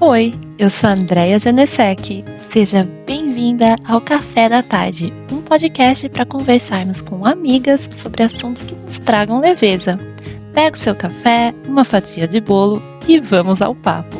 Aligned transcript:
Oi, 0.00 0.32
eu 0.56 0.70
sou 0.70 0.90
a 0.90 0.92
Andrea 0.92 1.36
Janesek. 1.40 2.24
Seja 2.48 2.88
bem-vinda 3.04 3.74
ao 3.84 4.00
Café 4.00 4.48
da 4.48 4.62
Tarde, 4.62 5.12
um 5.32 5.42
podcast 5.42 6.08
para 6.08 6.24
conversarmos 6.24 7.00
com 7.00 7.26
amigas 7.26 7.90
sobre 7.90 8.22
assuntos 8.22 8.62
que 8.62 8.76
nos 8.76 9.00
tragam 9.00 9.40
leveza. 9.40 9.98
Pega 10.54 10.76
o 10.76 10.78
seu 10.78 10.94
café, 10.94 11.52
uma 11.66 11.82
fatia 11.82 12.28
de 12.28 12.40
bolo 12.40 12.80
e 13.08 13.18
vamos 13.18 13.60
ao 13.60 13.74
papo. 13.74 14.16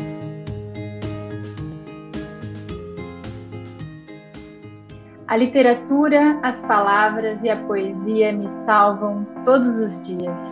A 5.28 5.36
literatura, 5.36 6.40
as 6.42 6.56
palavras 6.62 7.40
e 7.44 7.50
a 7.50 7.56
poesia 7.56 8.32
me 8.32 8.48
salvam 8.66 9.24
todos 9.44 9.76
os 9.76 10.02
dias. 10.02 10.42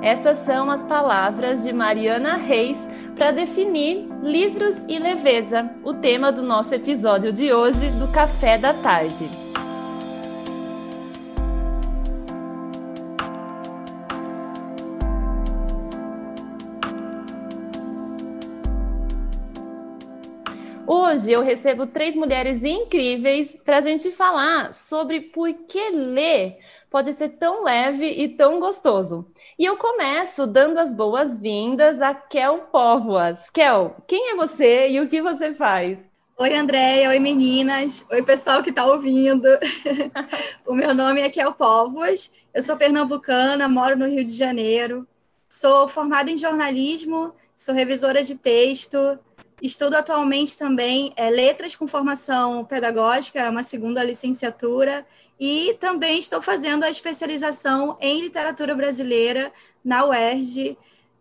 Essas 0.00 0.38
são 0.38 0.70
as 0.70 0.86
palavras 0.86 1.62
de 1.62 1.70
Mariana 1.70 2.36
Reis 2.38 2.78
para 3.16 3.30
definir 3.30 4.06
livros 4.22 4.76
e 4.86 4.98
leveza, 4.98 5.74
o 5.82 5.94
tema 5.94 6.30
do 6.30 6.42
nosso 6.42 6.74
episódio 6.74 7.32
de 7.32 7.50
hoje 7.50 7.90
do 7.92 8.12
Café 8.12 8.58
da 8.58 8.74
Tarde. 8.74 9.26
Hoje 20.86 21.32
eu 21.32 21.42
recebo 21.42 21.86
três 21.86 22.14
mulheres 22.14 22.62
incríveis 22.62 23.56
para 23.64 23.78
a 23.78 23.80
gente 23.80 24.10
falar 24.10 24.74
sobre 24.74 25.20
por 25.20 25.52
que 25.66 25.88
ler 25.88 26.58
pode 26.90 27.12
ser 27.12 27.30
tão 27.30 27.64
leve 27.64 28.06
e 28.06 28.28
tão 28.28 28.60
gostoso. 28.60 29.26
E 29.58 29.64
eu 29.64 29.76
começo 29.76 30.46
dando 30.46 30.78
as 30.78 30.94
boas-vindas 30.94 32.00
a 32.00 32.14
Kel 32.14 32.68
Póvoas. 32.72 33.50
Kel, 33.50 33.96
quem 34.06 34.30
é 34.30 34.36
você 34.36 34.88
e 34.88 35.00
o 35.00 35.08
que 35.08 35.20
você 35.20 35.54
faz? 35.54 35.98
Oi, 36.38 36.54
Andréia. 36.54 37.08
Oi, 37.08 37.18
meninas. 37.18 38.04
Oi, 38.10 38.22
pessoal 38.22 38.62
que 38.62 38.70
está 38.70 38.84
ouvindo. 38.84 39.48
o 40.66 40.74
meu 40.74 40.94
nome 40.94 41.20
é 41.20 41.30
Kel 41.30 41.52
Póvoas. 41.52 42.32
Eu 42.52 42.62
sou 42.62 42.76
pernambucana, 42.76 43.68
moro 43.68 43.96
no 43.96 44.06
Rio 44.06 44.24
de 44.24 44.32
Janeiro. 44.32 45.06
Sou 45.48 45.88
formada 45.88 46.30
em 46.30 46.36
jornalismo, 46.36 47.32
sou 47.54 47.74
revisora 47.74 48.22
de 48.22 48.34
texto, 48.36 49.18
Estudo 49.60 49.94
atualmente 49.94 50.58
também 50.58 51.14
é, 51.16 51.30
letras 51.30 51.74
com 51.74 51.86
formação 51.86 52.62
pedagógica, 52.64 53.40
é 53.40 53.48
uma 53.48 53.62
segunda 53.62 54.04
licenciatura, 54.04 55.06
e 55.38 55.76
também 55.80 56.18
estou 56.18 56.40
fazendo 56.40 56.84
a 56.84 56.90
especialização 56.90 57.96
em 58.00 58.20
literatura 58.20 58.74
brasileira 58.74 59.52
na 59.84 60.04
UERJ. 60.06 60.78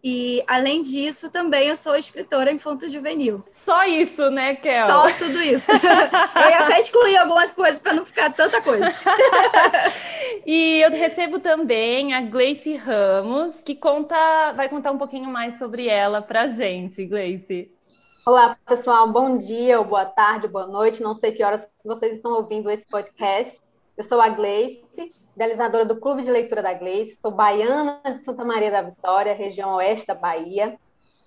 E, 0.07 0.43
além 0.47 0.83
disso, 0.83 1.31
também 1.31 1.67
eu 1.67 1.75
sou 1.75 1.95
escritora 1.95 2.51
infanto-juvenil. 2.51 3.43
Só 3.51 3.85
isso, 3.85 4.29
né, 4.29 4.53
Kel? 4.53 4.85
Só 4.85 5.11
tudo 5.17 5.41
isso. 5.41 5.65
eu 5.71 6.63
até 6.63 6.79
excluí 6.79 7.17
algumas 7.17 7.53
coisas 7.53 7.79
para 7.79 7.95
não 7.95 8.05
ficar 8.05 8.31
tanta 8.31 8.61
coisa. 8.61 8.85
e 10.45 10.79
eu 10.81 10.91
recebo 10.91 11.39
também 11.39 12.13
a 12.13 12.21
Gleice 12.21 12.75
Ramos, 12.75 13.63
que 13.63 13.73
conta, 13.73 14.51
vai 14.51 14.69
contar 14.69 14.91
um 14.91 14.97
pouquinho 14.99 15.31
mais 15.31 15.57
sobre 15.57 15.87
ela 15.87 16.21
para 16.21 16.47
gente, 16.47 17.03
Gleice. 17.03 17.71
Olá, 18.27 18.55
pessoal. 18.67 19.11
Bom 19.11 19.39
dia, 19.39 19.79
ou 19.79 19.85
boa 19.85 20.05
tarde, 20.05 20.45
ou 20.45 20.51
boa 20.51 20.67
noite. 20.67 21.01
Não 21.01 21.15
sei 21.15 21.31
que 21.31 21.43
horas 21.43 21.67
vocês 21.83 22.17
estão 22.17 22.33
ouvindo 22.33 22.69
esse 22.69 22.85
podcast. 22.85 23.59
Eu 23.97 24.03
sou 24.03 24.19
a 24.19 24.27
Gleice, 24.27 24.83
idealizadora 25.35 25.85
do 25.85 26.01
Clube 26.01 26.21
de 26.21 26.29
Leitura 26.29 26.61
da 26.61 26.73
Gleice. 26.73 27.15
Sou 27.15 27.31
baiana 27.31 28.01
de 28.03 28.25
Santa 28.25 28.43
Maria 28.43 28.69
da 28.69 28.81
Vitória, 28.81 29.33
região 29.33 29.75
oeste 29.75 30.05
da 30.05 30.13
Bahia. 30.13 30.77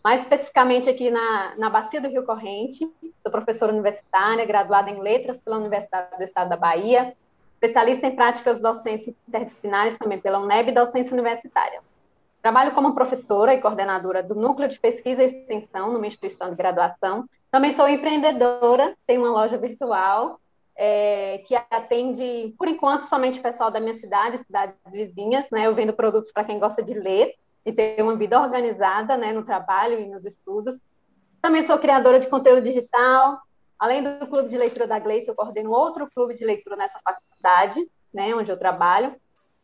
Mais 0.05 0.20
especificamente 0.20 0.86
aqui 0.86 1.10
na, 1.10 1.55
na 1.56 1.70
Bacia 1.70 1.98
do 1.98 2.08
Rio 2.08 2.27
Corrente. 2.27 2.86
Sou 3.22 3.33
professora 3.33 3.72
universitária, 3.72 4.44
graduada 4.44 4.91
em 4.91 5.00
Letras 5.00 5.41
pela 5.41 5.56
Universidade 5.56 6.19
do 6.19 6.22
Estado 6.22 6.50
da 6.50 6.58
Bahia. 6.58 7.16
Especialista 7.55 8.06
em 8.06 8.14
práticas 8.14 8.60
docentes 8.60 9.14
interdisciplinares 9.26 9.97
também 9.97 10.20
pela 10.20 10.38
UNEB 10.38 10.69
e 10.69 10.75
docência 10.75 11.14
universitária. 11.14 11.81
Trabalho 12.43 12.75
como 12.75 12.94
professora 12.94 13.54
e 13.54 13.62
coordenadora 13.62 14.22
do 14.22 14.34
Núcleo 14.34 14.69
de 14.69 14.78
Pesquisa 14.78 15.22
e 15.22 15.26
Extensão 15.26 15.91
numa 15.91 16.06
instituição 16.06 16.50
de 16.50 16.56
graduação. 16.56 17.25
Também 17.50 17.72
sou 17.72 17.88
empreendedora, 17.88 18.94
tenho 19.06 19.22
uma 19.22 19.31
loja 19.31 19.56
virtual 19.56 20.38
é, 20.81 21.39
que 21.39 21.56
atende, 21.56 22.55
por 22.56 22.69
enquanto, 22.69 23.03
somente 23.03 23.41
o 23.41 23.43
pessoal 23.43 23.69
da 23.69 23.81
minha 23.81 23.94
cidade, 23.94 24.39
cidades 24.39 24.77
vizinhas. 24.87 25.44
Né? 25.50 25.66
Eu 25.66 25.75
vendo 25.75 25.93
produtos 25.93 26.31
para 26.31 26.44
quem 26.44 26.61
gosta 26.61 26.81
de 26.81 26.94
ler 26.94 27.34
e 27.66 27.72
ter 27.72 28.00
uma 28.00 28.15
vida 28.15 28.41
organizada 28.41 29.17
né, 29.17 29.33
no 29.33 29.44
trabalho 29.44 29.99
e 29.99 30.06
nos 30.06 30.25
estudos. 30.25 30.78
Também 31.43 31.65
sou 31.65 31.78
criadora 31.78 32.21
de 32.21 32.28
conteúdo 32.28 32.62
digital. 32.62 33.41
Além 33.77 34.05
do 34.05 34.27
clube 34.28 34.49
de 34.49 34.56
leitura 34.56 34.87
da 34.87 35.00
Gleice, 35.00 35.28
eu 35.28 35.34
coordeno 35.34 35.72
outro 35.72 36.09
clube 36.15 36.34
de 36.34 36.44
leitura 36.44 36.77
nessa 36.77 36.99
faculdade, 37.00 37.84
né, 38.15 38.33
onde 38.34 38.50
eu 38.50 38.59
trabalho, 38.59 39.17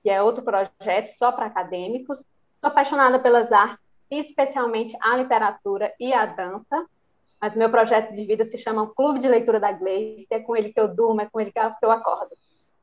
que 0.02 0.10
é 0.10 0.20
outro 0.20 0.42
projeto 0.42 1.08
só 1.16 1.30
para 1.30 1.46
acadêmicos. 1.46 2.18
Sou 2.18 2.70
apaixonada 2.70 3.20
pelas 3.20 3.52
artes, 3.52 3.78
especialmente 4.10 4.96
a 5.00 5.16
literatura 5.16 5.92
e 6.00 6.12
a 6.12 6.26
dança. 6.26 6.86
Mas 7.40 7.56
meu 7.56 7.70
projeto 7.70 8.12
de 8.12 8.24
vida 8.24 8.44
se 8.44 8.56
chama 8.56 8.92
Clube 8.94 9.18
de 9.18 9.28
Leitura 9.28 9.60
da 9.60 9.72
Gleice, 9.72 10.26
é 10.30 10.40
com 10.40 10.56
ele 10.56 10.72
que 10.72 10.80
eu 10.80 10.88
durmo, 10.88 11.20
é 11.20 11.28
com 11.30 11.40
ele 11.40 11.52
que 11.52 11.58
eu 11.82 11.90
acordo. 11.90 12.36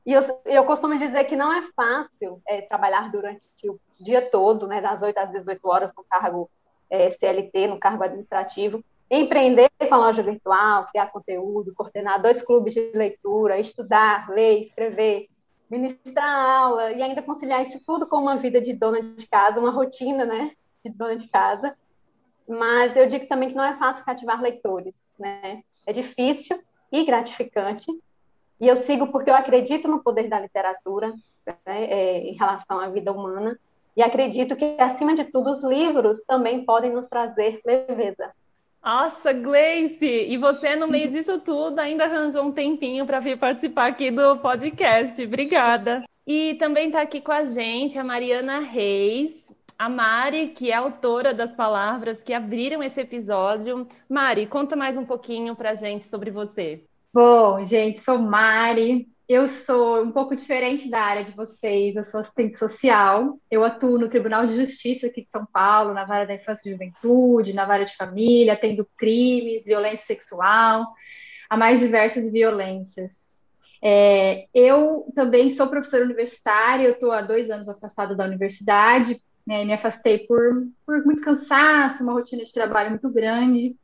E 0.05 0.13
eu, 0.13 0.21
eu 0.45 0.65
costumo 0.65 0.97
dizer 0.97 1.25
que 1.25 1.35
não 1.35 1.53
é 1.53 1.61
fácil 1.75 2.41
é, 2.47 2.61
trabalhar 2.61 3.11
durante 3.11 3.47
o 3.65 3.79
dia 3.99 4.21
todo, 4.21 4.67
né, 4.67 4.81
das 4.81 5.01
8 5.01 5.17
às 5.17 5.31
18 5.31 5.67
horas, 5.67 5.91
no 5.95 6.03
cargo 6.03 6.49
é, 6.89 7.09
CLT, 7.11 7.67
no 7.67 7.79
cargo 7.79 8.03
administrativo, 8.03 8.83
empreender 9.09 9.69
com 9.77 9.93
a 9.93 9.97
loja 9.97 10.23
virtual, 10.23 10.87
criar 10.87 11.11
conteúdo, 11.11 11.73
coordenar 11.75 12.21
dois 12.21 12.41
clubes 12.41 12.73
de 12.73 12.91
leitura, 12.93 13.59
estudar, 13.59 14.29
ler, 14.29 14.63
escrever, 14.63 15.27
ministrar 15.69 16.27
aula 16.27 16.91
e 16.91 17.01
ainda 17.01 17.21
conciliar 17.21 17.61
isso 17.61 17.79
tudo 17.85 18.07
com 18.07 18.17
uma 18.17 18.37
vida 18.37 18.59
de 18.59 18.73
dona 18.73 19.01
de 19.01 19.27
casa, 19.27 19.59
uma 19.59 19.71
rotina, 19.71 20.25
né, 20.25 20.51
de 20.83 20.91
dona 20.91 21.15
de 21.15 21.27
casa. 21.27 21.75
Mas 22.51 22.97
eu 22.97 23.07
digo 23.07 23.27
também 23.27 23.49
que 23.49 23.55
não 23.55 23.63
é 23.63 23.77
fácil 23.77 24.03
cativar 24.03 24.41
leitores, 24.41 24.93
né? 25.17 25.63
É 25.87 25.93
difícil 25.93 26.61
e 26.91 27.05
gratificante. 27.05 27.85
E 28.59 28.67
eu 28.67 28.75
sigo 28.75 29.07
porque 29.07 29.29
eu 29.29 29.35
acredito 29.35 29.87
no 29.87 30.03
poder 30.03 30.27
da 30.27 30.37
literatura 30.37 31.13
né, 31.45 31.55
é, 31.65 32.17
em 32.19 32.33
relação 32.33 32.77
à 32.77 32.89
vida 32.89 33.09
humana 33.09 33.57
e 33.95 34.03
acredito 34.03 34.55
que, 34.57 34.75
acima 34.77 35.15
de 35.15 35.23
tudo, 35.23 35.49
os 35.49 35.63
livros 35.63 36.21
também 36.27 36.65
podem 36.65 36.91
nos 36.91 37.07
trazer 37.07 37.61
leveza. 37.65 38.31
Nossa, 38.83 39.31
Gleice! 39.31 40.25
E 40.27 40.35
você, 40.37 40.75
no 40.75 40.89
meio 40.89 41.07
disso 41.07 41.39
tudo, 41.39 41.79
ainda 41.79 42.03
arranjou 42.03 42.43
um 42.43 42.51
tempinho 42.51 43.05
para 43.05 43.21
vir 43.21 43.37
participar 43.37 43.87
aqui 43.87 44.11
do 44.11 44.37
podcast. 44.39 45.23
Obrigada. 45.23 46.03
E 46.27 46.55
também 46.55 46.87
está 46.87 47.01
aqui 47.01 47.21
com 47.21 47.31
a 47.31 47.45
gente 47.45 47.97
a 47.97 48.03
Mariana 48.03 48.59
Reis, 48.59 49.40
a 49.81 49.89
Mari, 49.89 50.49
que 50.49 50.69
é 50.69 50.75
autora 50.75 51.33
das 51.33 51.53
palavras 51.53 52.21
que 52.21 52.35
abriram 52.35 52.83
esse 52.83 53.01
episódio. 53.01 53.87
Mari, 54.07 54.45
conta 54.45 54.75
mais 54.75 54.95
um 54.95 55.03
pouquinho 55.03 55.55
para 55.55 55.71
a 55.71 55.73
gente 55.73 56.03
sobre 56.03 56.29
você. 56.29 56.83
Bom, 57.11 57.65
gente, 57.65 57.99
sou 57.99 58.19
Mari, 58.19 59.09
eu 59.27 59.47
sou 59.47 60.03
um 60.03 60.11
pouco 60.11 60.35
diferente 60.35 60.87
da 60.87 61.01
área 61.01 61.23
de 61.23 61.31
vocês, 61.31 61.95
eu 61.95 62.05
sou 62.05 62.19
assistente 62.19 62.59
social, 62.59 63.39
eu 63.49 63.65
atuo 63.65 63.97
no 63.97 64.07
Tribunal 64.07 64.45
de 64.45 64.55
Justiça 64.55 65.07
aqui 65.07 65.23
de 65.25 65.31
São 65.31 65.47
Paulo, 65.51 65.95
na 65.95 66.05
vara 66.05 66.27
da 66.27 66.35
infância 66.35 66.69
e 66.69 66.73
juventude, 66.73 67.51
na 67.51 67.65
vara 67.65 67.83
de 67.83 67.97
família, 67.97 68.53
atendo 68.53 68.87
crimes, 68.95 69.65
violência 69.65 70.05
sexual, 70.05 70.85
a 71.49 71.57
mais 71.57 71.79
diversas 71.79 72.31
violências. 72.31 73.31
É, 73.83 74.45
eu 74.53 75.11
também 75.15 75.49
sou 75.49 75.65
professora 75.65 76.05
universitária, 76.05 76.85
eu 76.85 76.93
estou 76.93 77.11
há 77.11 77.23
dois 77.23 77.49
anos 77.49 77.67
afastada 77.67 78.13
da 78.13 78.25
universidade, 78.25 79.19
né, 79.45 79.65
me 79.65 79.73
afastei 79.73 80.19
por, 80.19 80.67
por 80.85 81.05
muito 81.05 81.21
cansaço, 81.21 82.03
uma 82.03 82.13
rotina 82.13 82.43
de 82.43 82.53
trabalho 82.53 82.91
muito 82.91 83.09
grande, 83.09 83.75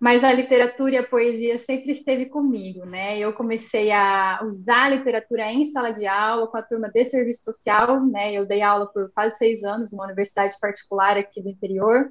mas 0.00 0.22
a 0.22 0.32
literatura 0.32 0.94
e 0.94 0.98
a 0.98 1.06
poesia 1.06 1.58
sempre 1.58 1.92
esteve 1.92 2.26
comigo, 2.26 2.84
né? 2.84 3.18
Eu 3.18 3.32
comecei 3.32 3.90
a 3.90 4.40
usar 4.44 4.86
a 4.86 4.88
literatura 4.90 5.50
em 5.50 5.64
sala 5.66 5.92
de 5.92 6.06
aula 6.06 6.46
com 6.46 6.56
a 6.56 6.62
turma 6.62 6.90
de 6.90 7.04
serviço 7.04 7.44
social, 7.44 8.04
né? 8.04 8.32
Eu 8.32 8.46
dei 8.46 8.60
aula 8.60 8.86
por 8.86 9.10
quase 9.12 9.38
seis 9.38 9.62
anos 9.64 9.90
numa 9.90 10.04
universidade 10.04 10.56
particular 10.60 11.16
aqui 11.16 11.40
do 11.40 11.48
interior. 11.48 12.10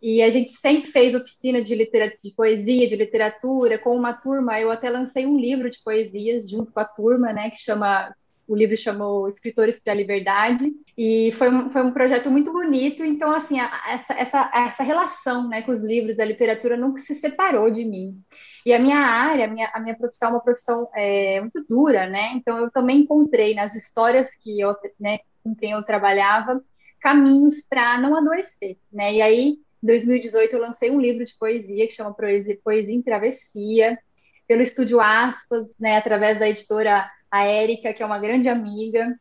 E 0.00 0.20
a 0.20 0.30
gente 0.30 0.50
sempre 0.50 0.90
fez 0.90 1.14
oficina 1.14 1.62
de, 1.62 1.76
de 1.76 2.34
poesia, 2.34 2.88
de 2.88 2.96
literatura, 2.96 3.78
com 3.78 3.94
uma 3.94 4.12
turma. 4.12 4.60
Eu 4.60 4.72
até 4.72 4.90
lancei 4.90 5.24
um 5.24 5.38
livro 5.38 5.70
de 5.70 5.80
poesias 5.80 6.50
junto 6.50 6.72
com 6.72 6.80
a 6.80 6.84
turma, 6.84 7.32
né? 7.32 7.50
Que 7.50 7.58
chama 7.58 8.12
o 8.46 8.56
livro 8.56 8.76
chamou 8.76 9.28
Escritores 9.28 9.80
para 9.80 9.92
a 9.92 9.96
Liberdade, 9.96 10.72
e 10.96 11.32
foi 11.38 11.48
um, 11.48 11.70
foi 11.70 11.82
um 11.82 11.92
projeto 11.92 12.30
muito 12.30 12.52
bonito. 12.52 13.04
Então, 13.04 13.32
assim, 13.32 13.58
a, 13.58 13.70
essa, 13.88 14.14
essa, 14.14 14.50
essa 14.54 14.82
relação 14.82 15.48
né, 15.48 15.62
com 15.62 15.72
os 15.72 15.84
livros, 15.84 16.18
a 16.18 16.24
literatura 16.24 16.76
nunca 16.76 17.00
se 17.00 17.14
separou 17.14 17.70
de 17.70 17.84
mim. 17.84 18.20
E 18.66 18.72
a 18.72 18.78
minha 18.78 18.98
área, 18.98 19.46
a 19.46 19.48
minha, 19.48 19.70
a 19.72 19.80
minha 19.80 19.96
profissão 19.96 20.28
é 20.28 20.32
uma 20.32 20.40
profissão 20.40 20.88
é, 20.94 21.40
muito 21.40 21.64
dura, 21.68 22.08
né? 22.08 22.32
Então, 22.34 22.58
eu 22.58 22.70
também 22.70 23.00
encontrei 23.00 23.54
nas 23.54 23.74
histórias 23.74 24.30
que 24.42 24.60
eu, 24.60 24.74
né, 25.00 25.20
com 25.42 25.54
quem 25.54 25.72
eu 25.72 25.82
trabalhava, 25.82 26.62
caminhos 27.00 27.60
para 27.68 27.98
não 27.98 28.16
adoecer, 28.16 28.76
né? 28.92 29.14
E 29.14 29.22
aí, 29.22 29.58
Em 29.82 29.86
2018, 29.86 30.54
eu 30.54 30.60
lancei 30.60 30.90
um 30.90 31.00
livro 31.00 31.24
de 31.24 31.36
poesia 31.36 31.86
que 31.88 31.92
chama 31.92 32.14
Poesia, 32.14 32.56
poesia 32.62 32.94
em 32.94 33.02
Travessia, 33.02 33.98
pelo 34.46 34.62
Estúdio 34.62 35.00
Aspas, 35.00 35.78
né, 35.80 35.96
através 35.96 36.38
da 36.38 36.48
editora 36.48 37.10
a 37.32 37.44
Érica, 37.44 37.94
que 37.94 38.02
é 38.02 38.06
uma 38.06 38.18
grande 38.18 38.46
amiga. 38.50 39.18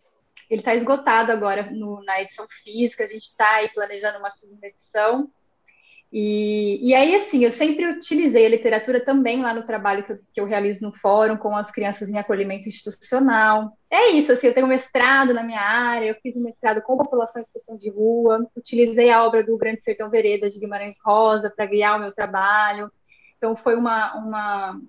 Ele 0.50 0.60
está 0.60 0.76
esgotado 0.76 1.32
agora 1.32 1.72
no, 1.72 2.04
na 2.04 2.22
edição 2.22 2.46
física, 2.62 3.06
a 3.06 3.08
gente 3.08 3.24
está 3.24 3.50
aí 3.56 3.70
planejando 3.70 4.20
uma 4.20 4.30
segunda 4.30 4.68
edição. 4.68 5.32
E, 6.12 6.90
e, 6.90 6.94
aí, 6.94 7.16
assim, 7.16 7.46
eu 7.46 7.54
sempre 7.54 7.88
utilizei 7.88 8.46
a 8.46 8.50
literatura 8.50 9.00
também 9.00 9.42
lá 9.42 9.54
no 9.54 9.66
trabalho 9.66 10.04
que 10.04 10.12
eu, 10.12 10.20
que 10.34 10.42
eu, 10.42 10.46
realizo 10.46 10.86
no 10.86 10.94
fórum 10.94 11.38
com 11.38 11.56
as 11.56 11.72
crianças 11.72 12.10
em 12.10 12.18
acolhimento 12.18 12.68
institucional. 12.68 13.78
É 13.90 14.10
isso, 14.10 14.34
assim, 14.34 14.48
eu 14.48 14.54
tenho 14.54 14.68
mestrado 14.68 15.34
na 15.34 15.42
minha 15.42 15.62
área, 15.62 16.08
eu 16.08 16.16
fiz 16.22 16.36
um 16.36 16.44
mestrado 16.44 16.82
com 16.82 16.98
população 16.98 17.42
em 17.42 17.46
situação 17.46 17.78
de 17.78 17.90
rua, 17.90 18.46
utilizei 18.58 19.10
a 19.10 19.24
obra 19.24 19.42
do 19.42 19.58
Grande 19.58 19.82
Sertão 19.82 20.10
Veredas 20.10 20.54
de 20.54 20.60
Guimarães 20.60 20.98
Rosa 21.02 21.50
para 21.50 21.66
guiar 21.66 21.96
o 21.96 22.02
meu 22.02 22.12
trabalho. 22.12 22.92
Então, 23.38 23.56
foi 23.56 23.76
uma, 23.76 24.14
uma, 24.16 24.82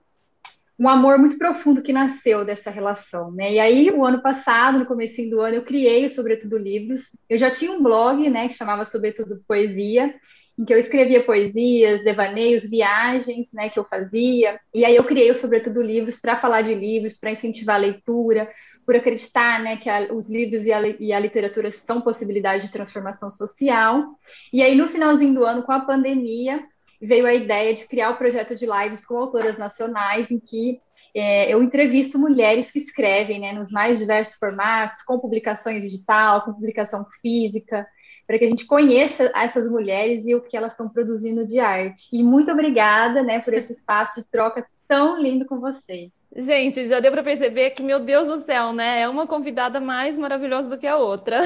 um 0.82 0.88
amor 0.88 1.16
muito 1.16 1.38
profundo 1.38 1.80
que 1.80 1.92
nasceu 1.92 2.44
dessa 2.44 2.68
relação, 2.68 3.30
né? 3.30 3.52
E 3.52 3.60
aí, 3.60 3.88
o 3.92 4.04
ano 4.04 4.20
passado, 4.20 4.80
no 4.80 4.84
começo 4.84 5.22
do 5.30 5.40
ano, 5.40 5.54
eu 5.54 5.62
criei 5.62 6.04
o 6.04 6.10
Sobretudo 6.10 6.58
Livros. 6.58 7.02
Eu 7.30 7.38
já 7.38 7.52
tinha 7.52 7.70
um 7.70 7.80
blog, 7.80 8.28
né, 8.28 8.48
que 8.48 8.54
chamava 8.54 8.84
Sobretudo 8.84 9.44
Poesia, 9.46 10.12
em 10.58 10.64
que 10.64 10.74
eu 10.74 10.80
escrevia 10.80 11.22
poesias, 11.22 12.02
devaneios, 12.02 12.68
viagens, 12.68 13.46
né, 13.52 13.68
que 13.68 13.78
eu 13.78 13.84
fazia. 13.84 14.58
E 14.74 14.84
aí 14.84 14.96
eu 14.96 15.04
criei 15.04 15.30
o 15.30 15.36
Sobretudo 15.36 15.80
Livros 15.80 16.18
para 16.18 16.36
falar 16.36 16.62
de 16.62 16.74
livros, 16.74 17.16
para 17.16 17.30
incentivar 17.30 17.76
a 17.76 17.78
leitura, 17.78 18.50
por 18.84 18.96
acreditar, 18.96 19.62
né, 19.62 19.76
que 19.76 19.88
a, 19.88 20.12
os 20.12 20.28
livros 20.28 20.66
e 20.66 20.72
a, 20.72 20.80
e 20.98 21.12
a 21.12 21.20
literatura 21.20 21.70
são 21.70 22.00
possibilidades 22.00 22.66
de 22.66 22.72
transformação 22.72 23.30
social. 23.30 24.18
E 24.52 24.60
aí, 24.60 24.74
no 24.74 24.88
finalzinho 24.88 25.34
do 25.34 25.44
ano, 25.44 25.62
com 25.62 25.70
a 25.70 25.78
pandemia, 25.78 26.60
veio 27.02 27.26
a 27.26 27.34
ideia 27.34 27.74
de 27.74 27.86
criar 27.86 28.10
o 28.10 28.16
projeto 28.16 28.54
de 28.54 28.64
lives 28.64 29.04
com 29.04 29.16
autoras 29.16 29.58
nacionais, 29.58 30.30
em 30.30 30.38
que 30.38 30.80
é, 31.14 31.52
eu 31.52 31.62
entrevisto 31.62 32.18
mulheres 32.18 32.70
que 32.70 32.78
escrevem 32.78 33.40
né, 33.40 33.52
nos 33.52 33.70
mais 33.70 33.98
diversos 33.98 34.36
formatos, 34.36 35.02
com 35.02 35.18
publicações 35.18 35.82
digital, 35.82 36.42
com 36.42 36.54
publicação 36.54 37.04
física, 37.20 37.86
para 38.26 38.38
que 38.38 38.44
a 38.44 38.48
gente 38.48 38.66
conheça 38.66 39.30
essas 39.34 39.68
mulheres 39.68 40.24
e 40.26 40.34
o 40.34 40.40
que 40.40 40.56
elas 40.56 40.72
estão 40.72 40.88
produzindo 40.88 41.46
de 41.46 41.58
arte. 41.58 42.08
E 42.12 42.22
muito 42.22 42.50
obrigada 42.50 43.22
né, 43.22 43.40
por 43.40 43.52
esse 43.52 43.72
espaço 43.72 44.22
de 44.22 44.30
troca 44.30 44.64
tão 44.86 45.20
lindo 45.20 45.44
com 45.44 45.58
vocês. 45.58 46.12
Gente, 46.36 46.86
já 46.86 47.00
deu 47.00 47.10
para 47.10 47.22
perceber 47.22 47.70
que, 47.70 47.82
meu 47.82 47.98
Deus 47.98 48.26
do 48.26 48.44
céu, 48.44 48.72
né? 48.72 49.00
É 49.00 49.08
uma 49.08 49.26
convidada 49.26 49.80
mais 49.80 50.16
maravilhosa 50.16 50.68
do 50.68 50.78
que 50.78 50.86
a 50.86 50.96
outra. 50.96 51.42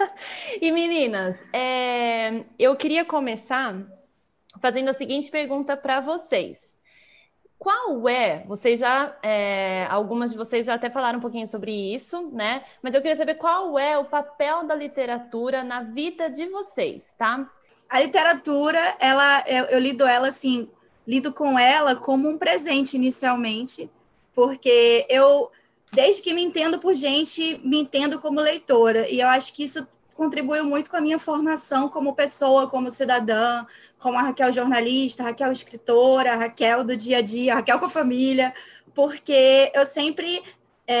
e 0.60 0.70
meninas, 0.70 1.36
é... 1.52 2.44
eu 2.58 2.74
queria 2.76 3.04
começar 3.04 3.74
fazendo 4.60 4.88
a 4.88 4.94
seguinte 4.94 5.30
pergunta 5.30 5.76
para 5.76 6.00
vocês. 6.00 6.76
Qual 7.58 8.08
é, 8.08 8.44
vocês 8.46 8.78
já, 8.78 9.16
é, 9.20 9.86
algumas 9.90 10.30
de 10.30 10.36
vocês 10.36 10.66
já 10.66 10.74
até 10.74 10.88
falaram 10.88 11.18
um 11.18 11.22
pouquinho 11.22 11.48
sobre 11.48 11.72
isso, 11.72 12.30
né? 12.32 12.62
Mas 12.80 12.94
eu 12.94 13.02
queria 13.02 13.16
saber 13.16 13.34
qual 13.34 13.76
é 13.76 13.98
o 13.98 14.04
papel 14.04 14.64
da 14.64 14.76
literatura 14.76 15.64
na 15.64 15.82
vida 15.82 16.30
de 16.30 16.46
vocês, 16.46 17.12
tá? 17.18 17.50
A 17.88 18.00
literatura, 18.00 18.96
ela, 19.00 19.42
eu, 19.48 19.64
eu 19.64 19.78
lido 19.80 20.06
ela 20.06 20.28
assim, 20.28 20.68
lido 21.06 21.32
com 21.32 21.58
ela 21.58 21.96
como 21.96 22.28
um 22.28 22.38
presente 22.38 22.96
inicialmente, 22.96 23.90
porque 24.34 25.04
eu, 25.08 25.50
desde 25.90 26.22
que 26.22 26.32
me 26.32 26.42
entendo 26.42 26.78
por 26.78 26.94
gente, 26.94 27.60
me 27.64 27.80
entendo 27.80 28.20
como 28.20 28.40
leitora, 28.40 29.08
e 29.08 29.18
eu 29.18 29.26
acho 29.26 29.52
que 29.52 29.64
isso 29.64 29.88
contribuiu 30.18 30.64
muito 30.64 30.90
com 30.90 30.96
a 30.96 31.00
minha 31.00 31.16
formação 31.16 31.88
como 31.88 32.12
pessoa, 32.12 32.68
como 32.68 32.90
cidadã, 32.90 33.64
como 34.00 34.18
a 34.18 34.22
Raquel 34.22 34.52
jornalista, 34.52 35.22
a 35.22 35.26
Raquel 35.26 35.52
escritora, 35.52 36.32
a 36.32 36.36
Raquel 36.36 36.82
do 36.82 36.96
dia 36.96 37.18
a 37.18 37.22
dia, 37.22 37.52
a 37.52 37.56
Raquel 37.58 37.78
com 37.78 37.86
a 37.86 37.90
família, 37.90 38.52
porque 38.92 39.70
eu 39.72 39.86
sempre 39.86 40.42
é, 40.88 40.96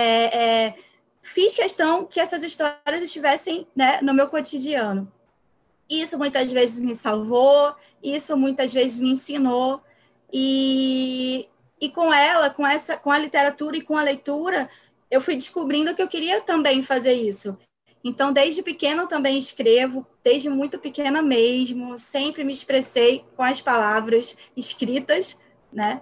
é, 0.66 0.74
fiz 1.20 1.56
questão 1.56 2.06
que 2.06 2.20
essas 2.20 2.44
histórias 2.44 3.02
estivessem 3.02 3.66
né, 3.74 3.98
no 4.02 4.14
meu 4.14 4.28
cotidiano. 4.28 5.12
Isso 5.90 6.16
muitas 6.16 6.52
vezes 6.52 6.80
me 6.80 6.94
salvou, 6.94 7.74
isso 8.00 8.36
muitas 8.36 8.72
vezes 8.72 9.00
me 9.00 9.10
ensinou, 9.10 9.82
e, 10.32 11.48
e 11.80 11.88
com 11.88 12.14
ela, 12.14 12.50
com 12.50 12.64
essa, 12.64 12.96
com 12.96 13.10
a 13.10 13.18
literatura 13.18 13.76
e 13.76 13.82
com 13.82 13.96
a 13.96 14.02
leitura, 14.02 14.70
eu 15.10 15.20
fui 15.20 15.34
descobrindo 15.34 15.92
que 15.92 16.02
eu 16.02 16.06
queria 16.06 16.40
também 16.40 16.84
fazer 16.84 17.14
isso. 17.14 17.58
Então, 18.02 18.32
desde 18.32 18.62
pequeno 18.62 19.06
também 19.06 19.38
escrevo, 19.38 20.06
desde 20.22 20.48
muito 20.48 20.78
pequena 20.78 21.20
mesmo, 21.20 21.98
sempre 21.98 22.44
me 22.44 22.52
expressei 22.52 23.24
com 23.36 23.42
as 23.42 23.60
palavras 23.60 24.36
escritas, 24.56 25.36
né? 25.72 26.00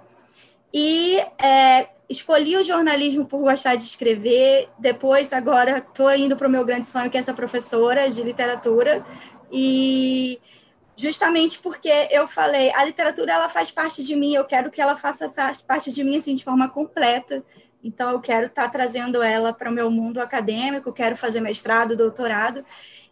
E 0.73 1.17
é, 1.39 1.89
escolhi 2.09 2.57
o 2.57 2.65
jornalismo 2.65 3.25
por 3.25 3.41
gostar 3.41 3.77
de 3.77 3.85
escrever. 3.85 4.69
Depois, 4.79 5.33
agora, 5.33 5.79
estou 5.79 6.15
indo 6.15 6.37
para 6.37 6.47
o 6.47 6.51
meu 6.51 6.65
grande 6.65 6.87
sonho, 6.87 7.11
que 7.11 7.17
é 7.17 7.21
essa 7.21 7.35
professora 7.35 8.09
de 8.11 8.23
literatura. 8.23 9.05
E 9.51 10.39
justamente 10.97 11.59
porque 11.59 12.09
eu 12.11 12.27
falei, 12.27 12.73
a 12.75 12.85
literatura 12.85 13.33
ela 13.33 13.49
faz 13.49 13.71
parte 13.71 14.03
de 14.03 14.17
mim, 14.17 14.35
eu 14.35 14.45
quero 14.45 14.71
que 14.71 14.81
ela 14.81 14.97
faça 14.97 15.31
parte 15.67 15.93
de 15.93 16.03
mim 16.03 16.17
assim 16.17 16.35
de 16.35 16.45
forma 16.45 16.69
completa. 16.69 17.45
Então, 17.87 18.11
eu 18.11 18.21
quero 18.21 18.47
estar 18.47 18.65
tá 18.65 18.69
trazendo 18.69 19.23
ela 19.23 19.53
para 19.53 19.71
o 19.71 19.73
meu 19.73 19.89
mundo 19.89 20.19
acadêmico, 20.19 20.93
quero 20.93 21.15
fazer 21.15 21.41
mestrado, 21.41 21.97
doutorado. 21.97 22.65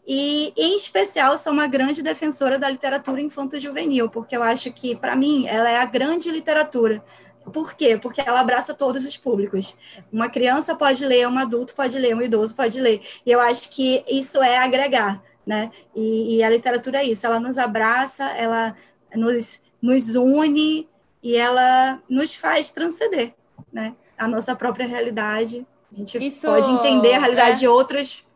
E, 0.05 0.53
em 0.57 0.75
especial, 0.75 1.39
sou 1.39 1.53
uma 1.53 1.69
grande 1.69 2.03
defensora 2.03 2.59
da 2.59 2.69
literatura 2.69 3.21
infanto-juvenil, 3.21 4.11
porque 4.11 4.37
eu 4.37 4.43
acho 4.43 4.73
que, 4.73 4.97
para 4.97 5.15
mim, 5.15 5.47
ela 5.47 5.71
é 5.71 5.77
a 5.77 5.85
grande 5.85 6.29
literatura. 6.29 7.05
Por 7.53 7.75
quê? 7.75 7.97
Porque 7.97 8.21
ela 8.21 8.41
abraça 8.41 8.75
todos 8.75 9.05
os 9.05 9.17
públicos. 9.17 9.77
Uma 10.13 10.29
criança 10.29 10.75
pode 10.75 11.07
ler, 11.07 11.29
um 11.29 11.39
adulto 11.39 11.73
pode 11.75 11.97
ler, 11.97 12.17
um 12.17 12.23
idoso 12.23 12.53
pode 12.57 12.81
ler. 12.81 13.01
E 13.25 13.31
eu 13.31 13.41
acho 13.41 13.71
que 13.71 14.05
isso 14.09 14.43
é 14.43 14.59
agregar, 14.59 15.23
né? 15.47 15.71
E, 15.95 16.39
e 16.39 16.43
a 16.43 16.51
literatura 16.51 16.99
é 16.99 17.05
isso, 17.05 17.25
ela 17.25 17.39
nos 17.39 17.59
abraça, 17.59 18.25
ela 18.31 18.75
nos, 19.15 19.63
nos 19.81 20.17
une 20.17 20.89
e 21.23 21.37
ela 21.37 22.03
nos 22.09 22.35
faz 22.35 22.73
transcender, 22.73 23.35
né? 23.73 23.95
A 24.19 24.29
nossa 24.29 24.55
própria 24.55 24.87
realidade. 24.87 25.67
A 25.91 25.95
gente 25.95 26.27
Isso, 26.27 26.43
pode 26.43 26.71
entender 26.71 27.15
a 27.15 27.19
realidade 27.19 27.57
é... 27.57 27.61
de 27.61 27.69
outros 27.69 28.27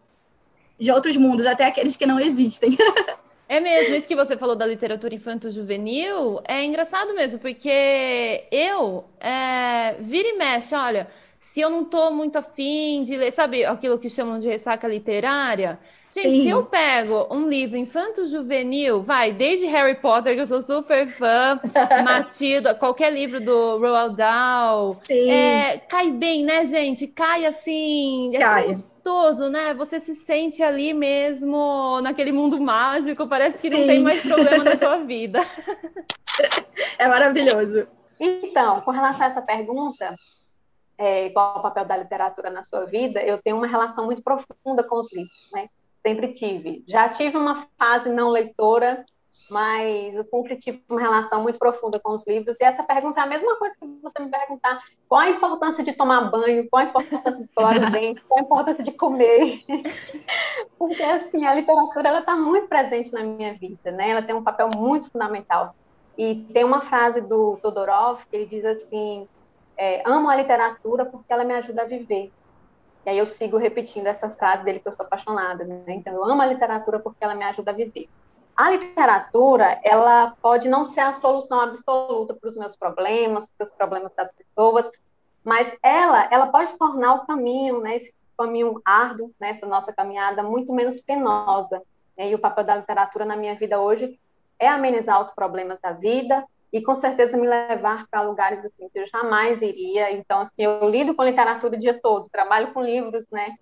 de 0.78 0.92
outros 0.92 1.16
mundos, 1.16 1.44
até 1.44 1.66
aqueles 1.66 1.96
que 1.96 2.06
não 2.06 2.20
existem. 2.20 2.76
É 3.50 3.60
mesmo, 3.60 3.94
isso 3.94 4.06
que 4.06 4.14
você 4.14 4.36
falou 4.36 4.54
da 4.54 4.66
literatura 4.66 5.14
infanto-juvenil 5.14 6.38
é 6.46 6.62
engraçado 6.62 7.14
mesmo, 7.14 7.40
porque 7.40 8.44
eu 8.52 9.06
é, 9.18 9.94
vira 10.00 10.28
e 10.28 10.36
mexe, 10.36 10.74
olha, 10.74 11.08
se 11.38 11.58
eu 11.58 11.70
não 11.70 11.80
estou 11.80 12.12
muito 12.12 12.36
afim 12.36 13.02
de 13.02 13.16
ler, 13.16 13.32
sabe 13.32 13.64
aquilo 13.64 13.98
que 13.98 14.10
chamam 14.10 14.38
de 14.38 14.46
ressaca 14.46 14.86
literária? 14.86 15.78
Gente, 16.10 16.30
Sim. 16.30 16.42
se 16.42 16.48
eu 16.48 16.64
pego 16.64 17.26
um 17.30 17.46
livro 17.48 17.76
infanto-juvenil, 17.76 19.02
vai, 19.02 19.30
desde 19.30 19.66
Harry 19.66 19.94
Potter, 19.94 20.34
que 20.34 20.40
eu 20.40 20.46
sou 20.46 20.60
super 20.60 21.06
fã, 21.06 21.60
Matilda, 22.02 22.74
qualquer 22.74 23.12
livro 23.12 23.40
do 23.40 23.78
Roald 23.78 24.16
Dahl, 24.16 24.90
é, 25.10 25.76
cai 25.76 26.10
bem, 26.10 26.44
né, 26.44 26.64
gente? 26.64 27.06
Cai 27.06 27.44
assim, 27.44 28.34
é 28.34 28.38
cai. 28.38 28.66
gostoso, 28.68 29.50
né? 29.50 29.74
Você 29.74 30.00
se 30.00 30.14
sente 30.14 30.62
ali 30.62 30.94
mesmo, 30.94 32.00
naquele 32.00 32.32
mundo 32.32 32.58
mágico, 32.58 33.26
parece 33.26 33.60
que 33.60 33.70
Sim. 33.70 33.80
não 33.80 33.86
tem 33.86 34.00
mais 34.00 34.22
problema 34.22 34.64
na 34.64 34.76
sua 34.76 34.96
vida. 35.04 35.40
É 36.98 37.06
maravilhoso. 37.06 37.86
Então, 38.18 38.80
com 38.80 38.90
relação 38.90 39.26
a 39.26 39.30
essa 39.30 39.42
pergunta, 39.42 40.14
é, 40.96 41.28
qual 41.30 41.58
o 41.58 41.62
papel 41.62 41.84
da 41.84 41.96
literatura 41.98 42.50
na 42.50 42.64
sua 42.64 42.86
vida, 42.86 43.22
eu 43.22 43.40
tenho 43.42 43.56
uma 43.56 43.66
relação 43.66 44.06
muito 44.06 44.22
profunda 44.22 44.82
com 44.82 44.96
os 44.96 45.12
livros, 45.12 45.50
né? 45.52 45.68
Sempre 46.06 46.32
tive. 46.32 46.84
Já 46.86 47.08
tive 47.08 47.36
uma 47.36 47.66
fase 47.78 48.08
não 48.08 48.30
leitora, 48.30 49.04
mas 49.50 50.14
eu 50.14 50.24
sempre 50.24 50.56
tive 50.56 50.82
uma 50.88 51.00
relação 51.00 51.42
muito 51.42 51.58
profunda 51.58 51.98
com 51.98 52.12
os 52.12 52.26
livros. 52.26 52.56
E 52.60 52.64
essa 52.64 52.82
pergunta 52.82 53.20
é 53.20 53.22
a 53.24 53.26
mesma 53.26 53.56
coisa 53.56 53.74
que 53.80 53.86
você 54.02 54.22
me 54.22 54.30
perguntar: 54.30 54.82
qual 55.08 55.22
a 55.22 55.30
importância 55.30 55.82
de 55.82 55.92
tomar 55.94 56.30
banho, 56.30 56.68
qual 56.68 56.82
a 56.82 56.88
importância 56.88 57.32
de 57.32 57.42
escovar 57.42 57.78
os 57.78 57.90
dentes, 57.90 58.22
qual 58.28 58.40
a 58.40 58.42
importância 58.42 58.84
de 58.84 58.92
comer. 58.92 59.64
Porque, 60.78 61.02
assim, 61.02 61.46
a 61.46 61.54
literatura 61.54 62.08
ela 62.08 62.20
está 62.20 62.36
muito 62.36 62.68
presente 62.68 63.12
na 63.12 63.22
minha 63.22 63.54
vida, 63.54 63.90
né? 63.90 64.10
Ela 64.10 64.22
tem 64.22 64.34
um 64.34 64.44
papel 64.44 64.68
muito 64.76 65.10
fundamental. 65.10 65.74
E 66.16 66.46
tem 66.52 66.64
uma 66.64 66.80
frase 66.80 67.20
do 67.20 67.56
Todorov 67.62 68.24
que 68.26 68.36
ele 68.36 68.46
diz 68.46 68.64
assim: 68.64 69.26
é, 69.76 70.02
amo 70.04 70.28
a 70.28 70.36
literatura 70.36 71.06
porque 71.06 71.32
ela 71.32 71.44
me 71.44 71.54
ajuda 71.54 71.82
a 71.82 71.86
viver. 71.86 72.30
E 73.06 73.10
aí 73.10 73.18
eu 73.18 73.26
sigo 73.26 73.56
repetindo 73.56 74.06
essa 74.06 74.28
frase 74.30 74.64
dele 74.64 74.80
que 74.80 74.88
eu 74.88 74.92
sou 74.92 75.04
apaixonada, 75.04 75.64
né? 75.64 75.82
Então 75.88 76.12
eu 76.12 76.24
amo 76.24 76.42
a 76.42 76.46
literatura 76.46 76.98
porque 76.98 77.22
ela 77.22 77.34
me 77.34 77.44
ajuda 77.44 77.70
a 77.70 77.74
viver. 77.74 78.08
A 78.56 78.70
literatura, 78.70 79.80
ela 79.84 80.34
pode 80.42 80.68
não 80.68 80.88
ser 80.88 81.00
a 81.00 81.12
solução 81.12 81.60
absoluta 81.60 82.34
para 82.34 82.48
os 82.48 82.56
meus 82.56 82.74
problemas, 82.74 83.48
para 83.56 83.64
os 83.64 83.70
problemas 83.70 84.12
das 84.16 84.32
pessoas, 84.32 84.90
mas 85.44 85.72
ela, 85.82 86.28
ela 86.30 86.48
pode 86.48 86.76
tornar 86.76 87.14
o 87.14 87.26
caminho, 87.26 87.80
né, 87.80 87.96
esse 87.96 88.12
caminho 88.36 88.80
árduo, 88.84 89.32
né, 89.38 89.58
nossa 89.62 89.92
caminhada, 89.92 90.42
muito 90.42 90.72
menos 90.72 91.00
penosa. 91.00 91.80
E 92.16 92.34
o 92.34 92.38
papel 92.38 92.64
da 92.64 92.76
literatura 92.76 93.24
na 93.24 93.36
minha 93.36 93.54
vida 93.54 93.80
hoje 93.80 94.18
é 94.58 94.66
amenizar 94.66 95.20
os 95.20 95.30
problemas 95.30 95.78
da 95.80 95.92
vida 95.92 96.44
e 96.72 96.82
com 96.82 96.94
certeza 96.94 97.36
me 97.36 97.46
levar 97.46 98.06
para 98.08 98.22
lugares 98.22 98.64
assim 98.64 98.88
que 98.88 98.98
eu 98.98 99.06
jamais 99.06 99.62
iria. 99.62 100.12
Então, 100.12 100.40
assim, 100.40 100.62
eu 100.62 100.88
lido 100.88 101.14
com 101.14 101.24
literatura 101.24 101.76
o 101.76 101.80
dia 101.80 101.98
todo, 102.00 102.28
trabalho 102.30 102.72
com 102.72 102.82
livros, 102.82 103.26
né? 103.30 103.54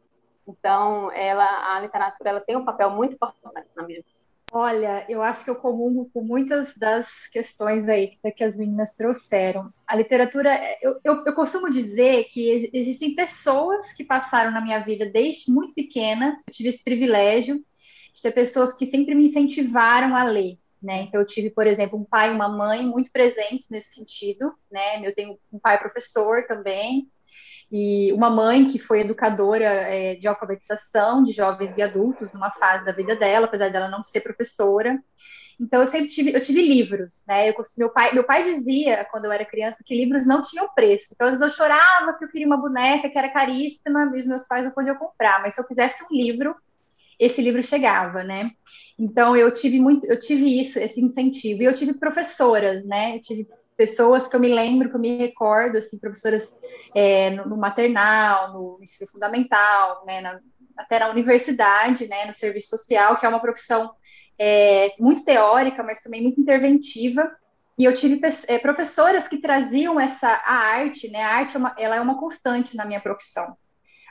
Então, 0.46 1.10
ela, 1.12 1.76
a 1.76 1.80
literatura 1.80 2.30
ela 2.30 2.40
tem 2.40 2.56
um 2.56 2.64
papel 2.64 2.90
muito 2.90 3.14
importante 3.14 3.68
na 3.76 3.82
minha 3.84 3.98
vida. 3.98 4.16
Olha, 4.52 5.04
eu 5.08 5.22
acho 5.22 5.44
que 5.44 5.50
eu 5.50 5.56
comungo 5.56 6.08
com 6.14 6.22
muitas 6.22 6.72
das 6.76 7.26
questões 7.28 7.88
aí 7.88 8.16
que 8.36 8.44
as 8.44 8.56
meninas 8.56 8.92
trouxeram. 8.92 9.72
A 9.86 9.96
literatura, 9.96 10.56
eu, 10.80 11.00
eu, 11.04 11.24
eu, 11.26 11.34
costumo 11.34 11.68
dizer 11.68 12.24
que 12.24 12.70
existem 12.72 13.14
pessoas 13.14 13.92
que 13.92 14.04
passaram 14.04 14.52
na 14.52 14.60
minha 14.60 14.78
vida 14.78 15.04
desde 15.04 15.50
muito 15.50 15.74
pequena, 15.74 16.40
eu 16.46 16.52
tive 16.52 16.68
esse 16.68 16.82
privilégio 16.82 17.56
de 18.14 18.22
ter 18.22 18.30
pessoas 18.30 18.72
que 18.72 18.86
sempre 18.86 19.14
me 19.16 19.26
incentivaram 19.26 20.14
a 20.14 20.22
ler. 20.22 20.56
Né? 20.82 21.02
Então, 21.02 21.20
eu 21.20 21.26
tive, 21.26 21.50
por 21.50 21.66
exemplo, 21.66 21.98
um 21.98 22.04
pai 22.04 22.30
e 22.30 22.34
uma 22.34 22.48
mãe 22.48 22.86
muito 22.86 23.10
presentes 23.10 23.68
nesse 23.70 23.94
sentido. 23.94 24.52
Né? 24.70 25.06
Eu 25.06 25.14
tenho 25.14 25.38
um 25.52 25.58
pai 25.58 25.78
professor 25.78 26.46
também, 26.46 27.10
e 27.70 28.12
uma 28.12 28.30
mãe 28.30 28.68
que 28.68 28.78
foi 28.78 29.00
educadora 29.00 29.64
é, 29.64 30.14
de 30.14 30.28
alfabetização 30.28 31.24
de 31.24 31.32
jovens 31.32 31.76
e 31.76 31.82
adultos 31.82 32.32
numa 32.32 32.50
fase 32.50 32.84
da 32.84 32.92
vida 32.92 33.16
dela, 33.16 33.46
apesar 33.46 33.70
dela 33.70 33.88
não 33.88 34.02
ser 34.02 34.20
professora. 34.20 35.02
Então 35.58 35.80
eu 35.80 35.86
sempre 35.86 36.08
tive, 36.08 36.34
eu 36.34 36.40
tive 36.40 36.60
livros, 36.60 37.24
né? 37.26 37.48
Eu, 37.48 37.54
meu 37.78 37.90
pai, 37.90 38.12
meu 38.12 38.24
pai 38.24 38.42
dizia 38.42 39.06
quando 39.10 39.24
eu 39.24 39.32
era 39.32 39.44
criança 39.44 39.82
que 39.84 39.96
livros 39.96 40.26
não 40.26 40.42
tinham 40.42 40.68
preço. 40.74 41.08
Então 41.14 41.26
às 41.26 41.38
vezes 41.38 41.46
eu 41.46 41.56
chorava 41.56 42.12
que 42.16 42.24
eu 42.24 42.28
queria 42.28 42.46
uma 42.46 42.58
boneca 42.58 43.08
que 43.08 43.18
era 43.18 43.32
caríssima, 43.32 44.12
e 44.14 44.20
os 44.20 44.26
meus 44.26 44.46
pais 44.46 44.64
não 44.64 44.72
podiam 44.72 44.96
comprar, 44.96 45.40
mas 45.40 45.54
se 45.54 45.60
eu 45.60 45.66
quisesse 45.66 46.04
um 46.04 46.14
livro, 46.14 46.54
esse 47.18 47.40
livro 47.40 47.62
chegava, 47.62 48.22
né? 48.22 48.50
Então 48.98 49.36
eu 49.36 49.52
tive 49.52 49.78
muito, 49.78 50.06
eu 50.06 50.18
tive 50.18 50.60
isso, 50.60 50.78
esse 50.78 51.00
incentivo. 51.00 51.62
E 51.62 51.66
eu 51.66 51.74
tive 51.74 51.94
professoras, 51.94 52.84
né? 52.84 53.16
Eu 53.16 53.20
tive 53.20 53.46
pessoas 53.76 54.26
que 54.26 54.34
eu 54.34 54.40
me 54.40 54.48
lembro, 54.48 54.88
que 54.88 54.96
eu 54.96 55.00
me 55.00 55.16
recordo, 55.18 55.76
assim, 55.76 55.98
professoras 55.98 56.50
é, 56.94 57.30
no, 57.30 57.46
no, 57.46 57.56
maternal, 57.56 58.54
no 58.54 58.78
ensino 58.82 59.10
fundamental, 59.10 60.02
né, 60.06 60.20
na, 60.22 60.40
até 60.76 60.98
na 60.98 61.10
universidade, 61.10 62.08
né, 62.08 62.24
no 62.24 62.32
serviço 62.32 62.70
social, 62.70 63.18
que 63.18 63.26
é 63.26 63.28
uma 63.28 63.40
profissão 63.40 63.94
é, 64.38 64.94
muito 64.98 65.24
teórica, 65.24 65.82
mas 65.82 66.00
também 66.00 66.22
muito 66.22 66.40
interventiva. 66.40 67.30
E 67.78 67.84
eu 67.84 67.94
tive 67.94 68.18
é, 68.48 68.58
professoras 68.58 69.28
que 69.28 69.38
traziam 69.38 70.00
essa 70.00 70.28
a 70.28 70.54
arte, 70.54 71.10
né? 71.10 71.22
A 71.22 71.34
arte 71.34 71.56
é 71.56 71.58
uma, 71.58 71.74
ela 71.78 71.96
é 71.96 72.00
uma 72.00 72.18
constante 72.18 72.74
na 72.74 72.86
minha 72.86 73.00
profissão. 73.00 73.54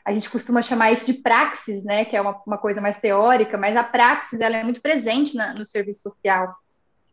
A 0.05 0.11
gente 0.13 0.29
costuma 0.29 0.61
chamar 0.61 0.91
isso 0.91 1.05
de 1.05 1.13
praxis, 1.13 1.83
né? 1.83 2.05
Que 2.05 2.15
é 2.15 2.21
uma, 2.21 2.39
uma 2.45 2.57
coisa 2.57 2.79
mais 2.79 2.99
teórica, 2.99 3.57
mas 3.57 3.75
a 3.75 3.83
praxis 3.83 4.39
ela 4.39 4.55
é 4.55 4.63
muito 4.63 4.81
presente 4.81 5.35
na, 5.35 5.53
no 5.53 5.65
serviço 5.65 6.01
social. 6.01 6.55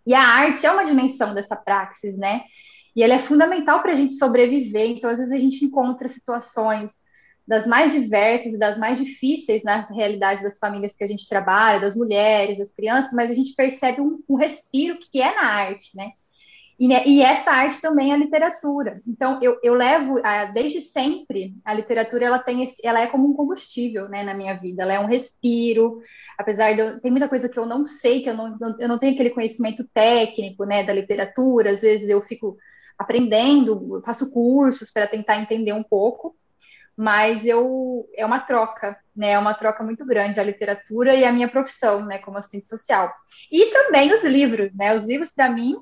E 0.06 0.14
a 0.14 0.20
arte 0.20 0.66
é 0.66 0.70
uma 0.70 0.84
dimensão 0.84 1.32
dessa 1.32 1.56
praxis, 1.56 2.18
né? 2.18 2.42
E 2.94 3.02
ela 3.02 3.14
é 3.14 3.18
fundamental 3.18 3.80
para 3.80 3.92
a 3.92 3.94
gente 3.94 4.14
sobreviver. 4.14 4.90
Então, 4.90 5.08
às 5.08 5.18
vezes, 5.18 5.32
a 5.32 5.38
gente 5.38 5.64
encontra 5.64 6.06
situações 6.08 6.90
das 7.46 7.66
mais 7.66 7.92
diversas 7.92 8.54
e 8.54 8.58
das 8.58 8.78
mais 8.78 8.98
difíceis 8.98 9.64
nas 9.64 9.88
realidades 9.88 10.42
das 10.42 10.58
famílias 10.58 10.96
que 10.96 11.02
a 11.02 11.06
gente 11.06 11.28
trabalha, 11.28 11.80
das 11.80 11.96
mulheres, 11.96 12.58
das 12.58 12.74
crianças, 12.74 13.12
mas 13.12 13.30
a 13.30 13.34
gente 13.34 13.54
percebe 13.54 14.00
um, 14.00 14.22
um 14.28 14.36
respiro 14.36 14.98
que 14.98 15.20
é 15.20 15.34
na 15.34 15.44
arte, 15.44 15.96
né? 15.96 16.12
E, 16.82 16.88
né, 16.88 17.04
e, 17.06 17.22
essa 17.22 17.52
arte 17.52 17.80
também 17.80 18.10
é 18.10 18.14
a 18.14 18.18
literatura. 18.18 19.00
Então, 19.06 19.38
eu, 19.40 19.56
eu 19.62 19.72
levo, 19.72 20.20
a, 20.24 20.46
desde 20.46 20.80
sempre, 20.80 21.54
a 21.64 21.72
literatura 21.72 22.26
ela 22.26 22.40
tem 22.40 22.64
esse, 22.64 22.84
ela 22.84 23.00
é 23.00 23.06
como 23.06 23.30
um 23.30 23.34
combustível 23.34 24.08
né, 24.08 24.24
na 24.24 24.34
minha 24.34 24.54
vida, 24.54 24.82
ela 24.82 24.94
é 24.94 24.98
um 24.98 25.06
respiro, 25.06 26.02
apesar 26.36 26.72
de 26.72 26.80
eu, 26.80 27.00
tem 27.00 27.12
muita 27.12 27.28
coisa 27.28 27.48
que 27.48 27.56
eu 27.56 27.66
não 27.66 27.86
sei, 27.86 28.24
que 28.24 28.30
eu 28.30 28.36
não, 28.36 28.58
eu 28.80 28.88
não 28.88 28.98
tenho 28.98 29.14
aquele 29.14 29.30
conhecimento 29.30 29.88
técnico 29.94 30.64
né, 30.64 30.82
da 30.82 30.92
literatura, 30.92 31.70
às 31.70 31.82
vezes 31.82 32.08
eu 32.08 32.20
fico 32.20 32.58
aprendendo, 32.98 34.02
faço 34.04 34.28
cursos 34.32 34.90
para 34.90 35.06
tentar 35.06 35.38
entender 35.38 35.72
um 35.72 35.84
pouco, 35.84 36.34
mas 36.96 37.46
eu 37.46 38.08
é 38.16 38.26
uma 38.26 38.40
troca, 38.40 38.98
né? 39.14 39.30
É 39.30 39.38
uma 39.38 39.54
troca 39.54 39.84
muito 39.84 40.04
grande 40.04 40.40
a 40.40 40.44
literatura 40.44 41.14
e 41.14 41.24
a 41.24 41.32
minha 41.32 41.48
profissão, 41.48 42.04
né, 42.04 42.18
como 42.18 42.36
assistente 42.36 42.66
social. 42.66 43.10
E 43.50 43.66
também 43.66 44.12
os 44.12 44.24
livros, 44.24 44.76
né? 44.76 44.94
Os 44.94 45.06
livros 45.06 45.30
para 45.30 45.48
mim 45.48 45.76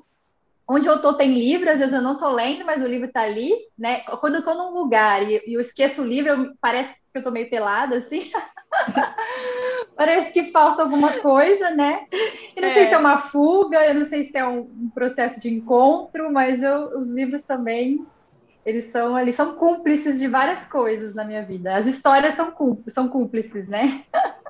onde 0.71 0.87
eu 0.87 1.01
tô 1.01 1.13
tem 1.13 1.33
livro, 1.33 1.69
às 1.69 1.79
vezes 1.79 1.93
eu 1.93 2.01
não 2.01 2.17
tô 2.17 2.31
lendo, 2.31 2.65
mas 2.65 2.81
o 2.81 2.87
livro 2.87 3.11
tá 3.11 3.23
ali, 3.23 3.51
né? 3.77 3.99
Quando 4.21 4.35
eu 4.35 4.43
tô 4.43 4.53
num 4.53 4.73
lugar 4.73 5.21
e, 5.29 5.41
e 5.45 5.53
eu 5.53 5.59
esqueço 5.59 6.01
o 6.01 6.07
livro, 6.07 6.29
eu, 6.31 6.53
parece 6.61 6.93
que 6.93 7.19
eu 7.19 7.23
tô 7.23 7.29
meio 7.29 7.49
pelada, 7.49 7.97
assim. 7.97 8.31
parece 9.97 10.31
que 10.31 10.49
falta 10.49 10.81
alguma 10.81 11.11
coisa, 11.19 11.71
né? 11.71 12.05
Eu 12.55 12.61
não 12.61 12.69
é. 12.69 12.73
sei 12.73 12.87
se 12.87 12.93
é 12.93 12.97
uma 12.97 13.17
fuga, 13.17 13.85
eu 13.85 13.95
não 13.95 14.05
sei 14.05 14.23
se 14.23 14.37
é 14.37 14.47
um, 14.47 14.59
um 14.59 14.89
processo 14.95 15.41
de 15.41 15.53
encontro, 15.53 16.31
mas 16.31 16.63
eu, 16.63 16.97
os 16.97 17.09
livros 17.09 17.43
também, 17.43 18.05
eles 18.65 18.85
são, 18.85 19.19
eles 19.19 19.35
são 19.35 19.55
cúmplices 19.55 20.19
de 20.19 20.27
várias 20.29 20.65
coisas 20.67 21.15
na 21.15 21.25
minha 21.25 21.43
vida. 21.43 21.75
As 21.75 21.85
histórias 21.85 22.35
são, 22.35 22.55
são 22.87 23.09
cúmplices, 23.09 23.67
né? 23.67 24.05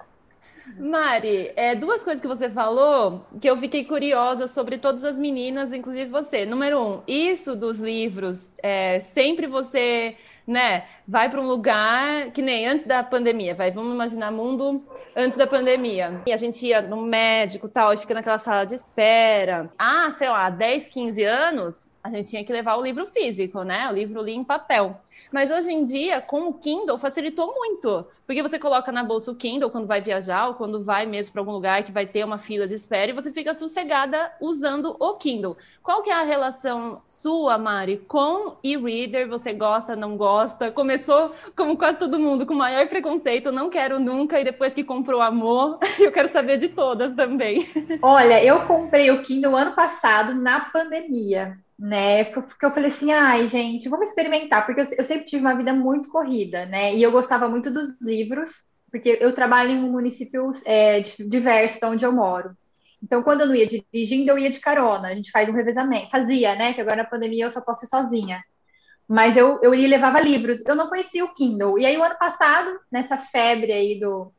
Mari, 0.82 1.52
é, 1.56 1.76
duas 1.76 2.04
coisas 2.04 2.20
que 2.20 2.28
você 2.28 2.50
falou 2.50 3.24
que 3.40 3.48
eu 3.48 3.56
fiquei 3.56 3.86
curiosa 3.86 4.48
sobre 4.48 4.80
todas 4.80 5.04
as 5.04 5.16
meninas, 5.16 5.72
inclusive 5.72 6.10
você. 6.10 6.44
Número 6.44 6.82
um, 6.82 7.02
isso 7.08 7.56
dos 7.56 7.80
livros, 7.80 8.50
é, 8.64 9.00
sempre 9.00 9.46
você 9.46 10.16
né, 10.48 10.86
vai 11.08 11.30
para 11.30 11.40
um 11.40 11.48
lugar 11.48 12.32
que 12.32 12.42
nem 12.42 12.68
antes 12.68 12.88
da 12.88 13.04
pandemia, 13.04 13.54
vai, 13.54 13.70
vamos 13.70 13.94
imaginar 13.94 14.32
mundo 14.32 14.84
antes 15.16 15.38
da 15.38 15.46
pandemia. 15.46 16.20
E 16.26 16.34
a 16.34 16.38
gente 16.38 16.66
ia 16.66 16.82
no 16.82 16.98
médico 16.98 17.70
tal, 17.70 17.94
e 17.94 17.98
fica 17.98 18.16
naquela 18.16 18.40
sala 18.40 18.66
de 18.66 18.74
espera. 18.74 19.72
Ah, 19.78 20.10
sei 20.10 20.30
lá, 20.30 20.50
10, 20.50 20.90
15 20.90 21.24
anos, 21.24 21.88
a 22.04 22.10
gente 22.10 22.28
tinha 22.28 22.44
que 22.44 22.52
levar 22.52 22.76
o 22.76 22.82
livro 22.82 23.06
físico, 23.06 23.62
né? 23.64 23.88
O 23.88 23.94
livro 23.94 24.20
ali 24.20 24.34
em 24.34 24.44
papel. 24.44 25.00
Mas 25.32 25.50
hoje 25.50 25.72
em 25.72 25.86
dia, 25.86 26.20
com 26.20 26.50
o 26.50 26.54
Kindle, 26.54 26.98
facilitou 26.98 27.54
muito. 27.56 28.06
Porque 28.28 28.44
você 28.44 28.60
coloca 28.60 28.92
na 28.92 29.04
bolsa 29.04 29.32
o 29.32 29.36
Kindle 29.36 29.70
quando 29.70 29.88
vai 29.88 30.02
viajar 30.02 30.48
ou 30.48 30.54
quando 30.54 30.82
vai 30.82 31.06
mesmo 31.06 31.34
para 31.34 31.42
algum 31.42 31.52
lugar 31.52 31.84
que 31.84 31.92
vai 31.92 32.06
ter 32.06 32.24
uma 32.24 32.38
fila 32.38 32.68
de 32.68 32.74
espera 32.74 33.12
e 33.12 33.14
você 33.14 33.32
fica 33.32 33.54
sossegada 33.54 34.32
usando 34.40 34.96
o 35.00 35.14
Kindle. 35.16 35.58
Qual 35.84 36.02
que 36.02 36.10
é 36.10 36.14
a 36.14 36.24
relação 36.24 37.02
sua, 37.06 37.58
Mari, 37.58 37.98
com 38.08 38.56
e-reader? 38.64 39.28
Você 39.28 39.54
gosta, 39.54 39.96
não 39.96 40.16
gosta? 40.16 40.72
Começou, 40.72 41.34
como 41.56 41.78
quase 41.78 41.98
todo 41.98 42.20
mundo, 42.20 42.46
com 42.46 42.54
maior 42.54 42.88
preconceito, 42.88 43.52
não 43.52 43.70
quero 43.70 44.00
nunca, 44.00 44.40
e 44.40 44.44
depois 44.44 44.74
que 44.74 44.84
comprou 44.84 45.22
amor, 45.22 45.78
eu 46.00 46.12
quero 46.12 46.30
saber 46.30 46.58
de 46.58 46.70
todas 46.70 47.14
também. 47.16 47.68
Olha, 48.02 48.44
eu 48.44 48.62
comprei 48.66 49.12
o 49.12 49.24
Kindle 49.24 49.56
ano 49.56 49.74
passado 49.74 50.34
na 50.34 50.62
pandemia 50.72 51.58
né? 51.82 52.26
Porque 52.26 52.64
eu 52.64 52.72
falei 52.72 52.92
assim, 52.92 53.12
ai, 53.12 53.48
gente, 53.48 53.90
vamos 53.90 54.10
experimentar, 54.10 54.66
porque 54.68 54.82
eu, 54.82 55.04
sempre 55.04 55.26
tive 55.26 55.42
uma 55.42 55.56
vida 55.56 55.74
muito 55.74 56.12
corrida, 56.12 56.64
né? 56.68 56.94
E 56.96 57.02
eu 57.02 57.12
gostava 57.12 57.50
muito 57.50 57.72
dos 57.72 58.00
livros, 58.00 58.52
porque 58.92 59.18
eu 59.20 59.34
trabalho 59.34 59.72
em 59.72 59.84
um 59.84 59.92
município 59.92 60.52
é, 60.64 61.00
diverso 61.02 61.80
de 61.80 61.86
onde 61.88 62.06
eu 62.06 62.12
moro. 62.12 62.56
Então, 63.02 63.24
quando 63.24 63.42
eu 63.42 63.48
não 63.48 63.56
ia 63.56 63.66
dirigindo, 63.66 64.30
eu 64.30 64.38
ia 64.38 64.52
de 64.52 64.60
carona. 64.60 65.08
A 65.08 65.16
gente 65.16 65.32
faz 65.32 65.50
um 65.50 65.54
revezamento. 65.54 66.12
Fazia, 66.12 66.56
né? 66.56 66.72
Que 66.72 66.82
agora 66.82 66.98
na 66.98 67.10
pandemia 67.10 67.46
eu 67.46 67.52
só 67.52 67.60
posso 67.60 67.84
ir 67.84 67.88
sozinha. 67.88 68.44
Mas 69.08 69.36
eu, 69.36 69.60
eu 69.64 69.74
ia 69.74 69.88
levava 69.88 70.22
livros. 70.22 70.64
Eu 70.68 70.76
não 70.76 70.88
conhecia 70.88 71.26
o 71.26 71.34
Kindle. 71.34 71.80
E 71.80 71.86
aí, 71.88 71.98
o 71.98 72.04
ano 72.04 72.16
passado, 72.20 72.80
nessa 72.92 73.18
febre 73.18 73.72
aí 73.72 74.00
do, 74.00 74.32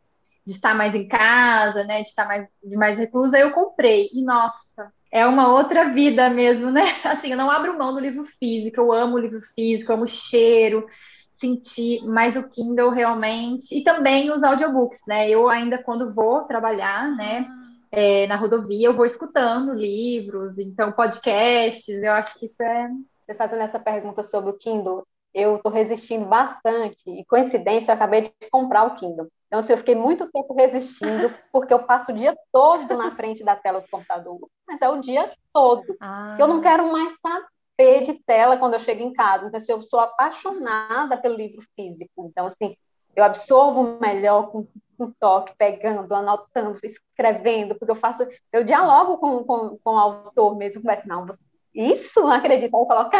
de 0.46 0.52
estar 0.52 0.76
mais 0.76 0.94
em 0.94 1.08
casa, 1.08 1.82
né? 1.82 2.02
De 2.02 2.08
estar 2.08 2.24
mais, 2.24 2.48
de 2.62 2.76
mais 2.76 2.98
reclusa, 2.98 3.36
eu 3.36 3.50
comprei. 3.50 4.08
E, 4.12 4.22
nossa, 4.22 4.92
é 5.12 5.26
uma 5.26 5.52
outra 5.52 5.90
vida 5.90 6.30
mesmo, 6.30 6.70
né? 6.70 6.82
Assim, 7.04 7.32
eu 7.32 7.36
não 7.36 7.50
abro 7.50 7.76
mão 7.76 7.92
do 7.92 8.00
livro 8.00 8.24
físico, 8.24 8.80
eu 8.80 8.92
amo 8.92 9.16
o 9.16 9.18
livro 9.18 9.42
físico, 9.54 9.92
amo 9.92 10.04
o 10.04 10.08
cheiro, 10.08 10.86
sentir, 11.34 12.00
mas 12.06 12.34
o 12.34 12.48
Kindle 12.48 12.88
realmente, 12.88 13.78
e 13.78 13.84
também 13.84 14.30
os 14.30 14.42
audiobooks, 14.42 15.00
né? 15.06 15.28
Eu 15.28 15.50
ainda 15.50 15.82
quando 15.82 16.14
vou 16.14 16.44
trabalhar, 16.44 17.14
né, 17.14 17.46
é, 17.90 18.26
na 18.26 18.36
rodovia, 18.36 18.88
eu 18.88 18.94
vou 18.94 19.04
escutando 19.04 19.74
livros, 19.74 20.58
então 20.58 20.92
podcasts, 20.92 22.02
eu 22.02 22.12
acho 22.12 22.38
que 22.38 22.46
isso 22.46 22.62
é. 22.62 22.88
Você 23.26 23.34
fazendo 23.34 23.60
essa 23.60 23.78
pergunta 23.78 24.22
sobre 24.22 24.50
o 24.50 24.56
Kindle, 24.56 25.06
eu 25.34 25.56
estou 25.56 25.72
resistindo 25.72 26.26
bastante, 26.26 27.02
e 27.06 27.24
coincidência, 27.24 27.90
eu 27.90 27.94
acabei 27.94 28.22
de 28.22 28.32
comprar 28.50 28.84
o 28.84 28.94
Kindle. 28.94 29.28
Então, 29.46 29.60
assim, 29.60 29.72
eu 29.72 29.78
fiquei 29.78 29.94
muito 29.94 30.30
tempo 30.30 30.54
resistindo, 30.54 31.32
porque 31.52 31.72
eu 31.72 31.82
passo 31.84 32.12
o 32.12 32.14
dia 32.14 32.36
todo 32.52 32.96
na 32.96 33.14
frente 33.14 33.44
da 33.44 33.56
tela 33.56 33.80
do 33.80 33.88
computador, 33.88 34.38
mas 34.66 34.80
é 34.80 34.88
o 34.88 35.00
dia 35.00 35.30
todo. 35.52 35.96
Ah. 36.00 36.36
Eu 36.38 36.46
não 36.46 36.60
quero 36.60 36.90
mais 36.90 37.14
saber 37.22 38.04
de 38.04 38.14
tela 38.24 38.56
quando 38.56 38.74
eu 38.74 38.80
chego 38.80 39.02
em 39.02 39.12
casa. 39.12 39.46
Então, 39.46 39.58
assim, 39.58 39.72
eu 39.72 39.82
sou 39.82 40.00
apaixonada 40.00 41.16
pelo 41.16 41.36
livro 41.36 41.62
físico. 41.76 42.26
Então, 42.30 42.46
assim, 42.46 42.76
eu 43.14 43.24
absorvo 43.24 43.98
melhor 44.00 44.50
com, 44.50 44.66
com 44.96 45.10
toque, 45.12 45.54
pegando, 45.56 46.14
anotando, 46.14 46.78
escrevendo, 46.82 47.74
porque 47.74 47.90
eu 47.90 47.96
faço, 47.96 48.26
eu 48.52 48.64
dialogo 48.64 49.18
com, 49.18 49.44
com, 49.44 49.78
com 49.82 49.94
o 49.94 49.98
autor 49.98 50.56
mesmo, 50.56 50.82
mas 50.84 51.04
não, 51.04 51.26
você, 51.26 51.38
isso, 51.74 52.20
não 52.20 52.32
acredito, 52.32 52.74
eu 52.74 52.86
coloco, 52.86 53.10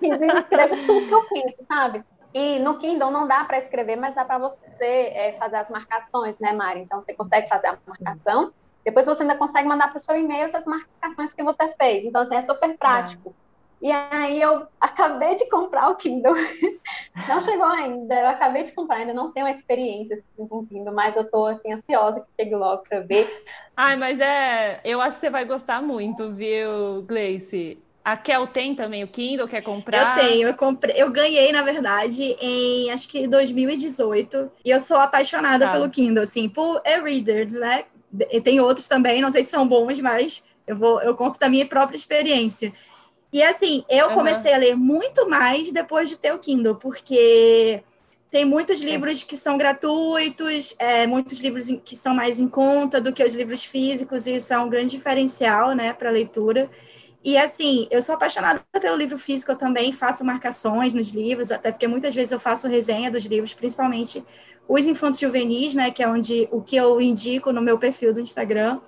e 0.00 0.08
escrevo 0.08 0.76
tudo 0.86 1.06
que 1.06 1.14
eu 1.14 1.24
penso, 1.28 1.64
sabe? 1.66 2.04
E 2.32 2.58
no 2.58 2.78
Kindle 2.78 3.10
não 3.10 3.28
dá 3.28 3.44
para 3.44 3.58
escrever, 3.58 3.96
mas 3.96 4.14
dá 4.14 4.24
para 4.24 4.38
você 4.38 5.12
é, 5.14 5.36
fazer 5.38 5.56
as 5.56 5.70
marcações, 5.70 6.36
né, 6.40 6.52
Mari? 6.52 6.80
Então 6.80 7.00
você 7.00 7.14
consegue 7.14 7.48
fazer 7.48 7.68
a 7.68 7.78
marcação 7.86 8.52
Depois 8.84 9.06
você 9.06 9.22
ainda 9.22 9.36
consegue 9.36 9.68
mandar 9.68 9.88
para 9.88 9.98
o 9.98 10.00
seu 10.00 10.16
e-mail 10.16 10.44
essas 10.44 10.64
marcações 10.66 11.32
que 11.32 11.44
você 11.44 11.72
fez. 11.80 12.04
Então, 12.04 12.22
assim, 12.22 12.34
é 12.34 12.42
super 12.42 12.76
prático. 12.76 13.34
E 13.84 13.92
aí 13.92 14.40
eu 14.40 14.66
acabei 14.80 15.36
de 15.36 15.46
comprar 15.50 15.90
o 15.90 15.96
Kindle. 15.96 16.32
não 17.28 17.42
chegou 17.42 17.66
ainda, 17.66 18.14
eu 18.14 18.28
acabei 18.28 18.64
de 18.64 18.72
comprar, 18.72 18.96
ainda 18.96 19.12
não 19.12 19.30
tenho 19.30 19.44
uma 19.44 19.52
experiência 19.52 20.16
assim, 20.16 20.48
com 20.48 20.60
o 20.60 20.66
Kindle, 20.66 20.94
mas 20.94 21.14
eu 21.16 21.30
tô 21.30 21.44
assim 21.44 21.74
ansiosa 21.74 22.20
que 22.20 22.26
chegue 22.34 22.56
logo 22.56 22.82
para 22.88 23.00
ver. 23.00 23.44
Ai, 23.76 23.94
mas 23.94 24.18
é, 24.18 24.80
eu 24.86 25.02
acho 25.02 25.16
que 25.16 25.20
você 25.20 25.28
vai 25.28 25.44
gostar 25.44 25.82
muito, 25.82 26.32
viu, 26.32 27.02
Gleice? 27.02 27.76
A 28.02 28.16
Kel 28.16 28.46
tem 28.46 28.74
também 28.74 29.04
o 29.04 29.08
Kindle, 29.08 29.46
quer 29.46 29.62
comprar? 29.62 30.16
Eu 30.16 30.22
tenho, 30.22 30.48
eu 30.48 30.54
comprei, 30.54 30.94
eu 30.96 31.10
ganhei, 31.10 31.52
na 31.52 31.60
verdade, 31.60 32.38
em 32.40 32.90
acho 32.90 33.06
que 33.06 33.28
2018. 33.28 34.50
E 34.64 34.70
eu 34.70 34.80
sou 34.80 34.96
apaixonada 34.96 35.66
tá. 35.66 35.72
pelo 35.72 35.90
Kindle, 35.90 36.22
assim, 36.22 36.48
por 36.48 36.80
e-readers, 36.86 37.52
né? 37.52 37.84
E 38.30 38.40
tem 38.40 38.60
outros 38.60 38.88
também, 38.88 39.20
não 39.20 39.30
sei 39.30 39.42
se 39.42 39.50
são 39.50 39.68
bons, 39.68 40.00
mas 40.00 40.42
eu 40.66 40.74
vou, 40.74 41.02
eu 41.02 41.14
conto 41.14 41.38
da 41.38 41.50
minha 41.50 41.66
própria 41.66 41.96
experiência. 41.96 42.72
E 43.34 43.42
assim, 43.42 43.84
eu 43.88 44.10
uhum. 44.10 44.14
comecei 44.14 44.54
a 44.54 44.56
ler 44.56 44.76
muito 44.76 45.28
mais 45.28 45.72
depois 45.72 46.08
de 46.08 46.16
ter 46.16 46.32
o 46.32 46.38
Kindle, 46.38 46.76
porque 46.76 47.82
tem 48.30 48.44
muitos 48.44 48.80
livros 48.80 49.24
que 49.24 49.36
são 49.36 49.58
gratuitos, 49.58 50.72
é, 50.78 51.04
muitos 51.04 51.40
livros 51.40 51.66
que 51.84 51.96
são 51.96 52.14
mais 52.14 52.38
em 52.38 52.46
conta 52.46 53.00
do 53.00 53.12
que 53.12 53.24
os 53.24 53.34
livros 53.34 53.64
físicos, 53.64 54.28
e 54.28 54.36
isso 54.36 54.54
é 54.54 54.58
um 54.60 54.68
grande 54.68 54.92
diferencial, 54.92 55.72
né, 55.72 55.92
para 55.92 56.10
leitura. 56.10 56.70
E 57.24 57.36
assim, 57.36 57.88
eu 57.90 58.00
sou 58.02 58.14
apaixonada 58.14 58.62
pelo 58.80 58.96
livro 58.96 59.18
físico, 59.18 59.50
eu 59.50 59.56
também 59.56 59.92
faço 59.92 60.24
marcações 60.24 60.94
nos 60.94 61.10
livros, 61.10 61.50
até 61.50 61.72
porque 61.72 61.88
muitas 61.88 62.14
vezes 62.14 62.30
eu 62.30 62.38
faço 62.38 62.68
resenha 62.68 63.10
dos 63.10 63.24
livros, 63.24 63.52
principalmente 63.52 64.24
os 64.68 64.86
infantos 64.86 65.18
juvenis, 65.18 65.74
né, 65.74 65.90
que 65.90 66.04
é 66.04 66.08
onde 66.08 66.48
o 66.52 66.62
que 66.62 66.76
eu 66.76 67.00
indico 67.00 67.50
no 67.50 67.60
meu 67.60 67.80
perfil 67.80 68.14
do 68.14 68.20
Instagram. 68.20 68.80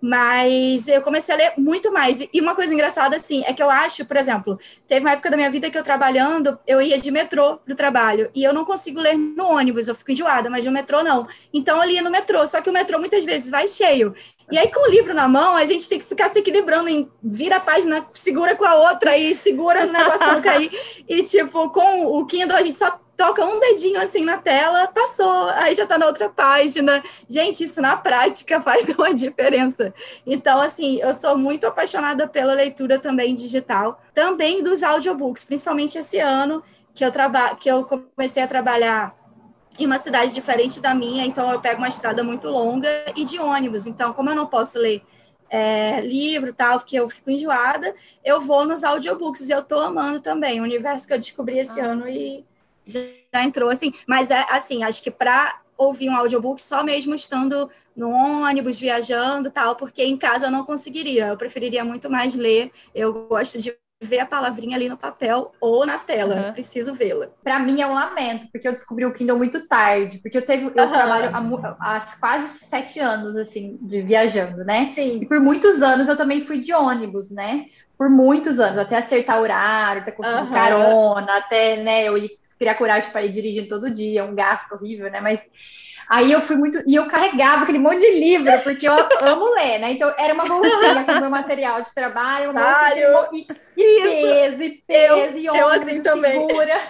Mas 0.00 0.86
eu 0.86 1.02
comecei 1.02 1.34
a 1.34 1.38
ler 1.38 1.52
muito 1.56 1.92
mais. 1.92 2.20
E 2.32 2.40
uma 2.40 2.54
coisa 2.54 2.72
engraçada, 2.72 3.16
assim, 3.16 3.42
é 3.46 3.52
que 3.52 3.62
eu 3.62 3.70
acho, 3.70 4.04
por 4.04 4.16
exemplo, 4.16 4.58
teve 4.86 5.00
uma 5.00 5.12
época 5.12 5.30
da 5.30 5.36
minha 5.36 5.50
vida 5.50 5.70
que 5.70 5.78
eu 5.78 5.82
trabalhando, 5.82 6.58
eu 6.66 6.80
ia 6.80 6.98
de 6.98 7.10
metrô 7.10 7.56
para 7.56 7.72
o 7.72 7.76
trabalho. 7.76 8.30
E 8.34 8.44
eu 8.44 8.52
não 8.52 8.64
consigo 8.64 9.00
ler 9.00 9.16
no 9.16 9.46
ônibus, 9.46 9.88
eu 9.88 9.94
fico 9.94 10.12
enjoada, 10.12 10.48
mas 10.48 10.64
no 10.64 10.70
metrô 10.70 11.02
não. 11.02 11.26
Então 11.52 11.82
eu 11.82 11.88
lia 11.88 12.02
no 12.02 12.10
metrô, 12.10 12.46
só 12.46 12.60
que 12.60 12.70
o 12.70 12.72
metrô 12.72 12.98
muitas 12.98 13.24
vezes 13.24 13.50
vai 13.50 13.66
cheio. 13.66 14.14
E 14.50 14.56
aí, 14.56 14.70
com 14.72 14.88
o 14.88 14.90
livro 14.90 15.12
na 15.12 15.28
mão, 15.28 15.56
a 15.56 15.64
gente 15.66 15.88
tem 15.88 15.98
que 15.98 16.06
ficar 16.06 16.30
se 16.30 16.38
equilibrando 16.38 16.88
em 16.88 17.10
vira 17.22 17.56
a 17.56 17.60
página, 17.60 18.06
segura 18.14 18.56
com 18.56 18.64
a 18.64 18.76
outra 18.76 19.16
e 19.16 19.34
segura 19.34 19.86
o 19.86 19.92
negócio 19.92 20.18
para 20.18 20.32
não 20.32 20.40
cair. 20.40 20.70
E, 21.06 21.22
tipo, 21.24 21.68
com 21.68 22.06
o 22.06 22.24
Kindle, 22.24 22.56
a 22.56 22.62
gente 22.62 22.78
só 22.78 22.98
toca 23.18 23.44
um 23.44 23.58
dedinho 23.58 24.00
assim 24.00 24.24
na 24.24 24.38
tela, 24.38 24.86
passou, 24.86 25.48
aí 25.56 25.74
já 25.74 25.82
está 25.82 25.98
na 25.98 26.06
outra 26.06 26.28
página. 26.28 27.02
Gente, 27.28 27.64
isso 27.64 27.82
na 27.82 27.96
prática 27.96 28.60
faz 28.62 28.88
uma 28.90 29.12
diferença. 29.12 29.92
Então, 30.24 30.60
assim, 30.60 31.00
eu 31.00 31.12
sou 31.12 31.36
muito 31.36 31.66
apaixonada 31.66 32.28
pela 32.28 32.54
leitura 32.54 32.96
também 32.96 33.34
digital, 33.34 34.00
também 34.14 34.62
dos 34.62 34.84
audiobooks, 34.84 35.44
principalmente 35.44 35.98
esse 35.98 36.20
ano 36.20 36.62
que 36.94 37.04
eu 37.04 37.10
trabalho, 37.10 37.56
que 37.56 37.68
eu 37.68 37.84
comecei 37.84 38.40
a 38.40 38.46
trabalhar 38.46 39.12
em 39.76 39.86
uma 39.86 39.98
cidade 39.98 40.32
diferente 40.32 40.80
da 40.80 40.94
minha, 40.94 41.24
então 41.24 41.50
eu 41.50 41.60
pego 41.60 41.78
uma 41.78 41.88
estrada 41.88 42.22
muito 42.22 42.48
longa 42.48 42.88
e 43.16 43.24
de 43.24 43.40
ônibus. 43.40 43.86
Então, 43.88 44.12
como 44.12 44.30
eu 44.30 44.36
não 44.36 44.46
posso 44.46 44.78
ler 44.78 45.02
é, 45.50 46.00
livro 46.00 46.52
tal, 46.52 46.78
porque 46.78 46.96
eu 46.96 47.08
fico 47.08 47.30
enjoada, 47.32 47.92
eu 48.24 48.40
vou 48.40 48.64
nos 48.64 48.84
audiobooks 48.84 49.48
e 49.48 49.52
eu 49.52 49.62
tô 49.62 49.80
amando 49.80 50.20
também. 50.20 50.60
O 50.60 50.64
universo 50.64 51.06
que 51.06 51.12
eu 51.12 51.18
descobri 51.18 51.58
esse 51.58 51.80
ah. 51.80 51.86
ano 51.86 52.08
e 52.08 52.44
já 52.88 53.44
entrou, 53.44 53.70
assim. 53.70 53.92
Mas, 54.06 54.30
é 54.30 54.44
assim, 54.50 54.82
acho 54.82 55.02
que 55.02 55.10
para 55.10 55.60
ouvir 55.76 56.10
um 56.10 56.16
audiobook 56.16 56.60
só 56.60 56.82
mesmo 56.82 57.14
estando 57.14 57.70
no 57.94 58.10
ônibus, 58.10 58.80
viajando 58.80 59.50
tal, 59.50 59.76
porque 59.76 60.02
em 60.02 60.16
casa 60.16 60.46
eu 60.46 60.50
não 60.50 60.64
conseguiria. 60.64 61.28
Eu 61.28 61.36
preferiria 61.36 61.84
muito 61.84 62.10
mais 62.10 62.34
ler. 62.34 62.72
Eu 62.94 63.28
gosto 63.28 63.58
de 63.58 63.76
ver 64.00 64.20
a 64.20 64.26
palavrinha 64.26 64.76
ali 64.76 64.88
no 64.88 64.96
papel 64.96 65.52
ou 65.60 65.84
na 65.84 65.98
tela, 65.98 66.36
uhum. 66.36 66.52
preciso 66.52 66.94
vê-la. 66.94 67.28
Para 67.42 67.58
mim 67.58 67.80
é 67.80 67.86
um 67.86 67.94
lamento, 67.94 68.46
porque 68.52 68.68
eu 68.68 68.72
descobri 68.72 69.04
o 69.04 69.12
Kindle 69.12 69.36
muito 69.36 69.66
tarde, 69.66 70.18
porque 70.18 70.38
eu 70.38 70.46
teve, 70.46 70.64
eu 70.64 70.68
uhum. 70.68 70.72
trabalho 70.72 71.30
há, 71.34 71.96
há, 71.96 72.00
quase 72.20 72.58
sete 72.66 73.00
anos 73.00 73.34
assim 73.36 73.76
de 73.82 74.00
viajando, 74.02 74.64
né? 74.64 74.92
Sim. 74.94 75.20
E 75.22 75.26
por 75.26 75.40
muitos 75.40 75.82
anos 75.82 76.08
eu 76.08 76.16
também 76.16 76.46
fui 76.46 76.60
de 76.60 76.72
ônibus, 76.72 77.30
né? 77.30 77.66
Por 77.96 78.08
muitos 78.08 78.60
anos, 78.60 78.78
até 78.78 78.98
acertar 78.98 79.40
o 79.40 79.42
horário, 79.42 80.02
até 80.02 80.12
conseguir 80.12 80.42
uhum. 80.42 80.52
carona, 80.52 81.36
até 81.36 81.82
né, 81.82 82.04
eu 82.04 82.16
ir 82.16 82.38
criar 82.58 82.74
coragem 82.74 83.10
para 83.10 83.22
ir 83.22 83.32
dirigindo 83.32 83.68
todo 83.68 83.90
dia, 83.90 84.24
um 84.24 84.34
gasto 84.34 84.72
horrível, 84.72 85.10
né? 85.10 85.20
Mas 85.20 85.46
aí 86.08 86.32
eu 86.32 86.40
fui 86.40 86.56
muito. 86.56 86.82
E 86.86 86.94
eu 86.94 87.06
carregava 87.08 87.62
aquele 87.62 87.78
monte 87.78 88.00
de 88.00 88.18
livro, 88.18 88.50
porque 88.62 88.88
eu 88.88 88.94
amo 89.22 89.54
ler, 89.54 89.78
né? 89.78 89.92
Então 89.92 90.12
era 90.18 90.34
uma 90.34 90.44
bolsinha 90.44 91.04
com 91.04 91.12
meu 91.20 91.30
material 91.30 91.82
de 91.82 91.94
trabalho, 91.94 92.50
uma 92.50 92.60
bolsinha 92.60 93.46
e, 93.76 93.82
e 93.82 94.22
peso, 94.22 94.62
e 94.62 94.70
peso, 94.86 95.14
eu, 95.14 95.38
e 95.38 95.46
eu 95.46 95.68
assim 95.68 96.02
também. 96.02 96.46
segura. 96.48 96.80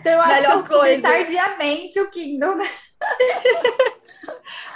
Então 0.00 0.12
eu 0.12 0.26
Melhor 0.26 0.52
acho 0.58 0.68
que 0.68 0.74
eu 0.74 0.78
coisa. 0.78 1.08
tardiamente 1.08 2.00
o 2.00 2.10
Kindle, 2.10 2.56
né? 2.56 2.68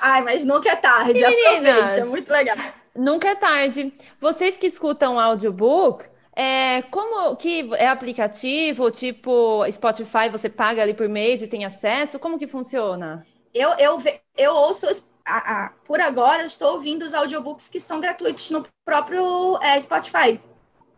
Ai, 0.00 0.22
mas 0.22 0.44
nunca 0.44 0.70
é 0.70 0.76
tarde, 0.76 1.24
aproveite, 1.24 2.00
é 2.00 2.04
muito 2.04 2.32
legal. 2.32 2.56
Nunca 2.94 3.28
é 3.28 3.34
tarde. 3.34 3.92
Vocês 4.20 4.56
que 4.56 4.66
escutam 4.66 5.18
audiobook, 5.18 6.06
é, 6.36 6.82
como 6.90 7.36
que 7.36 7.70
é 7.74 7.86
aplicativo, 7.86 8.90
tipo 8.90 9.64
Spotify, 9.70 10.28
você 10.30 10.48
paga 10.48 10.82
ali 10.82 10.92
por 10.92 11.08
mês 11.08 11.42
e 11.42 11.46
tem 11.46 11.64
acesso? 11.64 12.18
Como 12.18 12.38
que 12.38 12.46
funciona? 12.46 13.24
Eu, 13.54 13.70
eu, 13.78 14.02
eu 14.36 14.52
ouço, 14.52 14.86
a, 15.24 15.66
a, 15.66 15.68
por 15.84 16.00
agora, 16.00 16.44
estou 16.44 16.72
ouvindo 16.72 17.04
os 17.04 17.14
audiobooks 17.14 17.68
que 17.68 17.80
são 17.80 18.00
gratuitos 18.00 18.50
no 18.50 18.66
próprio 18.84 19.58
é, 19.62 19.80
Spotify. 19.80 20.40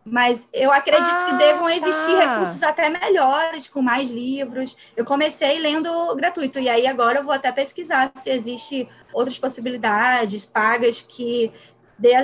Mas 0.09 0.47
eu 0.53 0.71
acredito 0.71 1.05
ah, 1.05 1.25
que 1.25 1.35
devam 1.35 1.69
existir 1.69 2.13
tá. 2.13 2.33
recursos 2.33 2.63
até 2.63 2.89
melhores, 2.89 3.67
com 3.67 3.81
mais 3.81 4.09
livros. 4.09 4.77
Eu 4.95 5.03
comecei 5.03 5.59
lendo 5.59 6.15
gratuito, 6.15 6.59
e 6.59 6.69
aí 6.69 6.87
agora 6.87 7.19
eu 7.19 7.23
vou 7.23 7.33
até 7.33 7.51
pesquisar 7.51 8.11
se 8.15 8.29
existe 8.29 8.87
outras 9.13 9.37
possibilidades 9.37 10.45
pagas 10.45 11.01
que 11.01 11.51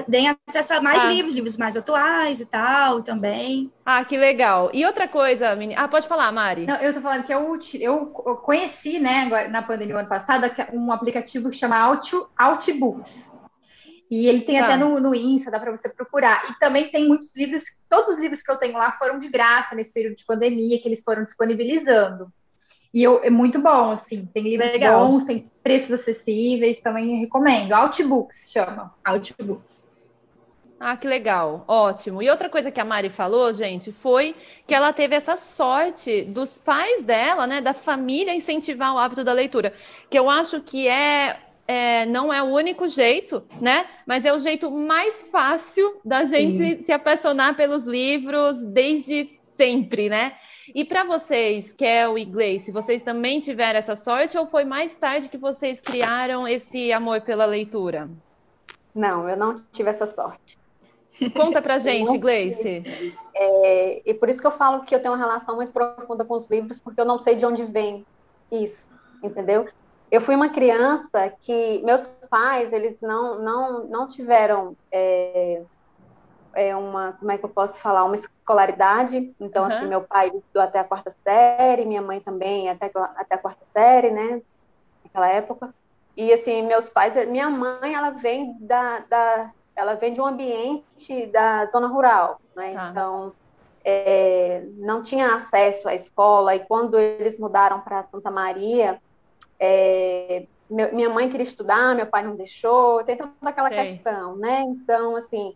deem 0.07 0.35
acesso 0.47 0.73
a 0.73 0.81
mais 0.81 1.03
ah. 1.03 1.07
livros, 1.07 1.35
livros 1.35 1.57
mais 1.57 1.75
atuais 1.75 2.39
e 2.39 2.45
tal 2.45 3.01
também. 3.01 3.71
Ah, 3.85 4.03
que 4.05 4.17
legal. 4.17 4.69
E 4.73 4.85
outra 4.85 5.07
coisa, 5.07 5.55
menina. 5.55 5.81
Ah, 5.81 5.87
pode 5.87 6.07
falar, 6.07 6.31
Mari. 6.31 6.65
Não, 6.65 6.75
eu 6.77 6.93
tô 6.93 7.01
falando 7.01 7.23
que 7.23 7.33
eu, 7.33 7.59
eu 7.81 8.35
conheci, 8.37 8.99
né, 8.99 9.23
agora, 9.23 9.47
na 9.49 9.61
pandemia 9.61 9.97
ano 9.97 10.07
passado, 10.07 10.45
um 10.73 10.91
aplicativo 10.91 11.49
que 11.49 11.57
chama 11.57 11.77
Out, 11.77 12.15
Outbooks. 12.37 13.31
E 14.09 14.27
ele 14.27 14.41
tem 14.41 14.59
tá. 14.59 14.65
até 14.65 14.77
no, 14.77 14.99
no 14.99 15.15
Insta, 15.15 15.49
dá 15.49 15.59
para 15.59 15.71
você 15.71 15.89
procurar. 15.89 16.51
E 16.51 16.59
também 16.59 16.89
tem 16.89 17.07
muitos 17.07 17.35
livros, 17.35 17.63
todos 17.89 18.13
os 18.13 18.19
livros 18.19 18.41
que 18.41 18.51
eu 18.51 18.57
tenho 18.57 18.77
lá 18.77 18.91
foram 18.91 19.17
de 19.17 19.27
graça 19.27 19.75
nesse 19.75 19.91
período 19.91 20.17
de 20.17 20.25
pandemia, 20.25 20.79
que 20.79 20.87
eles 20.87 21.03
foram 21.03 21.23
disponibilizando. 21.23 22.31
E 22.93 23.01
eu, 23.01 23.23
é 23.23 23.29
muito 23.29 23.59
bom, 23.59 23.91
assim. 23.91 24.29
Tem 24.33 24.43
livros 24.43 24.71
Legal. 24.71 25.07
bons, 25.07 25.25
tem 25.25 25.45
preços 25.63 25.93
acessíveis, 25.93 26.79
também 26.79 27.21
recomendo. 27.21 27.73
Outbooks 27.73 28.51
chama. 28.51 28.93
Outbooks. 29.03 29.83
Ah, 30.85 30.97
que 30.97 31.07
legal, 31.07 31.63
ótimo. 31.65 32.21
E 32.21 32.29
outra 32.29 32.49
coisa 32.49 32.69
que 32.69 32.79
a 32.79 32.83
Mari 32.83 33.09
falou, 33.09 33.53
gente, 33.53 33.89
foi 33.89 34.35
que 34.67 34.75
ela 34.75 34.91
teve 34.91 35.15
essa 35.15 35.37
sorte 35.37 36.23
dos 36.23 36.57
pais 36.57 37.01
dela, 37.01 37.47
né, 37.47 37.61
da 37.61 37.73
família, 37.73 38.35
incentivar 38.35 38.93
o 38.93 38.97
hábito 38.97 39.23
da 39.23 39.31
leitura, 39.31 39.71
que 40.09 40.19
eu 40.19 40.29
acho 40.29 40.59
que 40.59 40.89
é, 40.89 41.39
é 41.65 42.05
não 42.07 42.33
é 42.33 42.43
o 42.43 42.47
único 42.47 42.85
jeito, 42.89 43.41
né, 43.61 43.85
mas 44.05 44.25
é 44.25 44.33
o 44.33 44.37
jeito 44.37 44.69
mais 44.69 45.21
fácil 45.31 46.01
da 46.03 46.25
gente 46.25 46.57
Sim. 46.57 46.83
se 46.83 46.91
apaixonar 46.91 47.55
pelos 47.55 47.87
livros 47.87 48.61
desde 48.61 49.39
sempre, 49.55 50.09
né? 50.09 50.33
E 50.73 50.83
para 50.85 51.03
vocês, 51.03 51.71
Kel 51.71 52.17
e 52.17 52.25
Gleice, 52.25 52.71
vocês 52.71 53.01
também 53.01 53.39
tiveram 53.39 53.79
essa 53.79 53.95
sorte 53.95 54.37
ou 54.37 54.45
foi 54.45 54.63
mais 54.63 54.95
tarde 54.95 55.29
que 55.29 55.37
vocês 55.37 55.81
criaram 55.81 56.47
esse 56.47 56.91
amor 56.91 57.21
pela 57.21 57.45
leitura? 57.45 58.09
Não, 58.93 59.27
eu 59.27 59.35
não 59.35 59.63
tive 59.71 59.89
essa 59.89 60.05
sorte. 60.05 60.57
Conta 61.35 61.61
pra 61.61 61.77
gente, 61.79 62.17
Gleice. 62.17 62.83
É, 63.35 64.01
e 64.05 64.13
por 64.13 64.29
isso 64.29 64.41
que 64.41 64.47
eu 64.47 64.51
falo 64.51 64.83
que 64.83 64.95
eu 64.95 65.01
tenho 65.01 65.13
uma 65.13 65.23
relação 65.23 65.55
muito 65.55 65.71
profunda 65.71 66.23
com 66.23 66.35
os 66.35 66.49
livros, 66.49 66.79
porque 66.79 66.99
eu 66.99 67.05
não 67.05 67.19
sei 67.19 67.35
de 67.35 67.45
onde 67.45 67.63
vem 67.63 68.05
isso, 68.51 68.87
entendeu? 69.23 69.67
Eu 70.11 70.21
fui 70.21 70.35
uma 70.35 70.49
criança 70.49 71.33
que 71.41 71.81
meus 71.83 72.03
pais, 72.29 72.71
eles 72.71 72.99
não, 73.01 73.41
não, 73.41 73.87
não 73.87 74.07
tiveram 74.07 74.75
é, 74.91 75.63
é 76.53 76.75
uma, 76.75 77.13
como 77.13 77.31
é 77.31 77.37
que 77.37 77.45
eu 77.45 77.49
posso 77.49 77.79
falar, 77.79 78.03
uma 78.03 78.15
escolaridade. 78.15 79.33
Então, 79.39 79.63
uhum. 79.63 79.71
assim, 79.71 79.87
meu 79.87 80.01
pai 80.01 80.27
estudou 80.27 80.61
até 80.61 80.79
a 80.79 80.83
quarta 80.83 81.15
série, 81.23 81.85
minha 81.85 82.01
mãe 82.01 82.19
também 82.19 82.69
até, 82.69 82.91
até 83.15 83.35
a 83.35 83.37
quarta 83.37 83.65
série, 83.73 84.11
né? 84.11 84.41
Naquela 85.03 85.27
época. 85.29 85.73
E, 86.15 86.31
assim, 86.31 86.61
meus 86.61 86.89
pais, 86.89 87.15
minha 87.27 87.49
mãe, 87.49 87.95
ela 87.95 88.11
vem 88.11 88.55
da, 88.59 88.99
da 88.99 89.51
ela 89.75 89.95
vem 89.95 90.13
de 90.13 90.21
um 90.21 90.25
ambiente 90.25 91.25
da 91.27 91.65
zona 91.65 91.87
rural, 91.87 92.39
né? 92.55 92.75
Ah. 92.77 92.89
Então, 92.91 93.33
é, 93.83 94.63
não 94.77 95.01
tinha 95.01 95.35
acesso 95.35 95.89
à 95.89 95.95
escola. 95.95 96.55
E 96.55 96.59
quando 96.59 96.97
eles 96.97 97.39
mudaram 97.39 97.81
para 97.81 98.03
Santa 98.03 98.29
Maria, 98.29 99.01
é, 99.59 100.45
minha 100.69 101.09
mãe 101.09 101.29
queria 101.29 101.43
estudar, 101.43 101.95
meu 101.95 102.05
pai 102.05 102.23
não 102.23 102.35
deixou, 102.35 103.03
tem 103.03 103.17
toda 103.17 103.31
aquela 103.43 103.69
Sim. 103.69 103.75
questão, 103.75 104.35
né? 104.35 104.61
Então, 104.61 105.15
assim, 105.15 105.55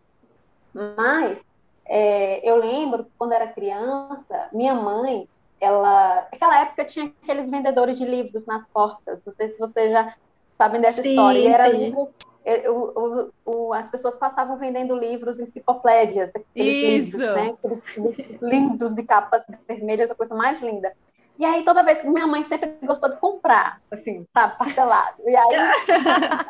mas 0.95 1.37
é, 1.85 2.47
eu 2.49 2.57
lembro 2.57 3.05
que 3.05 3.11
quando 3.17 3.33
era 3.33 3.47
criança, 3.47 4.49
minha 4.51 4.73
mãe, 4.73 5.27
ela, 5.59 6.27
naquela 6.31 6.61
época 6.61 6.85
tinha 6.85 7.11
aqueles 7.23 7.49
vendedores 7.49 7.97
de 7.97 8.05
livros 8.05 8.45
nas 8.45 8.67
portas, 8.67 9.23
não 9.25 9.33
sei 9.33 9.49
se 9.49 9.57
vocês 9.57 9.91
já 9.91 10.13
sabem 10.57 10.81
dessa 10.81 11.01
sim, 11.01 11.09
história, 11.09 11.39
e 11.39 11.47
era 11.47 11.67
livro, 11.67 12.09
é, 12.47 12.69
o, 12.69 12.93
o, 12.95 13.31
o, 13.45 13.73
as 13.73 13.89
pessoas 13.89 14.15
passavam 14.15 14.57
vendendo 14.57 14.95
livros, 14.95 15.39
enciclopédias, 15.39 16.31
aqueles 16.33 16.75
Isso. 16.75 17.17
livros, 17.17 17.35
né? 17.35 17.55
Aqueles 17.61 18.41
lindos 18.41 18.93
de 18.93 19.03
capas 19.03 19.43
vermelhas, 19.67 20.09
a 20.09 20.15
coisa 20.15 20.33
mais 20.33 20.61
linda. 20.61 20.93
E 21.37 21.45
aí, 21.45 21.63
toda 21.63 21.83
vez 21.83 22.01
que 22.01 22.09
minha 22.09 22.25
mãe 22.25 22.45
sempre 22.45 22.73
gostou 22.83 23.09
de 23.09 23.17
comprar, 23.17 23.81
assim, 23.91 24.25
tá 24.33 24.47
parcelado. 24.47 25.21
E 25.25 25.35
aí, 25.35 25.49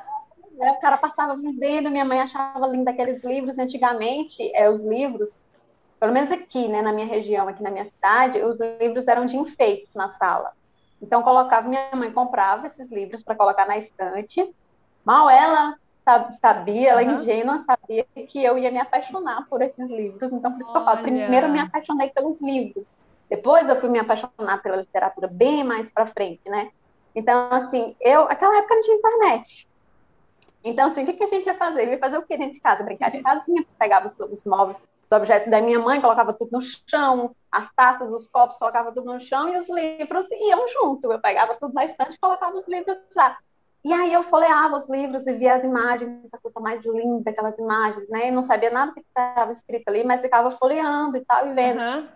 né, 0.57 0.71
o 0.71 0.79
cara 0.79 0.97
passava 0.97 1.35
vendendo, 1.35 1.89
minha 1.89 2.05
mãe 2.05 2.19
achava 2.19 2.65
lindo 2.67 2.89
aqueles 2.89 3.23
livros. 3.23 3.57
Antigamente, 3.57 4.51
é, 4.53 4.69
os 4.69 4.83
livros, 4.83 5.29
pelo 5.99 6.11
menos 6.11 6.31
aqui, 6.31 6.67
né, 6.67 6.81
na 6.81 6.91
minha 6.91 7.07
região, 7.07 7.47
aqui 7.47 7.61
na 7.61 7.71
minha 7.71 7.85
cidade, 7.85 8.41
os 8.41 8.57
livros 8.79 9.07
eram 9.07 9.25
de 9.25 9.37
enfeites 9.37 9.93
na 9.93 10.09
sala. 10.13 10.51
Então, 11.01 11.21
colocava, 11.21 11.67
minha 11.67 11.89
mãe 11.93 12.11
comprava 12.11 12.67
esses 12.67 12.91
livros 12.91 13.23
para 13.23 13.35
colocar 13.35 13.67
na 13.67 13.77
estante. 13.77 14.53
Mal 15.05 15.29
ela 15.29 15.75
sabia, 16.39 16.91
ela 16.91 17.03
uhum. 17.03 17.19
ingênua 17.19 17.59
sabia 17.59 18.05
que 18.27 18.43
eu 18.43 18.57
ia 18.57 18.71
me 18.71 18.79
apaixonar 18.79 19.45
por 19.47 19.61
esses 19.61 19.89
livros. 19.89 20.31
Então, 20.31 20.51
por 20.51 20.61
isso 20.61 20.71
Olha. 20.71 20.79
que 20.79 20.89
eu 20.89 20.93
falo, 20.93 21.01
primeiro 21.01 21.47
eu 21.47 21.51
me 21.51 21.59
apaixonei 21.59 22.09
pelos 22.09 22.39
livros. 22.41 22.87
Depois 23.29 23.67
eu 23.67 23.75
fui 23.75 23.89
me 23.89 23.99
apaixonar 23.99 24.61
pela 24.63 24.77
literatura 24.77 25.27
bem 25.27 25.63
mais 25.63 25.91
para 25.91 26.07
frente, 26.07 26.41
né? 26.49 26.71
Então, 27.13 27.49
assim, 27.51 27.95
eu, 27.99 28.23
aquela 28.23 28.57
época 28.57 28.75
não 28.75 28.81
tinha 28.81 28.97
internet. 28.97 29.67
Então, 30.69 30.87
assim, 30.87 31.03
o 31.03 31.05
que, 31.05 31.13
que 31.13 31.23
a 31.23 31.27
gente 31.27 31.45
ia 31.45 31.55
fazer? 31.55 31.85
Eu 31.87 31.91
ia 31.91 31.99
fazer 31.99 32.17
o 32.17 32.23
que 32.23 32.37
dentro 32.37 32.53
de 32.53 32.59
casa? 32.59 32.83
Brincar 32.83 33.11
de 33.11 33.21
casinha, 33.21 33.65
pegava 33.79 34.07
os, 34.07 34.19
os 34.19 34.43
móveis, 34.45 34.77
os 35.05 35.11
objetos 35.11 35.47
da 35.47 35.61
minha 35.61 35.79
mãe, 35.79 36.01
colocava 36.01 36.33
tudo 36.33 36.51
no 36.51 36.61
chão, 36.61 37.35
as 37.51 37.71
taças, 37.73 38.11
os 38.11 38.27
copos, 38.27 38.57
colocava 38.57 38.91
tudo 38.91 39.13
no 39.13 39.19
chão 39.19 39.53
e 39.53 39.57
os 39.57 39.69
livros 39.69 40.29
iam 40.31 40.67
junto. 40.67 41.11
Eu 41.11 41.19
pegava 41.19 41.55
tudo 41.55 41.73
na 41.73 41.85
estante 41.85 42.15
e 42.15 42.19
colocava 42.19 42.55
os 42.55 42.67
livros 42.67 42.97
lá. 43.15 43.37
E 43.85 43.93
aí 43.93 44.11
eu 44.11 44.23
folheava 44.23 44.75
os 44.75 44.89
livros 44.89 45.25
e 45.27 45.33
via 45.33 45.55
as 45.55 45.63
imagens, 45.63 46.27
a 46.33 46.37
coisa 46.37 46.59
mais 46.59 46.83
linda, 46.83 47.29
aquelas 47.29 47.57
imagens, 47.57 48.09
né? 48.09 48.29
Eu 48.29 48.33
não 48.33 48.43
sabia 48.43 48.69
nada 48.69 48.91
do 48.91 48.95
que 48.95 48.99
estava 48.99 49.53
escrito 49.53 49.87
ali, 49.87 50.03
mas 50.03 50.21
ficava 50.21 50.51
folheando 50.51 51.15
e 51.15 51.23
tal, 51.23 51.47
e 51.47 51.53
vendo. 51.53 51.79
Uhum. 51.79 52.07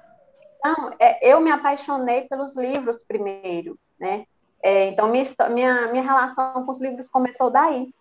Então, 0.57 0.91
é, 0.99 1.25
eu 1.25 1.39
me 1.39 1.49
apaixonei 1.49 2.27
pelos 2.27 2.55
livros 2.55 3.03
primeiro, 3.03 3.79
né? 3.97 4.25
É, 4.61 4.87
então, 4.87 5.07
minha, 5.07 5.25
minha, 5.49 5.87
minha 5.87 6.03
relação 6.03 6.65
com 6.65 6.71
os 6.71 6.81
livros 6.81 7.09
começou 7.09 7.49
daí. 7.49 7.93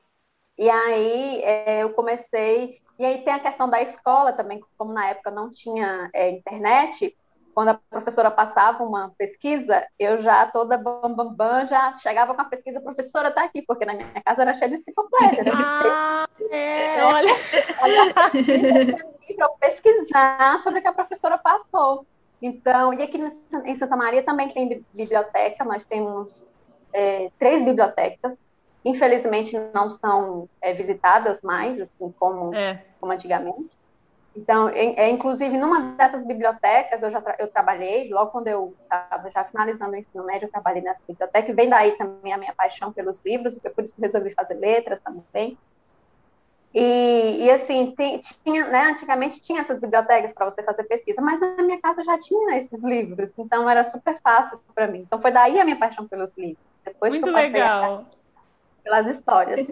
E 0.60 0.68
aí, 0.68 1.42
é, 1.42 1.82
eu 1.82 1.90
comecei... 1.90 2.80
E 2.98 3.04
aí 3.04 3.24
tem 3.24 3.32
a 3.32 3.40
questão 3.40 3.68
da 3.68 3.80
escola 3.80 4.30
também, 4.34 4.60
como 4.76 4.92
na 4.92 5.08
época 5.08 5.30
não 5.30 5.50
tinha 5.50 6.10
é, 6.12 6.28
internet, 6.28 7.16
quando 7.54 7.68
a 7.68 7.80
professora 7.90 8.30
passava 8.30 8.84
uma 8.84 9.10
pesquisa, 9.16 9.86
eu 9.98 10.20
já 10.20 10.46
toda 10.46 10.76
bam, 10.76 11.14
bam, 11.14 11.32
bam 11.32 11.66
já 11.66 11.96
chegava 11.96 12.34
com 12.34 12.42
a 12.42 12.44
pesquisa, 12.44 12.78
a 12.78 12.82
professora 12.82 13.28
está 13.28 13.44
aqui, 13.44 13.62
porque 13.62 13.86
na 13.86 13.94
minha 13.94 14.08
casa 14.22 14.42
era 14.42 14.54
cheia 14.54 14.70
de 14.70 14.76
enciclopédia. 14.76 15.44
Né? 15.44 15.50
Ah, 15.54 16.28
é, 16.50 17.02
olha. 17.04 17.34
para 19.36 19.48
pesquisar 19.60 20.58
sobre 20.62 20.80
o 20.80 20.82
que 20.82 20.88
a 20.88 20.92
professora 20.92 21.38
passou. 21.38 22.06
Então, 22.42 22.94
e 22.94 23.02
aqui 23.02 23.18
em 23.64 23.76
Santa 23.76 23.96
Maria 23.96 24.22
também 24.22 24.48
tem 24.48 24.84
biblioteca, 24.92 25.64
nós 25.64 25.84
temos 25.84 26.44
é, 26.92 27.30
três 27.38 27.62
bibliotecas, 27.64 28.38
infelizmente 28.84 29.56
não 29.74 29.90
são 29.90 30.48
é, 30.60 30.72
visitadas 30.72 31.42
mais, 31.42 31.80
assim 31.80 32.12
como, 32.18 32.54
é. 32.54 32.82
como 33.00 33.12
antigamente. 33.12 33.70
Então, 34.34 34.68
é, 34.68 34.94
é, 34.94 35.08
inclusive, 35.10 35.58
numa 35.58 35.92
dessas 35.92 36.24
bibliotecas, 36.24 37.02
eu 37.02 37.10
já 37.10 37.20
tra 37.20 37.34
eu 37.38 37.48
trabalhei, 37.48 38.08
logo 38.12 38.30
quando 38.30 38.46
eu 38.46 38.74
estava 38.82 39.28
já 39.28 39.44
finalizando 39.44 39.92
o 39.92 39.96
ensino 39.96 40.24
médio, 40.24 40.46
eu 40.46 40.50
trabalhei 40.50 40.82
nessa 40.82 41.00
biblioteca, 41.06 41.50
e 41.50 41.54
vem 41.54 41.68
daí 41.68 41.92
também 41.92 42.32
a 42.32 42.38
minha 42.38 42.54
paixão 42.54 42.92
pelos 42.92 43.20
livros, 43.24 43.58
por 43.58 43.82
isso 43.82 43.94
que 43.94 44.00
eu 44.00 44.06
resolvi 44.06 44.32
fazer 44.32 44.54
letras 44.54 45.00
também. 45.00 45.58
E, 46.72 47.44
e 47.44 47.50
assim, 47.50 47.92
tem, 47.96 48.20
tinha, 48.44 48.68
né, 48.68 48.84
antigamente 48.84 49.40
tinha 49.40 49.60
essas 49.60 49.80
bibliotecas 49.80 50.32
para 50.32 50.48
você 50.48 50.62
fazer 50.62 50.84
pesquisa, 50.84 51.20
mas 51.20 51.40
na 51.40 51.56
minha 51.64 51.80
casa 51.80 52.04
já 52.04 52.16
tinha 52.16 52.56
esses 52.56 52.84
livros, 52.84 53.32
então 53.36 53.68
era 53.68 53.82
super 53.82 54.20
fácil 54.22 54.60
para 54.72 54.86
mim. 54.86 55.00
Então 55.00 55.20
foi 55.20 55.32
daí 55.32 55.58
a 55.58 55.64
minha 55.64 55.76
paixão 55.76 56.06
pelos 56.06 56.32
livros. 56.36 56.64
Depois 56.84 57.12
Muito 57.12 57.26
legal. 57.26 58.06
Pelas 58.82 59.06
histórias. 59.06 59.66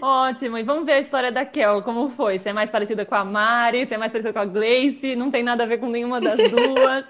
Ótimo, 0.00 0.56
e 0.56 0.62
vamos 0.62 0.86
ver 0.86 0.92
a 0.92 1.00
história 1.00 1.30
da 1.30 1.44
Kel, 1.44 1.82
como 1.82 2.10
foi? 2.10 2.38
Você 2.38 2.48
é 2.48 2.52
mais 2.52 2.70
parecida 2.70 3.04
com 3.04 3.14
a 3.14 3.24
Mari, 3.24 3.86
você 3.86 3.94
é 3.94 3.98
mais 3.98 4.10
parecida 4.10 4.32
com 4.32 4.38
a 4.38 4.44
Gleice, 4.44 5.14
não 5.14 5.30
tem 5.30 5.42
nada 5.42 5.64
a 5.64 5.66
ver 5.66 5.78
com 5.78 5.88
nenhuma 5.88 6.20
das 6.20 6.38
duas. 6.50 7.04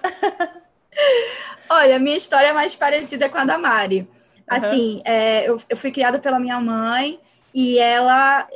Olha, 1.70 1.98
minha 1.98 2.16
história 2.16 2.48
é 2.48 2.52
mais 2.52 2.74
parecida 2.74 3.28
com 3.28 3.38
a 3.38 3.44
da 3.44 3.56
Mari. 3.56 4.08
Assim, 4.48 4.96
uhum. 4.96 5.02
é, 5.04 5.48
eu, 5.48 5.60
eu 5.68 5.76
fui 5.76 5.92
criada 5.92 6.18
pela 6.18 6.40
minha 6.40 6.60
mãe 6.60 7.20
e 7.54 7.78
ela 7.78 8.46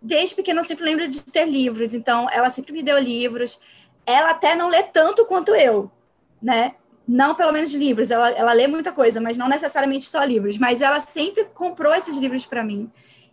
desde 0.00 0.34
pequena 0.34 0.60
eu 0.60 0.64
sempre 0.64 0.84
lembro 0.84 1.08
de 1.08 1.22
ter 1.22 1.46
livros, 1.46 1.94
então 1.94 2.28
ela 2.30 2.50
sempre 2.50 2.72
me 2.72 2.82
deu 2.82 2.98
livros. 2.98 3.58
Ela 4.04 4.30
até 4.30 4.54
não 4.54 4.68
lê 4.68 4.82
tanto 4.82 5.24
quanto 5.24 5.54
eu, 5.54 5.90
né? 6.40 6.74
Não 7.06 7.34
pelo 7.34 7.52
menos 7.52 7.72
livros, 7.74 8.10
ela, 8.10 8.30
ela 8.30 8.52
lê 8.52 8.66
muita 8.66 8.90
coisa, 8.90 9.20
mas 9.20 9.36
não 9.36 9.48
necessariamente 9.48 10.06
só 10.06 10.22
livros. 10.24 10.58
Mas 10.58 10.80
ela 10.80 11.00
sempre 11.00 11.44
comprou 11.54 11.94
esses 11.94 12.16
livros 12.16 12.46
para 12.46 12.64
mim. 12.64 12.90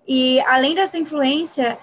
E 0.08 0.40
além 0.42 0.76
dessa 0.76 0.98
influência, 0.98 1.78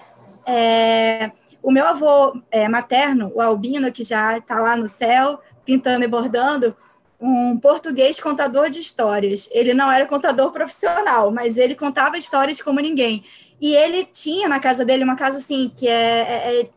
é, 0.45 1.31
o 1.61 1.71
meu 1.71 1.85
avô 1.87 2.39
é, 2.51 2.67
materno, 2.67 3.31
o 3.33 3.41
Albino, 3.41 3.91
que 3.91 4.03
já 4.03 4.37
está 4.37 4.59
lá 4.59 4.75
no 4.75 4.87
céu, 4.87 5.39
pintando 5.65 6.03
e 6.03 6.07
bordando, 6.07 6.75
um 7.19 7.57
português 7.57 8.19
contador 8.19 8.69
de 8.69 8.79
histórias. 8.79 9.49
Ele 9.51 9.73
não 9.73 9.91
era 9.91 10.05
contador 10.05 10.51
profissional, 10.51 11.31
mas 11.31 11.57
ele 11.57 11.75
contava 11.75 12.17
histórias 12.17 12.61
como 12.61 12.79
ninguém. 12.79 13.23
E 13.59 13.75
ele 13.75 14.05
tinha 14.05 14.47
na 14.47 14.59
casa 14.59 14.85
dele 14.85 15.03
uma 15.03 15.15
casa 15.15 15.37
assim, 15.37 15.71
que 15.75 15.87
é, 15.87 15.91
é, 15.91 16.61
é 16.61 16.69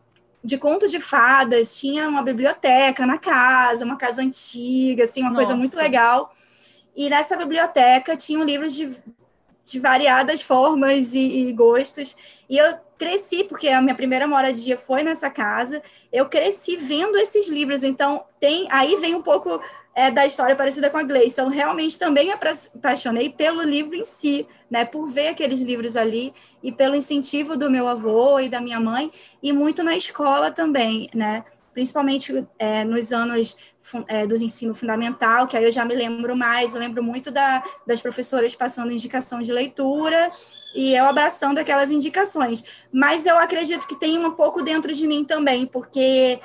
de 0.43 0.57
contos 0.57 0.91
de 0.91 0.99
fadas, 0.99 1.77
tinha 1.79 2.07
uma 2.07 2.21
biblioteca 2.21 3.05
na 3.05 3.17
casa, 3.17 3.85
uma 3.85 3.95
casa 3.95 4.21
antiga, 4.21 5.05
assim, 5.05 5.21
uma 5.21 5.29
Nossa. 5.29 5.45
coisa 5.45 5.55
muito 5.55 5.77
legal. 5.77 6.31
E 6.95 7.09
nessa 7.09 7.37
biblioteca 7.37 8.15
tinham 8.17 8.43
livros 8.43 8.73
de, 8.75 8.93
de 9.63 9.79
variadas 9.79 10.41
formas 10.41 11.13
e, 11.13 11.47
e, 11.47 11.53
gostos. 11.53 12.15
E 12.49 12.57
eu 12.57 12.75
cresci, 13.03 13.43
porque 13.43 13.67
a 13.67 13.81
minha 13.81 13.95
primeira 13.95 14.25
moradia 14.25 14.77
foi 14.77 15.03
nessa 15.03 15.29
casa, 15.29 15.83
eu 16.11 16.29
cresci 16.29 16.77
vendo 16.77 17.17
esses 17.17 17.49
livros. 17.49 17.83
Então, 17.83 18.23
tem 18.39 18.65
aí 18.71 18.95
vem 18.95 19.13
um 19.13 19.21
pouco 19.21 19.59
é, 19.93 20.09
da 20.09 20.25
história 20.25 20.55
parecida 20.55 20.89
com 20.89 20.97
a 20.97 21.03
Gleice. 21.03 21.41
Eu 21.41 21.49
realmente 21.49 21.99
também 21.99 22.27
me 22.27 22.31
apaixonei 22.31 23.29
pelo 23.29 23.61
livro 23.61 23.95
em 23.95 24.05
si, 24.05 24.47
né, 24.71 24.85
por 24.85 25.05
ver 25.05 25.27
aqueles 25.27 25.59
livros 25.59 25.97
ali 25.97 26.33
e 26.63 26.71
pelo 26.71 26.95
incentivo 26.95 27.57
do 27.57 27.69
meu 27.69 27.89
avô 27.89 28.39
e 28.39 28.47
da 28.47 28.61
minha 28.61 28.79
mãe 28.79 29.11
e 29.41 29.51
muito 29.51 29.83
na 29.83 29.97
escola 29.97 30.49
também, 30.49 31.09
né, 31.13 31.43
principalmente 31.73 32.45
é, 32.57 32.85
nos 32.85 33.11
anos 33.11 33.57
é, 34.07 34.25
do 34.25 34.35
ensino 34.35 34.73
fundamental, 34.73 35.47
que 35.47 35.57
aí 35.57 35.63
eu 35.63 35.71
já 35.71 35.83
me 35.83 35.93
lembro 35.93 36.37
mais, 36.37 36.73
eu 36.73 36.79
lembro 36.79 37.03
muito 37.03 37.29
da, 37.31 37.63
das 37.85 37.99
professoras 37.99 38.55
passando 38.55 38.91
indicação 38.93 39.41
de 39.41 39.51
leitura 39.51 40.31
e 40.73 40.95
eu 40.95 41.05
abraçando 41.05 41.59
aquelas 41.59 41.91
indicações. 41.91 42.63
Mas 42.91 43.25
eu 43.25 43.37
acredito 43.37 43.87
que 43.87 43.95
tem 43.95 44.17
um 44.17 44.31
pouco 44.31 44.61
dentro 44.61 44.93
de 44.93 45.07
mim 45.07 45.23
também, 45.23 45.65
porque 45.65 46.39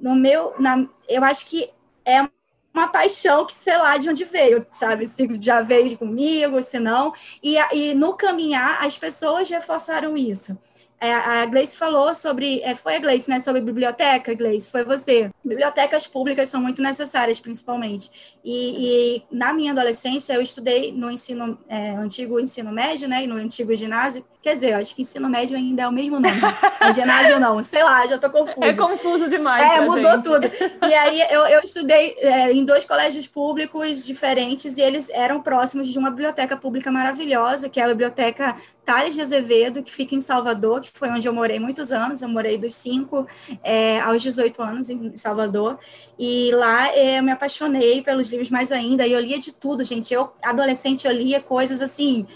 no 0.00 0.14
meu, 0.14 0.54
na, 0.58 0.86
eu 1.08 1.22
acho 1.24 1.46
que 1.46 1.70
é 2.04 2.28
uma 2.72 2.88
paixão 2.88 3.44
que 3.44 3.52
sei 3.52 3.76
lá 3.76 3.96
de 3.96 4.08
onde 4.08 4.24
veio, 4.24 4.66
sabe? 4.70 5.06
Se 5.06 5.28
já 5.40 5.60
veio 5.60 5.98
comigo, 5.98 6.62
se 6.62 6.78
não. 6.78 7.12
E, 7.42 7.56
e 7.74 7.94
no 7.94 8.14
caminhar, 8.14 8.84
as 8.84 8.96
pessoas 8.96 9.48
reforçaram 9.50 10.16
isso. 10.16 10.56
É, 11.02 11.14
a 11.14 11.46
Gleice 11.46 11.78
falou 11.78 12.14
sobre. 12.14 12.60
É, 12.60 12.74
foi 12.74 12.96
a 12.96 12.98
Gleice, 12.98 13.30
né? 13.30 13.40
Sobre 13.40 13.62
biblioteca, 13.62 14.34
Gleice, 14.34 14.70
foi 14.70 14.84
você. 14.84 15.30
Bibliotecas 15.42 16.06
públicas 16.06 16.50
são 16.50 16.60
muito 16.60 16.82
necessárias, 16.82 17.40
principalmente. 17.40 18.36
E, 18.44 19.16
e 19.16 19.22
na 19.30 19.54
minha 19.54 19.72
adolescência, 19.72 20.34
eu 20.34 20.42
estudei 20.42 20.92
no 20.92 21.10
ensino 21.10 21.58
é, 21.66 21.92
antigo 21.92 22.38
ensino 22.38 22.70
médio, 22.70 23.08
né? 23.08 23.24
E 23.24 23.26
no 23.26 23.36
antigo 23.36 23.74
ginásio. 23.74 24.22
Quer 24.42 24.54
dizer, 24.54 24.72
eu 24.72 24.78
acho 24.78 24.94
que 24.94 25.02
ensino 25.02 25.28
médio 25.28 25.54
ainda 25.54 25.82
é 25.82 25.88
o 25.88 25.92
mesmo 25.92 26.18
nome. 26.18 26.40
Mas 26.80 26.96
ginásio 26.96 27.38
não. 27.38 27.62
Sei 27.62 27.84
lá, 27.84 28.06
já 28.06 28.16
tô 28.16 28.30
confusa. 28.30 28.64
É 28.64 28.72
confuso 28.72 29.28
demais. 29.28 29.62
É, 29.62 29.80
mudou 29.82 30.12
gente. 30.12 30.22
tudo. 30.22 30.50
E 30.88 30.94
aí 30.94 31.20
eu, 31.30 31.40
eu 31.42 31.60
estudei 31.60 32.16
é, 32.18 32.50
em 32.50 32.64
dois 32.64 32.86
colégios 32.86 33.28
públicos 33.28 34.06
diferentes 34.06 34.78
e 34.78 34.80
eles 34.80 35.10
eram 35.10 35.42
próximos 35.42 35.88
de 35.88 35.98
uma 35.98 36.10
biblioteca 36.10 36.56
pública 36.56 36.90
maravilhosa, 36.90 37.68
que 37.68 37.78
é 37.78 37.84
a 37.84 37.88
Biblioteca 37.88 38.56
Tales 38.82 39.14
de 39.14 39.20
Azevedo, 39.20 39.82
que 39.82 39.92
fica 39.92 40.14
em 40.14 40.20
Salvador, 40.22 40.80
que 40.80 40.90
foi 40.90 41.10
onde 41.10 41.28
eu 41.28 41.34
morei 41.34 41.58
muitos 41.58 41.92
anos. 41.92 42.22
Eu 42.22 42.28
morei 42.30 42.56
dos 42.56 42.72
5 42.72 43.26
é, 43.62 44.00
aos 44.00 44.22
18 44.22 44.62
anos 44.62 44.88
em 44.88 45.18
Salvador. 45.18 45.78
E 46.18 46.50
lá 46.54 46.88
é, 46.96 47.18
eu 47.18 47.22
me 47.22 47.30
apaixonei 47.30 48.00
pelos 48.00 48.30
livros 48.30 48.48
mais 48.48 48.72
ainda. 48.72 49.06
E 49.06 49.12
eu 49.12 49.20
lia 49.20 49.38
de 49.38 49.52
tudo, 49.52 49.84
gente. 49.84 50.14
Eu, 50.14 50.32
adolescente, 50.42 51.06
eu 51.06 51.12
lia 51.12 51.42
coisas 51.42 51.82
assim 51.82 52.26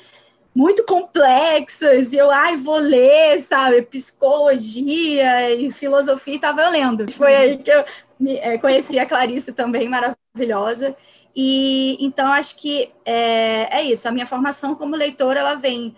muito 0.54 0.84
complexas, 0.86 2.12
e 2.12 2.16
eu, 2.16 2.30
ai, 2.30 2.56
vou 2.56 2.76
ler, 2.78 3.40
sabe, 3.40 3.82
psicologia 3.82 5.52
e 5.52 5.72
filosofia, 5.72 6.34
e 6.34 6.38
tava 6.38 6.62
eu 6.62 6.70
lendo. 6.70 7.10
Foi 7.12 7.34
aí 7.34 7.58
que 7.58 7.70
eu 7.70 7.84
me, 8.20 8.36
é, 8.36 8.56
conheci 8.58 8.98
a 8.98 9.06
Clarice 9.06 9.52
também, 9.52 9.88
maravilhosa. 9.88 10.96
E 11.34 11.96
então 12.00 12.30
acho 12.32 12.56
que 12.56 12.92
é, 13.04 13.78
é 13.78 13.82
isso. 13.82 14.06
A 14.08 14.12
minha 14.12 14.26
formação 14.26 14.74
como 14.76 14.94
leitora 14.94 15.40
ela 15.40 15.54
vem 15.56 15.96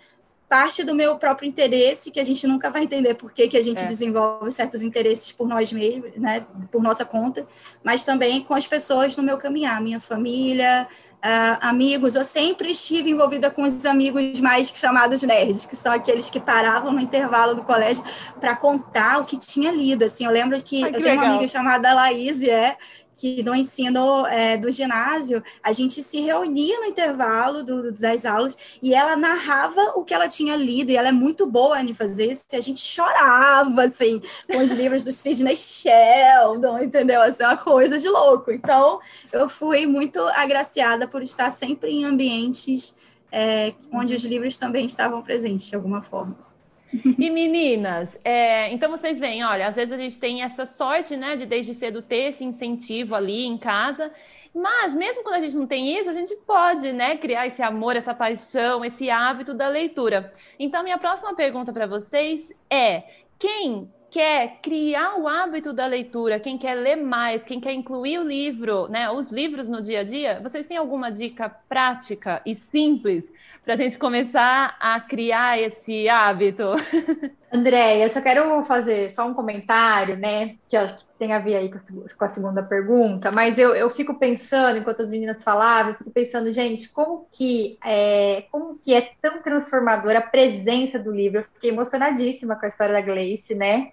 parte 0.48 0.85
do 0.85 0.94
meu 0.94 1.16
próprio 1.16 1.48
interesse, 1.48 2.11
que 2.11 2.20
a 2.20 2.24
gente 2.24 2.46
nunca 2.46 2.70
vai 2.70 2.85
entender 2.85 3.14
por 3.14 3.32
que, 3.32 3.48
que 3.48 3.56
a 3.56 3.62
gente 3.62 3.82
é. 3.82 3.85
desenvolve 3.85 4.50
certos 4.52 4.82
interesses 4.82 5.32
por 5.32 5.48
nós 5.48 5.72
mesmos, 5.72 6.12
né, 6.16 6.46
por 6.70 6.82
nossa 6.82 7.04
conta, 7.04 7.46
mas 7.82 8.04
também 8.04 8.42
com 8.42 8.54
as 8.54 8.66
pessoas 8.66 9.16
no 9.16 9.22
meu 9.22 9.38
caminhar, 9.38 9.80
minha 9.80 9.98
família, 9.98 10.87
uh, 11.16 11.59
amigos. 11.61 12.14
Eu 12.14 12.24
sempre 12.24 12.70
estive 12.70 13.11
envolvida 13.11 13.50
com 13.50 13.62
os 13.62 13.85
amigos 13.85 14.40
mais 14.40 14.68
chamados 14.68 15.22
nerds, 15.22 15.66
que 15.66 15.74
são 15.74 15.92
aqueles 15.92 16.30
que 16.30 16.38
paravam 16.38 16.92
no 16.92 17.00
intervalo 17.00 17.54
do 17.54 17.62
colégio 17.64 18.04
para 18.40 18.54
contar 18.54 19.20
o 19.20 19.24
que 19.24 19.37
tinha 19.37 19.72
lido. 19.72 20.04
Assim, 20.04 20.24
eu 20.24 20.30
lembro 20.30 20.61
que, 20.62 20.85
Ai, 20.85 20.90
que 20.90 20.96
eu 20.96 21.02
tenho 21.02 21.14
legal. 21.16 21.24
uma 21.24 21.35
amiga 21.35 21.48
chamada 21.48 21.92
Laís, 21.92 22.42
é, 22.42 22.76
que 23.16 23.42
no 23.42 23.55
ensino 23.55 24.26
é, 24.26 24.59
do 24.59 24.70
ginásio, 24.70 25.42
a 25.62 25.72
gente 25.72 26.02
se 26.02 26.20
reunia 26.20 26.79
no 26.81 26.85
intervalo 26.85 27.62
do, 27.62 27.90
das 27.90 28.26
aulas 28.26 28.57
e 28.83 28.94
ela 28.94 29.16
narrava 29.16 29.81
o 29.96 30.05
que 30.05 30.12
ela 30.12 30.29
tinha 30.29 30.55
lido, 30.55 30.90
e 30.90 30.96
ela 30.96 31.09
é 31.09 31.12
muito 31.12 31.46
boa 31.46 31.83
em 31.83 31.94
fazer 31.94 32.31
isso, 32.31 32.44
e 32.52 32.57
a 32.57 32.61
gente 32.61 32.81
chorava, 32.81 33.85
assim, 33.85 34.20
com 34.46 34.59
os 34.59 34.70
livros 34.70 35.02
do 35.02 35.11
Sidney 35.11 35.57
Sheldon, 35.57 36.79
entendeu? 36.79 37.22
Assim, 37.22 37.42
uma 37.42 37.57
coisa 37.57 37.98
de 37.98 38.09
louco. 38.09 38.52
Então, 38.52 39.00
eu 39.33 39.48
fui 39.48 39.87
muito 39.87 40.20
agraciada 40.29 41.09
por 41.09 41.22
estar 41.22 41.50
sempre 41.50 41.90
em 41.90 42.05
ambientes 42.05 42.94
é, 43.33 43.72
onde 43.90 44.14
os 44.14 44.24
livros 44.24 44.59
também 44.59 44.85
estavam 44.85 45.22
presentes, 45.22 45.66
de 45.66 45.74
alguma 45.74 46.02
forma. 46.02 46.45
E 47.18 47.31
meninas, 47.31 48.18
é, 48.25 48.70
então 48.72 48.90
vocês 48.90 49.18
veem, 49.18 49.44
olha, 49.44 49.68
às 49.68 49.77
vezes 49.77 49.92
a 49.92 49.96
gente 49.96 50.20
tem 50.20 50.42
essa 50.42 50.64
sorte, 50.64 51.16
né, 51.16 51.37
de 51.37 51.46
desde 51.46 51.75
cedo 51.75 52.01
ter 52.03 52.29
esse 52.29 52.44
incentivo 52.44 53.14
ali 53.14 53.44
em 53.44 53.59
casa, 53.59 54.12
mas 54.55 54.94
mesmo 54.94 55.22
quando 55.22 55.37
a 55.37 55.40
gente 55.40 55.57
não 55.57 55.66
tem 55.66 55.99
isso, 55.99 56.09
a 56.09 56.14
gente 56.14 56.35
pode, 56.46 56.90
né, 56.92 57.16
criar 57.16 57.46
esse 57.46 57.62
amor, 57.62 57.94
essa 57.94 58.14
paixão, 58.14 58.85
esse 58.85 59.11
hábito 59.11 59.53
da 59.53 59.68
leitura. 59.68 60.33
Então, 60.59 60.83
minha 60.83 60.96
próxima 60.96 61.35
pergunta 61.35 61.75
para 61.75 61.87
vocês 61.87 62.51
é: 62.70 63.03
quem 63.38 63.90
quer 64.11 64.61
criar 64.62 65.18
o 65.18 65.29
hábito 65.29 65.75
da 65.75 65.87
leitura, 65.87 66.40
quem 66.40 66.57
quer 66.57 66.75
ler 66.75 66.96
mais, 66.96 67.42
quem 67.42 67.61
quer 67.61 67.75
incluir 67.75 68.18
o 68.18 68.22
livro, 68.22 68.88
né, 68.88 69.11
os 69.11 69.31
livros 69.31 69.68
no 69.68 69.83
dia 69.83 70.01
a 70.01 70.05
dia, 70.05 70.40
vocês 70.42 70.64
têm 70.64 70.79
alguma 70.79 71.11
dica 71.11 71.51
prática 71.51 72.40
e 72.46 72.55
simples 72.55 73.31
para 73.66 73.74
a 73.74 73.76
gente 73.76 73.98
começar 73.98 74.76
a 74.79 75.00
criar 75.00 75.61
esse 75.61 76.09
hábito? 76.09 76.62
André, 77.52 78.05
eu 78.05 78.09
só 78.11 78.20
quero 78.20 78.62
fazer 78.62 79.11
só 79.11 79.26
um 79.26 79.35
comentário, 79.35 80.16
né, 80.16 80.55
que 80.68 80.76
acho 80.76 80.98
que 80.98 81.05
tem 81.18 81.33
a 81.33 81.40
ver 81.40 81.57
aí 81.57 81.68
com 81.68 82.24
a 82.24 82.29
segunda 82.29 82.62
pergunta, 82.62 83.33
mas 83.33 83.59
eu, 83.59 83.74
eu 83.74 83.90
fico 83.90 84.14
pensando, 84.14 84.79
enquanto 84.79 85.02
as 85.02 85.11
meninas 85.11 85.42
falavam, 85.42 85.92
eu 85.92 85.98
fico 85.98 86.12
pensando, 86.12 86.52
gente, 86.52 86.88
como 86.90 87.26
que 87.33 87.76
é, 87.85 88.44
como 88.52 88.79
que 88.79 88.94
é 88.94 89.11
tão 89.20 89.42
transformadora 89.42 90.20
a 90.20 90.29
presença 90.31 90.96
do 90.96 91.11
livro? 91.11 91.40
Eu 91.40 91.44
fiquei 91.44 91.70
emocionadíssima 91.70 92.55
com 92.55 92.66
a 92.66 92.68
história 92.68 92.94
da 92.94 93.00
Gleice, 93.00 93.57
né? 93.57 93.90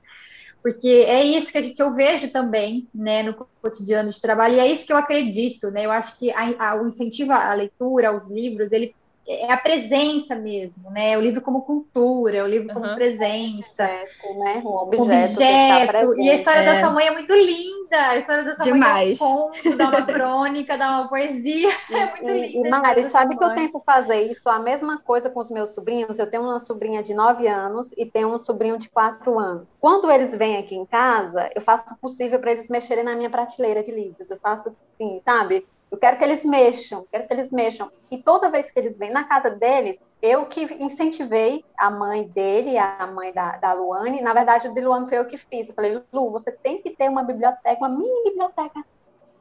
porque 0.61 0.87
é 0.87 1.21
isso 1.21 1.51
que, 1.51 1.61
gente, 1.61 1.75
que, 1.75 1.81
eu 1.81 1.93
vejo 1.93 2.31
também 2.31 2.87
né, 2.95 3.21
no 3.21 3.33
cotidiano 3.61 4.09
de 4.09 4.21
trabalho, 4.21 4.55
e 4.55 4.59
é 4.59 4.67
isso 4.67 4.85
que 4.85 4.93
eu 4.93 4.97
acredito, 4.97 5.69
né? 5.69 5.85
Eu 5.85 5.91
acho 5.91 6.17
que 6.17 6.31
a, 6.31 6.69
a, 6.69 6.81
o 6.81 6.87
incentivo 6.87 7.33
à 7.33 7.53
leitura, 7.53 8.07
aos 8.07 8.31
livros, 8.31 8.71
ele 8.71 8.95
é 9.27 9.51
a 9.51 9.57
presença 9.57 10.35
mesmo, 10.35 10.91
né? 10.91 11.17
O 11.17 11.21
livro 11.21 11.41
como 11.41 11.61
cultura, 11.61 12.43
o 12.43 12.47
livro 12.47 12.67
uhum. 12.69 12.81
como 12.81 12.95
presença. 12.95 13.83
Objeto, 13.83 14.39
né? 14.39 14.61
Um 14.63 14.67
objeto. 14.67 15.33
objeto. 15.33 16.19
E 16.19 16.29
a 16.29 16.35
história 16.35 16.59
é. 16.59 16.65
da 16.65 16.79
sua 16.81 16.89
mãe 16.91 17.07
é 17.07 17.11
muito 17.11 17.33
linda. 17.33 18.09
A 18.09 18.17
história 18.17 18.43
da 18.43 18.53
sua 18.55 18.65
Demais. 18.65 19.19
mãe 19.19 19.29
dá 19.29 19.35
um 19.35 19.41
conto, 19.41 19.77
dá 19.77 19.89
uma 19.89 20.01
crônica, 20.05 20.77
dá 20.77 20.99
uma 20.99 21.07
poesia. 21.07 21.69
E, 21.89 21.95
é 21.95 22.11
muito 22.11 22.27
linda. 22.27 22.67
E, 22.67 22.69
Mari, 22.69 23.09
sabe 23.09 23.37
que 23.37 23.43
eu 23.43 23.55
tento 23.55 23.81
fazer 23.85 24.31
isso? 24.31 24.49
A 24.49 24.59
mesma 24.59 24.99
coisa 24.99 25.29
com 25.29 25.39
os 25.39 25.49
meus 25.49 25.69
sobrinhos. 25.69 26.19
Eu 26.19 26.29
tenho 26.29 26.43
uma 26.43 26.59
sobrinha 26.59 27.01
de 27.01 27.13
9 27.13 27.47
anos 27.47 27.93
e 27.97 28.05
tenho 28.05 28.27
um 28.33 28.39
sobrinho 28.39 28.77
de 28.77 28.89
4 28.89 29.39
anos. 29.39 29.71
Quando 29.79 30.11
eles 30.11 30.35
vêm 30.35 30.57
aqui 30.57 30.75
em 30.75 30.85
casa, 30.85 31.49
eu 31.55 31.61
faço 31.61 31.93
o 31.93 31.97
possível 31.97 32.39
para 32.39 32.51
eles 32.51 32.67
mexerem 32.67 33.05
na 33.05 33.15
minha 33.15 33.29
prateleira 33.29 33.81
de 33.81 33.91
livros. 33.91 34.29
Eu 34.29 34.37
faço 34.37 34.69
assim, 34.69 35.21
sabe? 35.23 35.65
Eu 35.93 35.99
quero 35.99 36.17
que 36.17 36.23
eles 36.23 36.43
mexam, 36.43 37.05
quero 37.11 37.27
que 37.27 37.33
eles 37.35 37.51
mexam. 37.51 37.91
E 38.09 38.17
toda 38.17 38.49
vez 38.49 38.71
que 38.71 38.79
eles 38.79 38.97
vêm 38.97 39.11
na 39.11 39.25
casa 39.25 39.51
deles, 39.51 39.95
eu 40.23 40.47
que 40.47 40.63
incentivei 40.83 41.63
a 41.77 41.91
mãe 41.91 42.23
dele, 42.29 42.79
a 42.79 43.05
mãe 43.05 43.31
da, 43.31 43.57
da 43.57 43.73
Luane. 43.73 44.19
Na 44.19 44.33
verdade, 44.33 44.67
o 44.67 44.73
de 44.73 44.81
Luane 44.81 45.07
foi 45.07 45.19
eu 45.19 45.25
que 45.27 45.37
fiz. 45.37 45.69
Eu 45.69 45.75
falei, 45.75 46.01
Lu, 46.11 46.31
você 46.31 46.51
tem 46.51 46.81
que 46.81 46.89
ter 46.89 47.07
uma 47.07 47.21
biblioteca, 47.21 47.77
uma 47.77 47.89
mini 47.89 48.23
biblioteca 48.23 48.83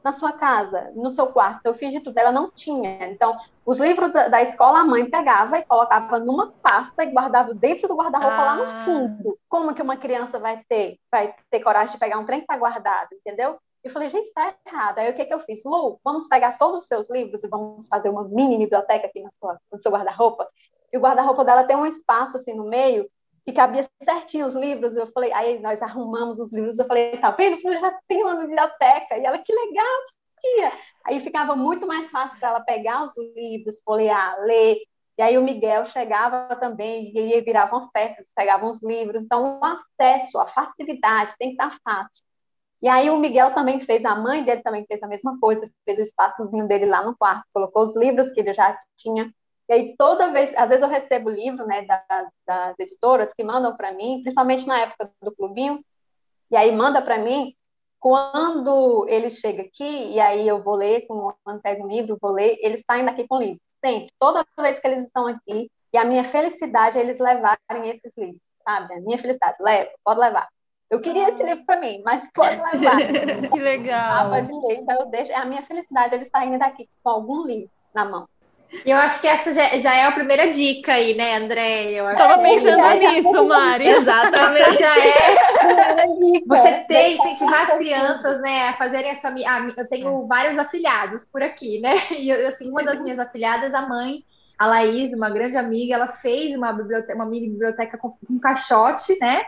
na 0.03 0.13
sua 0.13 0.31
casa, 0.31 0.91
no 0.95 1.09
seu 1.09 1.25
quarto. 1.25 1.65
Eu 1.65 1.73
fiz 1.73 1.91
de 1.91 2.01
tudo, 2.01 2.19
ela 2.19 2.31
não 2.31 2.51
tinha. 2.51 3.03
Então, 3.05 3.35
os 3.65 3.79
livros 3.79 4.13
da, 4.13 4.27
da 4.27 4.43
escola, 4.43 4.81
a 4.81 4.85
mãe 4.85 5.09
pegava 5.09 5.57
e 5.57 5.63
colocava 5.63 6.19
numa 6.19 6.51
pasta 6.61 7.03
e 7.03 7.09
guardava 7.09 7.55
dentro 7.55 7.87
do 7.87 7.95
guarda-roupa 7.95 8.41
ah. 8.41 8.45
lá 8.45 8.55
no 8.57 8.63
ah. 8.65 8.83
fundo. 8.85 9.39
Como 9.49 9.73
que 9.73 9.81
uma 9.81 9.97
criança 9.97 10.37
vai 10.37 10.61
ter, 10.69 10.99
vai 11.11 11.33
ter 11.49 11.61
coragem 11.61 11.93
de 11.93 11.97
pegar 11.97 12.19
um 12.19 12.25
trem 12.27 12.41
que 12.41 12.43
está 12.43 12.57
guardado, 12.57 13.09
entendeu? 13.13 13.57
Eu 13.83 13.91
falei, 13.91 14.09
gente, 14.09 14.27
está 14.27 14.55
errado. 14.65 14.99
Aí 14.99 15.09
o 15.09 15.13
que, 15.13 15.25
que 15.25 15.33
eu 15.33 15.39
fiz? 15.41 15.61
Lu, 15.65 15.99
vamos 16.03 16.27
pegar 16.27 16.57
todos 16.57 16.83
os 16.83 16.87
seus 16.87 17.09
livros 17.09 17.43
e 17.43 17.47
vamos 17.47 17.87
fazer 17.87 18.09
uma 18.09 18.23
mini 18.23 18.57
biblioteca 18.57 19.07
aqui 19.07 19.21
na 19.21 19.29
sua, 19.31 19.59
no 19.71 19.77
seu 19.77 19.91
guarda-roupa. 19.91 20.47
E 20.91 20.97
o 20.97 21.01
guarda-roupa 21.01 21.43
dela 21.43 21.65
tem 21.65 21.75
um 21.75 21.85
espaço 21.85 22.37
assim 22.37 22.53
no 22.53 22.65
meio 22.65 23.09
que 23.45 23.51
cabia 23.51 23.85
certinho 24.01 24.45
os 24.45 24.53
livros. 24.53 24.95
Eu 24.95 25.07
falei, 25.07 25.33
aí 25.33 25.59
nós 25.59 25.81
arrumamos 25.81 26.39
os 26.39 26.53
livros. 26.53 26.79
Eu 26.79 26.85
falei, 26.85 27.17
tá 27.17 27.31
vendo? 27.31 27.61
Você 27.61 27.77
já 27.77 27.91
tem 28.07 28.23
uma 28.23 28.37
biblioteca. 28.37 29.17
E 29.17 29.25
ela, 29.25 29.37
que 29.37 29.53
legal, 29.53 29.97
tia. 30.39 30.71
Aí 31.05 31.19
ficava 31.19 31.55
muito 31.55 31.85
mais 31.85 32.09
fácil 32.09 32.39
para 32.39 32.49
ela 32.49 32.61
pegar 32.61 33.05
os 33.05 33.13
livros, 33.35 33.81
folhear, 33.83 34.39
ler. 34.41 34.77
E 35.17 35.21
aí 35.21 35.37
o 35.37 35.43
Miguel 35.43 35.85
chegava 35.85 36.55
também, 36.55 37.11
e 37.13 37.19
aí 37.19 37.41
viravam 37.41 37.87
festas, 37.91 38.33
pegavam 38.35 38.69
os 38.69 38.81
livros. 38.81 39.23
Então, 39.23 39.59
o 39.59 39.65
acesso, 39.65 40.39
a 40.39 40.47
facilidade 40.47 41.35
tem 41.37 41.49
que 41.49 41.61
estar 41.61 41.77
fácil. 41.83 42.23
E 42.83 42.87
aí 42.89 43.09
o 43.09 43.17
Miguel 43.17 43.55
também 43.55 43.79
fez, 43.79 44.03
a 44.03 44.13
mãe 44.13 44.43
dele 44.43 44.61
também 44.61 44.85
fez 44.85 45.01
a 45.01 45.07
mesma 45.07 45.39
coisa, 45.39 45.71
fez 45.85 45.97
o 45.99 46.01
espaçozinho 46.01 46.67
dele 46.67 46.85
lá 46.85 47.01
no 47.01 47.15
quarto, 47.15 47.45
colocou 47.53 47.81
os 47.81 47.95
livros 47.95 48.29
que 48.29 48.41
ele 48.41 48.53
já 48.53 48.77
tinha. 48.97 49.33
E 49.69 49.73
aí 49.73 49.95
toda 49.97 50.33
vez, 50.33 50.53
às 50.57 50.67
vezes 50.67 50.83
eu 50.83 50.89
recebo 50.89 51.29
livro, 51.29 51.65
né, 51.65 51.83
das, 51.83 52.27
das 52.45 52.75
editoras 52.77 53.33
que 53.33 53.41
mandam 53.41 53.73
para 53.77 53.93
mim, 53.93 54.19
principalmente 54.21 54.67
na 54.67 54.81
época 54.81 55.09
do 55.21 55.33
clubinho, 55.33 55.79
e 56.51 56.57
aí 56.57 56.75
manda 56.75 57.01
para 57.01 57.17
mim, 57.17 57.55
quando 58.01 59.05
ele 59.07 59.29
chega 59.29 59.61
aqui, 59.61 60.11
e 60.11 60.19
aí 60.19 60.45
eu 60.45 60.61
vou 60.61 60.75
ler, 60.75 61.07
quando 61.07 61.61
pego 61.61 61.85
um 61.85 61.87
livro, 61.87 62.17
vou 62.21 62.31
ler, 62.31 62.57
eles 62.59 62.83
saem 62.85 63.05
daqui 63.05 63.25
com 63.25 63.37
livro. 63.37 63.61
Sempre, 63.83 64.11
toda 64.19 64.45
vez 64.59 64.77
que 64.81 64.87
eles 64.87 65.05
estão 65.05 65.25
aqui, 65.27 65.71
e 65.93 65.97
a 65.97 66.03
minha 66.03 66.25
felicidade 66.25 66.97
é 66.97 67.01
eles 67.01 67.17
levarem 67.17 67.89
esses 67.89 68.11
livros, 68.17 68.41
sabe? 68.67 68.93
A 68.93 68.99
minha 68.99 69.17
felicidade, 69.17 69.55
leva, 69.61 69.89
pode 70.03 70.19
levar. 70.19 70.49
Eu 70.93 70.99
queria 70.99 71.29
esse 71.29 71.41
livro 71.41 71.65
para 71.65 71.79
mim, 71.79 72.03
mas 72.05 72.29
pode 72.31 72.55
levar. 72.55 72.97
que 73.51 73.59
legal. 73.59 74.27
Ah, 74.27 74.29
pode 74.29 74.51
ler. 74.51 74.75
Então 74.75 74.99
eu 74.99 75.05
deixo, 75.07 75.31
é 75.31 75.35
a 75.35 75.43
minha 75.43 75.63
felicidade 75.63 76.13
eles 76.13 76.29
saindo 76.29 76.59
daqui 76.59 76.87
com 77.03 77.09
algum 77.09 77.47
livro 77.47 77.71
na 77.95 78.05
mão. 78.05 78.29
E 78.85 78.91
eu 78.91 78.97
acho 78.97 79.19
que 79.19 79.27
essa 79.27 79.51
já, 79.55 79.69
já, 79.79 79.95
é 79.95 80.05
a 80.05 80.11
primeira 80.11 80.51
dica 80.51 80.93
aí, 80.93 81.15
né, 81.15 81.37
André? 81.37 81.93
Eu 81.93 82.05
acho 82.05 82.17
Tava 82.17 82.43
pensando 82.43 82.77
já, 82.77 82.95
nisso, 82.95 83.33
já... 83.33 83.43
Mari. 83.43 83.87
Exatamente. 83.87 84.79
já 84.79 84.99
é 84.99 86.05
você 86.45 86.71
ter, 86.87 87.13
incentivar 87.13 87.61
as 87.63 87.77
crianças, 87.77 88.41
né, 88.41 88.67
a 88.67 88.73
fazerem 88.73 89.09
essa. 89.09 89.29
Ah, 89.29 89.67
eu 89.75 89.87
tenho 89.87 90.27
vários 90.27 90.59
afilhados 90.59 91.23
por 91.25 91.41
aqui, 91.41 91.79
né? 91.79 91.95
E 92.19 92.31
assim, 92.31 92.69
uma 92.69 92.83
das 92.83 93.01
minhas 93.01 93.17
afilhadas, 93.17 93.73
a 93.73 93.87
mãe, 93.87 94.23
a 94.59 94.67
Laís, 94.67 95.11
uma 95.11 95.31
grande 95.31 95.57
amiga, 95.57 95.95
ela 95.95 96.07
fez 96.07 96.55
uma 96.55 96.71
biblioteca, 96.71 97.15
uma 97.15 97.25
mini 97.25 97.49
biblioteca 97.49 97.97
com 97.97 98.15
um 98.29 98.39
caixote, 98.39 99.17
né? 99.19 99.43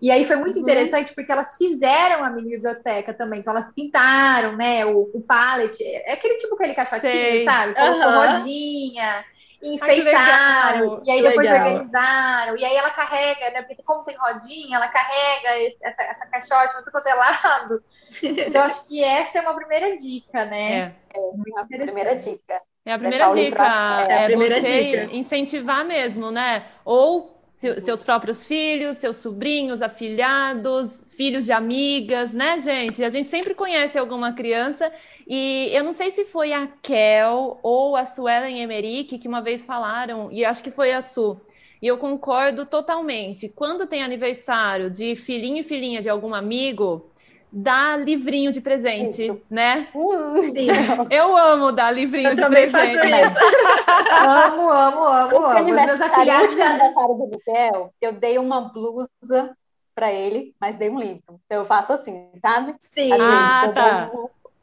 E 0.00 0.10
aí 0.10 0.24
foi 0.24 0.36
muito 0.36 0.56
uhum. 0.56 0.62
interessante 0.62 1.12
porque 1.14 1.30
elas 1.30 1.56
fizeram 1.56 2.24
a 2.24 2.30
mini 2.30 2.50
biblioteca 2.50 3.12
também. 3.12 3.40
Então 3.40 3.52
elas 3.52 3.72
pintaram, 3.72 4.56
né, 4.56 4.86
o, 4.86 5.10
o 5.12 5.20
pallet. 5.20 5.82
É 5.84 6.12
aquele 6.12 6.34
tipo 6.36 6.54
aquele 6.54 6.74
caixotinho, 6.74 7.10
Sei. 7.10 7.44
sabe? 7.44 7.74
Com 7.74 7.82
uhum. 7.82 8.14
rodinha. 8.14 9.24
Enfeitaram, 9.60 11.02
e 11.04 11.10
aí 11.10 11.20
depois 11.20 11.50
legal. 11.50 11.66
organizaram, 11.66 12.56
e 12.56 12.64
aí 12.64 12.76
ela 12.76 12.90
carrega, 12.90 13.50
né? 13.50 13.62
Porque 13.62 13.82
como 13.82 14.04
tem 14.04 14.16
rodinha, 14.16 14.76
ela 14.76 14.86
carrega 14.86 15.58
esse, 15.58 15.76
essa, 15.82 16.00
essa 16.00 16.26
caixote 16.26 16.74
muito 16.74 16.92
quanto 16.92 17.08
é 17.08 17.14
lado. 17.14 17.82
Então, 18.22 18.62
acho 18.62 18.86
que 18.86 19.02
essa 19.02 19.38
é 19.38 19.40
uma 19.40 19.54
primeira 19.54 19.96
dica, 19.96 20.44
né? 20.44 20.94
É, 21.12 21.18
é 21.18 21.60
a 21.60 21.64
primeira 21.64 22.14
dica. 22.14 22.62
É 22.86 22.92
a 22.92 22.98
primeira 22.98 23.30
dica. 23.30 24.06
É, 24.08 24.12
é 24.12 24.22
a 24.22 24.24
primeira 24.26 24.60
dica. 24.60 25.14
incentivar 25.14 25.84
mesmo, 25.84 26.30
né? 26.30 26.64
Ou 26.84 27.37
seus 27.58 28.04
próprios 28.04 28.46
filhos, 28.46 28.98
seus 28.98 29.16
sobrinhos, 29.16 29.82
afilhados, 29.82 31.02
filhos 31.08 31.44
de 31.44 31.50
amigas, 31.50 32.32
né, 32.32 32.58
gente? 32.60 33.02
A 33.02 33.10
gente 33.10 33.28
sempre 33.28 33.52
conhece 33.52 33.98
alguma 33.98 34.32
criança 34.32 34.92
e 35.26 35.68
eu 35.72 35.82
não 35.82 35.92
sei 35.92 36.12
se 36.12 36.24
foi 36.24 36.52
a 36.52 36.68
Kel 36.80 37.58
ou 37.60 37.96
a 37.96 38.06
Suelen 38.06 38.60
Emerick 38.60 39.18
que 39.18 39.26
uma 39.26 39.42
vez 39.42 39.64
falaram, 39.64 40.30
e 40.30 40.44
acho 40.44 40.62
que 40.62 40.70
foi 40.70 40.92
a 40.92 41.02
Su, 41.02 41.40
e 41.82 41.86
eu 41.88 41.98
concordo 41.98 42.64
totalmente. 42.64 43.48
Quando 43.48 43.86
tem 43.86 44.04
aniversário 44.04 44.88
de 44.88 45.16
filhinho 45.16 45.58
e 45.58 45.64
filhinha 45.64 46.00
de 46.00 46.08
algum 46.08 46.32
amigo, 46.32 47.10
dá 47.50 47.96
livrinho 47.96 48.52
de 48.52 48.60
presente, 48.60 49.26
isso. 49.26 49.40
né? 49.50 49.88
Sim. 49.92 50.68
Eu 51.10 51.36
amo 51.36 51.72
dar 51.72 51.90
livrinho 51.90 52.28
eu 52.30 52.34
de 52.34 52.40
também 52.42 52.70
presente. 52.70 52.98
faço 53.10 53.44
isso. 53.44 54.24
amo, 54.26 54.70
amo, 54.70 55.04
amo, 55.04 55.36
amo. 55.46 55.64
Meus 55.74 56.00
afilhados 56.00 56.56
já... 56.56 56.66
aniversário 56.70 57.14
do 57.14 57.26
Miguel, 57.28 57.92
eu 58.00 58.12
dei 58.12 58.38
uma 58.38 58.60
blusa 58.60 59.56
para 59.94 60.12
ele, 60.12 60.54
mas 60.60 60.76
dei 60.76 60.90
um 60.90 60.98
livro. 60.98 61.40
Então 61.46 61.58
eu 61.60 61.64
faço 61.64 61.92
assim, 61.92 62.28
sabe? 62.40 62.74
Sim. 62.78 63.12
Assim, 63.12 63.22
Ah, 63.22 63.72
tá. 63.74 64.10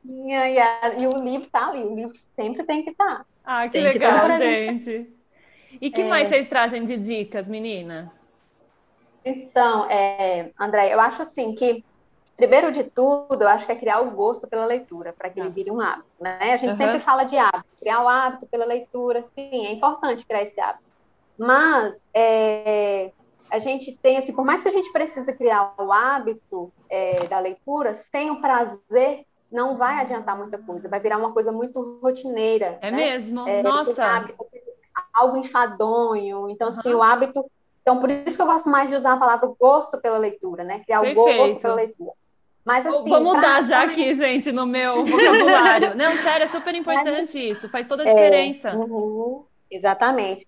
E, 0.08 0.34
a, 0.34 0.96
e, 1.02 1.08
o 1.08 1.24
livro 1.24 1.50
tá 1.50 1.70
ali, 1.70 1.84
o 1.84 1.96
livro 1.96 2.14
sempre 2.36 2.64
tem 2.64 2.84
que 2.84 2.92
estar. 2.92 3.18
Tá. 3.20 3.26
Ah, 3.44 3.66
que 3.68 3.74
Tem 3.74 3.92
que 3.92 4.00
legal, 4.00 4.28
dar. 4.28 4.38
gente. 4.38 5.10
E 5.82 5.90
que 5.92 6.02
É. 6.02 6.08
mais 6.08 6.28
vocês 6.30 6.48
trazem 6.48 6.86
de 6.86 6.96
dicas, 6.96 7.50
meninas? 7.50 8.08
Então, 9.24 9.90
é, 9.90 10.52
André, 10.60 10.94
eu 10.94 11.00
acho 11.00 11.24
assim 11.24 11.54
que, 11.56 11.84
primeiro 12.36 12.72
de 12.72 12.84
tudo, 12.84 13.42
eu 13.42 13.48
acho 13.48 13.66
que 13.66 13.72
é 13.72 13.76
criar 13.76 14.02
o 14.02 14.12
gosto 14.12 14.48
pela 14.48 14.66
leitura, 14.66 15.14
para 15.18 15.30
que 15.30 15.40
ele 15.40 15.50
vire 15.50 15.72
um 15.72 15.80
hábito, 15.80 16.08
né? 16.20 16.54
A 16.54 16.58
gente 16.58 16.72
Aham. 16.72 16.78
sempre 16.78 17.00
fala 17.00 17.24
de 17.24 17.38
hábito, 17.38 17.66
criar 17.80 18.04
o 18.04 18.10
hábito 18.10 18.48
pela 18.48 18.66
leitura, 18.66 19.24
sim, 19.28 19.66
é 19.66 19.72
importante 19.72 20.26
criar 20.26 20.44
esse 20.44 20.60
hábito. 20.60 20.84
Mas 21.38 21.96
é, 22.16 23.12
a 23.52 23.60
gente 23.60 23.98
tem, 24.02 24.18
assim, 24.18 24.34
por 24.34 24.46
mais 24.46 24.62
que 24.62 24.70
a 24.70 24.72
gente 24.72 24.92
precise 24.92 25.36
criar 25.36 25.74
o 25.80 25.92
hábito 25.92 26.72
é, 26.90 27.28
da 27.28 27.40
leitura, 27.40 27.96
sem 27.96 28.32
o 28.32 28.42
prazer, 28.42 29.26
não 29.52 29.78
vai 29.78 30.00
adiantar 30.00 30.38
muita 30.38 30.58
coisa, 30.58 30.90
vai 30.90 31.00
virar 31.00 31.18
uma 31.18 31.34
coisa 31.34 31.52
muito 31.52 32.00
rotineira. 32.02 32.80
É 32.82 32.92
né? 32.92 32.98
mesmo? 32.98 33.48
É, 33.48 33.64
Nossa. 33.64 34.04
hábito, 34.04 34.46
algo 35.14 35.38
enfadonho. 35.38 36.50
Então, 36.50 36.68
assim, 36.68 36.90
Aham. 36.90 36.98
o 36.98 37.04
hábito. 37.04 37.52
Então, 37.88 38.00
por 38.00 38.10
isso 38.10 38.36
que 38.36 38.42
eu 38.42 38.48
gosto 38.48 38.68
mais 38.68 38.90
de 38.90 38.96
usar 38.96 39.14
a 39.14 39.18
palavra 39.18 39.48
gosto 39.60 40.02
pela 40.02 40.18
leitura, 40.18 40.64
né? 40.64 40.80
Criar 40.84 41.02
o 41.02 41.04
Perfeito. 41.04 41.38
gosto 41.38 41.60
pela 41.62 41.76
leitura. 41.76 42.12
Mas, 42.66 42.84
Vou- 42.84 43.02
assim, 43.02 43.10
Vou 43.12 43.22
mudar 43.22 43.42
pra- 43.42 43.62
já 43.62 43.84
aqui, 43.84 44.12
gente, 44.16 44.52
no 44.52 44.66
meu 44.66 45.06
vocabulário. 45.06 45.96
Não, 45.96 46.18
sério, 46.18 46.46
é 46.46 46.48
super 46.48 46.74
importante 46.74 47.38
isso. 47.38 47.70
Faz 47.70 47.86
toda 47.86 48.02
a 48.02 48.08
É, 48.08 48.10
diferença. 48.10 48.74
uhum, 48.76 49.46
exatamente. 49.70 50.48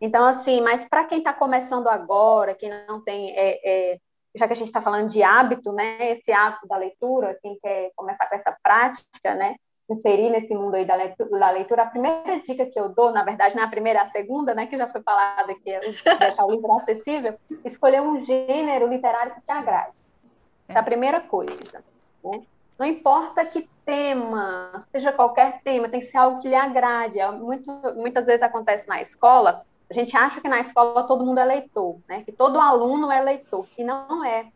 Então, 0.00 0.24
assim, 0.24 0.62
mas 0.62 0.86
para 0.88 1.04
quem 1.04 1.18
está 1.18 1.34
começando 1.34 1.88
agora, 1.88 2.54
quem 2.54 2.70
não 2.86 3.02
tem, 3.04 3.32
é, 3.36 3.92
é, 3.92 3.98
já 4.38 4.46
que 4.46 4.52
a 4.52 4.56
gente 4.56 4.68
está 4.68 4.80
falando 4.80 5.08
de 5.08 5.22
hábito, 5.22 5.72
né? 5.72 6.12
Esse 6.12 6.32
hábito 6.32 6.66
da 6.66 6.76
leitura, 6.76 7.38
quem 7.42 7.58
quer 7.60 7.90
começar 7.94 8.26
com 8.26 8.34
essa 8.34 8.56
prática, 8.62 9.34
né? 9.34 9.56
se 9.58 9.92
Inserir 9.92 10.30
nesse 10.30 10.54
mundo 10.54 10.74
aí 10.74 10.84
da 10.84 10.94
leitura, 10.94 11.82
a 11.82 11.86
primeira 11.86 12.40
dica 12.40 12.66
que 12.66 12.78
eu 12.78 12.90
dou, 12.90 13.10
na 13.10 13.24
verdade, 13.24 13.56
não 13.56 13.62
é 13.62 13.66
primeira, 13.66 14.00
é 14.00 14.02
a 14.02 14.10
segunda, 14.10 14.54
né? 14.54 14.66
Que 14.66 14.76
já 14.76 14.86
foi 14.86 15.02
falada 15.02 15.50
aqui, 15.50 15.70
é 15.70 15.80
deixar 15.80 16.44
o 16.44 16.50
livro 16.50 16.72
acessível, 16.72 17.34
escolher 17.64 18.02
um 18.02 18.24
gênero 18.24 18.86
literário 18.86 19.34
que 19.34 19.40
te 19.40 19.50
agrade. 19.50 19.92
É 20.68 20.78
a 20.78 20.82
primeira 20.82 21.20
coisa. 21.20 21.82
Né? 22.22 22.42
Não 22.78 22.86
importa 22.86 23.44
que 23.46 23.68
tema, 23.84 24.84
seja 24.92 25.10
qualquer 25.10 25.62
tema, 25.62 25.88
tem 25.88 26.00
que 26.00 26.06
ser 26.06 26.18
algo 26.18 26.40
que 26.40 26.48
lhe 26.48 26.54
agrade. 26.54 27.18
É 27.18 27.30
muito, 27.30 27.70
muitas 27.96 28.26
vezes 28.26 28.42
acontece 28.42 28.86
na 28.86 29.00
escola, 29.00 29.62
a 29.90 29.94
gente 29.94 30.16
acha 30.16 30.40
que 30.40 30.48
na 30.48 30.60
escola 30.60 31.04
todo 31.04 31.24
mundo 31.24 31.38
é 31.38 31.44
leitor, 31.44 31.98
né? 32.08 32.22
que 32.22 32.32
todo 32.32 32.60
aluno 32.60 33.10
é 33.10 33.20
leitor, 33.20 33.66
e 33.76 33.84
não 33.84 34.24
é. 34.24 34.46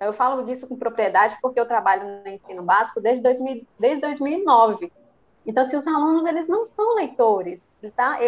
Eu 0.00 0.12
falo 0.12 0.42
disso 0.42 0.66
com 0.66 0.76
propriedade 0.76 1.38
porque 1.40 1.58
eu 1.60 1.66
trabalho 1.66 2.22
no 2.22 2.28
ensino 2.28 2.62
básico 2.62 3.00
desde, 3.00 3.22
2000, 3.22 3.66
desde 3.78 4.00
2009. 4.00 4.92
Então, 5.46 5.64
se 5.64 5.76
os 5.76 5.86
alunos 5.86 6.26
eles 6.26 6.48
não 6.48 6.66
são 6.66 6.96
leitores, 6.96 7.60
tá? 7.94 8.18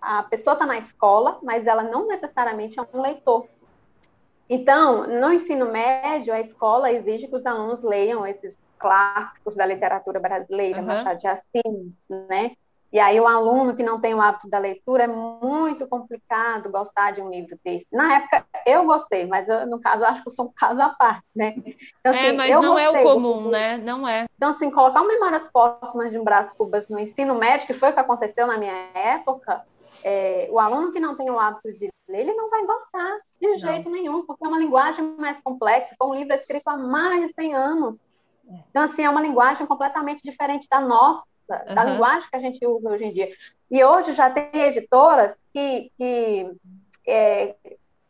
a 0.00 0.22
pessoa 0.22 0.54
está 0.54 0.64
na 0.64 0.78
escola, 0.78 1.38
mas 1.42 1.66
ela 1.66 1.82
não 1.82 2.06
necessariamente 2.06 2.78
é 2.78 2.86
um 2.92 3.00
leitor. 3.00 3.46
Então, 4.48 5.06
no 5.06 5.32
ensino 5.32 5.66
médio, 5.72 6.32
a 6.32 6.40
escola 6.40 6.92
exige 6.92 7.26
que 7.26 7.34
os 7.34 7.46
alunos 7.46 7.82
leiam 7.82 8.26
esses 8.26 8.58
clássicos 8.78 9.54
da 9.54 9.64
literatura 9.64 10.20
brasileira, 10.20 10.80
Uhum. 10.80 10.86
Machado 10.86 11.18
de 11.18 11.26
Assis, 11.26 12.06
né? 12.28 12.54
E 12.94 13.00
aí 13.00 13.18
o 13.18 13.26
aluno 13.26 13.74
que 13.74 13.82
não 13.82 14.00
tem 14.00 14.14
o 14.14 14.20
hábito 14.20 14.48
da 14.48 14.56
leitura 14.56 15.02
é 15.02 15.06
muito 15.08 15.84
complicado 15.88 16.70
gostar 16.70 17.10
de 17.10 17.20
um 17.20 17.28
livro 17.28 17.58
desse. 17.64 17.84
Na 17.90 18.18
época 18.18 18.46
eu 18.64 18.84
gostei, 18.84 19.26
mas 19.26 19.48
eu, 19.48 19.66
no 19.66 19.80
caso 19.80 20.04
eu 20.04 20.06
acho 20.06 20.22
que 20.22 20.28
eu 20.28 20.32
sou 20.32 20.44
um 20.44 20.52
caso 20.54 20.80
à 20.80 20.90
parte, 20.90 21.24
né? 21.34 21.56
Então, 21.98 22.14
É, 22.14 22.28
assim, 22.28 22.36
mas 22.36 22.52
eu 22.52 22.62
não 22.62 22.78
é 22.78 22.88
o 22.88 22.92
gostei 22.92 23.12
comum, 23.12 23.50
né? 23.50 23.78
Não 23.78 24.06
é. 24.06 24.26
então, 24.36 24.50
assim, 24.50 24.70
colocar 24.70 25.02
o 25.02 25.08
Memórias 25.08 25.50
Póstumas 25.50 26.12
de 26.12 26.18
um 26.20 26.22
Brás 26.22 26.52
Cubas 26.52 26.88
no 26.88 27.00
ensino 27.00 27.34
médio, 27.34 27.66
que 27.66 27.74
foi 27.74 27.90
o 27.90 27.92
que 27.92 27.98
aconteceu 27.98 28.46
na 28.46 28.56
minha 28.56 28.88
época, 28.94 29.64
é, 30.04 30.46
o 30.52 30.60
aluno 30.60 30.92
que 30.92 31.00
não 31.00 31.16
tem 31.16 31.28
o 31.28 31.40
hábito 31.40 31.72
de 31.72 31.90
ler, 32.08 32.20
ele 32.20 32.34
não 32.34 32.48
vai 32.48 32.64
gostar 32.64 33.16
de 33.40 33.48
Não. 33.48 33.56
jeito 33.56 33.90
nenhum, 33.90 34.24
porque 34.24 34.44
é 34.44 34.48
uma 34.48 34.58
linguagem 34.60 35.16
mais 35.18 35.40
complexa, 35.40 35.96
foi 35.98 36.06
um 36.06 36.14
livro 36.14 36.32
escrito 36.34 36.68
há 36.68 36.76
mais 36.76 37.22
de 37.22 37.34
100 37.34 37.54
anos. 37.54 37.98
Então, 38.70 38.84
assim, 38.84 39.02
é 39.02 39.10
uma 39.10 39.20
linguagem 39.20 39.66
completamente 39.66 40.22
diferente 40.22 40.68
da 40.70 40.80
nossa, 40.80 41.24
da 41.48 41.82
Aham. 41.82 41.92
linguagem 41.92 42.30
que 42.30 42.36
a 42.36 42.40
gente 42.40 42.66
usa 42.66 42.90
hoje 42.90 43.04
em 43.04 43.12
dia. 43.12 43.30
E 43.70 43.82
hoje 43.84 44.12
já 44.12 44.30
tem 44.30 44.50
editoras 44.54 45.44
que, 45.52 45.90
que 45.96 46.50
é, 47.06 47.54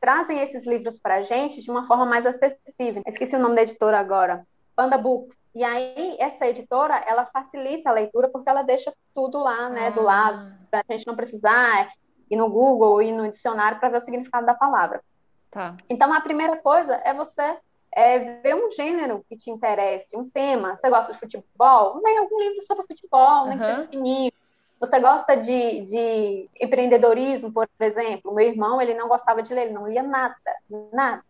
trazem 0.01 0.41
esses 0.41 0.67
livros 0.67 1.01
para 1.01 1.17
a 1.17 1.23
gente 1.23 1.63
de 1.63 1.71
uma 1.71 1.87
forma 1.87 2.05
mais 2.05 2.27
acessível. 2.27 3.03
Esqueci 3.07 3.35
o 3.37 3.39
nome 3.39 3.57
da 3.57 3.63
editora 3.63 3.99
agora. 3.99 4.47
Panda 4.77 4.99
Books. 4.99 5.37
E 5.55 5.63
aí, 5.63 6.17
essa 6.19 6.47
editora, 6.47 6.97
ela 7.07 7.27
facilita 7.27 7.89
a 7.89 7.93
leitura 7.93 8.29
porque 8.29 8.51
ela 8.51 8.63
deixa 8.63 8.93
tudo 9.15 9.39
lá, 9.39 9.69
né, 9.69 9.91
do 9.93 10.03
lado, 10.03 10.53
para 10.69 10.83
a 10.89 10.93
gente 10.93 11.07
não 11.07 11.15
precisar 11.15 11.93
ir 12.31 12.37
no 12.37 12.49
Google 12.49 13.01
ir 13.03 13.13
no 13.13 13.31
dicionário 13.31 13.79
para 13.79 13.89
ver 13.89 13.99
o 13.99 14.01
significado 14.01 14.45
da 14.45 14.55
palavra. 14.55 15.01
Tá. 15.51 15.77
Então, 15.89 16.13
a 16.13 16.21
primeira 16.21 16.57
coisa 16.57 17.01
é 17.05 17.15
você 17.15 17.57
é, 17.95 18.19
ver 18.41 18.55
um 18.55 18.71
gênero 18.71 19.25
que 19.29 19.37
te 19.37 19.51
interesse, 19.51 20.17
um 20.17 20.29
tema. 20.29 20.77
Você 20.77 20.89
gosta 20.91 21.13
de 21.13 21.19
futebol? 21.19 22.01
Leia 22.05 22.21
algum 22.21 22.39
livro 22.41 22.63
sobre 22.67 22.87
futebol, 22.87 23.47
nem 23.47 23.59
que 23.59 23.65
Aham. 23.65 23.77
seja 23.77 23.89
fininho. 23.89 24.33
Você 24.81 25.01
gosta 25.01 25.37
de, 25.37 25.81
de 25.83 26.51
empreendedorismo, 26.61 27.53
por 27.53 27.67
exemplo? 27.81 28.35
Meu 28.35 28.47
irmão, 28.47 28.83
ele 28.83 28.95
não 28.95 29.09
gostava 29.09 29.43
de 29.43 29.55
ler, 29.55 29.67
ele 29.67 29.73
não 29.75 29.89
lia 29.89 30.03
nada, 30.03 30.35
nada. 30.93 31.23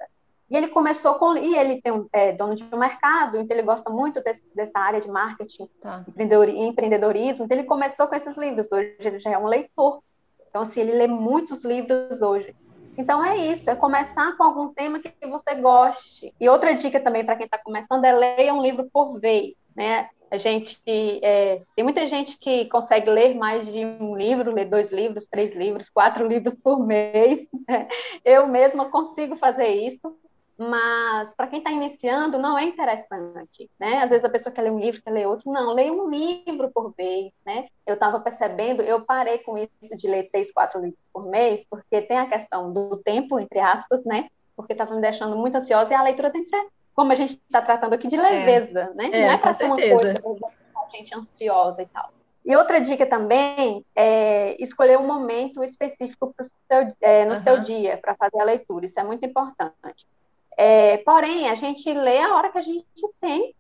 E 0.51 0.57
ele 0.57 0.69
começou 0.69 1.15
com... 1.17 1.37
E 1.37 1.57
ele 1.57 1.81
tem 1.81 1.93
um, 1.93 2.07
é 2.13 2.33
dono 2.33 2.55
de 2.55 2.65
um 2.73 2.79
mercado, 2.79 3.39
então 3.39 3.57
ele 3.57 3.65
gosta 3.65 3.91
muito 3.91 4.23
desse, 4.23 4.43
dessa 4.55 4.79
área 4.79 5.01
de 5.01 5.09
marketing 5.09 5.69
Tá. 5.81 6.05
empreendedor- 6.09 6.49
empreendedorismo. 6.49 7.45
Então 7.45 7.57
ele 7.57 7.67
começou 7.67 8.07
com 8.09 8.15
esses 8.15 8.37
livros. 8.37 8.71
Hoje 8.73 8.97
ele 9.01 9.19
já 9.19 9.31
é 9.31 9.39
um 9.39 9.47
leitor. 9.47 10.03
Então, 10.49 10.63
assim, 10.63 10.81
ele 10.81 10.93
lê 10.93 11.07
muitos 11.07 11.65
livros 11.65 12.23
hoje. 12.23 12.55
Então 12.97 13.25
é 13.25 13.37
isso, 13.37 13.69
é 13.71 13.75
começar 13.75 14.37
com 14.37 14.45
algum 14.45 14.73
tema 14.73 15.01
que 15.01 15.13
você 15.27 15.55
goste. 15.57 16.35
E 16.41 16.49
outra 16.49 16.75
dica 16.75 17.01
também 17.01 17.25
para 17.25 17.37
quem 17.37 17.45
está 17.45 17.59
começando 17.59 18.05
é 18.05 18.13
leia 18.13 18.55
um 18.55 18.63
livro 18.63 18.89
por 18.93 19.19
vez, 19.19 19.55
né? 19.75 20.09
A 20.31 20.37
gente 20.37 20.81
é, 20.87 21.63
tem 21.77 21.85
muita 21.85 22.07
gente 22.07 22.37
que 22.37 22.65
consegue 22.67 23.09
ler 23.09 23.37
mais 23.37 23.71
de 23.73 23.85
um 23.85 24.17
livro, 24.17 24.53
ler 24.53 24.65
dois 24.65 24.91
livros, 24.91 25.27
três 25.27 25.55
livros, 25.55 25.91
quatro 25.91 26.27
livros 26.29 26.59
por 26.59 26.85
mês. 26.85 27.47
né? 27.69 27.87
Eu 28.25 28.49
mesma 28.49 28.91
consigo 28.91 29.37
fazer 29.37 29.69
isso, 29.69 30.17
mas 30.57 31.35
para 31.35 31.49
quem 31.49 31.59
está 31.59 31.71
iniciando 31.71 32.39
não 32.39 32.57
é 32.57 32.65
interessante, 32.65 33.71
né? 33.79 34.03
Às 34.03 34.11
vezes 34.11 34.25
a 34.25 34.29
pessoa 34.29 34.53
quer 34.53 34.63
ler 34.63 34.71
um 34.71 34.79
livro, 34.79 35.03
quer 35.03 35.11
ler 35.11 35.27
outro, 35.27 35.51
não, 35.51 35.73
leia 35.73 35.93
um 35.93 36.09
livro 36.09 36.71
por 36.73 36.95
vez, 36.97 37.33
né? 37.45 37.67
Eu 37.87 37.95
estava 37.95 38.21
percebendo, 38.21 38.83
eu 38.83 39.05
parei 39.05 39.39
com 39.39 39.59
isso 39.59 39.97
de 39.97 40.07
ler 40.07 40.31
três, 40.31 40.53
quatro 40.53 40.81
livros 40.81 40.99
por 41.13 41.27
mês, 41.27 41.67
porque 41.69 42.03
tem 42.03 42.19
a 42.19 42.29
questão 42.29 42.73
do 42.73 42.97
tempo, 42.99 43.39
entre 43.41 43.59
aspas, 43.59 44.05
né? 44.05 44.29
Porque 44.57 44.73
estava 44.73 44.95
me 44.95 45.01
deixando 45.01 45.37
muito 45.37 45.57
ansiosa 45.57 45.93
e 45.93 45.97
a 45.97 46.03
leitura 46.03 46.31
tem 46.31 46.43
que 46.43 46.49
ser, 46.49 46.67
como 46.95 47.11
a 47.11 47.17
gente 47.17 47.33
está 47.33 47.61
tratando 47.61 47.95
aqui, 47.95 48.07
de 48.07 48.17
leveza, 48.17 48.93
né? 48.95 49.11
É, 49.13 49.23
não 49.23 49.31
é 49.31 49.39
para 49.39 49.53
ser 49.53 49.65
uma 49.65 49.77
coisa 49.77 50.15
a 50.77 50.97
gente 50.97 51.15
ansiosa 51.15 51.83
e 51.83 51.87
tal. 51.87 52.13
E 52.45 52.55
outra 52.55 52.79
dica 52.79 53.07
também 53.07 53.85
é 53.97 54.63
escolher 54.63 54.99
um 54.99 55.07
momento 55.07 55.65
específico 55.65 56.35
seu, 56.71 56.95
é, 57.01 57.25
no 57.25 57.33
Aham. 57.33 57.41
seu 57.41 57.61
dia 57.63 57.97
para 57.97 58.15
fazer 58.15 58.39
a 58.39 58.45
leitura. 58.45 58.85
Isso 58.85 59.01
é 59.01 59.03
muito 59.03 59.25
importante. 59.25 60.07
É, 60.57 60.99
porém, 60.99 61.49
a 61.49 61.55
gente 61.55 61.93
lê 61.93 62.19
a 62.21 62.35
hora 62.35 62.51
que 62.51 62.59
a 62.59 62.63
gente 62.63 62.87
tem 63.21 63.55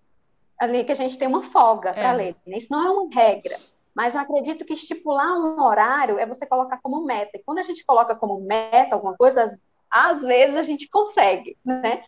ali, 0.58 0.84
que 0.84 0.92
a 0.92 0.96
gente 0.96 1.18
tem 1.18 1.28
uma 1.28 1.42
folga 1.42 1.92
para 1.92 2.12
É. 2.12 2.16
ler. 2.16 2.36
Isso 2.46 2.68
não 2.70 2.86
é 2.86 2.90
uma 2.90 3.08
regra. 3.12 3.56
Mas 3.94 4.14
eu 4.14 4.20
acredito 4.20 4.64
que 4.64 4.74
estipular 4.74 5.32
um 5.36 5.62
horário 5.62 6.18
é 6.18 6.26
você 6.26 6.46
colocar 6.46 6.78
como 6.82 7.04
meta. 7.04 7.30
E 7.34 7.42
quando 7.44 7.58
a 7.58 7.62
gente 7.62 7.84
coloca 7.84 8.16
como 8.16 8.40
meta 8.40 8.94
alguma 8.94 9.16
coisa, 9.16 9.44
às, 9.44 9.62
às 9.90 10.22
vezes 10.22 10.56
a 10.56 10.62
gente 10.62 10.88
consegue, 10.88 11.56
né? 11.64 12.04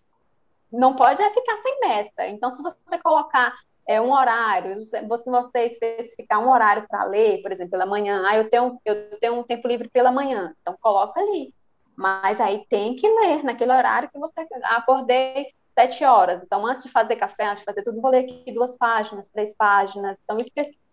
Não 0.72 0.97
pode 0.97 1.22
é 1.22 1.30
ficar 1.30 1.57
sem 1.59 1.78
meta. 1.80 2.26
Então, 2.26 2.51
se 2.51 2.61
você 2.61 2.99
colocar 2.99 3.55
é, 3.87 4.01
um 4.01 4.12
horário, 4.12 4.84
se 4.84 5.01
você, 5.03 5.30
você 5.30 5.66
especificar 5.66 6.41
um 6.41 6.51
horário 6.51 6.87
para 6.89 7.05
ler, 7.05 7.41
por 7.41 7.53
exemplo, 7.53 7.70
pela 7.70 7.87
manhã, 7.87 8.24
ah, 8.26 8.37
eu 8.37 8.51
tenho, 8.51 8.80
eu 8.84 9.18
tenho 9.20 9.34
um 9.34 9.45
tempo 9.45 9.68
livre 9.68 9.89
pela 9.89 10.11
manhã, 10.11 10.53
então 10.61 10.76
coloca 10.80 11.20
ali. 11.20 11.55
Mas 11.97 12.40
aí 12.40 12.64
tem 12.68 12.94
que 12.94 13.09
ler 13.09 13.42
naquele 13.42 13.72
horário 13.72 14.11
que 14.11 14.18
você 14.18 14.47
acordei 14.64 15.47
sete 15.78 16.05
horas. 16.05 16.42
Então, 16.42 16.66
antes 16.66 16.82
de 16.82 16.90
fazer 16.90 17.16
café, 17.16 17.47
antes 17.47 17.61
de 17.61 17.64
fazer 17.64 17.82
tudo, 17.82 18.01
vou 18.01 18.11
ler 18.11 18.24
aqui 18.24 18.53
duas 18.53 18.76
páginas, 18.76 19.28
três 19.28 19.55
páginas. 19.55 20.18
Então, 20.24 20.38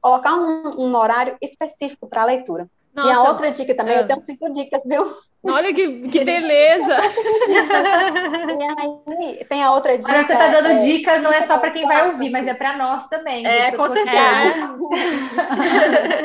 colocar 0.01 0.33
um, 0.33 0.71
um 0.77 0.95
horário 0.95 1.37
específico 1.41 2.07
para 2.07 2.21
a 2.21 2.25
leitura. 2.25 2.69
Nossa, 2.93 3.09
e 3.09 3.11
a 3.11 3.23
outra 3.23 3.49
dica 3.49 3.73
também, 3.73 3.95
é. 3.95 4.01
eu 4.01 4.07
tenho 4.07 4.19
cinco 4.19 4.53
dicas, 4.53 4.81
viu? 4.85 5.03
Olha 5.45 5.73
que, 5.73 6.07
que 6.09 6.23
beleza! 6.23 6.97
e 8.59 9.23
aí, 9.23 9.45
tem 9.45 9.63
a 9.63 9.71
outra 9.71 9.97
dica. 9.97 10.11
Mas 10.11 10.27
você 10.27 10.33
tá 10.33 10.49
dando 10.49 10.67
é, 10.67 10.75
dicas, 10.75 11.21
não 11.23 11.31
é 11.31 11.41
só 11.41 11.57
para 11.57 11.71
quem 11.71 11.87
vai 11.87 12.11
ouvir, 12.11 12.29
mas 12.29 12.45
é 12.45 12.53
para 12.53 12.77
nós 12.77 13.07
também. 13.07 13.47
É, 13.47 13.71
com 13.71 13.89
certeza. 13.89 14.77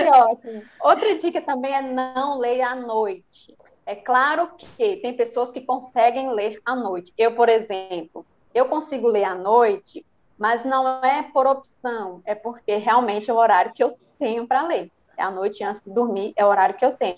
É. 0.05 0.11
ótimo. 0.13 0.63
Outra 0.83 1.17
dica 1.17 1.41
também 1.41 1.75
é 1.75 1.81
não 1.81 2.39
leia 2.39 2.69
à 2.69 2.75
noite. 2.75 3.57
É 3.89 3.95
claro 3.95 4.51
que 4.59 4.97
tem 4.97 5.15
pessoas 5.15 5.51
que 5.51 5.63
conseguem 5.63 6.31
ler 6.35 6.61
à 6.63 6.77
noite. 6.77 7.11
Eu, 7.17 7.35
por 7.35 7.49
exemplo, 7.49 8.27
eu 8.55 8.67
consigo 8.67 9.09
ler 9.09 9.25
à 9.25 9.35
noite, 9.35 10.05
mas 10.39 10.63
não 10.63 11.03
é 11.03 11.23
por 11.23 11.47
opção, 11.47 12.21
é 12.27 12.35
porque 12.35 12.77
realmente 12.77 13.31
é 13.31 13.33
o 13.33 13.39
horário 13.39 13.73
que 13.73 13.83
eu 13.83 13.97
tenho 14.19 14.47
para 14.47 14.61
ler. 14.67 14.93
É 15.17 15.23
à 15.23 15.31
noite 15.31 15.65
antes 15.65 15.83
de 15.83 15.91
dormir, 15.91 16.35
é 16.37 16.45
o 16.45 16.49
horário 16.49 16.77
que 16.77 16.85
eu 16.85 16.93
tenho. 16.93 17.17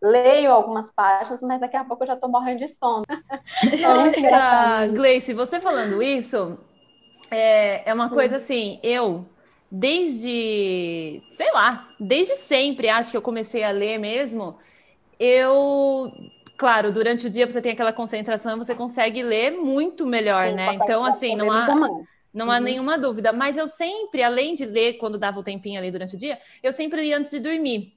Leio 0.00 0.52
algumas 0.52 0.92
páginas, 0.92 1.40
mas 1.40 1.60
daqui 1.60 1.76
a 1.76 1.82
pouco 1.82 2.04
eu 2.04 2.06
já 2.06 2.14
estou 2.14 2.30
morrendo 2.30 2.60
de 2.60 2.68
sono. 2.68 3.02
Nossa, 3.82 4.86
Gleice, 4.94 5.34
você 5.34 5.60
falando 5.60 6.00
isso, 6.00 6.56
é, 7.32 7.82
é 7.90 7.92
uma 7.92 8.10
coisa 8.10 8.36
assim, 8.36 8.78
eu, 8.80 9.26
desde, 9.68 11.20
sei 11.26 11.50
lá, 11.50 11.88
desde 11.98 12.36
sempre, 12.36 12.88
acho 12.88 13.10
que 13.10 13.16
eu 13.16 13.22
comecei 13.22 13.64
a 13.64 13.72
ler 13.72 13.98
mesmo, 13.98 14.56
eu 15.18 16.12
claro, 16.56 16.90
durante 16.90 17.26
o 17.26 17.30
dia 17.30 17.48
você 17.48 17.60
tem 17.60 17.72
aquela 17.72 17.92
concentração, 17.92 18.56
você 18.56 18.74
consegue 18.74 19.22
ler 19.22 19.50
muito 19.50 20.06
melhor, 20.06 20.48
Sim, 20.48 20.54
né? 20.54 20.74
Então, 20.74 21.04
assim, 21.04 21.36
não 21.36 21.52
há, 21.52 21.66
não 22.32 22.50
há 22.50 22.56
uhum. 22.56 22.62
nenhuma 22.62 22.98
dúvida. 22.98 23.32
Mas 23.32 23.56
eu 23.56 23.68
sempre, 23.68 24.22
além 24.22 24.54
de 24.54 24.64
ler 24.64 24.94
quando 24.94 25.18
dava 25.18 25.38
o 25.38 25.42
tempinho 25.42 25.78
ali 25.78 25.90
durante 25.90 26.14
o 26.14 26.18
dia, 26.18 26.38
eu 26.62 26.72
sempre 26.72 27.02
lia 27.02 27.18
antes 27.18 27.30
de 27.30 27.40
dormir. 27.40 27.92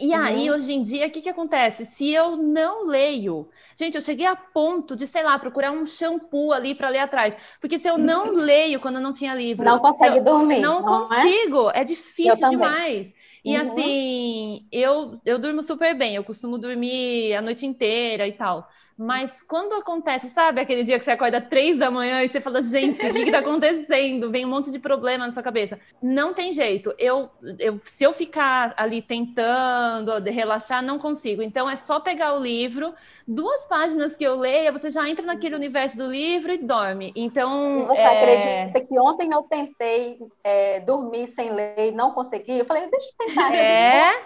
E 0.00 0.08
uhum. 0.08 0.22
aí, 0.22 0.50
hoje 0.50 0.72
em 0.72 0.82
dia, 0.82 1.06
o 1.06 1.10
que, 1.10 1.20
que 1.20 1.28
acontece? 1.28 1.84
Se 1.84 2.10
eu 2.10 2.34
não 2.34 2.86
leio, 2.86 3.50
gente, 3.78 3.94
eu 3.94 4.00
cheguei 4.00 4.24
a 4.24 4.34
ponto 4.34 4.96
de, 4.96 5.06
sei 5.06 5.22
lá, 5.22 5.38
procurar 5.38 5.70
um 5.70 5.84
shampoo 5.84 6.50
ali 6.50 6.74
para 6.74 6.88
ler 6.88 7.00
atrás. 7.00 7.36
Porque 7.60 7.78
se 7.78 7.88
eu 7.88 7.98
não 7.98 8.32
leio 8.34 8.80
quando 8.80 8.96
eu 8.96 9.02
não 9.02 9.10
tinha 9.10 9.34
livro. 9.34 9.66
Não 9.66 9.78
consegue 9.78 10.20
dormir. 10.20 10.60
Não, 10.60 10.80
não 10.80 11.04
é? 11.04 11.06
consigo. 11.06 11.70
É, 11.70 11.80
é 11.80 11.84
difícil 11.84 12.48
demais. 12.48 13.12
E 13.44 13.56
uhum. 13.56 13.58
assim, 13.58 14.68
eu, 14.70 15.20
eu 15.24 15.38
durmo 15.38 15.62
super 15.62 15.96
bem, 15.98 16.14
eu 16.14 16.24
costumo 16.24 16.58
dormir 16.58 17.34
a 17.34 17.42
noite 17.42 17.66
inteira 17.66 18.26
e 18.28 18.32
tal. 18.32 18.68
Mas 18.96 19.42
quando 19.42 19.74
acontece, 19.74 20.28
sabe, 20.28 20.60
aquele 20.60 20.84
dia 20.84 20.98
que 20.98 21.04
você 21.04 21.10
acorda 21.10 21.40
três 21.40 21.76
da 21.76 21.90
manhã 21.90 22.22
e 22.22 22.28
você 22.28 22.40
fala, 22.40 22.62
gente, 22.62 23.04
o 23.06 23.12
que 23.12 23.20
está 23.20 23.38
acontecendo? 23.38 24.30
Vem 24.30 24.44
um 24.44 24.48
monte 24.48 24.70
de 24.70 24.78
problema 24.78 25.24
na 25.24 25.30
sua 25.30 25.42
cabeça. 25.42 25.78
Não 26.02 26.34
tem 26.34 26.52
jeito. 26.52 26.94
Eu, 26.98 27.30
eu, 27.58 27.80
se 27.84 28.04
eu 28.04 28.12
ficar 28.12 28.74
ali 28.76 29.00
tentando 29.02 30.12
relaxar, 30.30 30.82
não 30.82 30.98
consigo. 30.98 31.42
Então 31.42 31.68
é 31.68 31.76
só 31.76 32.00
pegar 32.00 32.34
o 32.34 32.42
livro, 32.42 32.94
duas 33.26 33.66
páginas 33.66 34.14
que 34.14 34.24
eu 34.24 34.36
leia, 34.38 34.72
você 34.72 34.90
já 34.90 35.08
entra 35.08 35.24
naquele 35.24 35.54
universo 35.54 35.96
do 35.96 36.06
livro 36.06 36.52
e 36.52 36.58
dorme. 36.58 37.12
Então. 37.16 37.80
E 37.80 37.86
você 37.86 38.00
é... 38.00 38.18
acredita 38.18 38.86
que 38.86 38.98
ontem 38.98 39.32
eu 39.32 39.42
tentei 39.42 40.18
é, 40.44 40.80
dormir 40.80 41.28
sem 41.28 41.50
ler 41.52 41.88
e 41.88 41.92
não 41.92 42.12
consegui? 42.12 42.58
Eu 42.58 42.64
falei, 42.64 42.88
deixa 42.90 43.08
eu 43.08 43.26
tentar. 43.26 43.54
É. 43.54 44.22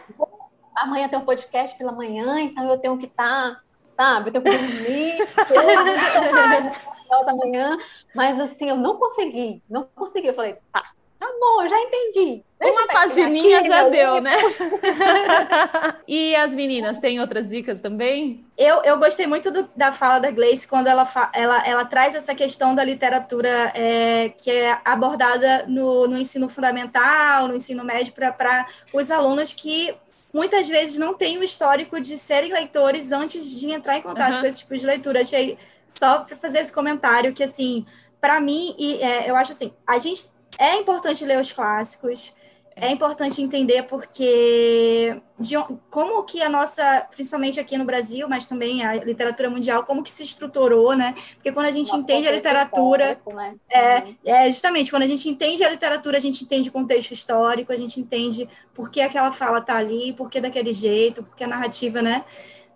Amanhã 0.75 1.09
tem 1.09 1.19
um 1.19 1.25
podcast 1.25 1.77
pela 1.79 1.93
manhã, 1.93 2.39
então 2.41 2.69
eu 2.69 2.79
tenho 2.79 2.99
que 2.99 3.07
estar. 3.07 3.55
Tá 3.55 3.66
sabe? 3.97 4.29
Eu 4.29 4.33
tenho 4.33 4.45
que 4.45 4.51
dormir, 4.51 5.19
da 7.25 7.35
manhã, 7.35 7.79
mas 8.15 8.39
assim, 8.41 8.69
eu 8.69 8.77
não 8.77 8.97
consegui, 8.97 9.63
não 9.69 9.89
consegui. 9.95 10.29
Eu 10.29 10.35
falei, 10.35 10.57
tá, 10.73 10.83
tá 11.19 11.27
bom, 11.41 11.63
eu 11.63 11.69
já 11.69 11.81
entendi. 11.81 12.43
Deixa 12.59 12.79
Uma 12.79 12.87
pagininha 12.87 13.59
aqui, 13.59 13.69
já 13.69 13.89
deu, 13.89 14.21
né? 14.21 14.37
e 16.09 16.35
as 16.35 16.53
meninas, 16.53 16.99
tem 16.99 17.21
outras 17.21 17.49
dicas 17.49 17.81
também? 17.81 18.45
Eu, 18.57 18.83
eu 18.83 18.99
gostei 18.99 19.27
muito 19.27 19.51
do, 19.51 19.69
da 19.77 19.93
fala 19.93 20.19
da 20.19 20.31
Gleice 20.31 20.67
quando 20.67 20.87
ela, 20.87 21.07
ela, 21.35 21.67
ela 21.67 21.85
traz 21.85 22.15
essa 22.15 22.35
questão 22.35 22.75
da 22.75 22.83
literatura 22.83 23.73
é, 23.75 24.31
que 24.31 24.51
é 24.51 24.79
abordada 24.85 25.65
no, 25.69 26.07
no 26.09 26.19
ensino 26.19 26.49
fundamental, 26.49 27.47
no 27.47 27.55
ensino 27.55 27.85
médio, 27.85 28.15
para 28.15 28.67
os 28.93 29.11
alunos 29.11 29.53
que 29.53 29.95
muitas 30.37 30.69
vezes 30.69 30.99
não 30.99 31.15
têm 31.15 31.39
o 31.39 31.43
histórico 31.43 31.99
de 31.99 32.19
serem 32.19 32.53
leitores 32.53 33.11
antes 33.11 33.59
de 33.59 33.71
entrar 33.71 33.97
em 33.97 34.03
contato 34.03 34.35
uhum. 34.35 34.41
com 34.41 34.47
esse 34.47 34.59
tipo 34.59 34.77
de 34.77 34.85
leitura. 34.85 35.23
Achei 35.23 35.57
só 35.89 36.19
para 36.19 36.37
fazer 36.37 36.59
esse 36.59 36.71
comentário 36.71 37.33
que 37.33 37.43
assim, 37.43 37.87
para 38.21 38.39
mim 38.39 38.75
e 38.79 39.03
é, 39.03 39.31
eu 39.31 39.35
acho 39.35 39.53
assim, 39.53 39.73
a 39.87 39.97
gente 39.97 40.29
é 40.59 40.77
importante 40.77 41.25
ler 41.25 41.41
os 41.41 41.51
clássicos, 41.51 42.35
é 42.79 42.91
importante 42.91 43.41
entender 43.41 43.85
porque 43.85 45.19
de, 45.39 45.55
como 45.89 46.23
que 46.25 46.43
a 46.43 46.49
nossa, 46.49 47.09
principalmente 47.11 47.59
aqui 47.59 47.79
no 47.79 47.87
Brasil, 47.87 48.29
mas 48.29 48.47
também 48.47 48.85
a 48.85 49.03
literatura 49.03 49.49
mundial, 49.49 49.83
como 49.85 50.03
que 50.03 50.11
se 50.11 50.23
estruturou, 50.23 50.95
né? 50.95 51.15
Porque 51.37 51.51
quando 51.53 51.67
a 51.67 51.71
gente 51.71 51.91
Uma 51.91 52.01
entende 52.01 52.29
a 52.29 52.33
literatura, 52.33 53.19
né? 53.33 53.55
é, 53.71 53.99
uhum. 54.01 54.17
é 54.27 54.51
justamente 54.51 54.91
quando 54.91 55.05
a 55.05 55.07
gente 55.07 55.27
entende 55.27 55.65
a 55.65 55.71
literatura, 55.71 56.19
a 56.19 56.21
gente 56.21 56.45
entende 56.45 56.69
o 56.69 56.73
contexto 56.73 57.13
histórico, 57.13 57.73
a 57.73 57.77
gente 57.77 57.99
entende 57.99 58.47
por 58.75 58.91
que 58.91 59.01
aquela 59.01 59.33
fala 59.33 59.63
tá 59.63 59.77
ali, 59.77 60.13
por 60.13 60.31
que 60.31 60.39
daquele 60.39 60.75
jeito, 60.75 61.23
por 61.23 61.35
que 61.35 61.45
a 61.45 61.49
narrativa, 61.49 62.03
né? 62.03 62.27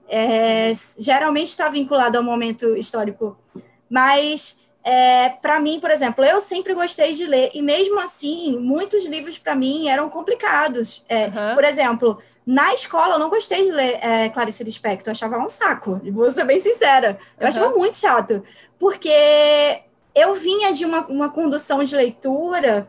É, 0.08 0.72
geralmente 0.98 1.48
está 1.48 1.68
vinculada 1.68 2.16
ao 2.16 2.24
momento 2.24 2.74
histórico, 2.74 3.36
mas 3.88 4.59
é, 4.82 5.28
para 5.28 5.60
mim, 5.60 5.78
por 5.78 5.90
exemplo, 5.90 6.24
eu 6.24 6.40
sempre 6.40 6.74
gostei 6.74 7.12
de 7.12 7.26
ler, 7.26 7.50
e 7.54 7.60
mesmo 7.60 8.00
assim, 8.00 8.58
muitos 8.58 9.04
livros 9.06 9.38
para 9.38 9.54
mim 9.54 9.88
eram 9.88 10.08
complicados. 10.08 11.04
É, 11.08 11.26
uhum. 11.26 11.54
Por 11.54 11.64
exemplo, 11.64 12.18
na 12.46 12.72
escola 12.72 13.14
eu 13.14 13.18
não 13.18 13.28
gostei 13.28 13.64
de 13.64 13.72
ler 13.72 13.98
é, 14.02 14.28
Clarice 14.30 14.64
Lispector, 14.64 15.08
eu 15.08 15.12
achava 15.12 15.38
um 15.38 15.48
saco, 15.48 16.00
vou 16.12 16.30
ser 16.30 16.44
bem 16.44 16.60
sincera. 16.60 17.18
Eu 17.38 17.42
uhum. 17.42 17.48
achava 17.48 17.70
muito 17.76 17.96
chato, 17.96 18.42
porque 18.78 19.82
eu 20.14 20.34
vinha 20.34 20.72
de 20.72 20.84
uma, 20.84 21.06
uma 21.06 21.28
condução 21.28 21.84
de 21.84 21.94
leitura 21.94 22.88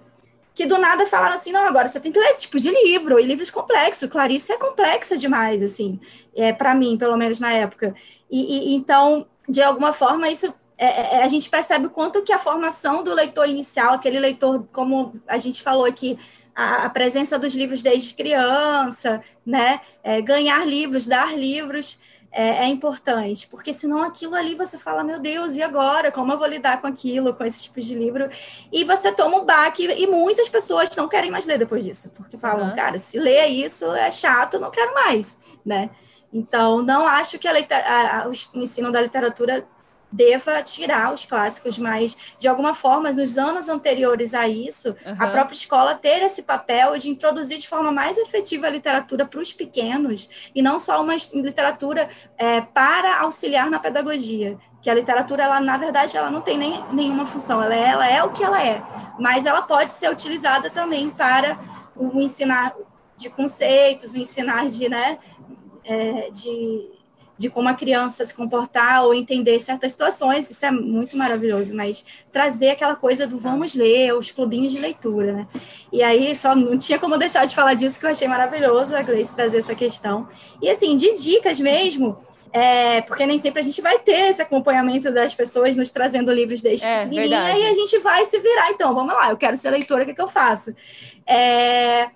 que 0.53 0.65
do 0.65 0.77
nada 0.77 1.05
falaram 1.05 1.35
assim, 1.35 1.51
não, 1.51 1.65
agora 1.65 1.87
você 1.87 1.99
tem 1.99 2.11
que 2.11 2.19
ler 2.19 2.29
esse 2.29 2.41
tipo 2.41 2.59
de 2.59 2.69
livro, 2.69 3.19
e 3.19 3.23
livros 3.23 3.49
complexos, 3.49 4.09
Clarice 4.09 4.51
é 4.51 4.57
complexa 4.57 5.17
demais, 5.17 5.63
assim, 5.63 5.99
é, 6.35 6.51
para 6.51 6.75
mim, 6.75 6.97
pelo 6.97 7.15
menos 7.15 7.39
na 7.39 7.53
época. 7.53 7.95
E, 8.29 8.71
e, 8.71 8.75
então, 8.75 9.25
de 9.47 9.61
alguma 9.61 9.93
forma, 9.93 10.29
isso 10.29 10.53
é, 10.82 10.86
é, 10.86 11.15
é, 11.17 11.23
a 11.23 11.27
gente 11.27 11.47
percebe 11.47 11.86
o 11.86 11.89
quanto 11.91 12.23
que 12.23 12.34
a 12.34 12.39
formação 12.39 13.03
do 13.03 13.13
leitor 13.13 13.47
inicial, 13.47 13.93
aquele 13.93 14.19
leitor, 14.19 14.67
como 14.73 15.13
a 15.27 15.38
gente 15.38 15.61
falou 15.61 15.86
aqui, 15.86 16.17
a, 16.55 16.86
a 16.86 16.89
presença 16.89 17.38
dos 17.38 17.53
livros 17.53 17.84
desde 17.84 18.15
criança, 18.15 19.23
né? 19.45 19.79
É, 20.03 20.19
ganhar 20.21 20.65
livros, 20.65 21.05
dar 21.05 21.38
livros 21.38 21.99
é, 22.32 22.63
é, 22.63 22.67
importante, 22.67 23.47
porque 23.47 23.71
senão 23.71 24.01
aquilo 24.01 24.34
ali 24.34 24.55
você 24.55 24.79
fala, 24.79 25.03
meu 25.03 25.19
Deus, 25.19 25.55
e 25.55 25.61
agora? 25.61 26.11
Como 26.11 26.32
eu 26.32 26.39
vou 26.39 26.47
lidar 26.47 26.82
com 26.82 26.88
aquilo, 26.88 27.32
com 27.36 27.43
esse 27.43 27.61
tipo 27.61 27.79
de 27.79 27.93
livro? 27.93 28.27
E 28.71 28.84
você 28.84 29.11
toma 29.11 29.38
um 29.38 29.45
baque, 29.45 29.86
e 29.86 30.07
muitas 30.07 30.49
pessoas 30.49 30.89
não 30.97 31.07
querem 31.07 31.29
mais 31.29 31.45
ler 31.45 31.59
depois 31.59 31.86
disso, 31.86 32.09
porque 32.15 32.39
falam, 32.39 32.69
uhum. 32.69 32.75
cara, 32.75 32.97
se 32.97 33.19
ler 33.19 33.45
isso 33.49 33.93
é 33.93 34.09
chato, 34.09 34.59
não 34.59 34.71
quero 34.71 34.95
mais, 34.95 35.38
né? 35.63 35.91
Então, 36.34 36.82
não 36.82 37.05
acho 37.05 37.38
que 37.38 37.47
a, 37.47 37.51
a, 37.51 38.23
a, 38.23 38.27
o 38.27 38.32
ensino 38.55 38.91
da 38.91 38.99
literatura 38.99 39.67
deva 40.12 40.62
tirar 40.62 41.14
os 41.14 41.26
clássicos, 41.26 41.78
mas 41.78 42.18
de 42.38 42.47
alguma 42.47 42.74
forma, 42.74 43.12
nos 43.12 43.38
anos 43.38 43.70
anteriores 43.70 44.34
a 44.34 44.47
isso, 44.47 44.89
uhum. 45.05 45.16
a 45.18 45.28
própria 45.28 45.55
escola 45.55 45.95
ter 45.95 46.22
esse 46.22 46.43
papel 46.43 46.97
de 46.97 47.09
introduzir 47.09 47.57
de 47.57 47.68
forma 47.68 47.91
mais 47.91 48.18
efetiva 48.18 48.68
a 48.68 48.70
literatura 48.70 49.26
para 49.26 49.39
os 49.39 49.53
pequenos 49.53 50.51
e 50.53 50.62
não 50.62 50.78
só 50.78 51.01
uma 51.01 51.16
literatura 51.34 52.09
é, 52.38 52.62
para 52.62 53.22
auxiliar 53.22 53.70
na 53.70 53.80
pedagogia. 53.80 54.57
Que 54.82 54.89
a 54.89 54.93
literatura, 54.95 55.43
ela, 55.43 55.62
na 55.62 55.78
verdade, 55.78 56.18
ela 56.18 56.32
não 56.32 56.41
tem 56.41 56.57
nem, 56.57 56.84
nenhuma 56.91 57.26
função, 57.26 57.62
ela 57.62 57.76
é, 57.76 57.89
ela 57.89 58.07
é 58.07 58.24
o 58.24 58.32
que 58.32 58.43
ela 58.43 58.62
é, 58.66 58.82
mas 59.20 59.45
ela 59.45 59.62
pode 59.62 59.93
ser 59.93 60.12
utilizada 60.12 60.70
também 60.72 61.09
para 61.09 61.57
o 61.95 62.20
ensinar 62.20 62.74
de 63.16 63.30
conceitos, 63.30 64.14
o 64.14 64.18
ensinar 64.18 64.68
de, 64.68 64.89
né, 64.89 65.20
é, 65.84 66.30
de 66.32 67.00
de 67.41 67.49
como 67.49 67.67
a 67.67 67.73
criança 67.73 68.23
se 68.23 68.35
comportar 68.35 69.03
ou 69.03 69.15
entender 69.15 69.59
certas 69.59 69.93
situações, 69.93 70.49
isso 70.49 70.63
é 70.63 70.69
muito 70.69 71.17
maravilhoso, 71.17 71.75
mas 71.75 72.05
trazer 72.31 72.69
aquela 72.69 72.95
coisa 72.95 73.25
do 73.25 73.39
vamos 73.39 73.73
ler, 73.73 74.13
os 74.13 74.29
clubinhos 74.29 74.71
de 74.71 74.77
leitura, 74.77 75.33
né? 75.33 75.47
E 75.91 76.03
aí 76.03 76.35
só 76.35 76.55
não 76.55 76.77
tinha 76.77 76.99
como 76.99 77.17
deixar 77.17 77.45
de 77.45 77.55
falar 77.55 77.73
disso, 77.73 77.99
que 77.99 78.05
eu 78.05 78.11
achei 78.11 78.27
maravilhoso 78.27 78.95
a 78.95 79.01
Gleice 79.01 79.35
trazer 79.35 79.57
essa 79.57 79.73
questão. 79.73 80.29
E 80.61 80.69
assim, 80.69 80.95
de 80.95 81.19
dicas 81.19 81.59
mesmo, 81.59 82.15
é, 82.53 83.01
porque 83.01 83.25
nem 83.25 83.39
sempre 83.39 83.61
a 83.61 83.63
gente 83.63 83.81
vai 83.81 83.97
ter 83.97 84.29
esse 84.29 84.41
acompanhamento 84.41 85.11
das 85.11 85.33
pessoas 85.33 85.75
nos 85.75 85.89
trazendo 85.89 86.31
livros 86.31 86.61
desde 86.61 86.85
é, 86.85 87.05
pequenininha, 87.05 87.41
verdade. 87.41 87.59
e 87.59 87.65
a 87.65 87.73
gente 87.73 87.97
vai 87.99 88.23
se 88.25 88.39
virar. 88.39 88.69
Então, 88.69 88.93
vamos 88.93 89.15
lá, 89.15 89.31
eu 89.31 89.37
quero 89.37 89.57
ser 89.57 89.71
leitora, 89.71 90.03
o 90.03 90.05
que, 90.05 90.11
é 90.11 90.13
que 90.13 90.21
eu 90.21 90.27
faço? 90.27 90.75
É, 91.25 92.09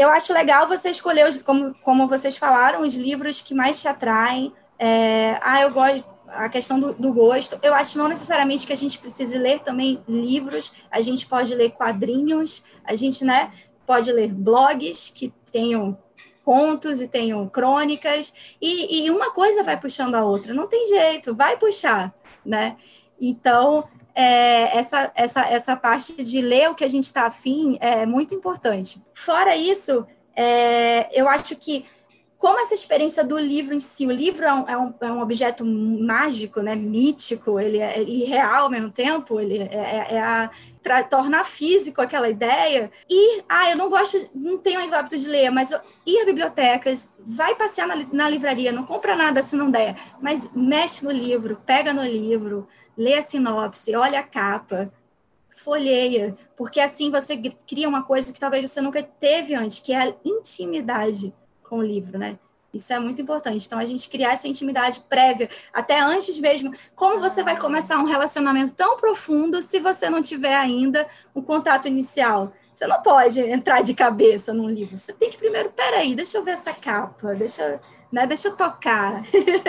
eu 0.00 0.08
acho 0.08 0.32
legal 0.32 0.66
você 0.66 0.88
escolher, 0.88 1.28
os, 1.28 1.42
como, 1.42 1.74
como 1.82 2.08
vocês 2.08 2.38
falaram, 2.38 2.80
os 2.80 2.94
livros 2.94 3.42
que 3.42 3.54
mais 3.54 3.78
te 3.82 3.86
atraem. 3.86 4.50
É, 4.78 5.38
ah, 5.42 5.60
eu 5.60 5.70
gosto. 5.70 6.06
a 6.26 6.48
questão 6.48 6.80
do, 6.80 6.94
do, 6.94 7.12
gosto. 7.12 7.58
Eu 7.62 7.74
acho 7.74 7.98
não 7.98 8.08
necessariamente 8.08 8.66
que 8.66 8.72
a 8.72 8.76
gente 8.76 8.98
precise 8.98 9.36
ler 9.36 9.60
também 9.60 10.02
livros, 10.08 10.72
a 10.90 11.02
gente 11.02 11.26
pode 11.26 11.54
ler 11.54 11.72
quadrinhos, 11.72 12.64
a 12.82 12.94
gente 12.94 13.26
né, 13.26 13.52
pode 13.86 14.10
ler 14.10 14.32
blogs 14.32 15.10
que 15.14 15.34
tenham 15.52 15.98
contos 16.42 17.02
e 17.02 17.06
tenham 17.06 17.46
crônicas, 17.46 18.54
e, 18.60 19.04
e 19.04 19.10
uma 19.10 19.30
coisa 19.32 19.62
vai 19.62 19.78
puxando 19.78 20.14
a 20.14 20.24
outra, 20.24 20.54
não 20.54 20.66
tem 20.66 20.86
jeito, 20.86 21.34
vai 21.34 21.58
puxar, 21.58 22.12
né? 22.44 22.78
Então, 23.20 23.86
é, 24.14 24.78
essa, 24.78 25.12
essa, 25.14 25.40
essa 25.46 25.76
parte 25.76 26.22
de 26.22 26.40
ler 26.40 26.70
o 26.70 26.74
que 26.74 26.84
a 26.84 26.88
gente 26.88 27.04
está 27.04 27.26
afim 27.26 27.78
é 27.80 28.04
muito 28.06 28.34
importante. 28.34 29.02
Fora 29.14 29.56
isso, 29.56 30.06
é, 30.34 31.08
eu 31.12 31.28
acho 31.28 31.56
que 31.56 31.84
como 32.40 32.58
essa 32.58 32.72
experiência 32.72 33.22
do 33.22 33.36
livro 33.36 33.74
em 33.74 33.80
si, 33.80 34.06
o 34.06 34.10
livro 34.10 34.46
é 34.46 34.52
um, 34.54 34.68
é 34.70 34.78
um, 34.78 34.94
é 35.02 35.12
um 35.12 35.20
objeto 35.20 35.62
mágico, 35.62 36.62
né, 36.62 36.74
mítico, 36.74 37.60
ele 37.60 37.76
é 37.76 38.00
irreal 38.00 38.64
ao 38.64 38.70
mesmo 38.70 38.90
tempo, 38.90 39.38
ele 39.38 39.58
é, 39.58 40.06
é, 40.10 40.14
é 40.14 40.20
a 40.22 40.50
tornar 41.10 41.44
físico 41.44 42.00
aquela 42.00 42.30
ideia. 42.30 42.90
E, 43.10 43.42
ah, 43.46 43.70
eu 43.70 43.76
não 43.76 43.90
gosto, 43.90 44.16
não 44.34 44.56
tenho 44.56 44.80
o 44.80 44.94
hábito 44.94 45.18
de 45.18 45.28
ler, 45.28 45.50
mas 45.50 45.70
ir 46.06 46.22
a 46.22 46.24
bibliotecas, 46.24 47.10
vai 47.18 47.54
passear 47.56 47.86
na, 47.86 47.94
na 48.10 48.30
livraria, 48.30 48.72
não 48.72 48.84
compra 48.84 49.14
nada 49.14 49.42
se 49.42 49.54
não 49.54 49.70
der, 49.70 49.94
mas 50.18 50.50
mexe 50.54 51.04
no 51.04 51.10
livro, 51.10 51.60
pega 51.66 51.92
no 51.92 52.02
livro, 52.02 52.66
lê 53.00 53.14
a 53.14 53.22
sinopse, 53.22 53.96
olha 53.96 54.20
a 54.20 54.22
capa, 54.22 54.92
folheia, 55.48 56.36
porque 56.54 56.78
assim 56.78 57.10
você 57.10 57.34
cria 57.66 57.88
uma 57.88 58.02
coisa 58.02 58.30
que 58.30 58.38
talvez 58.38 58.70
você 58.70 58.82
nunca 58.82 59.02
teve 59.02 59.54
antes, 59.54 59.78
que 59.78 59.94
é 59.94 60.02
a 60.02 60.14
intimidade 60.22 61.32
com 61.62 61.78
o 61.78 61.82
livro, 61.82 62.18
né? 62.18 62.38
Isso 62.74 62.92
é 62.92 63.00
muito 63.00 63.20
importante. 63.20 63.66
Então, 63.66 63.78
a 63.78 63.86
gente 63.86 64.08
criar 64.08 64.32
essa 64.32 64.46
intimidade 64.46 65.00
prévia, 65.08 65.48
até 65.72 65.98
antes 65.98 66.38
mesmo. 66.38 66.72
Como 66.94 67.18
você 67.18 67.42
vai 67.42 67.58
começar 67.58 67.98
um 67.98 68.04
relacionamento 68.04 68.72
tão 68.74 68.96
profundo 68.96 69.60
se 69.60 69.80
você 69.80 70.08
não 70.08 70.22
tiver 70.22 70.54
ainda 70.54 71.08
um 71.34 71.42
contato 71.42 71.88
inicial? 71.88 72.52
Você 72.72 72.86
não 72.86 73.02
pode 73.02 73.40
entrar 73.40 73.82
de 73.82 73.92
cabeça 73.92 74.52
num 74.52 74.68
livro. 74.68 74.96
Você 74.96 75.12
tem 75.12 75.30
que 75.30 75.36
primeiro, 75.36 75.70
peraí, 75.70 76.14
deixa 76.14 76.38
eu 76.38 76.44
ver 76.44 76.52
essa 76.52 76.72
capa, 76.72 77.34
deixa 77.34 77.62
eu 77.62 77.80
né? 78.10 78.26
Deixa 78.26 78.48
eu 78.48 78.56
tocar, 78.56 79.22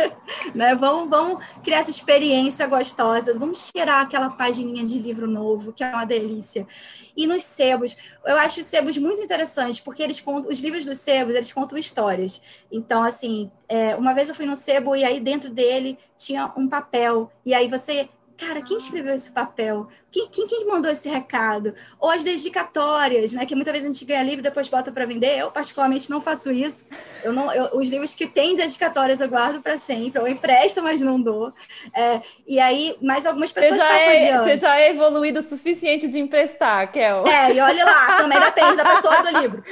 né? 0.55 0.75
Vamos, 0.75 1.09
vamos 1.09 1.45
criar 1.63 1.79
essa 1.79 1.89
experiência 1.89 2.65
gostosa, 2.67 3.37
vamos 3.37 3.71
tirar 3.71 4.01
aquela 4.01 4.29
pagininha 4.29 4.85
de 4.85 4.97
livro 4.97 5.27
novo, 5.27 5.71
que 5.71 5.83
é 5.83 5.89
uma 5.89 6.05
delícia. 6.05 6.67
E 7.15 7.27
nos 7.27 7.43
sebos, 7.43 7.95
eu 8.25 8.37
acho 8.37 8.61
os 8.61 8.65
sebos 8.65 8.97
muito 8.97 9.21
interessantes, 9.21 9.79
porque 9.79 10.01
eles 10.01 10.19
contam, 10.19 10.51
os 10.51 10.59
livros 10.59 10.85
dos 10.85 10.97
sebos, 10.97 11.35
eles 11.35 11.51
contam 11.51 11.77
histórias. 11.77 12.41
Então, 12.71 13.03
assim, 13.03 13.51
é, 13.67 13.95
uma 13.95 14.13
vez 14.13 14.29
eu 14.29 14.35
fui 14.35 14.45
no 14.45 14.55
sebo 14.55 14.95
e 14.95 15.03
aí 15.03 15.19
dentro 15.19 15.49
dele 15.49 15.97
tinha 16.17 16.51
um 16.55 16.67
papel, 16.67 17.31
e 17.45 17.53
aí 17.53 17.67
você 17.67 18.09
cara, 18.41 18.61
quem 18.63 18.75
escreveu 18.75 19.13
esse 19.13 19.29
papel? 19.31 19.87
Quem, 20.11 20.27
quem, 20.27 20.47
quem, 20.47 20.65
mandou 20.65 20.91
esse 20.91 21.07
recado? 21.07 21.73
Ou 21.99 22.09
as 22.09 22.23
dedicatórias, 22.23 23.33
né? 23.33 23.45
Que 23.45 23.55
muitas 23.55 23.71
vezes 23.71 23.87
a 23.87 23.93
gente 23.93 24.03
ganha 24.03 24.23
livro 24.23 24.39
e 24.39 24.41
depois 24.41 24.67
bota 24.67 24.91
para 24.91 25.05
vender. 25.05 25.37
Eu, 25.37 25.51
particularmente, 25.51 26.09
não 26.09 26.19
faço 26.19 26.51
isso. 26.51 26.85
Eu 27.23 27.31
não, 27.31 27.53
eu, 27.53 27.77
os 27.77 27.87
livros 27.87 28.15
que 28.15 28.25
têm 28.27 28.55
dedicatórias 28.55 29.21
eu 29.21 29.29
guardo 29.29 29.61
para 29.61 29.77
sempre. 29.77 30.19
Eu 30.19 30.27
empresto, 30.27 30.81
mas 30.81 31.01
não 31.01 31.21
dou. 31.21 31.53
É, 31.95 32.19
e 32.47 32.59
aí, 32.59 32.97
mais 33.01 33.25
algumas 33.25 33.53
pessoas 33.53 33.79
passam 33.79 33.95
é, 33.95 34.33
adiante. 34.33 34.49
Você 34.49 34.57
já 34.57 34.79
é 34.81 34.89
evoluído 34.89 35.39
o 35.39 35.43
suficiente 35.43 36.07
de 36.07 36.19
emprestar, 36.19 36.91
Kel. 36.91 37.25
É, 37.27 37.53
e 37.53 37.59
olha 37.59 37.85
lá, 37.85 38.17
também 38.17 38.39
depende 38.39 38.77
da 38.77 38.95
pessoa 38.95 39.21
do 39.21 39.39
livro. 39.39 39.63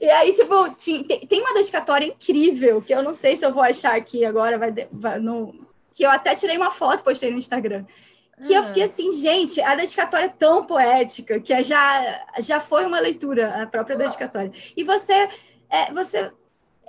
e 0.00 0.10
aí, 0.10 0.32
tipo, 0.32 0.70
tem, 0.72 1.04
tem 1.04 1.40
uma 1.40 1.54
dedicatória 1.54 2.06
incrível, 2.06 2.82
que 2.82 2.92
eu 2.92 3.02
não 3.02 3.14
sei 3.14 3.36
se 3.36 3.46
eu 3.46 3.52
vou 3.52 3.62
achar 3.62 3.94
aqui 3.94 4.24
agora, 4.24 4.58
vai, 4.58 4.74
vai 4.92 5.18
não 5.18 5.54
que 5.94 6.02
eu 6.02 6.10
até 6.10 6.34
tirei 6.34 6.56
uma 6.56 6.70
foto, 6.70 7.04
postei 7.04 7.30
no 7.30 7.38
Instagram. 7.38 7.84
Que 8.44 8.52
eu 8.52 8.64
fiquei 8.64 8.82
ah. 8.82 8.86
assim, 8.86 9.12
gente, 9.12 9.60
a 9.60 9.76
dedicatória 9.76 10.26
é 10.26 10.28
tão 10.28 10.64
poética 10.64 11.38
que 11.38 11.62
já, 11.62 12.26
já 12.40 12.58
foi 12.58 12.84
uma 12.84 12.98
leitura, 12.98 13.62
a 13.62 13.66
própria 13.66 13.96
dedicatória. 13.96 14.52
E 14.76 14.82
você, 14.82 15.28
é, 15.70 15.92
você 15.92 16.32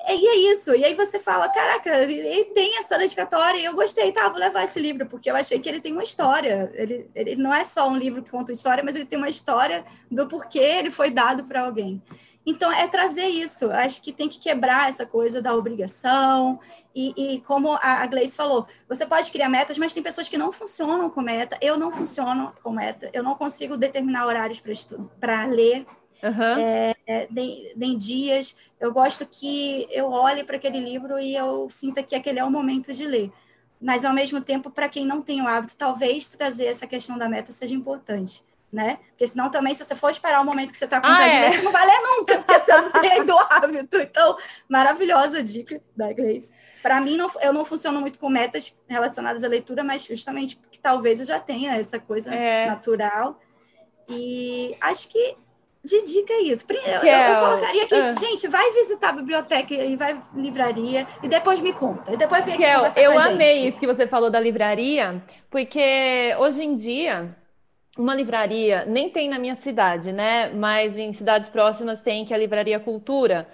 e 0.07 0.27
é 0.27 0.51
isso. 0.51 0.73
E 0.75 0.83
aí 0.83 0.93
você 0.93 1.19
fala, 1.19 1.49
caraca, 1.49 1.89
ele 2.03 2.45
tem 2.45 2.77
essa 2.77 2.97
dedicatória 2.97 3.59
e 3.59 3.65
eu 3.65 3.73
gostei, 3.73 4.11
tá, 4.11 4.27
vou 4.27 4.39
levar 4.39 4.63
esse 4.63 4.79
livro, 4.79 5.05
porque 5.07 5.29
eu 5.29 5.35
achei 5.35 5.59
que 5.59 5.69
ele 5.69 5.79
tem 5.79 5.91
uma 5.91 6.03
história. 6.03 6.71
Ele, 6.73 7.09
ele 7.15 7.35
não 7.35 7.53
é 7.53 7.63
só 7.63 7.87
um 7.87 7.97
livro 7.97 8.21
que 8.21 8.29
conta 8.29 8.51
história, 8.51 8.83
mas 8.83 8.95
ele 8.95 9.05
tem 9.05 9.17
uma 9.17 9.29
história 9.29 9.85
do 10.09 10.27
porquê 10.27 10.59
ele 10.59 10.91
foi 10.91 11.09
dado 11.09 11.43
para 11.43 11.61
alguém. 11.61 12.01
Então, 12.45 12.71
é 12.71 12.87
trazer 12.87 13.25
isso. 13.25 13.71
Acho 13.71 14.01
que 14.01 14.13
tem 14.13 14.29
que 14.29 14.37
quebrar 14.37 14.89
essa 14.89 15.05
coisa 15.05 15.41
da 15.41 15.55
obrigação. 15.55 16.59
E, 16.93 17.13
e, 17.17 17.41
como 17.41 17.77
a 17.81 18.05
Gleice 18.05 18.37
falou, 18.37 18.67
você 18.87 19.05
pode 19.05 19.31
criar 19.31 19.49
metas, 19.49 19.77
mas 19.77 19.93
tem 19.93 20.03
pessoas 20.03 20.29
que 20.29 20.37
não 20.37 20.51
funcionam 20.51 21.09
com 21.09 21.21
meta. 21.21 21.57
Eu 21.59 21.77
não 21.77 21.91
funciono 21.91 22.53
com 22.61 22.71
meta. 22.71 23.09
Eu 23.11 23.23
não 23.23 23.35
consigo 23.35 23.75
determinar 23.75 24.27
horários 24.27 24.61
para 25.19 25.45
ler. 25.45 25.87
Uhum. 26.23 26.59
É, 26.59 26.95
é, 27.07 27.27
nem, 27.31 27.73
nem, 27.75 27.97
dias. 27.97 28.55
Eu 28.79 28.93
gosto 28.93 29.25
que 29.25 29.87
eu 29.89 30.11
olhe 30.11 30.43
para 30.43 30.55
aquele 30.55 30.79
livro 30.79 31.19
e 31.19 31.35
eu 31.35 31.67
sinta 31.69 32.03
que 32.03 32.15
aquele 32.15 32.39
é 32.39 32.43
o 32.43 32.51
momento 32.51 32.93
de 32.93 33.05
ler. 33.07 33.31
Mas, 33.81 34.05
ao 34.05 34.13
mesmo 34.13 34.39
tempo, 34.39 34.69
para 34.69 34.87
quem 34.87 35.05
não 35.05 35.21
tem 35.21 35.41
o 35.41 35.47
hábito, 35.47 35.75
talvez 35.75 36.29
trazer 36.29 36.65
essa 36.65 36.87
questão 36.87 37.17
da 37.17 37.27
meta 37.27 37.51
seja 37.51 37.73
importante 37.73 38.43
né? 38.75 38.99
Porque 39.11 39.25
senão 39.25 39.49
também, 39.49 39.73
se 39.73 39.85
você 39.85 39.95
for 39.95 40.09
esperar 40.09 40.41
o 40.41 40.45
momento 40.45 40.71
que 40.71 40.77
você 40.77 40.83
está 40.83 40.99
com 40.99 41.07
ah, 41.07 41.25
é. 41.25 41.49
você 41.49 41.61
não 41.61 41.71
vai 41.71 41.85
ler 41.85 42.01
nunca, 42.01 42.37
porque 42.43 42.59
você 42.59 42.73
não 42.73 42.91
tem 42.91 43.25
do 43.25 43.37
hábito. 43.49 43.97
Então, 43.97 44.37
maravilhosa 44.67 45.41
dica 45.41 45.81
da 45.95 46.11
Grace. 46.11 46.51
Para 46.83 46.99
mim, 46.99 47.15
não, 47.15 47.31
eu 47.41 47.53
não 47.53 47.63
funciono 47.63 48.01
muito 48.01 48.19
com 48.19 48.29
metas 48.29 48.77
relacionadas 48.85 49.45
à 49.45 49.47
leitura, 49.47 49.81
mas 49.81 50.03
justamente 50.03 50.57
porque 50.57 50.77
talvez 50.77 51.21
eu 51.21 51.25
já 51.25 51.39
tenha 51.39 51.77
essa 51.77 51.97
coisa 51.97 52.35
é. 52.35 52.65
natural. 52.65 53.39
E 54.09 54.75
acho 54.81 55.07
que 55.07 55.35
de 55.81 56.01
dica 56.01 56.33
é 56.33 56.41
isso. 56.41 56.65
Eu, 56.69 56.75
eu, 56.75 57.33
eu 57.33 57.39
colocaria 57.39 57.83
aqui, 57.85 57.95
uh. 57.95 58.19
gente, 58.19 58.47
vai 58.49 58.71
visitar 58.73 59.09
a 59.09 59.13
biblioteca 59.13 59.73
e 59.73 59.95
vai 59.95 60.21
livraria 60.35 61.07
e 61.23 61.29
depois 61.29 61.61
me 61.61 61.71
conta. 61.71 62.11
E 62.11 62.17
depois 62.17 62.43
vem 62.43 62.55
aqui 62.55 62.63
Kel, 62.63 63.03
Eu 63.03 63.17
amei 63.19 63.55
gente. 63.55 63.67
isso 63.69 63.79
que 63.79 63.87
você 63.87 64.05
falou 64.05 64.29
da 64.29 64.39
livraria, 64.39 65.23
porque 65.49 66.35
hoje 66.37 66.61
em 66.61 66.75
dia 66.75 67.35
uma 67.97 68.13
livraria, 68.13 68.85
nem 68.85 69.09
tem 69.09 69.29
na 69.29 69.39
minha 69.39 69.55
cidade, 69.55 70.11
né? 70.11 70.49
Mas 70.49 70.97
em 70.97 71.13
cidades 71.13 71.47
próximas 71.47 72.01
tem 72.01 72.25
que 72.25 72.33
é 72.33 72.35
a 72.35 72.39
Livraria 72.39 72.79
Cultura. 72.79 73.47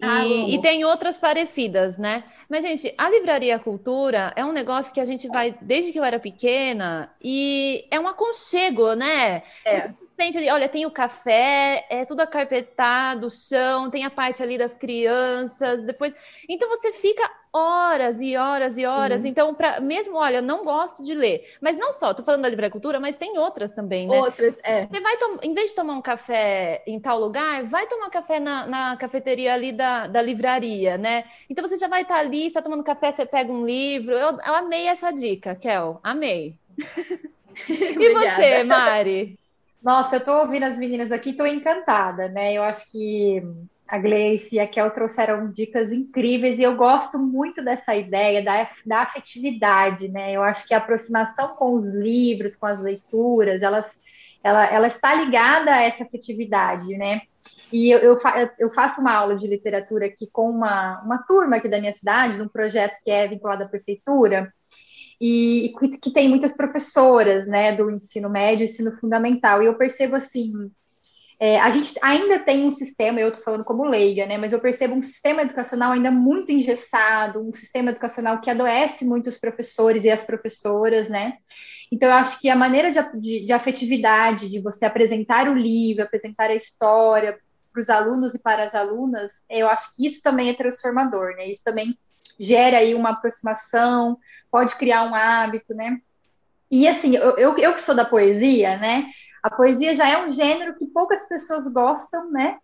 E, 0.00 0.04
ah, 0.04 0.26
e, 0.26 0.60
tem 0.60 0.84
outras 0.84 1.18
parecidas, 1.18 1.96
né? 1.96 2.24
Mas, 2.48 2.64
gente, 2.64 2.92
a 2.98 3.08
Livraria 3.08 3.58
Cultura 3.58 4.32
é 4.34 4.44
um 4.44 4.50
negócio 4.50 4.92
que 4.92 5.00
a 5.00 5.04
gente 5.04 5.28
vai 5.28 5.54
desde 5.60 5.92
que 5.92 5.98
eu 5.98 6.04
era 6.04 6.18
pequena 6.18 7.14
e 7.22 7.86
é 7.90 8.00
um 8.00 8.08
aconchego, 8.08 8.94
né? 8.94 9.42
É 9.64 9.90
ali, 10.28 10.50
olha, 10.50 10.68
tem 10.68 10.86
o 10.86 10.90
café, 10.90 11.86
é 11.88 12.04
tudo 12.04 12.20
acarpetado, 12.20 13.26
o 13.26 13.30
chão, 13.30 13.90
tem 13.90 14.04
a 14.04 14.10
parte 14.10 14.42
ali 14.42 14.56
das 14.56 14.76
crianças, 14.76 15.84
depois. 15.84 16.14
Então 16.48 16.68
você 16.68 16.92
fica 16.92 17.28
horas 17.52 18.20
e 18.20 18.36
horas 18.36 18.78
e 18.78 18.86
horas. 18.86 19.24
Então, 19.24 19.54
para 19.54 19.80
mesmo, 19.80 20.16
olha, 20.16 20.40
não 20.40 20.64
gosto 20.64 21.04
de 21.04 21.14
ler, 21.14 21.56
mas 21.60 21.76
não 21.76 21.92
só, 21.92 22.14
tô 22.14 22.22
falando 22.22 22.42
da 22.42 22.48
livraria 22.48 22.70
cultura, 22.70 22.98
mas 22.98 23.16
tem 23.16 23.36
outras 23.38 23.72
também, 23.72 24.06
né? 24.06 24.16
Outras, 24.16 24.58
é. 24.62 24.86
Você 24.86 25.00
vai 25.00 25.14
em 25.42 25.52
vez 25.52 25.70
de 25.70 25.76
tomar 25.76 25.94
um 25.94 26.02
café 26.02 26.82
em 26.86 26.98
tal 26.98 27.20
lugar, 27.20 27.64
vai 27.64 27.86
tomar 27.86 28.08
café 28.08 28.40
na, 28.40 28.66
na 28.66 28.96
cafeteria 28.96 29.52
ali 29.52 29.72
da, 29.72 30.06
da 30.06 30.22
livraria, 30.22 30.96
né? 30.96 31.24
Então 31.50 31.66
você 31.66 31.76
já 31.76 31.88
vai 31.88 32.02
estar 32.02 32.14
tá 32.14 32.20
ali, 32.20 32.46
está 32.46 32.62
tomando 32.62 32.84
café, 32.84 33.12
você 33.12 33.26
pega 33.26 33.52
um 33.52 33.66
livro. 33.66 34.14
Eu, 34.14 34.38
eu 34.46 34.54
amei 34.54 34.86
essa 34.86 35.10
dica, 35.10 35.54
Kel, 35.54 36.00
amei. 36.02 36.56
e 37.68 38.14
você, 38.14 38.64
Mari? 38.64 39.41
Nossa, 39.82 40.16
eu 40.16 40.18
estou 40.20 40.36
ouvindo 40.40 40.64
as 40.64 40.78
meninas 40.78 41.10
aqui, 41.10 41.30
estou 41.30 41.46
encantada, 41.46 42.28
né? 42.28 42.54
Eu 42.54 42.62
acho 42.62 42.88
que 42.90 43.42
a 43.88 43.98
Gleice 43.98 44.54
e 44.54 44.60
a 44.60 44.66
Kel 44.66 44.90
trouxeram 44.92 45.50
dicas 45.50 45.92
incríveis 45.92 46.58
e 46.58 46.62
eu 46.62 46.76
gosto 46.76 47.18
muito 47.18 47.62
dessa 47.62 47.94
ideia 47.94 48.42
da, 48.44 48.66
da 48.86 49.00
afetividade, 49.00 50.08
né? 50.08 50.32
Eu 50.32 50.42
acho 50.42 50.68
que 50.68 50.72
a 50.72 50.78
aproximação 50.78 51.56
com 51.56 51.74
os 51.74 51.84
livros, 51.84 52.54
com 52.54 52.64
as 52.64 52.80
leituras, 52.80 53.60
elas, 53.60 53.98
ela, 54.42 54.64
ela 54.66 54.86
está 54.86 55.14
ligada 55.14 55.74
a 55.74 55.82
essa 55.82 56.04
afetividade, 56.04 56.96
né? 56.96 57.22
E 57.72 57.90
eu, 57.90 57.98
eu, 57.98 58.18
eu, 58.58 58.70
faço 58.70 59.00
uma 59.00 59.12
aula 59.12 59.34
de 59.34 59.46
literatura 59.48 60.06
aqui 60.06 60.28
com 60.30 60.48
uma, 60.48 61.02
uma 61.02 61.18
turma 61.26 61.56
aqui 61.56 61.68
da 61.68 61.80
minha 61.80 61.92
cidade, 61.92 62.38
num 62.38 62.48
projeto 62.48 62.98
que 63.02 63.10
é 63.10 63.26
vinculado 63.26 63.64
à 63.64 63.68
prefeitura, 63.68 64.52
e, 65.24 65.72
que 66.02 66.10
tem 66.10 66.28
muitas 66.28 66.56
professoras, 66.56 67.46
né, 67.46 67.70
do 67.76 67.88
ensino 67.92 68.28
médio, 68.28 68.64
ensino 68.64 68.90
fundamental, 68.90 69.62
e 69.62 69.66
eu 69.66 69.78
percebo 69.78 70.16
assim, 70.16 70.52
é, 71.38 71.60
a 71.60 71.70
gente 71.70 71.94
ainda 72.02 72.40
tem 72.40 72.66
um 72.66 72.72
sistema, 72.72 73.20
eu 73.20 73.28
estou 73.28 73.44
falando 73.44 73.62
como 73.62 73.84
leiga, 73.84 74.26
né, 74.26 74.36
mas 74.36 74.52
eu 74.52 74.58
percebo 74.58 74.96
um 74.96 75.02
sistema 75.02 75.42
educacional 75.42 75.92
ainda 75.92 76.10
muito 76.10 76.50
engessado, 76.50 77.40
um 77.40 77.54
sistema 77.54 77.92
educacional 77.92 78.40
que 78.40 78.50
adoece 78.50 79.04
muito 79.04 79.28
os 79.28 79.38
professores 79.38 80.02
e 80.02 80.10
as 80.10 80.24
professoras, 80.24 81.08
né, 81.08 81.34
então 81.92 82.08
eu 82.08 82.16
acho 82.16 82.40
que 82.40 82.50
a 82.50 82.56
maneira 82.56 82.90
de, 82.90 83.20
de, 83.20 83.46
de 83.46 83.52
afetividade, 83.52 84.48
de 84.48 84.60
você 84.60 84.84
apresentar 84.84 85.48
o 85.48 85.54
livro, 85.54 86.02
apresentar 86.02 86.50
a 86.50 86.56
história 86.56 87.38
para 87.72 87.80
os 87.80 87.88
alunos 87.88 88.34
e 88.34 88.40
para 88.40 88.64
as 88.64 88.74
alunas, 88.74 89.30
eu 89.48 89.68
acho 89.68 89.94
que 89.94 90.04
isso 90.04 90.20
também 90.20 90.50
é 90.50 90.54
transformador, 90.54 91.36
né, 91.36 91.48
isso 91.48 91.62
também 91.62 91.96
gera 92.40 92.78
aí 92.78 92.92
uma 92.92 93.10
aproximação, 93.10 94.18
pode 94.52 94.76
criar 94.76 95.04
um 95.04 95.14
hábito, 95.14 95.74
né? 95.74 95.98
E 96.70 96.86
assim, 96.86 97.16
eu, 97.16 97.36
eu, 97.38 97.58
eu 97.58 97.74
que 97.74 97.82
sou 97.82 97.94
da 97.94 98.04
poesia, 98.04 98.76
né? 98.76 99.06
A 99.42 99.50
poesia 99.50 99.94
já 99.94 100.08
é 100.08 100.24
um 100.24 100.30
gênero 100.30 100.76
que 100.76 100.86
poucas 100.86 101.26
pessoas 101.26 101.66
gostam, 101.72 102.30
né? 102.30 102.58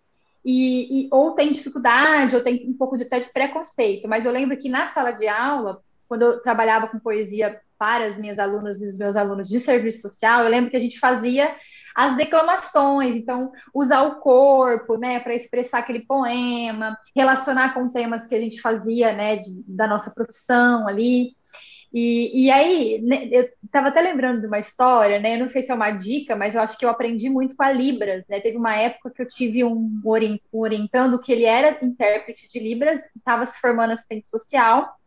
E, 0.45 1.07
e, 1.07 1.09
ou 1.11 1.33
tem 1.33 1.51
dificuldade, 1.51 2.37
ou 2.37 2.43
tem 2.43 2.69
um 2.69 2.75
pouco 2.75 2.97
de, 2.97 3.05
até 3.05 3.19
de 3.21 3.33
preconceito. 3.33 4.07
Mas 4.07 4.25
eu 4.25 4.31
lembro 4.31 4.57
que 4.57 4.69
na 4.69 4.89
sala 4.89 5.11
de 5.11 5.27
aula, 5.27 5.83
quando 6.07 6.23
eu 6.23 6.41
trabalhava 6.41 6.89
com 6.89 6.99
poesia 6.99 7.61
para 7.79 8.07
as 8.07 8.19
minhas 8.19 8.39
alunas 8.39 8.81
e 8.81 8.87
os 8.87 8.97
meus 8.97 9.17
alunos 9.17 9.49
de 9.49 9.59
serviço 9.59 10.03
social, 10.03 10.45
eu 10.45 10.51
lembro 10.51 10.71
que 10.71 10.77
a 10.77 10.81
gente 10.81 10.99
fazia 10.99 11.55
as 11.99 12.17
declamações, 12.17 13.17
então 13.17 13.51
usar 13.75 14.03
o 14.03 14.21
corpo, 14.21 14.97
né, 14.97 15.19
para 15.19 15.35
expressar 15.35 15.79
aquele 15.79 16.07
poema, 16.07 16.97
relacionar 17.15 17.75
com 17.75 17.89
temas 17.89 18.29
que 18.29 18.37
a 18.37 18.41
gente 18.41 18.61
fazia, 18.61 19.13
né, 19.13 19.39
de, 19.39 19.65
da 19.67 19.89
nossa 19.89 20.13
profissão 20.13 20.87
ali. 20.87 21.37
E, 21.93 22.45
e 22.45 22.51
aí, 22.51 23.01
né, 23.03 23.29
eu 23.31 23.49
estava 23.65 23.89
até 23.89 24.01
lembrando 24.01 24.41
de 24.41 24.47
uma 24.47 24.59
história, 24.59 25.19
né? 25.19 25.35
Eu 25.35 25.41
não 25.41 25.49
sei 25.49 25.63
se 25.63 25.71
é 25.71 25.75
uma 25.75 25.91
dica, 25.91 26.37
mas 26.37 26.55
eu 26.55 26.61
acho 26.61 26.77
que 26.77 26.85
eu 26.85 26.91
aprendi 26.91 27.31
muito 27.31 27.57
com 27.57 27.63
a 27.63 27.73
Libras, 27.73 28.25
né? 28.29 28.41
Teve 28.41 28.59
uma 28.59 28.77
época 28.77 29.11
que 29.11 29.23
eu 29.23 29.29
tive 29.29 29.65
um 29.65 30.01
orientando 30.05 31.21
que 31.21 31.33
ele 31.33 31.45
era 31.45 31.79
intérprete 31.83 32.49
de 32.49 32.59
Libras, 32.59 33.01
estava 33.17 33.47
se 33.47 33.59
formando 33.59 33.93
assistente 33.93 34.29
social, 34.29 34.99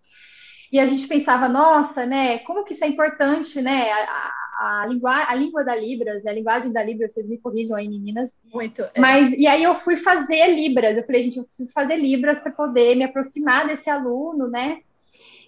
e 0.71 0.79
a 0.79 0.87
gente 0.87 1.05
pensava, 1.05 1.49
nossa, 1.49 2.05
né? 2.05 2.39
Como 2.39 2.63
que 2.63 2.73
isso 2.73 2.83
é 2.83 2.87
importante, 2.87 3.61
né? 3.61 3.91
A, 3.91 4.31
a, 4.61 4.85
língua, 4.87 5.25
a 5.27 5.35
língua 5.35 5.63
da 5.63 5.75
Libras, 5.75 6.23
né, 6.23 6.31
a 6.31 6.33
linguagem 6.33 6.71
da 6.71 6.81
Libras, 6.81 7.13
vocês 7.13 7.27
me 7.27 7.37
corrijam 7.37 7.75
aí, 7.75 7.89
meninas. 7.89 8.39
Muito. 8.51 8.81
É. 8.81 8.99
Mas, 8.99 9.33
e 9.33 9.45
aí 9.45 9.63
eu 9.63 9.75
fui 9.75 9.97
fazer 9.97 10.47
Libras, 10.55 10.95
eu 10.95 11.03
falei, 11.03 11.23
gente, 11.23 11.37
eu 11.37 11.43
preciso 11.43 11.73
fazer 11.73 11.97
Libras 11.97 12.39
para 12.39 12.51
poder 12.51 12.95
me 12.95 13.03
aproximar 13.03 13.67
desse 13.67 13.89
aluno, 13.89 14.47
né? 14.47 14.81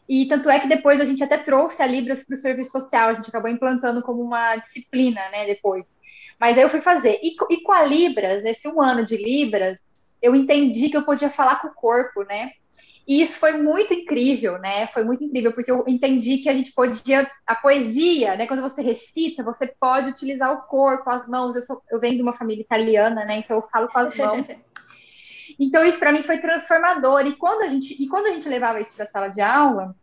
E 0.08 0.28
tanto 0.28 0.50
é 0.50 0.60
que 0.60 0.68
depois 0.68 1.00
a 1.00 1.06
gente 1.06 1.24
até 1.24 1.38
trouxe 1.38 1.82
a 1.82 1.88
Libras 1.88 2.24
para 2.26 2.36
o 2.36 2.38
serviço 2.38 2.72
social, 2.72 3.10
a 3.10 3.14
gente 3.14 3.30
acabou 3.30 3.50
implantando 3.50 4.02
como 4.02 4.22
uma 4.22 4.58
disciplina, 4.58 5.22
né, 5.32 5.46
depois. 5.46 5.98
Mas 6.40 6.58
aí 6.58 6.64
eu 6.64 6.70
fui 6.70 6.82
fazer. 6.82 7.20
E, 7.24 7.36
e 7.50 7.62
com 7.62 7.72
a 7.72 7.84
Libras, 7.84 8.44
nesse 8.44 8.68
um 8.68 8.82
ano 8.82 9.06
de 9.06 9.16
Libras, 9.16 9.98
eu 10.22 10.36
entendi 10.36 10.90
que 10.90 10.98
eu 10.98 11.06
podia 11.06 11.30
falar 11.30 11.62
com 11.62 11.70
o 11.70 11.74
corpo, 11.74 12.24
né? 12.24 12.52
E 13.06 13.22
isso 13.22 13.38
foi 13.38 13.54
muito 13.54 13.94
incrível, 13.94 14.58
né? 14.60 14.88
Foi 14.88 15.04
muito 15.04 15.24
incrível, 15.24 15.52
porque 15.52 15.70
eu 15.70 15.84
entendi 15.88 16.38
que 16.38 16.48
a 16.48 16.54
gente 16.54 16.72
podia. 16.72 17.30
A 17.46 17.54
poesia, 17.54 18.36
né? 18.36 18.48
Quando 18.48 18.62
você 18.62 18.82
recita, 18.82 19.44
você 19.44 19.68
pode 19.68 20.10
utilizar 20.10 20.54
o 20.54 20.62
corpo, 20.62 21.10
as 21.10 21.28
mãos. 21.28 21.56
Eu, 21.56 21.62
sou, 21.62 21.82
eu 21.92 22.00
venho 22.00 22.16
de 22.16 22.22
uma 22.22 22.32
família 22.32 22.62
italiana, 22.62 23.26
né? 23.26 23.40
Então 23.40 23.58
eu 23.58 23.64
falo 23.64 23.90
com 23.90 24.00
as 24.00 24.16
mãos. 24.16 24.46
Então 25.60 25.84
isso 25.86 26.00
para 26.00 26.12
mim 26.12 26.24
foi 26.24 26.40
transformador. 26.40 27.26
E 27.26 27.36
quando 27.36 27.64
a 27.64 27.68
gente, 27.68 28.02
e 28.02 28.08
quando 28.08 28.28
a 28.28 28.32
gente 28.32 28.48
levava 28.48 28.80
isso 28.80 28.94
para 28.94 29.04
a 29.04 29.08
sala 29.08 29.28
de 29.30 29.42
aula, 29.42 29.96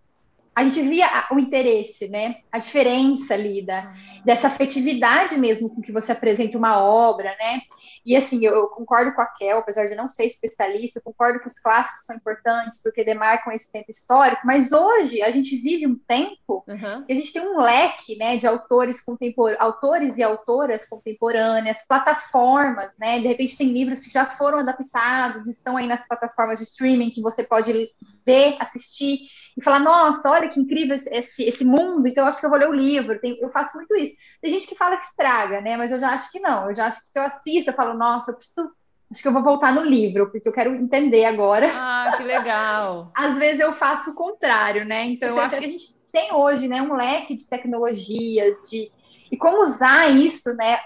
a 0.61 0.65
gente 0.65 0.83
via 0.83 1.07
o 1.31 1.39
interesse, 1.39 2.07
né? 2.09 2.37
A 2.53 2.59
diferença 2.59 3.33
ali 3.33 3.65
da, 3.65 3.95
dessa 4.23 4.49
afetividade 4.49 5.39
mesmo 5.39 5.71
com 5.71 5.81
que 5.81 5.91
você 5.91 6.13
apresenta 6.13 6.59
uma 6.59 6.85
obra, 6.85 7.35
né? 7.39 7.63
E 8.05 8.15
assim, 8.15 8.45
eu, 8.45 8.55
eu, 8.55 8.67
concordo 8.69 9.13
com 9.15 9.23
a 9.23 9.27
Kel, 9.27 9.59
apesar 9.59 9.89
de 9.89 9.95
não 9.95 10.09
ser 10.09 10.25
especialista, 10.25 11.01
concordo 11.03 11.41
que 11.41 11.47
os 11.47 11.59
clássicos 11.59 12.05
são 12.05 12.17
importantes 12.17 12.79
porque 12.83 13.05
demarcam 13.05 13.53
esse 13.53 13.73
tempo 13.73 13.91
histórico, 13.91 14.43
mas 14.45 14.71
hoje 14.71 15.23
a 15.23 15.31
gente 15.31 15.57
vive 15.57 15.87
um 15.87 15.97
tempo 15.97 16.65
uhum. 16.69 17.05
que 17.07 17.13
a 17.13 17.17
gente 17.17 17.33
tem 17.33 17.43
um 17.43 17.61
leque, 17.61 18.17
né, 18.17 18.37
de 18.37 18.47
autores 18.47 19.01
contemporâneos, 19.03 19.63
autores 19.63 20.19
e 20.19 20.23
autoras 20.23 20.87
contemporâneas, 20.87 21.87
plataformas, 21.89 22.91
né? 22.99 23.19
De 23.19 23.29
repente 23.29 23.57
tem 23.57 23.73
livros 23.73 24.01
que 24.01 24.13
já 24.13 24.27
foram 24.27 24.59
adaptados, 24.59 25.47
estão 25.47 25.79
aí 25.79 25.87
nas 25.87 26.07
plataformas 26.07 26.59
de 26.59 26.65
streaming 26.65 27.11
que 27.11 27.23
você 27.23 27.43
pode 27.43 27.89
ver, 28.27 28.57
assistir 28.61 29.21
e 29.61 29.63
falar, 29.63 29.79
nossa, 29.79 30.31
olha 30.31 30.49
que 30.49 30.59
incrível 30.59 30.97
esse, 30.97 31.45
esse 31.45 31.65
mundo, 31.65 32.09
então 32.09 32.25
eu 32.25 32.29
acho 32.29 32.41
que 32.41 32.47
eu 32.47 32.51
vou 32.51 32.59
ler 32.59 32.69
o 32.69 32.75
livro. 32.75 33.21
Tem, 33.21 33.39
eu 33.41 33.51
faço 33.51 33.77
muito 33.77 33.95
isso. 33.95 34.15
Tem 34.41 34.51
gente 34.51 34.67
que 34.67 34.75
fala 34.75 34.97
que 34.97 35.05
estraga, 35.05 35.61
né? 35.61 35.77
Mas 35.77 35.93
eu 35.93 35.99
já 35.99 36.09
acho 36.09 36.33
que 36.33 36.41
não. 36.41 36.71
Eu 36.71 36.75
já 36.75 36.87
acho 36.87 37.01
que 37.03 37.09
se 37.09 37.19
eu 37.19 37.23
assisto, 37.23 37.71
eu 37.71 37.75
falo, 37.75 37.93
nossa, 37.93 38.31
eu 38.31 38.37
preciso. 38.37 38.71
Acho 39.13 39.23
que 39.23 39.29
eu 39.29 39.33
vou 39.33 39.43
voltar 39.43 39.75
no 39.75 39.83
livro, 39.83 40.31
porque 40.31 40.49
eu 40.49 40.53
quero 40.53 40.75
entender 40.75 41.27
agora. 41.27 41.71
Ah, 41.75 42.15
que 42.17 42.23
legal. 42.23 43.11
Às 43.15 43.37
vezes 43.37 43.61
eu 43.61 43.73
faço 43.73 44.13
o 44.13 44.15
contrário, 44.15 44.87
né? 44.87 45.05
Então 45.05 45.29
eu 45.29 45.41
acho 45.41 45.59
que 45.59 45.65
a 45.65 45.69
gente 45.69 45.95
tem 46.11 46.33
hoje, 46.33 46.67
né, 46.67 46.81
um 46.81 46.95
leque 46.95 47.37
de 47.37 47.47
tecnologias, 47.47 48.57
de 48.71 48.91
e 49.31 49.37
como 49.37 49.63
usar 49.63 50.11
isso, 50.11 50.53
né, 50.55 50.79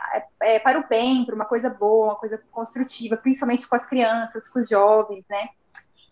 é, 0.43 0.57
é 0.57 0.59
para 0.59 0.79
o 0.79 0.87
bem, 0.87 1.25
para 1.25 1.35
uma 1.35 1.47
coisa 1.47 1.71
boa, 1.71 2.09
uma 2.09 2.17
coisa 2.17 2.43
construtiva, 2.51 3.17
principalmente 3.17 3.67
com 3.67 3.75
as 3.75 3.87
crianças, 3.87 4.47
com 4.49 4.59
os 4.59 4.69
jovens, 4.69 5.27
né? 5.31 5.49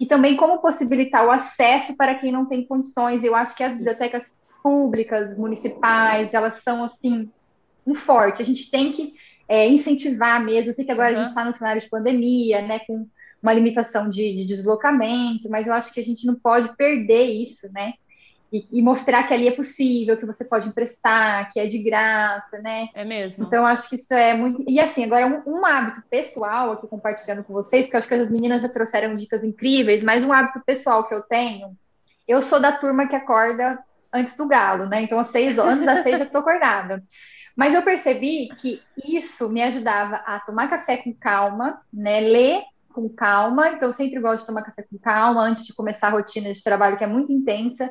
E 0.03 0.07
também 0.07 0.36
como 0.36 0.59
possibilitar 0.59 1.24
o 1.24 1.30
acesso 1.30 1.96
para 1.96 2.16
quem 2.16 2.32
não 2.32 2.44
tem 2.44 2.66
condições. 2.66 3.22
Eu 3.22 3.36
acho 3.36 3.55
que 3.55 3.62
as 3.62 3.76
bibliotecas 3.76 4.36
públicas, 4.61 5.38
municipais, 5.38 6.34
elas 6.34 6.55
são 6.55 6.82
assim 6.82 7.30
um 7.86 7.94
forte. 7.94 8.42
A 8.42 8.44
gente 8.44 8.68
tem 8.68 8.90
que 8.90 9.14
é, 9.46 9.68
incentivar 9.68 10.44
mesmo. 10.44 10.70
Eu 10.70 10.74
sei 10.74 10.84
que 10.84 10.90
agora 10.90 11.12
uhum. 11.12 11.18
a 11.18 11.18
gente 11.20 11.28
está 11.28 11.44
no 11.44 11.53
cenário 11.53 11.80
de 11.80 11.88
pandemia, 11.88 12.62
né, 12.62 12.80
com 12.80 13.07
uma 13.40 13.53
limitação 13.53 14.11
de, 14.11 14.38
de, 14.38 14.44
deslocamento, 14.44 15.48
mas 15.48 15.68
eu 15.68 15.72
acho 15.72 15.94
que 15.94 16.00
a 16.00 16.05
gente 16.05 16.26
não 16.26 16.34
pode 16.34 16.76
perder 16.76 17.26
isso, 17.26 17.72
né? 17.72 17.92
E, 18.53 18.66
e, 18.70 18.82
mostrar 18.82 19.22
que 19.26 19.32
ali 19.32 19.48
é 19.48 19.53
possível, 19.53 20.16
que 20.16 20.26
você 20.26 20.44
pode 20.44 20.68
emprestar, 20.68 21.50
que 21.50 21.59
é 21.59 21.66
de 21.66 21.82
graça, 21.82 22.59
né? 22.59 22.88
É 22.92 23.03
mesmo. 23.03 23.46
Então, 23.46 23.64
acho 23.64 23.88
que 23.88 23.94
isso 23.94 24.12
é 24.12 24.34
muito. 24.34 24.62
E 24.68 24.78
assim, 24.78 25.05
agora, 25.05 25.42
um, 25.46 25.59
um 25.61 25.64
hábito 25.64 26.03
pessoal 26.11 26.72
aqui 26.72 26.86
compartilhando 26.86 27.42
com 27.42 27.55
vocês, 27.55 27.88
que 27.88 27.96
eu 27.96 27.98
acho 27.98 28.07
que 28.07 28.12
as 28.12 28.30
meninas 28.30 28.61
já 28.61 28.68
trouxeram 28.68 29.16
dicas 29.16 29.42
incríveis, 29.42 30.03
mas 30.03 30.22
um 30.22 30.32
hábito 30.32 30.61
pessoal 30.66 31.09
que 31.09 31.14
eu 31.14 31.22
tenho, 31.22 31.74
eu 32.28 32.42
sou 32.42 32.61
da 32.61 32.72
turma 32.72 33.09
que 33.09 33.16
acorda 33.16 33.82
antes 34.12 34.36
do 34.36 34.46
galo, 34.46 34.86
né? 34.86 35.00
Então, 35.00 35.18
às 35.18 35.28
seis, 35.28 35.59
antes 35.59 35.86
das 35.86 36.03
seis, 36.03 36.18
já 36.18 36.24
estou 36.24 36.42
acordada. 36.42 37.03
Mas 37.57 37.72
eu 37.72 37.80
percebi 37.80 38.48
que 38.59 38.82
isso 39.03 39.48
me 39.48 39.62
ajudava 39.62 40.16
a 40.26 40.38
tomar 40.40 40.68
café 40.68 40.98
com 40.98 41.14
calma, 41.14 41.80
né? 41.90 42.20
Ler 42.20 42.62
com 42.92 43.09
calma. 43.09 43.70
Então, 43.70 43.88
eu 43.88 43.94
sempre 43.94 44.20
gosto 44.20 44.40
de 44.40 44.46
tomar 44.48 44.62
café 44.62 44.82
com 44.82 44.98
calma 44.98 45.40
antes 45.40 45.64
de 45.64 45.74
começar 45.74 46.09
a 46.09 46.11
rotina 46.11 46.53
de 46.53 46.62
trabalho, 46.62 46.98
que 46.98 47.05
é 47.05 47.07
muito 47.07 47.32
intensa 47.32 47.90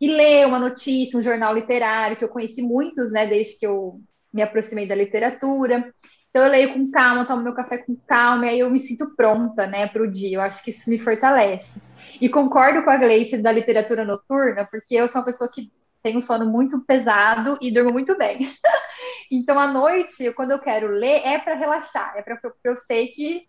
e 0.00 0.08
ler 0.08 0.46
uma 0.46 0.58
notícia, 0.58 1.18
um 1.18 1.22
jornal 1.22 1.54
literário, 1.54 2.16
que 2.16 2.24
eu 2.24 2.28
conheci 2.28 2.62
muitos, 2.62 3.10
né, 3.10 3.26
desde 3.26 3.58
que 3.58 3.66
eu 3.66 4.00
me 4.32 4.42
aproximei 4.42 4.86
da 4.86 4.94
literatura. 4.94 5.92
Então 6.30 6.44
eu 6.44 6.50
leio 6.50 6.74
com 6.74 6.90
calma, 6.90 7.24
tomo 7.24 7.42
meu 7.42 7.54
café 7.54 7.78
com 7.78 7.96
calma, 8.06 8.46
e 8.46 8.48
aí 8.50 8.58
eu 8.60 8.70
me 8.70 8.78
sinto 8.78 9.14
pronta, 9.16 9.66
né, 9.66 9.86
para 9.86 10.02
o 10.02 10.10
dia. 10.10 10.36
Eu 10.36 10.42
acho 10.42 10.62
que 10.62 10.70
isso 10.70 10.90
me 10.90 10.98
fortalece. 10.98 11.80
E 12.20 12.28
concordo 12.28 12.82
com 12.82 12.90
a 12.90 12.96
Gleice 12.96 13.38
da 13.38 13.50
literatura 13.50 14.04
noturna, 14.04 14.68
porque 14.70 14.94
eu 14.94 15.08
sou 15.08 15.20
uma 15.20 15.24
pessoa 15.24 15.50
que 15.50 15.72
tem 16.02 16.16
um 16.16 16.20
sono 16.20 16.46
muito 16.46 16.84
pesado 16.84 17.58
e 17.60 17.70
durmo 17.70 17.90
muito 17.92 18.16
bem. 18.18 18.54
então 19.32 19.58
à 19.58 19.66
noite, 19.66 20.30
quando 20.34 20.50
eu 20.50 20.58
quero 20.58 20.88
ler, 20.88 21.22
é 21.24 21.38
para 21.38 21.54
relaxar, 21.54 22.14
é 22.16 22.22
para 22.22 22.38
eu 22.64 22.76
sei 22.76 23.08
que 23.08 23.48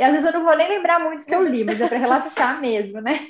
às 0.00 0.12
vezes 0.12 0.26
eu 0.26 0.32
não 0.32 0.44
vou 0.44 0.56
nem 0.56 0.68
lembrar 0.68 0.98
muito 0.98 1.24
que 1.24 1.34
eu 1.34 1.46
li, 1.46 1.64
mas 1.64 1.80
é 1.80 1.88
para 1.88 1.98
relaxar 1.98 2.58
mesmo, 2.62 3.00
né? 3.00 3.28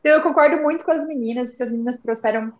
Então 0.00 0.12
eu 0.12 0.22
concordo 0.22 0.56
muito 0.62 0.84
com 0.84 0.92
as 0.92 1.06
meninas, 1.06 1.54
que 1.54 1.62
as 1.62 1.70
meninas 1.70 1.98
trouxeram 1.98 2.52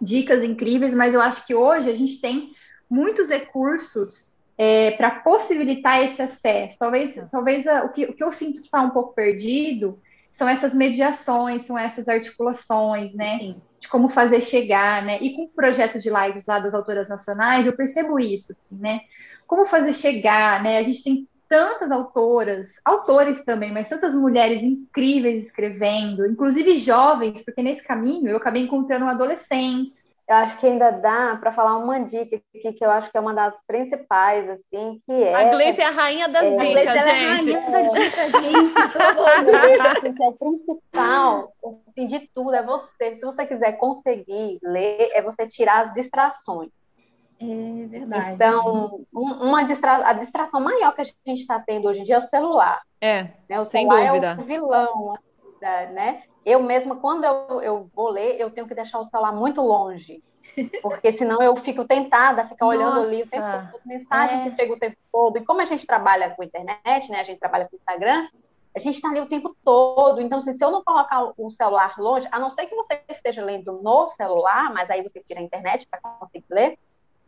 dicas 0.00 0.42
incríveis, 0.42 0.94
mas 0.94 1.14
eu 1.14 1.20
acho 1.20 1.46
que 1.46 1.54
hoje 1.54 1.90
a 1.90 1.94
gente 1.94 2.20
tem 2.20 2.52
muitos 2.88 3.28
recursos 3.28 4.32
é, 4.58 4.92
para 4.92 5.10
possibilitar 5.10 6.02
esse 6.02 6.22
acesso. 6.22 6.78
Talvez, 6.78 7.14
talvez 7.30 7.66
a, 7.66 7.84
o, 7.84 7.90
que, 7.90 8.04
o 8.04 8.14
que 8.14 8.24
eu 8.24 8.32
sinto 8.32 8.60
que 8.60 8.66
está 8.66 8.82
um 8.82 8.90
pouco 8.90 9.14
perdido 9.14 9.98
são 10.30 10.48
essas 10.48 10.74
mediações, 10.74 11.64
são 11.64 11.78
essas 11.78 12.08
articulações, 12.08 13.14
né? 13.14 13.38
Sim. 13.38 13.56
De 13.80 13.88
como 13.88 14.08
fazer 14.08 14.42
chegar, 14.42 15.02
né? 15.02 15.18
E 15.20 15.34
com 15.34 15.44
o 15.44 15.48
projeto 15.48 15.98
de 15.98 16.10
lives 16.10 16.46
lá 16.46 16.58
das 16.58 16.74
autoras 16.74 17.08
nacionais, 17.08 17.66
eu 17.66 17.76
percebo 17.76 18.18
isso, 18.18 18.52
assim, 18.52 18.78
né? 18.78 19.00
Como 19.46 19.66
fazer 19.66 19.92
chegar, 19.92 20.62
né? 20.62 20.78
A 20.78 20.82
gente 20.82 21.02
tem 21.02 21.28
tantas 21.48 21.90
autoras, 21.90 22.80
autores 22.84 23.44
também, 23.44 23.72
mas 23.72 23.88
tantas 23.88 24.14
mulheres 24.14 24.62
incríveis 24.62 25.44
escrevendo, 25.44 26.26
inclusive 26.26 26.76
jovens, 26.76 27.42
porque 27.42 27.62
nesse 27.62 27.82
caminho 27.84 28.28
eu 28.28 28.36
acabei 28.36 28.62
encontrando 28.62 29.06
adolescentes. 29.06 30.06
Eu 30.28 30.34
acho 30.36 30.58
que 30.58 30.66
ainda 30.66 30.90
dá 30.90 31.36
para 31.36 31.52
falar 31.52 31.76
uma 31.76 32.00
dica 32.00 32.42
aqui 32.56 32.72
que 32.72 32.84
eu 32.84 32.90
acho 32.90 33.12
que 33.12 33.16
é 33.16 33.20
uma 33.20 33.32
das 33.32 33.62
principais, 33.64 34.48
assim, 34.50 35.00
que 35.06 35.12
é. 35.12 35.32
A 35.32 35.50
Gleice 35.50 35.80
é 35.80 35.86
a 35.86 35.90
rainha 35.90 36.28
das 36.28 36.42
é, 36.42 36.56
dicas, 36.56 36.88
a 36.88 36.96
gente. 36.96 36.96
É 36.96 37.10
a 37.10 37.36
rainha 37.36 37.70
da 37.70 37.82
dica, 37.82 38.40
gente. 38.40 40.16
que 40.16 40.22
é 40.22 40.28
o 40.28 40.32
principal 40.32 41.52
assim, 41.64 42.06
de 42.08 42.28
tudo 42.34 42.54
é 42.54 42.62
você. 42.62 43.14
Se 43.14 43.24
você 43.24 43.46
quiser 43.46 43.78
conseguir 43.78 44.58
ler, 44.64 45.10
é 45.12 45.22
você 45.22 45.46
tirar 45.46 45.86
as 45.86 45.94
distrações. 45.94 46.70
É 47.38 47.86
verdade. 47.86 48.32
Então, 48.32 49.04
uma 49.12 49.62
distra... 49.62 50.08
a 50.08 50.12
distração 50.14 50.60
maior 50.60 50.94
que 50.94 51.02
a 51.02 51.04
gente 51.04 51.18
está 51.26 51.60
tendo 51.60 51.88
hoje 51.88 52.00
em 52.00 52.04
dia 52.04 52.16
é 52.16 52.18
o 52.18 52.22
celular. 52.22 52.82
É, 53.00 53.28
né? 53.48 53.60
o 53.60 53.64
sem 53.64 53.86
dúvida. 53.86 54.28
é 54.28 54.40
o 54.40 54.44
vilão, 54.44 55.14
né? 55.92 56.22
Eu 56.44 56.62
mesma, 56.62 56.96
quando 56.96 57.24
eu, 57.24 57.60
eu 57.60 57.90
vou 57.94 58.08
ler, 58.08 58.40
eu 58.40 58.50
tenho 58.50 58.66
que 58.66 58.74
deixar 58.74 58.98
o 58.98 59.04
celular 59.04 59.32
muito 59.32 59.60
longe, 59.60 60.22
porque 60.80 61.12
senão 61.12 61.42
eu 61.42 61.56
fico 61.56 61.84
tentada 61.84 62.42
a 62.42 62.46
ficar 62.46 62.66
olhando 62.66 63.00
ali 63.00 63.22
o 63.22 63.28
tempo 63.28 63.46
todo, 63.72 63.82
mensagem 63.84 64.40
é. 64.40 64.44
que 64.44 64.56
chega 64.56 64.72
o 64.72 64.78
tempo 64.78 64.96
todo. 65.12 65.38
E 65.38 65.44
como 65.44 65.60
a 65.60 65.66
gente 65.66 65.86
trabalha 65.86 66.30
com 66.30 66.42
internet, 66.42 67.10
né? 67.10 67.20
A 67.20 67.24
gente 67.24 67.40
trabalha 67.40 67.68
com 67.68 67.74
Instagram, 67.74 68.28
a 68.74 68.78
gente 68.78 68.94
está 68.94 69.08
ali 69.08 69.20
o 69.20 69.28
tempo 69.28 69.56
todo. 69.64 70.20
Então, 70.20 70.38
assim, 70.38 70.52
se 70.52 70.64
eu 70.64 70.70
não 70.70 70.84
colocar 70.84 71.32
o 71.36 71.50
celular 71.50 71.94
longe, 71.98 72.28
a 72.30 72.38
não 72.38 72.50
ser 72.50 72.66
que 72.66 72.74
você 72.74 73.00
esteja 73.08 73.44
lendo 73.44 73.80
no 73.82 74.06
celular, 74.06 74.72
mas 74.72 74.88
aí 74.88 75.02
você 75.02 75.20
tira 75.26 75.40
a 75.40 75.42
internet 75.42 75.86
para 75.88 75.98
conseguir 76.00 76.46
ler. 76.50 76.78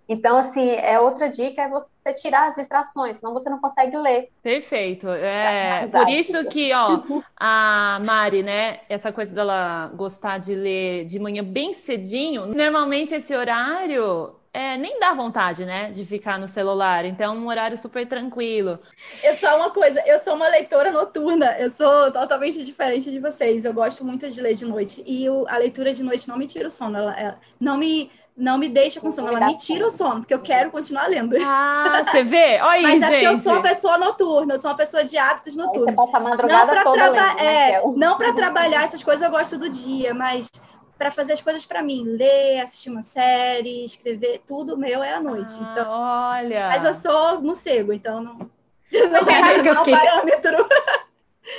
Então, 0.09 0.39
assim, 0.39 0.71
é 0.71 0.99
outra 0.99 1.29
dica 1.29 1.63
é 1.63 1.69
você 1.69 1.93
tirar 2.15 2.49
as 2.49 2.55
distrações, 2.55 3.19
senão 3.19 3.35
você 3.35 3.51
não 3.51 3.61
consegue 3.61 3.97
ler. 3.97 4.31
Perfeito. 4.43 5.09
É, 5.09 5.87
por 5.87 6.09
isso 6.09 6.45
que, 6.47 6.73
ó, 6.73 7.03
a 7.37 8.01
Mari, 8.05 8.43
né, 8.43 8.81
essa 8.89 9.13
coisa 9.13 9.35
dela 9.35 9.93
gostar 9.95 10.39
de 10.39 10.55
ler 10.55 11.05
de 11.05 11.19
manhã 11.19 11.45
bem 11.45 11.75
cedinho, 11.75 12.47
normalmente 12.47 13.15
esse 13.15 13.37
horário 13.37 14.35
é, 14.53 14.79
nem 14.79 14.99
dá 14.99 15.13
vontade, 15.13 15.67
né, 15.67 15.91
de 15.91 16.07
ficar 16.07 16.39
no 16.39 16.47
celular. 16.47 17.05
Então, 17.05 17.35
é 17.35 17.39
um 17.39 17.47
horário 17.47 17.77
super 17.77 18.07
tranquilo. 18.09 18.79
Eu 19.23 19.35
sou 19.35 19.57
uma 19.57 19.71
coisa, 19.71 20.03
eu 20.07 20.19
sou 20.19 20.35
uma 20.35 20.49
leitora 20.49 20.91
noturna. 20.91 21.57
Eu 21.59 21.71
sou 21.71 22.11
totalmente 22.11 22.65
diferente 22.65 23.11
de 23.11 23.19
vocês. 23.19 23.65
Eu 23.65 23.75
gosto 23.75 24.05
muito 24.05 24.29
de 24.29 24.41
ler 24.41 24.55
de 24.55 24.65
noite 24.65 25.05
e 25.07 25.29
o, 25.29 25.47
a 25.49 25.59
leitura 25.59 25.93
de 25.93 26.03
noite 26.03 26.27
não 26.29 26.37
me 26.37 26.47
tira 26.47 26.69
o 26.69 26.71
sono. 26.71 26.97
Ela, 26.97 27.21
ela 27.21 27.39
não 27.61 27.77
me 27.77 28.11
não 28.39 28.57
me 28.57 28.69
deixa 28.69 29.01
com 29.01 29.11
sono, 29.11 29.29
ela 29.29 29.47
me 29.47 29.57
tira 29.57 29.85
o 29.85 29.91
sono, 29.91 30.21
porque 30.21 30.33
eu 30.33 30.41
quero 30.41 30.71
continuar 30.71 31.09
lendo. 31.09 31.37
Ah, 31.45 32.05
você 32.07 32.23
vê? 32.23 32.61
Olha 32.61 32.71
aí, 32.71 32.83
Mas 32.83 33.03
é 33.03 33.11
porque 33.11 33.27
eu 33.27 33.43
sou 33.43 33.53
uma 33.53 33.63
pessoa 33.63 33.99
noturna, 33.99 34.55
eu 34.55 34.59
sou 34.61 34.71
uma 34.71 34.77
pessoa 34.77 35.03
de 35.03 35.19
hábitos 35.19 35.57
noturnos. 35.57 35.91
Você 35.91 36.07
passa 36.07 36.17
a 36.17 36.21
madrugada 36.21 36.75
não 36.75 36.85
toda 36.85 37.05
lendo, 37.05 37.17
né, 37.17 37.35
é, 37.41 37.83
Não 37.97 38.17
para 38.17 38.33
trabalhar 38.33 38.85
essas 38.85 39.03
coisas 39.03 39.25
eu 39.25 39.31
gosto 39.31 39.59
do 39.59 39.69
dia, 39.69 40.15
mas 40.15 40.49
para 40.97 41.11
fazer 41.11 41.33
as 41.33 41.43
coisas 41.43 41.67
para 41.67 41.83
mim, 41.83 42.05
ler, 42.05 42.61
assistir 42.61 42.91
uma 42.91 43.03
série, 43.03 43.85
escrever, 43.85 44.41
tudo 44.47 44.79
meu 44.79 45.03
é 45.03 45.15
à 45.15 45.21
noite. 45.21 45.55
Ah, 45.61 45.69
então, 45.73 45.91
olha. 45.91 46.69
Mas 46.69 46.85
eu 46.85 46.95
sou 46.95 47.41
morcego, 47.41 47.93
então 47.93 48.23
não, 48.23 48.39
não 48.93 49.19
é, 49.19 49.81
um 49.81 49.85
parâmetro. 49.85 50.69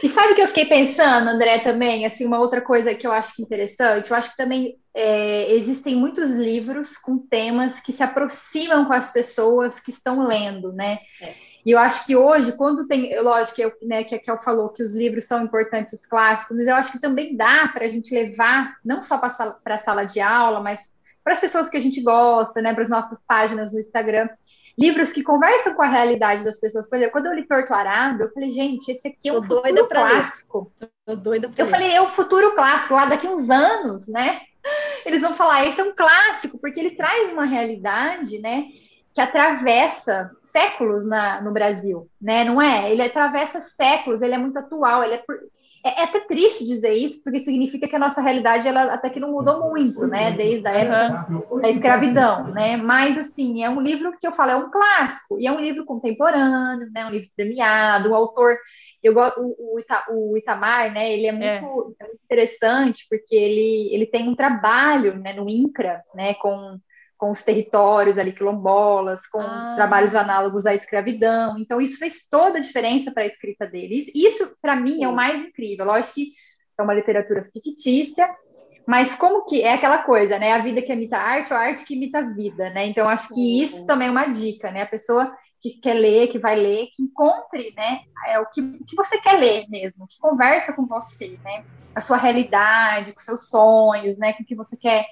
E 0.03 0.09
sabe 0.09 0.33
o 0.33 0.35
que 0.35 0.41
eu 0.41 0.47
fiquei 0.47 0.65
pensando, 0.65 1.29
André, 1.29 1.59
também? 1.59 2.05
Assim, 2.05 2.25
uma 2.25 2.39
outra 2.39 2.61
coisa 2.61 2.93
que 2.93 3.05
eu 3.05 3.11
acho 3.11 3.35
que 3.35 3.41
é 3.41 3.45
interessante, 3.45 4.11
eu 4.11 4.17
acho 4.17 4.31
que 4.31 4.37
também 4.37 4.77
é, 4.93 5.51
existem 5.53 5.95
muitos 5.95 6.29
livros 6.29 6.95
com 6.97 7.17
temas 7.17 7.79
que 7.79 7.91
se 7.91 8.03
aproximam 8.03 8.85
com 8.85 8.93
as 8.93 9.11
pessoas 9.11 9.79
que 9.79 9.91
estão 9.91 10.25
lendo, 10.25 10.71
né? 10.71 10.99
É. 11.21 11.33
E 11.65 11.71
eu 11.71 11.79
acho 11.79 12.05
que 12.05 12.15
hoje, 12.15 12.53
quando 12.53 12.87
tem, 12.87 13.19
lógico 13.21 13.55
que, 13.55 13.61
eu, 13.61 13.73
né, 13.81 14.03
que 14.03 14.15
a 14.15 14.19
Kel 14.19 14.37
falou 14.37 14.69
que 14.69 14.81
os 14.81 14.93
livros 14.93 15.25
são 15.25 15.43
importantes, 15.43 15.93
os 15.93 16.05
clássicos, 16.05 16.57
mas 16.57 16.67
eu 16.67 16.75
acho 16.75 16.91
que 16.91 17.01
também 17.01 17.35
dá 17.35 17.67
para 17.67 17.85
a 17.85 17.89
gente 17.89 18.13
levar, 18.13 18.77
não 18.83 19.03
só 19.03 19.17
para 19.17 19.59
a 19.65 19.77
sala 19.77 20.05
de 20.05 20.19
aula, 20.19 20.61
mas 20.61 20.79
para 21.23 21.33
as 21.33 21.39
pessoas 21.39 21.69
que 21.69 21.77
a 21.77 21.81
gente 21.81 22.01
gosta, 22.01 22.61
né, 22.61 22.73
para 22.73 22.83
as 22.83 22.89
nossas 22.89 23.23
páginas 23.25 23.73
no 23.73 23.79
Instagram, 23.79 24.29
livros 24.79 25.11
que 25.11 25.21
conversam 25.21 25.73
com 25.73 25.81
a 25.81 25.89
realidade 25.89 26.45
das 26.45 26.57
pessoas. 26.57 26.87
Por 26.87 26.95
exemplo, 26.95 27.11
quando 27.11 27.25
eu 27.25 27.33
li 27.33 27.45
Torto 27.45 27.73
Arado, 27.73 28.23
eu 28.23 28.31
falei, 28.31 28.49
gente, 28.49 28.89
esse 28.89 29.09
aqui 29.09 29.27
é 29.27 29.33
um 29.33 29.45
Tô 29.45 29.61
futuro 29.61 29.87
clássico. 29.89 30.71
Ler. 30.79 30.89
Tô 31.05 31.15
doida 31.15 31.49
pra 31.49 31.61
eu 31.61 31.65
ler. 31.65 31.71
falei, 31.71 31.91
é 31.91 32.01
o 32.01 32.07
futuro 32.07 32.55
clássico, 32.55 32.93
lá 32.93 33.05
daqui 33.05 33.27
uns 33.27 33.49
anos, 33.49 34.07
né? 34.07 34.39
Eles 35.05 35.21
vão 35.21 35.33
falar, 35.33 35.65
esse 35.65 35.81
é 35.81 35.83
um 35.83 35.93
clássico, 35.93 36.57
porque 36.59 36.79
ele 36.79 36.91
traz 36.91 37.31
uma 37.33 37.45
realidade, 37.45 38.39
né, 38.39 38.67
que 39.13 39.21
atravessa 39.21 40.31
séculos 40.41 41.05
na, 41.07 41.41
no 41.41 41.51
Brasil, 41.51 42.09
né? 42.21 42.43
Não 42.43 42.61
é? 42.61 42.91
Ele 42.91 43.01
atravessa 43.01 43.59
séculos, 43.59 44.21
ele 44.21 44.33
é 44.33 44.37
muito 44.37 44.57
atual, 44.57 45.03
ele 45.03 45.15
é 45.15 45.17
por 45.17 45.37
é, 45.83 46.01
é, 46.01 46.03
até 46.03 46.19
triste 46.21 46.65
dizer 46.65 46.93
isso, 46.93 47.21
porque 47.23 47.39
significa 47.39 47.87
que 47.87 47.95
a 47.95 47.99
nossa 47.99 48.21
realidade 48.21 48.67
ela 48.67 48.93
até 48.93 49.09
que 49.09 49.19
não 49.19 49.31
mudou 49.31 49.69
muito, 49.69 50.05
né? 50.07 50.31
Desde 50.31 50.67
a 50.67 50.71
época 50.71 51.61
da 51.61 51.69
escravidão, 51.69 52.47
né? 52.47 52.75
Mas 52.75 53.17
assim, 53.17 53.63
é 53.63 53.69
um 53.69 53.79
livro 53.79 54.17
que 54.19 54.27
eu 54.27 54.31
falo, 54.31 54.51
é 54.51 54.55
um 54.55 54.69
clássico, 54.69 55.39
e 55.39 55.47
é 55.47 55.51
um 55.51 55.59
livro 55.59 55.85
contemporâneo, 55.85 56.89
né? 56.91 57.05
Um 57.05 57.11
livro 57.11 57.29
premiado, 57.35 58.09
o 58.09 58.15
autor, 58.15 58.57
eu 59.01 59.13
gosto, 59.13 59.39
o, 59.41 59.79
Ita, 59.79 60.05
o 60.09 60.37
Itamar, 60.37 60.91
né? 60.91 61.13
Ele 61.13 61.27
é 61.27 61.31
muito, 61.31 61.95
é. 62.01 62.05
interessante, 62.25 63.05
porque 63.09 63.35
ele, 63.35 63.93
ele 63.93 64.05
tem 64.05 64.27
um 64.27 64.35
trabalho 64.35 65.17
né, 65.17 65.33
no 65.33 65.49
INCRA, 65.49 66.03
né? 66.13 66.33
Com 66.35 66.77
com 67.19 67.31
os 67.31 67.43
territórios 67.43 68.17
ali 68.17 68.31
quilombolas, 68.31 69.27
com 69.27 69.41
ah. 69.41 69.73
trabalhos 69.75 70.15
análogos 70.15 70.65
à 70.65 70.73
escravidão. 70.73 71.57
Então, 71.59 71.81
isso 71.81 71.99
fez 71.99 72.25
toda 72.31 72.57
a 72.57 72.61
diferença 72.61 73.11
para 73.11 73.23
a 73.23 73.27
escrita 73.27 73.67
deles. 73.67 74.09
Isso, 74.15 74.55
para 74.61 74.77
mim, 74.77 75.03
é 75.03 75.07
o 75.07 75.15
mais 75.15 75.37
incrível. 75.37 75.85
Lógico 75.85 76.15
que 76.15 76.31
é 76.79 76.81
uma 76.81 76.93
literatura 76.93 77.43
fictícia, 77.43 78.33
mas 78.87 79.15
como 79.15 79.43
que 79.43 79.61
é 79.61 79.73
aquela 79.73 80.01
coisa, 80.01 80.39
né? 80.39 80.53
A 80.53 80.59
vida 80.59 80.81
que 80.81 80.93
imita 80.93 81.17
a 81.17 81.21
arte 81.21 81.51
ou 81.51 81.59
a 81.59 81.61
arte 81.61 81.83
que 81.83 81.93
imita 81.93 82.19
a 82.19 82.33
vida, 82.33 82.69
né? 82.69 82.87
Então, 82.87 83.09
acho 83.09 83.35
que 83.35 83.61
isso 83.61 83.85
também 83.85 84.07
é 84.07 84.11
uma 84.11 84.27
dica, 84.27 84.71
né? 84.71 84.83
A 84.83 84.87
pessoa 84.87 85.35
que 85.61 85.71
quer 85.81 85.95
ler, 85.95 86.29
que 86.29 86.39
vai 86.39 86.55
ler, 86.55 86.87
que 86.95 87.03
encontre, 87.03 87.73
né? 87.75 87.99
É 88.27 88.39
o 88.39 88.45
que, 88.45 88.61
o 88.61 88.85
que 88.85 88.95
você 88.95 89.17
quer 89.17 89.37
ler 89.37 89.65
mesmo, 89.67 90.07
que 90.07 90.17
conversa 90.19 90.71
com 90.71 90.85
você, 90.85 91.37
né? 91.43 91.65
A 91.93 91.99
sua 91.99 92.15
realidade, 92.15 93.11
com 93.11 93.19
seus 93.19 93.49
sonhos, 93.49 94.17
né? 94.17 94.31
Com 94.31 94.43
o 94.43 94.45
que 94.45 94.55
você 94.55 94.77
quer 94.77 95.05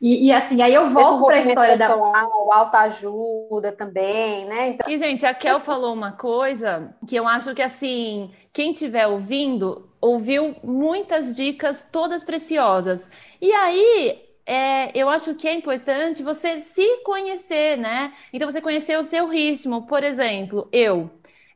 e, 0.00 0.26
e, 0.26 0.32
assim, 0.32 0.62
aí 0.62 0.72
eu 0.72 0.90
volto 0.90 1.26
para 1.26 1.36
a 1.36 1.40
história 1.40 1.76
da. 1.76 1.96
O 1.96 2.52
autoajuda 2.52 3.72
também, 3.72 4.44
né? 4.44 4.68
Então... 4.68 4.88
E, 4.88 4.96
gente, 4.96 5.26
a 5.26 5.34
Kel 5.34 5.58
falou 5.58 5.92
uma 5.92 6.12
coisa 6.12 6.94
que 7.06 7.16
eu 7.16 7.26
acho 7.26 7.52
que, 7.52 7.62
assim, 7.62 8.30
quem 8.52 8.70
estiver 8.72 9.08
ouvindo, 9.08 9.90
ouviu 10.00 10.54
muitas 10.62 11.34
dicas, 11.34 11.88
todas 11.90 12.22
preciosas. 12.22 13.10
E 13.40 13.52
aí, 13.52 14.22
é, 14.46 14.96
eu 14.96 15.08
acho 15.08 15.34
que 15.34 15.48
é 15.48 15.54
importante 15.54 16.22
você 16.22 16.60
se 16.60 17.02
conhecer, 17.02 17.76
né? 17.76 18.12
Então, 18.32 18.48
você 18.48 18.60
conhecer 18.60 18.96
o 18.96 19.02
seu 19.02 19.28
ritmo. 19.28 19.84
Por 19.86 20.04
exemplo, 20.04 20.68
eu. 20.70 21.10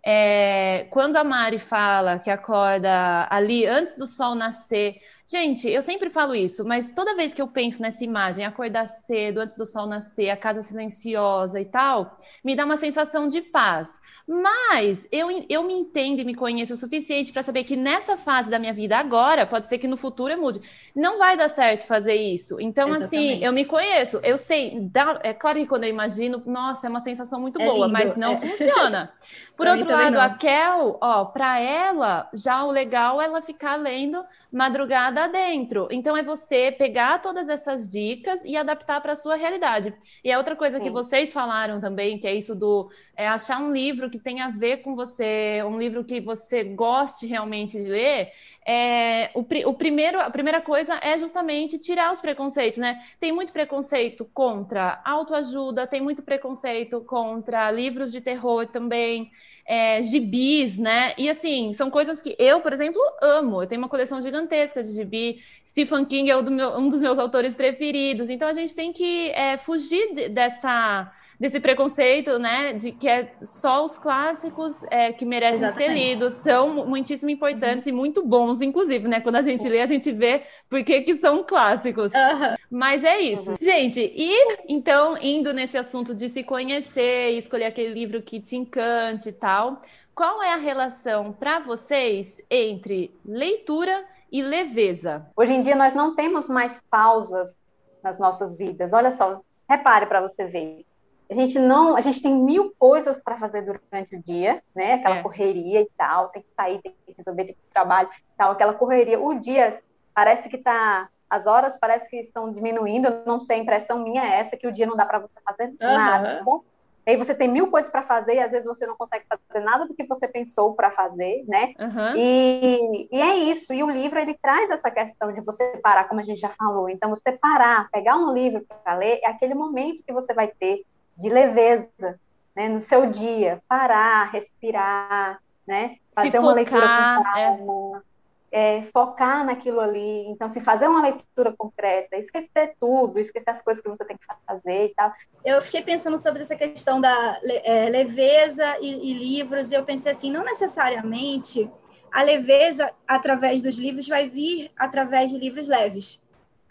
É, 0.04 0.88
quando 0.90 1.16
a 1.16 1.22
Mari 1.22 1.60
fala 1.60 2.18
que 2.18 2.28
acorda 2.28 3.28
ali 3.30 3.64
antes 3.66 3.92
do 3.96 4.04
sol 4.04 4.34
nascer, 4.34 4.96
Gente, 5.26 5.68
eu 5.68 5.80
sempre 5.80 6.10
falo 6.10 6.34
isso, 6.34 6.64
mas 6.64 6.90
toda 6.92 7.14
vez 7.14 7.32
que 7.32 7.40
eu 7.40 7.46
penso 7.48 7.80
nessa 7.80 8.04
imagem, 8.04 8.44
acordar 8.44 8.86
cedo, 8.86 9.40
antes 9.40 9.56
do 9.56 9.64
sol 9.64 9.86
nascer, 9.86 10.30
a 10.30 10.36
casa 10.36 10.62
silenciosa 10.62 11.60
e 11.60 11.64
tal, 11.64 12.18
me 12.44 12.56
dá 12.56 12.64
uma 12.64 12.76
sensação 12.76 13.28
de 13.28 13.40
paz. 13.40 14.00
Mas 14.26 15.06
eu, 15.10 15.28
eu 15.48 15.62
me 15.64 15.74
entendo 15.74 16.20
e 16.20 16.24
me 16.24 16.34
conheço 16.34 16.74
o 16.74 16.76
suficiente 16.76 17.32
para 17.32 17.42
saber 17.42 17.64
que 17.64 17.76
nessa 17.76 18.16
fase 18.16 18.50
da 18.50 18.58
minha 18.58 18.72
vida 18.72 18.96
agora, 18.96 19.46
pode 19.46 19.68
ser 19.68 19.78
que 19.78 19.88
no 19.88 19.96
futuro 19.96 20.32
eu 20.32 20.40
mude, 20.40 20.60
não 20.94 21.18
vai 21.18 21.36
dar 21.36 21.48
certo 21.48 21.86
fazer 21.86 22.14
isso. 22.14 22.60
Então, 22.60 22.90
Exatamente. 22.90 23.34
assim, 23.34 23.44
eu 23.44 23.52
me 23.52 23.64
conheço, 23.64 24.20
eu 24.22 24.36
sei, 24.36 24.78
dá, 24.80 25.20
é 25.22 25.32
claro 25.32 25.58
que 25.58 25.66
quando 25.66 25.84
eu 25.84 25.90
imagino, 25.90 26.42
nossa, 26.46 26.86
é 26.86 26.90
uma 26.90 27.00
sensação 27.00 27.40
muito 27.40 27.60
é 27.60 27.64
boa, 27.64 27.86
lindo, 27.86 27.92
mas 27.92 28.16
não 28.16 28.32
é. 28.32 28.38
funciona. 28.38 29.12
Por 29.62 29.78
outro 29.78 29.92
lado, 29.92 30.18
a 30.18 30.30
Kel, 30.30 30.98
ó, 31.00 31.24
para 31.26 31.60
ela, 31.60 32.28
já 32.32 32.64
o 32.64 32.70
legal 32.70 33.20
é 33.20 33.26
ela 33.26 33.40
ficar 33.40 33.76
lendo 33.76 34.24
madrugada 34.52 35.24
adentro. 35.24 35.88
Então, 35.90 36.16
é 36.16 36.22
você 36.22 36.72
pegar 36.72 37.20
todas 37.20 37.48
essas 37.48 37.88
dicas 37.88 38.42
e 38.44 38.56
adaptar 38.56 39.00
para 39.00 39.12
a 39.12 39.16
sua 39.16 39.36
realidade. 39.36 39.94
E 40.24 40.32
a 40.32 40.38
outra 40.38 40.56
coisa 40.56 40.78
Sim. 40.78 40.84
que 40.84 40.90
vocês 40.90 41.32
falaram 41.32 41.80
também, 41.80 42.18
que 42.18 42.26
é 42.26 42.34
isso 42.34 42.54
do 42.54 42.90
é 43.16 43.28
achar 43.28 43.60
um 43.60 43.72
livro 43.72 44.10
que 44.10 44.18
tenha 44.18 44.46
a 44.46 44.50
ver 44.50 44.78
com 44.78 44.96
você, 44.96 45.62
um 45.64 45.78
livro 45.78 46.02
que 46.02 46.20
você 46.20 46.64
goste 46.64 47.26
realmente 47.26 47.78
de 47.78 47.88
ler, 47.88 48.32
é, 48.66 49.30
o, 49.34 49.40
o, 49.40 49.74
primeiro, 49.74 50.20
a 50.20 50.30
primeira 50.30 50.60
coisa 50.60 50.98
é 51.02 51.18
justamente 51.18 51.78
tirar 51.78 52.12
os 52.12 52.20
preconceitos, 52.20 52.78
né? 52.78 53.02
Tem 53.20 53.32
muito 53.32 53.52
preconceito 53.52 54.24
contra 54.32 55.00
autoajuda, 55.04 55.86
tem 55.86 56.00
muito 56.00 56.22
preconceito 56.22 57.00
contra 57.02 57.70
livros 57.70 58.12
de 58.12 58.20
terror 58.20 58.66
também 58.66 59.30
é, 59.64 60.02
gibis, 60.02 60.78
né? 60.78 61.14
E 61.16 61.28
assim, 61.28 61.72
são 61.72 61.90
coisas 61.90 62.20
que 62.20 62.34
eu, 62.38 62.60
por 62.60 62.72
exemplo, 62.72 63.00
amo. 63.20 63.62
Eu 63.62 63.66
tenho 63.66 63.80
uma 63.80 63.88
coleção 63.88 64.20
gigantesca 64.20 64.82
de 64.82 64.92
gibi. 64.92 65.42
Stephen 65.66 66.04
King 66.04 66.30
é 66.30 66.36
um, 66.36 66.42
meu, 66.42 66.78
um 66.78 66.88
dos 66.88 67.00
meus 67.00 67.18
autores 67.18 67.54
preferidos. 67.54 68.28
Então 68.28 68.48
a 68.48 68.52
gente 68.52 68.74
tem 68.74 68.92
que 68.92 69.30
é, 69.30 69.56
fugir 69.56 70.28
dessa 70.30 71.12
desse 71.38 71.58
preconceito, 71.60 72.38
né, 72.38 72.72
de 72.72 72.92
que 72.92 73.08
é 73.08 73.32
só 73.42 73.84
os 73.84 73.98
clássicos 73.98 74.82
é, 74.90 75.12
que 75.12 75.24
merecem 75.24 75.64
Exatamente. 75.64 75.92
ser 75.92 76.08
lidos, 76.08 76.32
são 76.34 76.86
muitíssimo 76.86 77.30
importantes 77.30 77.86
uhum. 77.86 77.92
e 77.92 77.96
muito 77.96 78.24
bons, 78.24 78.60
inclusive, 78.60 79.08
né, 79.08 79.20
quando 79.20 79.36
a 79.36 79.42
gente 79.42 79.68
lê, 79.68 79.80
a 79.80 79.86
gente 79.86 80.12
vê 80.12 80.42
por 80.68 80.82
que 80.84 81.00
que 81.02 81.16
são 81.16 81.42
clássicos. 81.42 82.12
Uhum. 82.12 82.56
Mas 82.70 83.04
é 83.04 83.20
isso. 83.20 83.50
Uhum. 83.50 83.56
Gente, 83.60 84.00
e 84.14 84.56
então, 84.68 85.16
indo 85.20 85.52
nesse 85.52 85.76
assunto 85.76 86.14
de 86.14 86.28
se 86.28 86.42
conhecer 86.42 87.32
e 87.32 87.38
escolher 87.38 87.66
aquele 87.66 87.92
livro 87.92 88.22
que 88.22 88.40
te 88.40 88.56
encante 88.56 89.28
e 89.28 89.32
tal, 89.32 89.80
qual 90.14 90.42
é 90.42 90.52
a 90.52 90.56
relação 90.56 91.32
para 91.32 91.58
vocês 91.58 92.40
entre 92.50 93.14
leitura 93.24 94.04
e 94.30 94.42
leveza? 94.42 95.26
Hoje 95.36 95.54
em 95.54 95.60
dia 95.60 95.74
nós 95.74 95.94
não 95.94 96.14
temos 96.14 96.48
mais 96.48 96.80
pausas 96.90 97.56
nas 98.02 98.18
nossas 98.18 98.56
vidas. 98.56 98.92
Olha 98.92 99.10
só, 99.10 99.40
repare 99.68 100.06
para 100.06 100.20
você 100.20 100.44
ver 100.44 100.84
a 101.32 101.34
gente 101.34 101.58
não, 101.58 101.96
a 101.96 102.02
gente 102.02 102.20
tem 102.20 102.34
mil 102.34 102.74
coisas 102.78 103.22
para 103.22 103.38
fazer 103.38 103.62
durante 103.62 104.14
o 104.14 104.22
dia, 104.22 104.62
né? 104.74 104.94
Aquela 104.94 105.16
é. 105.16 105.22
correria 105.22 105.80
e 105.80 105.88
tal, 105.96 106.28
tem 106.28 106.42
que 106.42 106.48
sair, 106.54 106.78
tem 106.82 106.94
que 107.06 107.14
resolver, 107.16 107.44
tem 107.44 107.54
que 107.54 107.60
trabalho, 107.72 108.10
tal, 108.36 108.52
aquela 108.52 108.74
correria. 108.74 109.18
O 109.18 109.32
dia 109.40 109.80
parece 110.14 110.50
que 110.50 110.56
está, 110.56 111.08
as 111.30 111.46
horas 111.46 111.78
parece 111.78 112.06
que 112.10 112.18
estão 112.18 112.52
diminuindo. 112.52 113.22
Não 113.24 113.40
sei, 113.40 113.56
a 113.56 113.62
impressão 113.62 114.04
minha 114.04 114.22
é 114.22 114.40
essa 114.40 114.58
que 114.58 114.66
o 114.66 114.72
dia 114.72 114.84
não 114.84 114.94
dá 114.94 115.06
para 115.06 115.20
você 115.20 115.32
fazer 115.42 115.68
uhum. 115.68 115.76
nada. 115.80 116.44
Tá 116.44 116.60
E 117.06 117.10
aí 117.10 117.16
você 117.16 117.34
tem 117.34 117.48
mil 117.48 117.70
coisas 117.70 117.90
para 117.90 118.02
fazer 118.02 118.34
e 118.34 118.40
às 118.40 118.50
vezes 118.50 118.66
você 118.66 118.86
não 118.86 118.94
consegue 118.94 119.24
fazer 119.26 119.64
nada 119.64 119.86
do 119.86 119.94
que 119.94 120.04
você 120.04 120.28
pensou 120.28 120.74
para 120.74 120.90
fazer, 120.90 121.46
né? 121.48 121.72
Uhum. 121.80 122.14
E, 122.14 123.08
e 123.10 123.22
é 123.22 123.36
isso. 123.36 123.72
E 123.72 123.82
o 123.82 123.88
livro 123.88 124.18
ele 124.18 124.34
traz 124.34 124.70
essa 124.70 124.90
questão 124.90 125.32
de 125.32 125.40
você 125.40 125.78
parar, 125.82 126.04
como 126.04 126.20
a 126.20 126.24
gente 126.24 126.42
já 126.42 126.50
falou. 126.50 126.90
Então 126.90 127.08
você 127.08 127.32
parar, 127.32 127.88
pegar 127.90 128.16
um 128.16 128.34
livro 128.34 128.66
para 128.84 128.96
ler, 128.96 129.18
é 129.22 129.28
aquele 129.28 129.54
momento 129.54 130.02
que 130.06 130.12
você 130.12 130.34
vai 130.34 130.48
ter 130.48 130.84
de 131.22 131.28
leveza, 131.28 132.20
né? 132.54 132.68
No 132.68 132.80
seu 132.80 133.10
dia, 133.10 133.62
parar, 133.68 134.30
respirar, 134.30 135.40
né? 135.66 135.96
Fazer 136.14 136.38
uma 136.38 136.52
leitura 136.52 136.82
com 136.82 137.22
calma. 137.22 137.38
É 137.38 138.12
é, 138.52 138.82
focar 138.92 139.46
naquilo 139.46 139.80
ali. 139.80 140.26
Então, 140.26 140.46
se 140.46 140.60
fazer 140.60 140.86
uma 140.86 141.00
leitura 141.00 141.54
concreta, 141.56 142.18
esquecer 142.18 142.74
tudo, 142.78 143.18
esquecer 143.18 143.48
as 143.48 143.62
coisas 143.62 143.82
que 143.82 143.88
você 143.88 144.04
tem 144.04 144.16
que 144.16 144.26
fazer 144.46 144.84
e 144.84 144.94
tal. 144.94 145.10
Eu 145.42 145.62
fiquei 145.62 145.82
pensando 145.82 146.18
sobre 146.18 146.42
essa 146.42 146.54
questão 146.54 147.00
da 147.00 147.40
é, 147.42 147.88
leveza 147.88 148.78
e, 148.80 149.10
e 149.10 149.14
livros, 149.14 149.72
e 149.72 149.74
eu 149.74 149.84
pensei 149.84 150.12
assim, 150.12 150.30
não 150.30 150.44
necessariamente 150.44 151.68
a 152.12 152.22
leveza 152.22 152.92
através 153.08 153.62
dos 153.62 153.78
livros 153.78 154.06
vai 154.06 154.28
vir 154.28 154.70
através 154.78 155.30
de 155.30 155.38
livros 155.38 155.66
leves. 155.66 156.21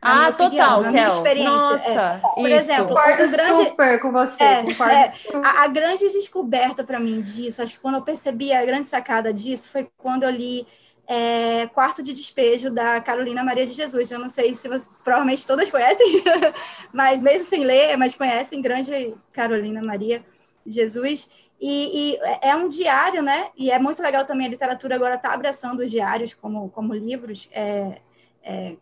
Ah, 0.01 0.31
total, 0.31 0.79
opinião, 0.79 0.91
minha 0.91 1.07
experiência. 1.07 1.51
Nossa, 1.51 1.89
é. 1.89 2.17
Por 2.33 2.49
isso. 2.49 2.59
exemplo, 2.59 2.91
o 2.91 3.29
grande 3.29 3.69
super 3.69 3.99
com 3.99 4.11
você. 4.11 4.43
É, 4.43 4.65
é, 4.65 5.13
a, 5.43 5.63
a, 5.63 5.67
grande 5.67 6.07
descoberta 6.09 6.83
para 6.83 6.99
mim 6.99 7.21
disso, 7.21 7.61
acho 7.61 7.75
que 7.75 7.79
quando 7.79 7.95
eu 7.95 8.01
percebi 8.01 8.51
a 8.51 8.65
grande 8.65 8.87
sacada 8.87 9.31
disso 9.31 9.69
foi 9.69 9.87
quando 9.97 10.23
eu 10.23 10.31
li 10.31 10.65
é, 11.07 11.67
Quarto 11.67 12.01
de 12.01 12.13
Despejo, 12.13 12.71
da 12.71 12.99
Carolina 13.01 13.43
Maria 13.43 13.65
de 13.65 13.73
Jesus. 13.73 14.11
Eu 14.11 14.17
não 14.17 14.29
sei 14.29 14.55
se 14.55 14.67
você, 14.67 14.89
provavelmente 15.03 15.45
todas 15.45 15.69
conhecem, 15.69 16.23
mas 16.91 17.21
mesmo 17.21 17.47
sem 17.47 17.63
ler, 17.63 17.95
mas 17.95 18.13
conhecem, 18.15 18.61
grande 18.61 19.13
Carolina 19.31 19.83
Maria 19.83 20.23
de 20.65 20.73
Jesus. 20.73 21.29
E, 21.59 22.13
e, 22.13 22.19
é 22.41 22.55
um 22.55 22.67
diário, 22.67 23.21
né? 23.21 23.49
E 23.55 23.69
é 23.69 23.77
muito 23.77 24.01
legal 24.01 24.25
também, 24.25 24.47
a 24.47 24.49
literatura 24.49 24.95
agora 24.95 25.13
está 25.13 25.31
abraçando 25.33 25.81
os 25.81 25.91
diários 25.91 26.33
como, 26.33 26.69
como 26.69 26.93
livros. 26.93 27.49
É, 27.51 27.99
é... 28.41 28.75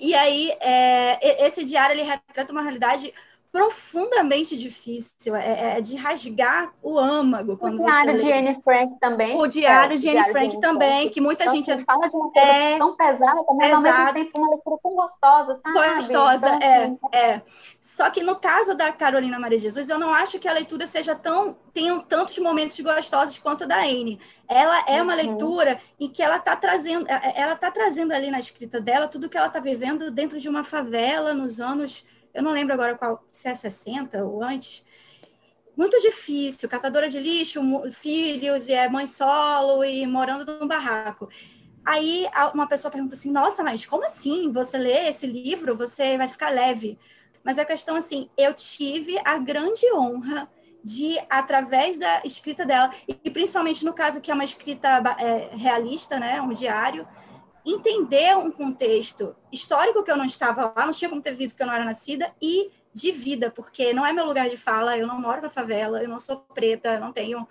E 0.00 0.14
aí, 0.14 0.50
é, 0.60 1.46
esse 1.46 1.64
diário, 1.64 1.94
ele 1.94 2.02
retrata 2.02 2.52
uma 2.52 2.62
realidade 2.62 3.12
profundamente 3.52 4.56
difícil, 4.56 5.34
é, 5.34 5.78
é, 5.78 5.80
de 5.80 5.96
rasgar 5.96 6.72
o 6.80 6.96
âmago. 6.96 7.58
o 7.60 7.70
diário 7.70 8.16
de 8.16 8.32
Anne 8.32 8.60
Frank 8.62 8.94
também. 9.00 9.36
O 9.36 9.46
diário 9.46 9.94
é, 9.94 9.96
de 9.96 10.08
Anne 10.08 10.30
Frank 10.30 10.48
de 10.50 10.60
também, 10.60 11.00
Frank. 11.00 11.10
que 11.10 11.20
muita 11.20 11.44
então, 11.44 11.54
gente... 11.56 11.84
fala 11.84 12.08
de 12.08 12.14
uma 12.14 12.30
coisa 12.30 12.48
é, 12.48 12.78
tão 12.78 12.96
pesada, 12.96 13.44
mas 13.56 13.72
ao 13.72 13.80
mesmo 13.80 14.12
tempo 14.12 14.38
uma 14.38 14.50
leitura 14.50 14.76
tão 14.80 14.94
gostosa, 14.94 15.60
sabe? 15.62 15.94
Gostosa, 15.94 16.48
então, 16.48 16.68
é, 16.68 16.84
assim, 16.84 16.98
é. 17.12 17.42
Só 17.80 18.08
que 18.10 18.22
no 18.22 18.36
caso 18.36 18.74
da 18.74 18.92
Carolina 18.92 19.38
Maria 19.38 19.58
Jesus, 19.58 19.88
eu 19.88 19.98
não 19.98 20.14
acho 20.14 20.38
que 20.38 20.46
a 20.46 20.52
leitura 20.52 20.86
seja 20.86 21.16
tão... 21.16 21.56
tenha 21.72 21.98
tantos 22.00 22.38
momentos 22.38 22.78
gostosos 22.78 23.38
quanto 23.38 23.64
a 23.64 23.66
da 23.66 23.80
Anne. 23.80 24.20
Ela 24.48 24.84
é 24.86 25.02
uma 25.02 25.16
uhum. 25.16 25.18
leitura 25.18 25.80
em 25.98 26.08
que 26.08 26.22
ela 26.22 26.36
está 26.36 26.54
trazendo, 26.54 27.06
ela 27.08 27.54
está 27.54 27.70
trazendo 27.70 28.12
ali 28.12 28.30
na 28.30 28.38
escrita 28.38 28.80
dela 28.80 29.08
tudo 29.08 29.28
que 29.28 29.36
ela 29.36 29.48
está 29.48 29.58
vivendo 29.58 30.10
dentro 30.10 30.38
de 30.38 30.48
uma 30.48 30.62
favela 30.62 31.34
nos 31.34 31.60
anos 31.60 32.04
eu 32.32 32.42
não 32.42 32.52
lembro 32.52 32.74
agora 32.74 32.96
qual, 32.96 33.24
se 33.30 33.48
é 33.48 33.54
60 33.54 34.24
ou 34.24 34.42
antes, 34.42 34.84
muito 35.76 35.98
difícil, 35.98 36.68
catadora 36.68 37.08
de 37.08 37.18
lixo, 37.18 37.60
filhos, 37.92 38.68
e 38.68 38.72
é 38.72 38.88
mãe 38.88 39.06
solo 39.06 39.84
e 39.84 40.06
morando 40.06 40.58
num 40.58 40.66
barraco. 40.66 41.28
Aí 41.84 42.26
uma 42.52 42.66
pessoa 42.66 42.92
pergunta 42.92 43.14
assim: 43.14 43.30
Nossa, 43.30 43.62
mas 43.62 43.86
como 43.86 44.04
assim? 44.04 44.52
Você 44.52 44.76
lê 44.76 45.08
esse 45.08 45.26
livro, 45.26 45.74
você 45.74 46.18
vai 46.18 46.28
ficar 46.28 46.50
leve. 46.50 46.98
Mas 47.42 47.58
a 47.58 47.64
questão 47.64 47.96
assim, 47.96 48.28
eu 48.36 48.52
tive 48.52 49.18
a 49.24 49.38
grande 49.38 49.90
honra 49.94 50.48
de, 50.84 51.18
através 51.28 51.98
da 51.98 52.20
escrita 52.24 52.64
dela, 52.64 52.90
e 53.08 53.30
principalmente 53.30 53.84
no 53.84 53.92
caso 53.92 54.20
que 54.20 54.30
é 54.30 54.34
uma 54.34 54.44
escrita 54.44 55.02
é, 55.18 55.50
realista, 55.56 56.18
né, 56.18 56.40
um 56.40 56.52
diário, 56.52 57.06
entender 57.64 58.36
um 58.36 58.50
contexto 58.50 59.34
histórico 59.52 60.02
que 60.02 60.10
eu 60.10 60.16
não 60.16 60.24
estava 60.24 60.72
lá, 60.76 60.86
não 60.86 60.92
tinha 60.92 61.08
como 61.08 61.20
ter 61.20 61.32
vivido 61.32 61.50
porque 61.50 61.62
eu 61.62 61.66
não 61.66 61.74
era 61.74 61.84
nascida, 61.84 62.34
e 62.40 62.70
de 62.92 63.12
vida, 63.12 63.50
porque 63.50 63.92
não 63.92 64.04
é 64.04 64.12
meu 64.12 64.26
lugar 64.26 64.48
de 64.48 64.56
fala, 64.56 64.96
eu 64.96 65.06
não 65.06 65.20
moro 65.20 65.42
na 65.42 65.48
favela, 65.48 66.02
eu 66.02 66.08
não 66.08 66.18
sou 66.18 66.38
preta, 66.54 66.94
eu 66.94 67.00
não 67.00 67.12
tenho 67.12 67.46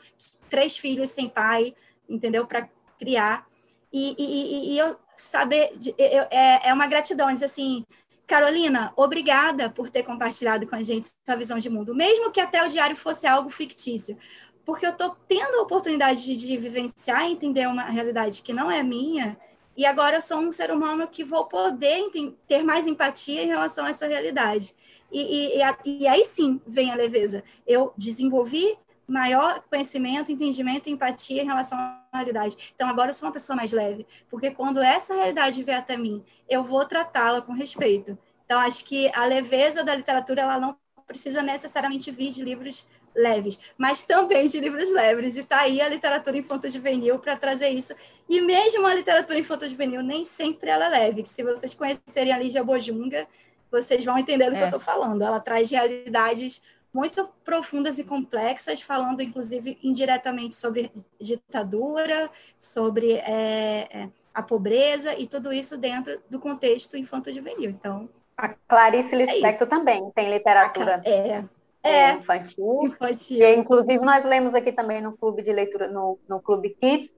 três 0.49 0.77
filhos 0.77 1.09
sem 1.09 1.29
pai, 1.29 1.73
entendeu? 2.09 2.45
Para 2.45 2.69
criar. 2.97 3.47
E, 3.91 4.15
e, 4.17 4.73
e, 4.73 4.77
eu 4.77 4.97
saber, 5.15 5.71
eu, 5.97 6.23
é, 6.29 6.69
é 6.69 6.73
uma 6.73 6.87
gratidão, 6.87 7.31
dizer 7.33 7.45
assim, 7.45 7.85
Carolina, 8.27 8.93
obrigada 8.95 9.69
por 9.69 9.89
ter 9.89 10.03
compartilhado 10.03 10.67
com 10.67 10.75
a 10.75 10.83
gente 10.83 11.09
essa 11.25 11.35
visão 11.35 11.57
de 11.57 11.69
mundo, 11.69 11.95
mesmo 11.95 12.31
que 12.31 12.39
até 12.39 12.63
o 12.63 12.69
diário 12.69 12.95
fosse 12.95 13.25
algo 13.25 13.49
fictício, 13.49 14.17
porque 14.63 14.85
eu 14.85 14.91
estou 14.91 15.17
tendo 15.27 15.55
a 15.57 15.61
oportunidade 15.61 16.23
de, 16.23 16.35
de 16.35 16.57
vivenciar 16.57 17.27
e 17.27 17.31
entender 17.31 17.67
uma 17.67 17.85
realidade 17.85 18.41
que 18.43 18.53
não 18.53 18.69
é 18.69 18.83
minha, 18.83 19.35
e 19.79 19.85
agora 19.85 20.17
eu 20.17 20.21
sou 20.21 20.39
um 20.39 20.51
ser 20.51 20.71
humano 20.71 21.07
que 21.07 21.23
vou 21.23 21.45
poder 21.45 22.03
ter 22.45 22.63
mais 22.63 22.85
empatia 22.85 23.41
em 23.41 23.47
relação 23.47 23.85
a 23.85 23.91
essa 23.91 24.05
realidade. 24.07 24.75
E, 25.09 25.57
e, 25.57 25.61
e, 25.85 26.05
aí 26.05 26.25
sim 26.25 26.59
vem 26.67 26.91
a 26.91 26.95
leveza. 26.95 27.45
Eu 27.65 27.93
desenvolvi 27.97 28.77
maior 29.07 29.63
conhecimento, 29.69 30.33
entendimento 30.33 30.89
e 30.89 30.91
empatia 30.91 31.41
em 31.41 31.45
relação 31.45 31.79
à 31.79 32.03
realidade. 32.13 32.73
Então 32.75 32.89
agora 32.89 33.11
eu 33.11 33.13
sou 33.13 33.29
uma 33.29 33.31
pessoa 33.31 33.55
mais 33.55 33.71
leve, 33.71 34.05
porque 34.29 34.51
quando 34.51 34.81
essa 34.81 35.15
realidade 35.15 35.63
vier 35.63 35.77
até 35.77 35.95
mim, 35.95 36.25
eu 36.49 36.61
vou 36.61 36.83
tratá-la 36.83 37.41
com 37.41 37.53
respeito. 37.53 38.17
Então 38.43 38.59
acho 38.59 38.83
que 38.83 39.09
a 39.15 39.23
leveza 39.23 39.81
da 39.81 39.95
literatura 39.95 40.41
ela 40.41 40.59
não 40.59 40.77
precisa 41.07 41.41
necessariamente 41.41 42.11
vir 42.11 42.31
de 42.31 42.43
livros 42.43 42.85
leves, 43.15 43.59
mas 43.77 44.05
também 44.05 44.47
de 44.47 44.59
livros 44.59 44.91
leves. 44.91 45.37
E 45.37 45.41
está 45.41 45.61
aí 45.61 45.81
a 45.81 45.89
literatura 45.89 46.37
infanto-juvenil 46.37 47.19
para 47.19 47.35
trazer 47.35 47.69
isso. 47.69 47.93
E 48.27 48.41
mesmo 48.41 48.85
a 48.85 48.93
literatura 48.93 49.39
infanto-juvenil, 49.39 50.01
nem 50.03 50.23
sempre 50.25 50.69
ela 50.69 50.85
é 50.85 50.89
leve. 50.89 51.25
Se 51.25 51.43
vocês 51.43 51.73
conhecerem 51.73 52.33
a 52.33 52.37
Lígia 52.37 52.63
Bojunga, 52.63 53.27
vocês 53.71 54.03
vão 54.03 54.17
entender 54.17 54.49
do 54.49 54.55
é. 54.55 54.57
que 54.57 54.63
eu 54.63 54.67
estou 54.67 54.79
falando. 54.79 55.21
Ela 55.21 55.39
traz 55.39 55.69
realidades 55.69 56.61
muito 56.93 57.29
profundas 57.43 57.99
e 57.99 58.03
complexas, 58.03 58.81
falando 58.81 59.21
inclusive 59.21 59.77
indiretamente 59.83 60.55
sobre 60.55 60.91
ditadura, 61.19 62.29
sobre 62.57 63.13
é, 63.13 63.87
é 63.91 64.09
a 64.33 64.41
pobreza 64.41 65.17
e 65.17 65.27
tudo 65.27 65.51
isso 65.51 65.77
dentro 65.77 66.19
do 66.29 66.39
contexto 66.39 66.97
infanto-juvenil. 66.97 67.69
Então, 67.69 68.09
a 68.37 68.49
Clarice 68.67 69.13
Lispector 69.15 69.67
é 69.67 69.69
também 69.69 70.11
tem 70.11 70.31
literatura. 70.31 71.01
É, 71.03 71.43
é, 71.83 71.89
é, 71.89 72.13
infantil. 72.13 72.81
infantil. 72.83 73.39
E, 73.39 73.55
inclusive, 73.55 73.99
nós 73.99 74.23
lemos 74.25 74.53
aqui 74.53 74.71
também 74.71 75.01
no 75.01 75.15
clube 75.17 75.41
de 75.41 75.51
leitura, 75.51 75.87
no, 75.87 76.19
no 76.27 76.39
Clube 76.39 76.75
Kids, 76.79 77.09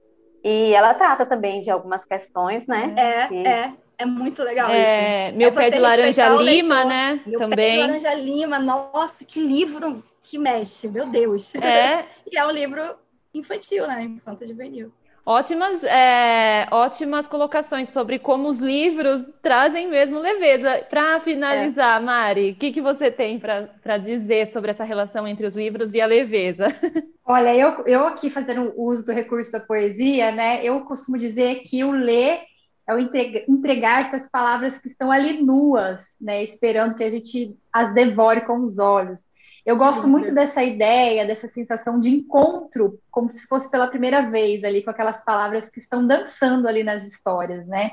e 0.44 0.74
ela 0.74 0.94
trata 0.94 1.24
também 1.24 1.60
de 1.60 1.70
algumas 1.70 2.04
questões, 2.04 2.66
né? 2.66 2.94
É, 2.96 3.32
e... 3.32 3.46
é. 3.46 3.72
É 3.98 4.06
muito 4.06 4.42
legal 4.42 4.68
é, 4.68 5.28
isso. 5.28 5.38
Meu 5.38 5.48
é 5.48 5.52
pé 5.52 5.70
de 5.70 5.78
laranja 5.78 6.28
lima, 6.30 6.84
né? 6.84 7.20
Meu 7.24 7.38
também. 7.38 7.56
pé 7.56 7.70
de 7.70 7.78
laranja 7.78 8.14
lima, 8.14 8.58
nossa, 8.58 9.24
que 9.24 9.40
livro 9.40 10.02
que 10.24 10.38
mexe, 10.38 10.88
meu 10.88 11.06
Deus. 11.06 11.54
É. 11.54 12.04
e 12.28 12.36
é 12.36 12.44
um 12.44 12.50
livro 12.50 12.96
infantil, 13.32 13.86
né? 13.86 14.02
Infanto 14.02 14.46
juvenil. 14.46 14.92
Ótimas, 15.24 15.84
é, 15.84 16.66
ótimas 16.72 17.28
colocações 17.28 17.88
sobre 17.88 18.18
como 18.18 18.48
os 18.48 18.58
livros 18.58 19.24
trazem 19.40 19.88
mesmo 19.88 20.18
leveza. 20.18 20.84
Para 20.90 21.20
finalizar, 21.20 22.00
é. 22.00 22.04
Mari, 22.04 22.50
o 22.50 22.54
que, 22.56 22.72
que 22.72 22.80
você 22.80 23.08
tem 23.08 23.38
para 23.38 23.98
dizer 23.98 24.48
sobre 24.48 24.72
essa 24.72 24.82
relação 24.82 25.26
entre 25.26 25.46
os 25.46 25.54
livros 25.54 25.94
e 25.94 26.00
a 26.00 26.06
leveza? 26.06 26.66
Olha, 27.24 27.54
eu, 27.54 27.86
eu 27.86 28.06
aqui 28.08 28.28
fazendo 28.28 28.74
uso 28.76 29.06
do 29.06 29.12
recurso 29.12 29.52
da 29.52 29.60
poesia, 29.60 30.32
né? 30.32 30.64
Eu 30.64 30.80
costumo 30.80 31.16
dizer 31.16 31.60
que 31.60 31.84
o 31.84 31.92
ler 31.92 32.40
é 32.88 32.92
o 32.92 32.98
entregar 32.98 34.02
essas 34.02 34.28
palavras 34.28 34.78
que 34.80 34.88
estão 34.88 35.10
ali 35.10 35.40
nuas, 35.40 36.00
né? 36.20 36.42
Esperando 36.42 36.96
que 36.96 37.04
a 37.04 37.10
gente 37.10 37.56
as 37.72 37.94
devore 37.94 38.40
com 38.40 38.58
os 38.58 38.76
olhos. 38.76 39.20
Eu 39.64 39.76
gosto 39.76 40.08
muito 40.08 40.34
dessa 40.34 40.62
ideia, 40.62 41.24
dessa 41.24 41.48
sensação 41.48 42.00
de 42.00 42.08
encontro, 42.08 42.98
como 43.10 43.30
se 43.30 43.46
fosse 43.46 43.70
pela 43.70 43.86
primeira 43.86 44.28
vez 44.28 44.64
ali, 44.64 44.82
com 44.82 44.90
aquelas 44.90 45.22
palavras 45.24 45.70
que 45.70 45.78
estão 45.78 46.04
dançando 46.04 46.66
ali 46.66 46.82
nas 46.82 47.04
histórias, 47.04 47.68
né? 47.68 47.92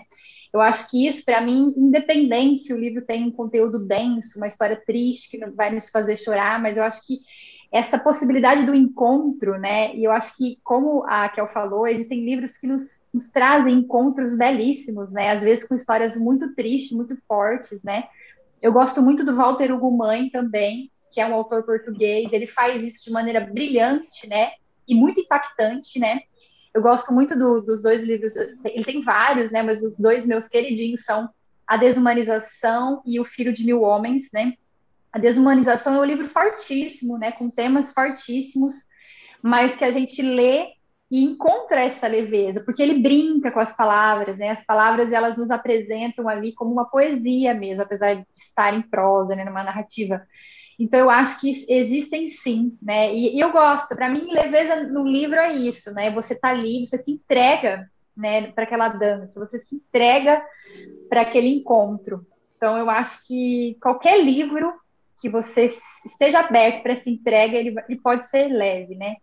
Eu 0.52 0.62
acho 0.62 0.90
que 0.90 1.08
isso, 1.08 1.24
para 1.24 1.42
mim, 1.42 1.76
independente 1.78 2.64
se 2.64 2.74
o 2.74 2.80
livro 2.80 3.06
tem 3.06 3.26
um 3.26 3.32
conteúdo 3.32 3.86
denso, 3.86 4.38
uma 4.38 4.48
história 4.48 4.82
triste 4.84 5.38
que 5.38 5.46
vai 5.52 5.72
nos 5.72 5.90
fazer 5.90 6.18
chorar, 6.18 6.60
mas 6.60 6.76
eu 6.76 6.84
acho 6.84 7.06
que 7.06 7.20
essa 7.72 8.00
possibilidade 8.00 8.66
do 8.66 8.74
encontro, 8.74 9.60
né? 9.60 9.96
E 9.96 10.04
eu 10.04 10.12
acho 10.12 10.36
que, 10.36 10.58
como 10.64 11.06
a 11.08 11.30
Kel 11.30 11.48
falou, 11.48 11.86
existem 11.86 12.26
livros 12.26 12.58
que 12.58 12.66
nos, 12.66 13.06
nos 13.14 13.30
trazem 13.30 13.76
encontros 13.76 14.36
belíssimos, 14.36 15.12
né? 15.12 15.30
Às 15.30 15.44
vezes 15.44 15.68
com 15.68 15.76
histórias 15.76 16.16
muito 16.16 16.56
tristes, 16.56 16.98
muito 16.98 17.16
fortes, 17.28 17.84
né? 17.84 18.06
Eu 18.60 18.74
gosto 18.74 19.04
muito 19.04 19.24
do 19.24 19.36
Walter 19.36 19.72
Hugo 19.72 19.96
Mãe 19.96 20.32
também, 20.32 20.92
que 21.12 21.22
é 21.22 21.26
um 21.26 21.34
autor 21.34 21.64
português, 21.64 22.32
ele 22.32 22.48
faz 22.48 22.84
isso 22.84 23.04
de 23.04 23.12
maneira 23.12 23.42
brilhante, 23.42 24.28
né? 24.28 24.52
E 24.88 24.96
muito 24.96 25.20
impactante, 25.20 26.00
né? 26.00 26.22
Eu 26.74 26.82
gosto 26.82 27.14
muito 27.14 27.38
do, 27.38 27.62
dos 27.62 27.82
dois 27.82 28.04
livros, 28.04 28.34
ele 28.36 28.84
tem 28.84 29.02
vários, 29.02 29.52
né? 29.52 29.62
Mas 29.64 29.82
os 29.82 29.98
dois 29.98 30.26
meus 30.26 30.48
queridinhos 30.48 31.04
são 31.04 31.30
A 31.68 31.78
Desumanização 31.78 33.02
e 33.06 33.20
O 33.20 33.26
Filho 33.26 33.52
de 33.52 33.66
Mil 33.66 33.82
Homens, 33.82 34.30
né? 34.34 34.54
A 35.12 35.18
Desumanização 35.18 35.96
é 35.96 36.00
um 36.00 36.06
livro 36.06 36.30
fortíssimo, 36.30 37.18
né, 37.18 37.32
com 37.32 37.50
temas 37.50 37.94
fortíssimos, 37.94 38.76
mas 39.42 39.76
que 39.76 39.84
a 39.84 39.92
gente 39.92 40.22
lê 40.22 40.74
e 41.12 41.24
encontra 41.24 41.82
essa 41.82 42.08
leveza, 42.08 42.62
porque 42.64 42.84
ele 42.84 43.02
brinca 43.02 43.52
com 43.52 43.60
as 43.60 43.76
palavras, 43.76 44.38
né? 44.38 44.52
As 44.52 44.64
palavras 44.64 45.12
elas 45.12 45.36
nos 45.36 45.50
apresentam 45.50 46.30
ali 46.30 46.54
como 46.54 46.72
uma 46.72 46.86
poesia 46.86 47.54
mesmo, 47.56 47.82
apesar 47.82 48.14
de 48.14 48.26
estar 48.32 48.76
em 48.76 48.84
prosa, 48.84 49.36
né, 49.36 49.44
numa 49.44 49.64
narrativa. 49.64 50.22
Então 50.80 51.00
eu 51.00 51.10
acho 51.10 51.42
que 51.42 51.66
existem 51.68 52.30
sim, 52.30 52.78
né? 52.82 53.14
E, 53.14 53.36
e 53.36 53.40
eu 53.40 53.52
gosto. 53.52 53.96
Para 53.96 54.10
mim, 54.10 54.32
leveza 54.32 54.84
no 54.84 55.06
livro 55.06 55.36
é 55.36 55.54
isso, 55.54 55.92
né? 55.92 56.10
Você 56.12 56.34
tá 56.34 56.50
ali, 56.50 56.88
você 56.88 56.98
se 56.98 57.12
entrega, 57.12 57.90
né, 58.16 58.48
para 58.52 58.64
aquela 58.64 58.90
dança, 58.90 59.40
você 59.40 59.60
se 59.60 59.76
entrega 59.76 60.42
para 61.10 61.22
aquele 61.22 61.48
encontro. 61.48 62.26
Então 62.56 62.78
eu 62.78 62.90
acho 62.90 63.26
que 63.28 63.78
qualquer 63.82 64.24
livro 64.24 64.74
que 65.22 65.30
você 65.30 65.74
esteja 66.06 66.40
aberto 66.40 66.82
para 66.82 66.94
essa 66.94 67.10
entrega, 67.10 67.58
ele, 67.58 67.76
ele 67.88 68.00
pode 68.00 68.26
ser 68.30 68.48
leve, 68.48 68.96
né? 68.96 69.18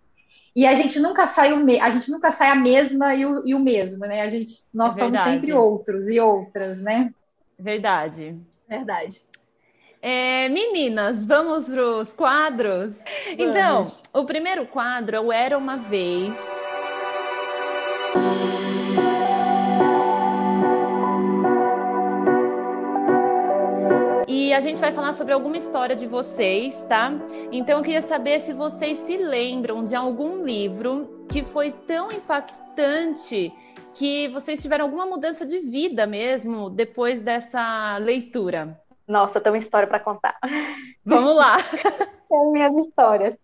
E 0.54 0.66
a 0.66 0.74
gente 0.74 0.98
nunca 0.98 1.26
sai 1.26 1.52
o 1.52 1.58
me... 1.58 1.78
a 1.78 1.90
gente 1.90 2.10
nunca 2.10 2.32
sai 2.32 2.48
a 2.48 2.54
mesma 2.54 3.14
e 3.14 3.26
o, 3.26 3.46
e 3.46 3.54
o 3.54 3.60
mesmo, 3.60 4.00
né? 4.00 4.22
A 4.22 4.30
gente, 4.30 4.54
nós 4.72 4.96
é 4.96 5.02
somos 5.02 5.20
sempre 5.20 5.52
outros 5.52 6.08
e 6.08 6.18
outras, 6.18 6.78
né? 6.78 7.12
Verdade. 7.58 8.38
Verdade. 8.66 9.22
É, 10.08 10.48
meninas, 10.50 11.26
vamos 11.26 11.64
para 11.64 11.84
os 11.84 12.12
quadros? 12.12 12.94
Então, 13.32 13.52
vamos. 13.52 14.02
Então, 14.08 14.22
o 14.22 14.24
primeiro 14.24 14.64
quadro 14.64 15.16
é 15.16 15.20
o 15.20 15.32
Era 15.32 15.58
Uma 15.58 15.78
Vez. 15.78 16.32
E 24.28 24.54
a 24.54 24.60
gente 24.60 24.80
vai 24.80 24.92
falar 24.92 25.10
sobre 25.10 25.32
alguma 25.32 25.56
história 25.56 25.96
de 25.96 26.06
vocês, 26.06 26.84
tá? 26.84 27.12
Então 27.50 27.78
eu 27.78 27.82
queria 27.82 28.00
saber 28.00 28.38
se 28.38 28.52
vocês 28.52 28.96
se 28.98 29.16
lembram 29.16 29.84
de 29.84 29.96
algum 29.96 30.44
livro 30.44 31.26
que 31.28 31.42
foi 31.42 31.72
tão 31.72 32.12
impactante 32.12 33.52
que 33.92 34.28
vocês 34.28 34.62
tiveram 34.62 34.84
alguma 34.84 35.04
mudança 35.04 35.44
de 35.44 35.58
vida 35.58 36.06
mesmo 36.06 36.70
depois 36.70 37.20
dessa 37.20 37.98
leitura. 37.98 38.85
Nossa, 39.06 39.40
tem 39.40 39.52
uma 39.52 39.58
história 39.58 39.86
para 39.86 40.00
contar. 40.00 40.36
Vamos 41.04 41.34
lá. 41.36 41.56
São 42.28 42.50
minhas 42.50 42.74
histórias. 42.74 43.36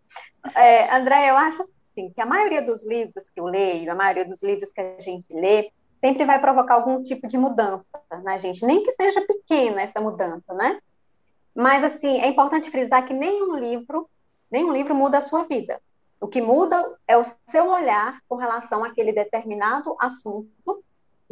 É, 0.57 0.95
André, 0.95 1.31
eu 1.31 1.37
acho 1.37 1.63
assim, 1.63 2.11
que 2.11 2.21
a 2.21 2.27
maioria 2.27 2.63
dos 2.63 2.85
livros 2.85 3.31
que 3.31 3.41
eu 3.41 3.45
leio, 3.45 3.91
a 3.91 3.95
maioria 3.95 4.25
dos 4.25 4.43
livros 4.43 4.73
que 4.73 4.81
a 4.81 5.01
gente 5.01 5.33
lê, 5.33 5.71
sempre 6.01 6.25
vai 6.25 6.41
provocar 6.41 6.75
algum 6.75 7.03
tipo 7.03 7.29
de 7.29 7.39
mudança 7.39 7.87
na 8.25 8.37
gente, 8.39 8.67
nem 8.67 8.83
que 8.83 8.91
seja 8.93 9.21
pequena 9.21 9.83
essa 9.83 10.01
mudança, 10.01 10.53
né? 10.53 10.81
Mas, 11.55 11.85
assim, 11.85 12.21
é 12.21 12.27
importante 12.27 12.71
frisar 12.71 13.07
que 13.07 13.15
nenhum 13.15 13.57
livro, 13.57 14.09
nenhum 14.51 14.73
livro 14.73 14.95
muda 14.95 15.19
a 15.19 15.23
sua 15.23 15.45
vida. 15.45 15.81
O 16.21 16.27
que 16.27 16.41
muda 16.41 16.97
é 17.07 17.17
o 17.17 17.25
seu 17.47 17.69
olhar 17.69 18.21
com 18.29 18.37
relação 18.37 18.85
àquele 18.85 19.13
determinado 19.13 19.95
assunto, 20.01 20.83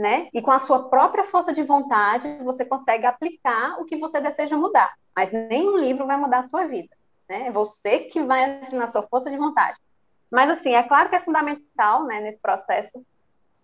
né? 0.00 0.28
E 0.32 0.40
com 0.40 0.50
a 0.50 0.58
sua 0.58 0.88
própria 0.88 1.24
força 1.24 1.52
de 1.52 1.62
vontade, 1.62 2.26
você 2.42 2.64
consegue 2.64 3.04
aplicar 3.04 3.78
o 3.78 3.84
que 3.84 3.98
você 3.98 4.18
deseja 4.18 4.56
mudar. 4.56 4.90
Mas 5.14 5.30
nenhum 5.30 5.76
livro 5.76 6.06
vai 6.06 6.16
mudar 6.16 6.38
a 6.38 6.42
sua 6.42 6.66
vida, 6.66 6.96
né? 7.28 7.48
É 7.48 7.52
você 7.52 8.00
que 8.00 8.22
vai 8.22 8.62
na 8.72 8.88
sua 8.88 9.02
força 9.02 9.30
de 9.30 9.36
vontade. 9.36 9.78
Mas, 10.30 10.48
assim, 10.48 10.74
é 10.74 10.82
claro 10.82 11.10
que 11.10 11.16
é 11.16 11.20
fundamental, 11.20 12.04
né, 12.04 12.20
nesse 12.20 12.40
processo, 12.40 13.04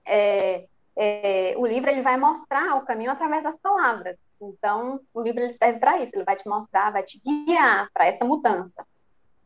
é, 0.04 0.66
é, 0.94 1.54
o 1.56 1.66
livro 1.66 1.88
ele 1.88 2.02
vai 2.02 2.18
mostrar 2.18 2.76
o 2.76 2.84
caminho 2.84 3.12
através 3.12 3.42
das 3.42 3.58
palavras. 3.58 4.18
Então, 4.42 5.00
o 5.14 5.22
livro 5.22 5.40
ele 5.40 5.54
serve 5.54 5.78
para 5.78 5.98
isso, 6.00 6.14
ele 6.14 6.24
vai 6.24 6.36
te 6.36 6.46
mostrar, 6.46 6.92
vai 6.92 7.02
te 7.02 7.18
guiar 7.24 7.88
para 7.94 8.06
essa 8.06 8.24
mudança. 8.24 8.86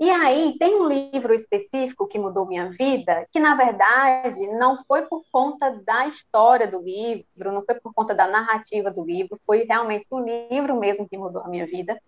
E 0.00 0.08
aí, 0.08 0.56
tem 0.58 0.80
um 0.80 0.86
livro 0.86 1.34
específico 1.34 2.06
que 2.06 2.18
mudou 2.18 2.46
minha 2.46 2.70
vida, 2.70 3.26
que 3.30 3.38
na 3.38 3.54
verdade 3.54 4.46
não 4.46 4.82
foi 4.86 5.02
por 5.02 5.22
conta 5.30 5.78
da 5.84 6.06
história 6.06 6.66
do 6.66 6.80
livro, 6.80 7.52
não 7.52 7.62
foi 7.62 7.74
por 7.74 7.92
conta 7.92 8.14
da 8.14 8.26
narrativa 8.26 8.90
do 8.90 9.04
livro, 9.04 9.38
foi 9.44 9.64
realmente 9.64 10.06
o 10.10 10.18
livro 10.18 10.74
mesmo 10.80 11.06
que 11.06 11.18
mudou 11.18 11.42
a 11.42 11.48
minha 11.48 11.66
vida. 11.66 12.00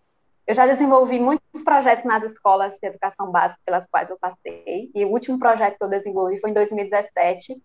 Eu 0.46 0.54
já 0.54 0.66
desenvolvi 0.66 1.20
muitos 1.20 1.62
projetos 1.62 2.02
nas 2.04 2.24
escolas 2.24 2.78
de 2.78 2.88
educação 2.88 3.30
básica 3.30 3.60
pelas 3.62 3.86
quais 3.86 4.08
eu 4.08 4.18
passei, 4.18 4.90
e 4.94 5.04
o 5.04 5.10
último 5.10 5.38
projeto 5.38 5.76
que 5.76 5.84
eu 5.84 5.88
desenvolvi 5.88 6.40
foi 6.40 6.48
em 6.48 6.54
2017, 6.54 7.60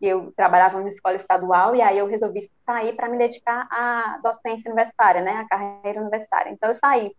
eu 0.00 0.32
trabalhava 0.32 0.78
numa 0.78 0.88
escola 0.88 1.14
estadual 1.14 1.76
e 1.76 1.80
aí 1.80 1.96
eu 1.96 2.08
resolvi 2.08 2.50
sair 2.66 2.96
para 2.96 3.08
me 3.08 3.16
dedicar 3.16 3.68
à 3.70 4.18
docência 4.20 4.68
universitária, 4.68 5.20
né, 5.20 5.32
à 5.32 5.46
carreira 5.46 6.00
universitária. 6.00 6.50
Então 6.50 6.70
eu 6.70 6.74
saí. 6.74 7.14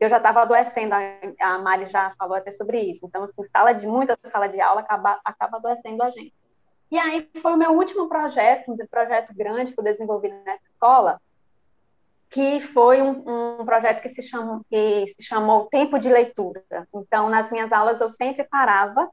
Eu 0.00 0.08
já 0.08 0.16
estava 0.16 0.40
adoecendo, 0.40 0.94
a 1.38 1.58
Mari 1.58 1.86
já 1.86 2.14
falou 2.18 2.34
até 2.34 2.50
sobre 2.50 2.80
isso. 2.80 3.04
Então, 3.04 3.22
assim, 3.22 3.44
sala 3.44 3.74
de 3.74 3.86
muita 3.86 4.18
sala 4.24 4.48
de 4.48 4.58
aula 4.58 4.80
acaba, 4.80 5.20
acaba 5.22 5.58
adoecendo 5.58 6.02
a 6.02 6.08
gente. 6.08 6.32
E 6.90 6.98
aí 6.98 7.28
foi 7.40 7.52
o 7.52 7.56
meu 7.56 7.72
último 7.72 8.08
projeto, 8.08 8.72
um 8.72 8.76
projeto 8.90 9.34
grande 9.34 9.72
que 9.74 9.78
eu 9.78 9.84
desenvolvi 9.84 10.28
nessa 10.28 10.66
escola, 10.66 11.20
que 12.30 12.60
foi 12.60 13.02
um, 13.02 13.60
um 13.60 13.64
projeto 13.64 14.00
que 14.00 14.08
se, 14.08 14.22
chamou, 14.22 14.64
que 14.70 15.06
se 15.08 15.22
chamou 15.22 15.66
Tempo 15.66 15.98
de 15.98 16.08
Leitura. 16.08 16.64
Então, 16.94 17.28
nas 17.28 17.50
minhas 17.50 17.70
aulas 17.70 18.00
eu 18.00 18.08
sempre 18.08 18.44
parava 18.44 19.08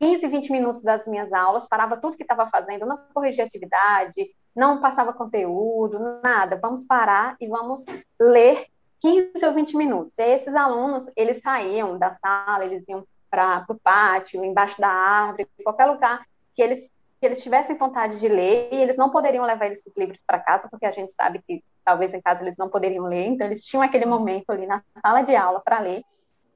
15, 0.00 0.26
20 0.26 0.50
minutos 0.50 0.82
das 0.82 1.06
minhas 1.06 1.32
aulas, 1.32 1.68
parava 1.68 1.96
tudo 1.96 2.16
que 2.16 2.22
estava 2.22 2.48
fazendo, 2.48 2.86
não 2.86 2.98
corrigia 3.12 3.44
atividade, 3.44 4.34
não 4.54 4.80
passava 4.80 5.12
conteúdo, 5.12 6.20
nada. 6.22 6.56
Vamos 6.56 6.84
parar 6.84 7.36
e 7.40 7.46
vamos 7.46 7.84
ler 8.18 8.66
15 9.00 9.44
ou 9.44 9.52
20 9.52 9.76
minutos. 9.76 10.18
E 10.18 10.22
esses 10.22 10.54
alunos, 10.54 11.10
eles 11.16 11.40
saíam 11.40 11.98
da 11.98 12.12
sala, 12.14 12.64
eles 12.64 12.84
iam 12.88 13.06
para 13.30 13.64
o 13.68 13.74
pátio, 13.74 14.44
embaixo 14.44 14.80
da 14.80 14.88
árvore, 14.88 15.48
qualquer 15.62 15.86
lugar 15.86 16.26
que 16.54 16.62
eles 16.62 16.90
que 17.18 17.24
eles 17.24 17.42
tivessem 17.42 17.76
vontade 17.76 18.20
de 18.20 18.28
ler 18.28 18.68
e 18.70 18.76
eles 18.76 18.96
não 18.96 19.10
poderiam 19.10 19.44
levar 19.44 19.66
esses 19.72 19.96
livros 19.96 20.20
para 20.26 20.38
casa, 20.38 20.68
porque 20.68 20.84
a 20.84 20.90
gente 20.90 21.12
sabe 21.12 21.42
que 21.46 21.64
talvez 21.84 22.12
em 22.12 22.20
casa 22.20 22.42
eles 22.42 22.56
não 22.56 22.68
poderiam 22.68 23.04
ler, 23.06 23.26
então 23.26 23.46
eles 23.46 23.64
tinham 23.64 23.82
aquele 23.82 24.04
momento 24.04 24.50
ali 24.50 24.66
na 24.66 24.82
sala 25.00 25.22
de 25.22 25.34
aula 25.34 25.60
para 25.60 25.80
ler. 25.80 26.04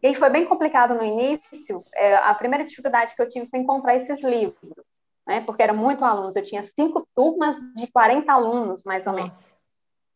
E 0.02 0.08
aí 0.08 0.14
foi 0.14 0.30
bem 0.30 0.46
complicado 0.46 0.94
no 0.94 1.04
início. 1.04 1.82
É, 1.94 2.14
a 2.16 2.34
primeira 2.34 2.64
dificuldade 2.64 3.14
que 3.14 3.22
eu 3.22 3.28
tive 3.28 3.48
foi 3.48 3.60
encontrar 3.60 3.96
esses 3.96 4.22
livros, 4.22 4.84
né? 5.26 5.40
Porque 5.40 5.62
eram 5.62 5.76
muito 5.76 6.04
alunos. 6.04 6.36
Eu 6.36 6.44
tinha 6.44 6.62
cinco 6.62 7.06
turmas 7.14 7.56
de 7.74 7.86
40 7.86 8.32
alunos, 8.32 8.82
mais 8.84 9.06
ou 9.06 9.12
menos, 9.12 9.54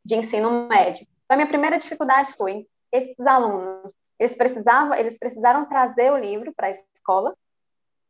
de 0.05 0.17
ensino 0.17 0.69
médio. 0.69 1.07
Então, 1.25 1.37
minha 1.37 1.49
primeira 1.49 1.79
dificuldade 1.79 2.33
foi 2.33 2.67
esses 2.93 3.19
alunos. 3.27 3.95
Eles 4.19 4.37
precisavam, 4.37 4.95
eles 4.95 5.19
precisaram 5.19 5.67
trazer 5.67 6.13
o 6.13 6.19
livro 6.19 6.53
para 6.55 6.69
a 6.69 6.71
escola. 6.71 7.35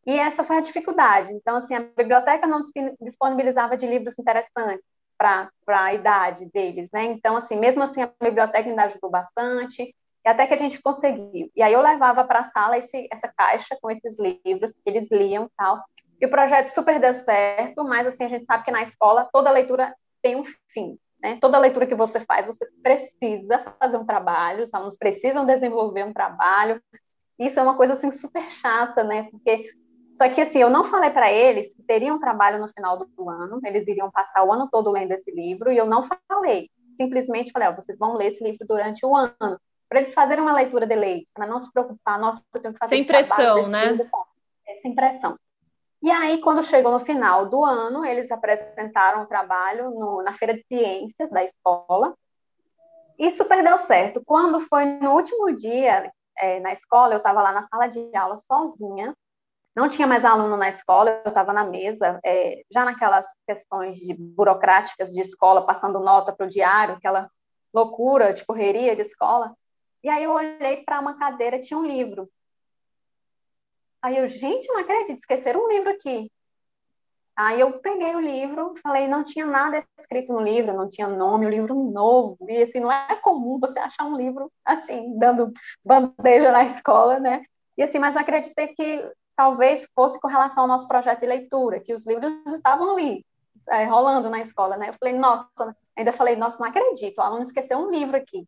E 0.07 0.19
essa 0.19 0.45
foi 0.45 0.59
a 0.59 0.61
dificuldade. 0.61 1.33
Então, 1.33 1.57
assim, 1.57 1.75
a 1.75 1.81
biblioteca 1.81 2.47
não 2.47 2.63
disponibilizava 3.01 3.77
de 3.77 3.87
livros 3.87 4.19
interessantes 4.19 4.87
para 5.17 5.51
a 5.69 5.95
idade 5.95 6.47
deles, 6.53 6.91
né? 6.93 7.05
Então, 7.05 7.37
assim, 7.37 7.57
mesmo 7.57 7.83
assim, 7.83 8.03
a 8.03 8.11
biblioteca 8.23 8.69
ainda 8.69 8.85
ajudou 8.85 9.11
bastante. 9.11 9.95
E 10.25 10.29
até 10.29 10.47
que 10.47 10.55
a 10.55 10.59
gente 10.59 10.83
conseguiu. 10.83 11.51
E 11.55 11.63
aí 11.63 11.73
eu 11.73 11.81
levava 11.81 12.25
para 12.25 12.41
a 12.41 12.45
sala 12.45 12.79
esse, 12.79 13.09
essa 13.11 13.29
caixa 13.29 13.77
com 13.81 13.91
esses 13.91 14.19
livros 14.19 14.73
que 14.73 14.81
eles 14.87 15.11
liam 15.11 15.51
tal. 15.57 15.83
E 16.21 16.27
o 16.27 16.31
projeto 16.31 16.69
super 16.69 16.99
deu 17.01 17.15
certo, 17.15 17.85
mas 17.85 18.07
assim, 18.07 18.25
a 18.25 18.29
gente 18.29 18.45
sabe 18.45 18.65
que 18.65 18.71
na 18.71 18.83
escola 18.83 19.29
toda 19.33 19.51
leitura 19.51 19.95
tem 20.23 20.37
um 20.37 20.45
fim. 20.69 20.99
Né? 21.25 21.39
Toda 21.41 21.59
leitura 21.59 21.87
que 21.87 21.95
você 21.95 22.21
faz, 22.21 22.45
você 22.45 22.67
precisa 22.83 23.59
fazer 23.81 23.97
um 23.97 24.05
trabalho, 24.05 24.63
os 24.63 24.75
alunos 24.75 24.95
precisam 24.95 25.47
desenvolver 25.47 26.05
um 26.05 26.13
trabalho. 26.13 26.83
Isso 27.39 27.59
é 27.59 27.63
uma 27.63 27.79
coisa 27.79 27.95
assim 27.95 28.13
super 28.13 28.43
chata, 28.43 29.03
né? 29.03 29.27
Porque 29.31 29.71
só 30.15 30.29
que 30.29 30.43
assim, 30.43 30.59
eu 30.59 30.69
não 30.69 30.85
falei 30.85 31.09
para 31.09 31.33
eles 31.33 31.75
que 31.75 31.83
teriam 31.83 32.17
um 32.17 32.21
trabalho 32.21 32.61
no 32.61 32.69
final 32.69 32.99
do 32.99 33.31
ano, 33.31 33.59
eles 33.65 33.89
iriam 33.89 34.11
passar 34.11 34.45
o 34.45 34.53
ano 34.53 34.69
todo 34.71 34.91
lendo 34.91 35.13
esse 35.13 35.31
livro, 35.31 35.73
e 35.73 35.79
eu 35.79 35.87
não 35.87 36.07
falei. 36.29 36.69
Simplesmente 37.01 37.51
falei, 37.51 37.69
ó, 37.69 37.73
vocês 37.75 37.99
vão 37.99 38.19
ler 38.19 38.35
esse 38.35 38.45
livro 38.45 38.67
durante 38.69 39.07
o 39.07 39.17
ano 39.17 39.59
para 39.89 40.01
eles 40.01 40.13
fazerem 40.13 40.43
uma 40.43 40.53
leitura 40.53 40.87
de 40.87 40.95
leite, 40.95 41.27
para 41.33 41.47
não 41.47 41.59
se 41.59 41.73
preocupar, 41.73 42.19
nossa, 42.19 42.45
eu 42.55 42.61
tenho 42.61 42.75
que 42.75 42.81
fazer 42.81 42.97
Sem 42.97 43.05
pressão, 43.07 43.67
né? 43.67 43.99
É, 44.69 44.81
sem 44.83 44.95
pressão. 44.95 45.39
E 46.05 46.11
aí, 46.11 46.37
quando 46.43 46.63
chegou 46.63 46.93
no 46.93 47.01
final 47.01 47.47
do 47.47 47.65
ano, 47.65 48.05
eles 48.05 48.31
apresentaram 48.31 49.23
o 49.23 49.27
trabalho 49.27 49.89
no, 49.89 50.23
na 50.23 50.35
Feira 50.35 50.53
de 50.53 50.63
Ciências 50.69 51.31
da 51.31 51.43
escola, 51.43 52.15
e 53.19 53.31
super 53.31 53.65
deu 53.65 53.79
certo. 53.79 54.23
Quando 54.23 54.61
foi 54.61 54.85
no 54.85 55.13
último 55.13 55.51
dia 55.57 56.13
é, 56.39 56.61
na 56.61 56.75
escola, 56.75 57.15
eu 57.15 57.17
estava 57.17 57.41
lá 57.41 57.53
na 57.53 57.63
sala 57.63 57.87
de 57.87 58.15
aula 58.15 58.37
sozinha, 58.37 59.17
não 59.75 59.89
tinha 59.89 60.07
mais 60.07 60.27
aluno 60.27 60.59
na 60.59 60.69
escola, 60.69 61.23
eu 61.25 61.31
estava 61.31 61.55
na 61.55 61.65
mesa, 61.65 62.21
é, 62.23 62.63
já 62.71 62.85
naquelas 62.85 63.25
questões 63.47 63.99
de 63.99 64.13
burocráticas 64.13 65.11
de 65.11 65.23
escola, 65.23 65.65
passando 65.65 66.01
nota 66.01 66.35
para 66.35 66.45
o 66.45 66.51
diário, 66.51 66.97
aquela 66.97 67.31
loucura 67.73 68.35
de 68.35 68.45
correria 68.45 68.95
de 68.95 69.01
escola. 69.01 69.55
E 70.03 70.11
aí 70.11 70.25
eu 70.25 70.33
olhei 70.33 70.85
para 70.85 71.01
uma 71.01 71.15
cadeira, 71.15 71.59
tinha 71.59 71.79
um 71.79 71.87
livro. 71.87 72.29
Aí 74.05 74.19
eu, 74.19 74.29
gente, 74.29 74.69
não 74.69 74.81
acredito, 74.81 75.19
esqueceram 75.19 75.65
um 75.65 75.69
livro 75.69 75.89
aqui. 75.89 76.31
Aí 77.35 77.59
eu 77.59 77.81
peguei 77.81 78.15
o 78.15 78.21
livro, 78.21 78.75
falei, 78.83 79.09
não 79.09 79.25
tinha 79.25 79.47
nada 79.47 79.83
escrito 79.99 80.31
no 80.31 80.43
livro, 80.43 80.75
não 80.75 80.91
tinha 80.91 81.09
nome, 81.09 81.47
o 81.47 81.49
livro 81.49 81.75
novo, 81.75 82.37
e 82.47 82.63
assim, 82.63 82.81
não 82.81 82.93
é 82.93 83.17
comum 83.17 83.59
você 83.59 83.79
achar 83.79 84.05
um 84.05 84.15
livro 84.15 84.53
assim, 84.63 85.19
dando 85.19 85.51
bandeja 85.83 86.53
na 86.53 86.65
escola, 86.65 87.19
né? 87.19 87.45
E 87.79 87.83
assim, 87.83 87.99
mas 87.99 88.15
acreditei 88.15 88.69
que 88.75 89.11
talvez 89.35 89.89
fosse 89.95 90.21
com 90.21 90.29
relação 90.29 90.65
ao 90.65 90.69
nosso 90.69 90.87
projeto 90.87 91.21
de 91.21 91.27
leitura, 91.27 91.81
que 91.81 91.95
os 91.95 92.07
livros 92.07 92.31
estavam 92.49 92.95
ali, 92.95 93.25
é, 93.71 93.85
rolando 93.85 94.29
na 94.29 94.41
escola, 94.41 94.77
né? 94.77 94.91
Eu 94.91 94.95
falei, 95.01 95.15
nossa, 95.19 95.49
ainda 95.97 96.13
falei, 96.13 96.37
nossa, 96.37 96.59
não 96.59 96.69
acredito, 96.69 97.17
o 97.17 97.23
aluno 97.23 97.43
esqueceu 97.43 97.79
um 97.79 97.91
livro 97.91 98.19
aqui. 98.19 98.47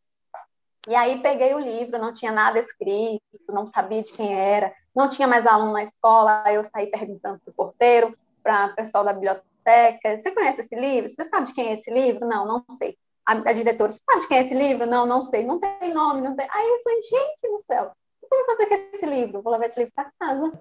E 0.88 0.94
aí 0.94 1.20
peguei 1.20 1.52
o 1.52 1.58
livro, 1.58 1.98
não 1.98 2.12
tinha 2.12 2.30
nada 2.30 2.58
escrito, 2.58 3.22
não 3.48 3.66
sabia 3.66 4.02
de 4.02 4.12
quem 4.12 4.38
era, 4.38 4.72
não 4.94 5.08
tinha 5.08 5.26
mais 5.26 5.46
aluno 5.46 5.72
na 5.72 5.82
escola, 5.82 6.44
eu 6.52 6.62
saí 6.64 6.86
perguntando 6.86 7.40
para 7.40 7.50
o 7.50 7.54
porteiro, 7.54 8.16
para 8.42 8.66
o 8.66 8.76
pessoal 8.76 9.04
da 9.04 9.12
biblioteca, 9.12 10.16
você 10.18 10.30
conhece 10.30 10.60
esse 10.60 10.76
livro? 10.76 11.10
Você 11.10 11.24
sabe 11.24 11.46
de 11.46 11.54
quem 11.54 11.68
é 11.68 11.72
esse 11.74 11.90
livro? 11.90 12.26
Não, 12.26 12.46
não 12.46 12.64
sei. 12.78 12.96
A, 13.26 13.32
a 13.32 13.52
diretora, 13.52 13.90
você 13.90 14.00
sabe 14.08 14.22
de 14.22 14.28
quem 14.28 14.38
é 14.38 14.42
esse 14.42 14.54
livro? 14.54 14.86
Não, 14.86 15.04
não 15.04 15.22
sei. 15.22 15.44
Não 15.44 15.58
tem 15.58 15.92
nome, 15.92 16.22
não 16.22 16.36
tem. 16.36 16.46
Aí 16.48 16.68
eu 16.68 16.82
falei, 16.84 17.02
gente 17.02 17.50
do 17.50 17.60
céu, 17.66 17.90
o 18.22 18.28
que 18.28 18.34
eu 18.34 18.46
vou 18.46 18.56
fazer 18.56 18.66
com 18.66 18.96
esse 18.96 19.06
livro? 19.06 19.42
Vou 19.42 19.52
levar 19.52 19.66
esse 19.66 19.80
livro 19.80 19.92
para 19.94 20.12
casa. 20.18 20.52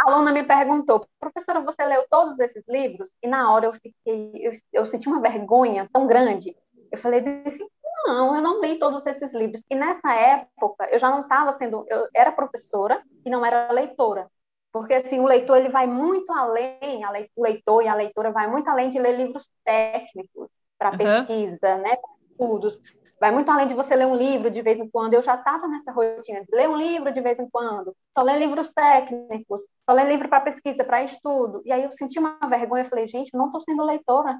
A 0.00 0.10
aluna 0.10 0.32
me 0.32 0.42
perguntou, 0.42 1.06
professora, 1.20 1.60
você 1.60 1.84
leu 1.84 2.04
todos 2.10 2.40
esses 2.40 2.64
livros? 2.68 3.10
E 3.22 3.28
na 3.28 3.52
hora 3.52 3.66
eu 3.66 3.72
fiquei, 3.74 4.32
eu, 4.34 4.52
eu 4.72 4.86
senti 4.86 5.08
uma 5.08 5.20
vergonha 5.20 5.88
tão 5.92 6.08
grande. 6.08 6.56
Eu 6.90 6.98
falei 6.98 7.22
assim, 7.46 7.68
não, 8.06 8.36
eu 8.36 8.42
não 8.42 8.60
li 8.60 8.78
todos 8.78 9.04
esses 9.06 9.32
livros. 9.32 9.62
E 9.70 9.74
nessa 9.74 10.12
época, 10.14 10.88
eu 10.90 10.98
já 10.98 11.10
não 11.10 11.22
estava 11.22 11.52
sendo, 11.52 11.84
eu 11.88 12.08
era 12.14 12.32
professora 12.32 13.02
e 13.24 13.30
não 13.30 13.44
era 13.44 13.70
leitora. 13.72 14.28
Porque 14.72 14.94
assim, 14.94 15.20
o 15.20 15.26
leitor 15.26 15.56
ele 15.56 15.70
vai 15.70 15.86
muito 15.86 16.32
além, 16.32 17.02
o 17.36 17.42
leitor 17.42 17.82
e 17.82 17.88
a 17.88 17.94
leitora 17.94 18.30
vai 18.30 18.48
muito 18.48 18.68
além 18.68 18.90
de 18.90 18.98
ler 18.98 19.16
livros 19.16 19.50
técnicos 19.64 20.48
para 20.78 20.90
uhum. 20.92 20.98
pesquisa, 20.98 21.76
né, 21.78 21.96
estudos. 22.30 22.80
Vai 23.20 23.32
muito 23.32 23.50
além 23.50 23.66
de 23.66 23.74
você 23.74 23.96
ler 23.96 24.06
um 24.06 24.14
livro 24.14 24.50
de 24.50 24.62
vez 24.62 24.78
em 24.78 24.88
quando. 24.88 25.14
Eu 25.14 25.22
já 25.22 25.34
estava 25.34 25.66
nessa 25.66 25.90
rotina 25.90 26.44
de 26.44 26.56
ler 26.56 26.68
um 26.68 26.76
livro 26.76 27.12
de 27.12 27.20
vez 27.20 27.38
em 27.38 27.48
quando, 27.50 27.96
só 28.14 28.22
ler 28.22 28.38
livros 28.38 28.72
técnicos, 28.72 29.62
só 29.88 29.92
ler 29.92 30.06
livro 30.06 30.28
para 30.28 30.40
pesquisa, 30.40 30.84
para 30.84 31.02
estudo. 31.02 31.60
E 31.64 31.72
aí 31.72 31.82
eu 31.82 31.90
senti 31.90 32.18
uma 32.18 32.38
vergonha, 32.48 32.84
eu 32.84 32.88
falei, 32.88 33.08
gente, 33.08 33.36
não 33.36 33.46
estou 33.46 33.60
sendo 33.60 33.84
leitora. 33.84 34.38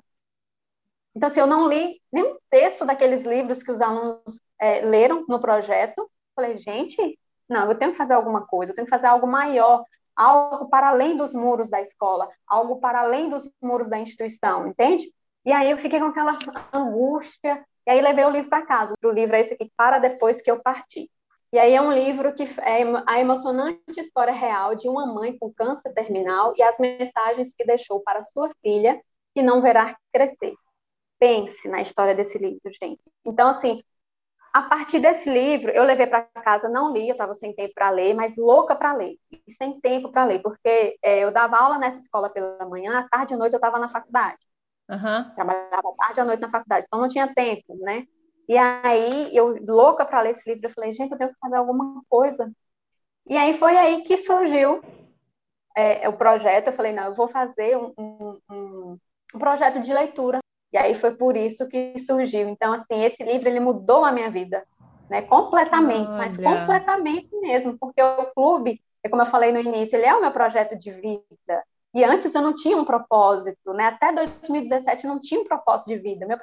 Então, 1.18 1.26
assim, 1.26 1.40
eu 1.40 1.48
não 1.48 1.68
li 1.68 2.00
nenhum 2.12 2.36
texto 2.48 2.86
daqueles 2.86 3.24
livros 3.24 3.60
que 3.60 3.72
os 3.72 3.82
alunos 3.82 4.40
é, 4.56 4.82
leram 4.82 5.24
no 5.28 5.40
projeto. 5.40 6.08
Falei, 6.32 6.56
gente, 6.58 7.18
não, 7.48 7.68
eu 7.68 7.76
tenho 7.76 7.90
que 7.90 7.98
fazer 7.98 8.12
alguma 8.12 8.46
coisa, 8.46 8.70
eu 8.70 8.76
tenho 8.76 8.86
que 8.86 8.94
fazer 8.94 9.08
algo 9.08 9.26
maior, 9.26 9.84
algo 10.14 10.68
para 10.68 10.90
além 10.90 11.16
dos 11.16 11.34
muros 11.34 11.68
da 11.68 11.80
escola, 11.80 12.28
algo 12.46 12.76
para 12.76 13.00
além 13.00 13.28
dos 13.28 13.50
muros 13.60 13.90
da 13.90 13.98
instituição, 13.98 14.68
entende? 14.68 15.12
E 15.44 15.50
aí 15.50 15.72
eu 15.72 15.76
fiquei 15.78 15.98
com 15.98 16.06
aquela 16.06 16.38
angústia, 16.72 17.66
e 17.84 17.90
aí 17.90 18.00
levei 18.00 18.24
o 18.24 18.30
livro 18.30 18.48
para 18.48 18.64
casa. 18.64 18.94
O 19.04 19.10
livro 19.10 19.34
é 19.34 19.40
esse 19.40 19.54
aqui, 19.54 19.72
Para 19.76 19.98
Depois 19.98 20.40
Que 20.40 20.52
Eu 20.52 20.62
Parti. 20.62 21.10
E 21.52 21.58
aí 21.58 21.74
é 21.74 21.80
um 21.80 21.90
livro 21.90 22.32
que 22.32 22.44
é 22.44 22.84
a 23.08 23.18
emocionante 23.18 23.80
história 23.98 24.32
real 24.32 24.76
de 24.76 24.88
uma 24.88 25.04
mãe 25.04 25.36
com 25.36 25.52
câncer 25.52 25.92
terminal 25.94 26.54
e 26.56 26.62
as 26.62 26.78
mensagens 26.78 27.52
que 27.52 27.66
deixou 27.66 27.98
para 28.02 28.22
sua 28.22 28.52
filha, 28.62 29.02
que 29.34 29.42
não 29.42 29.60
verá 29.60 29.96
crescer 30.12 30.54
pense 31.18 31.68
na 31.68 31.80
história 31.80 32.14
desse 32.14 32.38
livro, 32.38 32.60
gente. 32.80 33.00
Então, 33.24 33.48
assim, 33.48 33.82
a 34.52 34.62
partir 34.62 34.98
desse 34.98 35.30
livro, 35.30 35.70
eu 35.70 35.84
levei 35.84 36.06
para 36.06 36.22
casa, 36.22 36.68
não 36.68 36.92
li, 36.92 37.08
eu 37.08 37.12
estava 37.12 37.34
sem 37.34 37.54
tempo 37.54 37.74
para 37.74 37.90
ler, 37.90 38.14
mas 38.14 38.36
louca 38.36 38.74
para 38.74 38.94
ler, 38.94 39.16
e 39.30 39.52
sem 39.52 39.78
tempo 39.80 40.10
para 40.10 40.24
ler, 40.24 40.40
porque 40.40 40.98
é, 41.02 41.20
eu 41.20 41.30
dava 41.30 41.56
aula 41.58 41.78
nessa 41.78 41.98
escola 41.98 42.30
pela 42.30 42.66
manhã, 42.66 42.98
à 42.98 43.08
tarde 43.08 43.34
e 43.34 43.36
à 43.36 43.38
noite 43.38 43.52
eu 43.52 43.58
estava 43.58 43.78
na 43.78 43.88
faculdade. 43.88 44.38
Uhum. 44.88 45.34
Trabalhava 45.34 45.88
à 45.88 46.06
tarde 46.06 46.18
e 46.18 46.20
à 46.20 46.24
noite 46.24 46.40
na 46.40 46.50
faculdade, 46.50 46.86
então 46.86 47.00
não 47.00 47.08
tinha 47.08 47.32
tempo, 47.32 47.76
né? 47.80 48.06
E 48.48 48.56
aí, 48.56 49.36
eu, 49.36 49.62
louca 49.66 50.06
para 50.06 50.22
ler 50.22 50.30
esse 50.30 50.48
livro, 50.48 50.66
eu 50.66 50.72
falei, 50.72 50.92
gente, 50.94 51.12
eu 51.12 51.18
tenho 51.18 51.30
que 51.30 51.38
fazer 51.38 51.56
alguma 51.56 52.02
coisa. 52.08 52.50
E 53.26 53.36
aí 53.36 53.52
foi 53.58 53.76
aí 53.76 54.02
que 54.02 54.16
surgiu 54.16 54.80
é, 55.76 56.08
o 56.08 56.14
projeto, 56.14 56.68
eu 56.68 56.72
falei, 56.72 56.92
não, 56.92 57.04
eu 57.04 57.14
vou 57.14 57.28
fazer 57.28 57.76
um, 57.76 57.92
um, 57.98 58.40
um, 58.50 58.98
um 59.34 59.38
projeto 59.38 59.80
de 59.80 59.92
leitura 59.92 60.40
e 60.72 60.78
aí 60.78 60.94
foi 60.94 61.14
por 61.14 61.36
isso 61.36 61.68
que 61.68 61.98
surgiu. 61.98 62.48
Então, 62.48 62.72
assim, 62.72 63.02
esse 63.02 63.22
livro 63.22 63.48
ele 63.48 63.60
mudou 63.60 64.04
a 64.04 64.12
minha 64.12 64.30
vida, 64.30 64.64
né? 65.08 65.22
Completamente, 65.22 66.08
Olha. 66.08 66.18
mas 66.18 66.36
completamente 66.36 67.28
mesmo, 67.40 67.76
porque 67.78 68.02
o 68.02 68.26
clube, 68.34 68.82
é 69.02 69.08
como 69.08 69.22
eu 69.22 69.26
falei 69.26 69.52
no 69.52 69.60
início, 69.60 69.96
ele 69.96 70.06
é 70.06 70.14
o 70.14 70.20
meu 70.20 70.30
projeto 70.30 70.76
de 70.76 70.90
vida. 70.90 71.64
E 71.94 72.04
antes 72.04 72.34
eu 72.34 72.42
não 72.42 72.54
tinha 72.54 72.76
um 72.76 72.84
propósito, 72.84 73.72
né? 73.72 73.86
Até 73.86 74.12
2017 74.12 75.04
eu 75.04 75.10
não 75.10 75.20
tinha 75.20 75.40
um 75.40 75.44
propósito 75.44 75.88
de 75.88 75.96
vida. 75.96 76.26
Meu, 76.26 76.38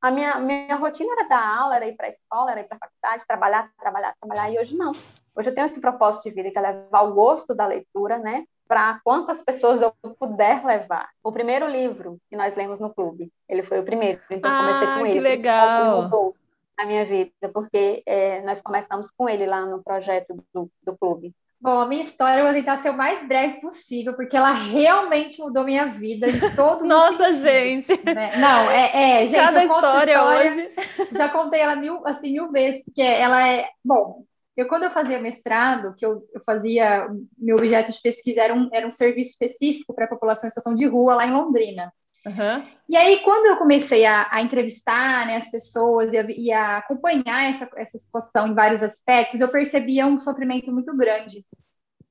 a 0.00 0.10
minha, 0.10 0.38
minha 0.38 0.76
rotina 0.76 1.12
era 1.12 1.28
dar 1.28 1.58
aula, 1.60 1.76
era 1.76 1.86
ir 1.86 1.96
para 1.96 2.06
a 2.06 2.10
escola, 2.10 2.50
era 2.50 2.60
ir 2.60 2.64
para 2.64 2.76
a 2.76 2.80
faculdade, 2.80 3.26
trabalhar, 3.26 3.70
trabalhar, 3.78 4.14
trabalhar. 4.20 4.50
E 4.52 4.58
hoje 4.58 4.76
não. 4.76 4.92
Hoje 5.34 5.48
eu 5.48 5.54
tenho 5.54 5.64
esse 5.64 5.80
propósito 5.80 6.24
de 6.24 6.34
vida, 6.34 6.50
que 6.50 6.58
é 6.58 6.60
levar 6.60 7.02
o 7.02 7.14
gosto 7.14 7.54
da 7.54 7.66
leitura, 7.66 8.18
né? 8.18 8.44
Para 8.70 9.00
quantas 9.02 9.42
pessoas 9.42 9.82
eu 9.82 9.92
puder 10.16 10.64
levar. 10.64 11.08
O 11.24 11.32
primeiro 11.32 11.66
livro 11.66 12.20
que 12.30 12.36
nós 12.36 12.54
lemos 12.54 12.78
no 12.78 12.94
clube, 12.94 13.28
ele 13.48 13.64
foi 13.64 13.80
o 13.80 13.82
primeiro, 13.82 14.20
então 14.30 14.48
ah, 14.48 14.60
comecei 14.60 14.86
com 14.86 15.06
ele. 15.06 15.12
que 15.14 15.20
legal! 15.20 15.80
Ele 15.80 16.02
mudou 16.02 16.36
a 16.78 16.86
minha 16.86 17.04
vida, 17.04 17.32
porque 17.52 18.00
é, 18.06 18.40
nós 18.42 18.62
começamos 18.62 19.10
com 19.10 19.28
ele 19.28 19.44
lá 19.44 19.66
no 19.66 19.82
projeto 19.82 20.36
do, 20.54 20.70
do 20.84 20.96
clube. 20.96 21.34
Bom, 21.60 21.80
a 21.80 21.86
minha 21.86 22.02
história 22.02 22.38
eu 22.38 22.44
vou 22.44 22.54
tentar 22.54 22.78
ser 22.78 22.90
o 22.90 22.96
mais 22.96 23.26
breve 23.26 23.60
possível, 23.60 24.14
porque 24.14 24.36
ela 24.36 24.52
realmente 24.52 25.42
mudou 25.42 25.64
minha 25.64 25.86
vida 25.86 26.28
em 26.28 26.38
todos 26.54 26.86
Nossa, 26.88 27.28
os 27.28 27.38
gente! 27.40 27.90
Né? 28.04 28.36
Não, 28.36 28.70
é, 28.70 29.24
é 29.24 29.26
gente, 29.26 29.36
Cada 29.36 29.64
história, 29.64 30.12
história, 30.12 30.48
hoje. 30.48 30.68
Já 31.10 31.28
contei 31.28 31.60
ela 31.60 31.74
mil, 31.74 32.06
assim, 32.06 32.30
mil 32.30 32.52
vezes, 32.52 32.84
porque 32.84 33.02
ela 33.02 33.48
é. 33.48 33.68
Bom, 33.84 34.22
eu, 34.60 34.68
quando 34.68 34.82
eu 34.82 34.90
fazia 34.90 35.18
mestrado, 35.18 35.94
que 35.96 36.04
eu, 36.04 36.22
eu 36.34 36.42
fazia, 36.44 37.08
meu 37.38 37.56
objeto 37.56 37.90
de 37.90 38.02
pesquisa 38.02 38.42
era 38.42 38.52
um, 38.52 38.68
era 38.70 38.86
um 38.86 38.92
serviço 38.92 39.30
específico 39.30 39.94
para 39.94 40.04
a 40.04 40.08
população 40.08 40.46
em 40.46 40.50
situação 40.50 40.74
de 40.74 40.84
rua 40.84 41.14
lá 41.14 41.26
em 41.26 41.32
Londrina. 41.32 41.90
Uhum. 42.26 42.66
E 42.86 42.94
aí, 42.94 43.20
quando 43.20 43.46
eu 43.46 43.56
comecei 43.56 44.04
a, 44.04 44.28
a 44.30 44.42
entrevistar 44.42 45.26
né, 45.26 45.36
as 45.36 45.50
pessoas 45.50 46.12
e 46.12 46.18
a, 46.18 46.26
e 46.28 46.52
a, 46.52 46.76
acompanhar 46.76 47.54
essa, 47.54 47.70
essa 47.74 47.96
situação 47.96 48.48
em 48.48 48.54
vários 48.54 48.82
aspectos, 48.82 49.40
eu 49.40 49.48
percebia 49.48 50.06
um 50.06 50.20
sofrimento 50.20 50.70
muito 50.70 50.94
grande. 50.94 51.46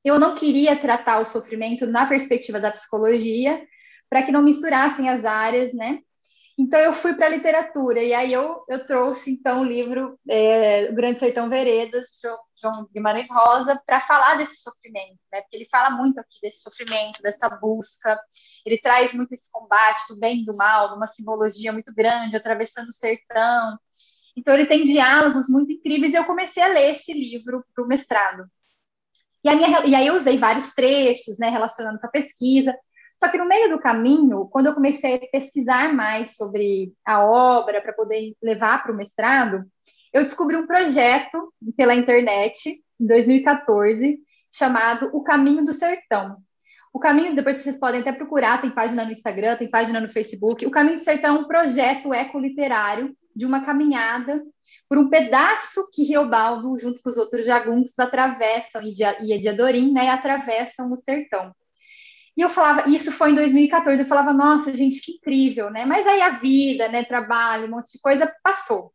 Eu 0.04 0.18
não 0.18 0.34
queria 0.34 0.76
tratar 0.76 1.20
o 1.20 1.28
sofrimento 1.28 1.86
na 1.86 2.08
perspectiva 2.08 2.60
da 2.60 2.72
psicologia, 2.72 3.64
para 4.10 4.24
que 4.24 4.32
não 4.32 4.41
misturassem 4.41 5.08
as 5.08 5.24
áreas, 5.24 5.72
né? 5.72 6.00
Então 6.60 6.78
eu 6.78 6.91
fui 6.93 7.14
para 7.14 7.28
a 7.28 7.30
literatura 7.30 8.03
e 8.03 8.14
aí 8.14 8.34
eu, 8.34 8.66
eu 8.68 8.86
trouxe 8.86 9.32
então 9.32 9.62
o 9.62 9.64
livro 9.64 10.20
é, 10.30 10.89
O 10.91 10.93
Grande 10.93 11.18
Sertão 11.18 11.47
Veredas, 11.47 12.07
João 12.62 12.86
Guimarães 12.93 13.30
Rosa, 13.32 13.82
para 13.86 14.01
falar 14.01 14.36
desse 14.36 14.62
sofrimento, 14.62 15.18
né? 15.32 15.39
Porque 15.39 15.55
ele 15.55 15.70
fala 15.72 15.89
muito 15.91 16.20
aqui 16.20 16.38
desse 16.41 16.60
sofrimento, 16.60 17.22
dessa 17.22 17.49
busca. 17.49 18.20
Ele 18.66 18.78
traz 18.78 19.14
muito 19.14 19.32
esse 19.32 19.49
combate 19.49 20.01
do 20.10 20.20
bem 20.20 20.41
e 20.41 20.45
do 20.45 20.53
mal, 20.53 20.97
uma 20.97 21.07
simbologia 21.07 21.72
muito 21.72 21.93
grande, 21.95 22.36
atravessando 22.36 22.89
o 22.89 22.93
sertão. 22.93 23.80
Então 24.36 24.53
ele 24.53 24.66
tem 24.66 24.84
diálogos 24.84 25.47
muito 25.47 25.72
incríveis. 25.72 26.12
E 26.12 26.18
eu 26.18 26.26
comecei 26.26 26.62
a 26.62 26.68
ler 26.68 26.91
esse 26.91 27.14
livro 27.14 27.64
para 27.74 27.86
o 27.86 27.88
mestrado. 27.88 28.43
E, 29.45 29.55
minha, 29.55 29.86
e 29.86 29.95
aí 29.95 30.07
eu 30.07 30.16
usei 30.16 30.38
vários 30.38 30.74
trechos, 30.74 31.38
né, 31.39 31.47
relacionando 31.47 31.99
com 32.01 32.07
a 32.07 32.12
pesquisa. 32.12 32.75
Só 33.20 33.29
que 33.29 33.37
no 33.37 33.46
meio 33.46 33.70
do 33.70 33.79
caminho, 33.79 34.47
quando 34.47 34.67
eu 34.67 34.74
comecei 34.74 35.16
a 35.16 35.28
pesquisar 35.32 35.93
mais 35.93 36.36
sobre 36.36 36.93
a 37.05 37.24
obra 37.24 37.82
para 37.82 37.91
poder 37.91 38.33
levar 38.41 38.82
para 38.82 38.93
o 38.93 38.96
mestrado, 38.96 39.66
eu 40.13 40.24
descobri 40.24 40.55
um 40.55 40.66
projeto 40.66 41.54
pela 41.75 41.93
internet 41.93 42.82
em 43.00 43.05
2014 43.05 44.20
chamado 44.51 45.09
O 45.13 45.21
Caminho 45.21 45.66
do 45.66 45.74
Sertão. 45.74 46.37
O 46.93 47.00
Caminho, 47.00 47.36
depois 47.36 47.58
vocês 47.58 47.78
podem 47.78 48.01
até 48.01 48.12
procurar, 48.12 48.62
tem 48.62 48.71
página 48.71 49.05
no 49.05 49.12
Instagram, 49.12 49.58
tem 49.58 49.70
página 49.70 50.00
no 50.00 50.09
Facebook. 50.09 50.66
O 50.66 50.71
Caminho 50.71 50.96
do 50.96 51.04
Sertão 51.04 51.36
é 51.36 51.39
um 51.39 51.43
projeto 51.43 52.13
ecoliterário 52.13 53.16
de 53.36 53.46
uma 53.46 53.63
caminhada 53.63 54.41
por 54.87 54.97
um 54.97 55.09
pedaço 55.09 55.87
que 55.93 56.04
Riobaldo, 56.04 56.79
junto 56.79 57.01
com 57.01 57.09
os 57.09 57.17
outros 57.17 57.46
jagunços, 57.46 58.00
atravessam, 58.00 58.82
e 58.82 59.33
Ediadorim, 59.33 59.91
né, 59.91 60.09
atravessam 60.09 60.91
o 60.91 60.97
sertão. 60.97 61.54
E 62.39 62.41
eu 62.41 62.49
falava, 62.49 62.89
isso 62.89 63.11
foi 63.11 63.32
em 63.32 63.36
2014, 63.36 64.01
eu 64.01 64.07
falava, 64.07 64.32
nossa, 64.32 64.74
gente, 64.74 65.01
que 65.01 65.11
incrível, 65.11 65.70
né? 65.70 65.86
Mas 65.86 66.07
aí 66.07 66.21
a 66.21 66.39
vida, 66.39 66.87
né, 66.87 67.03
trabalho, 67.03 67.66
um 67.66 67.71
monte 67.71 67.91
de 67.91 67.99
coisa 67.99 68.33
passou. 68.41 68.93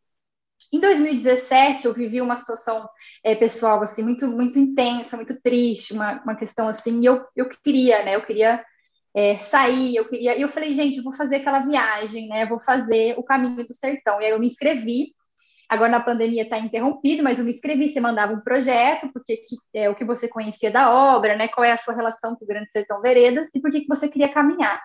Em 0.73 0.81
2017, 0.81 1.85
eu 1.85 1.93
vivi 1.93 2.23
uma 2.23 2.39
situação 2.39 2.89
é, 3.23 3.35
pessoal, 3.35 3.83
assim, 3.83 4.03
muito, 4.03 4.27
muito 4.27 4.59
intensa, 4.59 5.17
muito 5.17 5.39
triste, 5.43 5.93
uma, 5.93 6.23
uma 6.23 6.35
questão 6.35 6.69
assim, 6.69 7.03
e 7.03 7.05
eu, 7.05 7.23
eu 7.37 7.47
queria, 7.63 8.03
né, 8.03 8.17
eu 8.17 8.23
queria 8.25 8.65
é, 9.15 9.37
sair, 9.37 9.95
eu 9.95 10.09
queria, 10.09 10.39
e 10.39 10.41
eu 10.41 10.49
falei, 10.49 10.73
gente, 10.73 10.97
eu 10.97 11.05
vou 11.05 11.13
fazer 11.13 11.37
aquela 11.37 11.59
viagem, 11.59 12.29
né, 12.29 12.47
vou 12.47 12.59
fazer 12.59 13.15
o 13.19 13.23
caminho 13.23 13.67
do 13.67 13.75
sertão. 13.75 14.23
E 14.23 14.25
aí 14.25 14.31
eu 14.31 14.41
me 14.41 14.47
inscrevi, 14.47 15.15
Agora 15.69 15.91
na 15.91 16.01
pandemia 16.01 16.43
está 16.43 16.59
interrompido, 16.59 17.23
mas 17.23 17.39
eu 17.39 17.45
me 17.45 17.51
inscrevi, 17.53 17.89
você 17.89 18.01
mandava 18.01 18.33
um 18.33 18.41
projeto, 18.41 19.11
porque 19.13 19.37
que, 19.39 19.57
é 19.73 19.89
o 19.89 19.95
que 19.95 20.05
você 20.05 20.29
conhecia 20.29 20.71
da 20.71 20.91
obra, 20.91 21.37
né? 21.37 21.49
Qual 21.49 21.65
é 21.65 21.73
a 21.73 21.79
sua 21.79 21.95
relação 21.95 22.37
com 22.37 22.45
o 22.45 22.49
Grande 22.49 22.71
Sertão 22.71 23.01
Veredas 23.01 23.49
e 23.55 23.61
por 23.61 23.71
que, 23.71 23.81
que 23.81 23.89
você 23.89 24.09
queria 24.09 24.33
caminhar. 24.33 24.81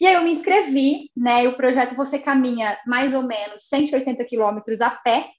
E 0.00 0.06
aí 0.06 0.14
eu 0.14 0.22
me 0.22 0.32
inscrevi, 0.32 1.10
né? 1.16 1.44
E 1.44 1.48
o 1.48 1.56
projeto 1.56 1.94
você 1.94 2.18
caminha 2.18 2.78
mais 2.86 3.14
ou 3.14 3.22
menos 3.22 3.66
180 3.68 4.24
quilômetros 4.24 4.80
a 4.80 4.90
pé, 4.90 5.30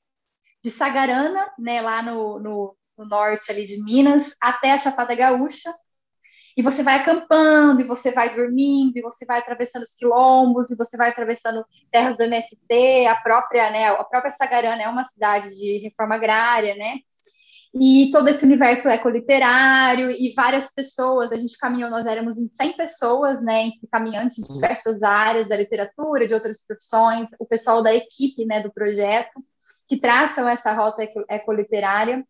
de 0.63 0.71
Sagarana, 0.71 1.49
né, 1.57 1.81
lá 1.81 2.01
no, 2.01 2.39
no, 2.39 2.77
no 2.97 3.05
norte 3.05 3.51
ali 3.51 3.65
de 3.65 3.81
Minas, 3.83 4.35
até 4.41 4.71
a 4.73 4.79
Chapada 4.79 5.15
Gaúcha, 5.15 5.73
e 6.57 6.61
você 6.63 6.81
vai 6.81 6.95
acampando, 6.95 7.79
e 7.81 7.83
você 7.83 8.11
vai 8.11 8.33
dormindo, 8.33 8.97
e 8.97 9.01
você 9.01 9.25
vai 9.27 9.37
atravessando 9.37 9.83
os 9.83 9.95
quilombos, 9.95 10.71
e 10.71 10.75
você 10.75 10.97
vai 10.97 11.09
atravessando 11.09 11.63
terras 11.91 12.17
do 12.17 12.23
MST, 12.23 13.05
a 13.05 13.15
própria, 13.21 13.69
né, 13.69 13.89
a 13.89 14.03
própria 14.03 14.33
Sagarana 14.33 14.81
é 14.81 14.89
uma 14.89 15.03
cidade 15.03 15.51
de 15.51 15.77
reforma 15.77 16.15
agrária, 16.15 16.73
né, 16.73 16.95
e 17.79 18.09
todo 18.11 18.27
esse 18.27 18.43
universo 18.43 18.89
ecoliterário, 18.89 20.09
e 20.09 20.33
várias 20.33 20.73
pessoas, 20.73 21.31
a 21.31 21.37
gente 21.37 21.55
caminhou, 21.59 21.91
nós 21.91 22.07
éramos 22.07 22.39
em 22.39 22.47
100 22.47 22.73
pessoas, 22.73 23.39
né, 23.43 23.65
entre 23.65 23.87
caminhantes 23.91 24.43
de 24.43 24.51
diversas 24.51 25.03
áreas 25.03 25.47
da 25.47 25.55
literatura, 25.55 26.27
de 26.27 26.33
outras 26.33 26.65
profissões, 26.65 27.29
o 27.37 27.45
pessoal 27.45 27.83
da 27.83 27.93
equipe, 27.93 28.47
né, 28.47 28.61
do 28.61 28.73
projeto, 28.73 29.45
que 29.87 29.99
traçam 29.99 30.49
essa 30.49 30.73
rota 30.73 31.07
ecoliterária, 31.29 32.25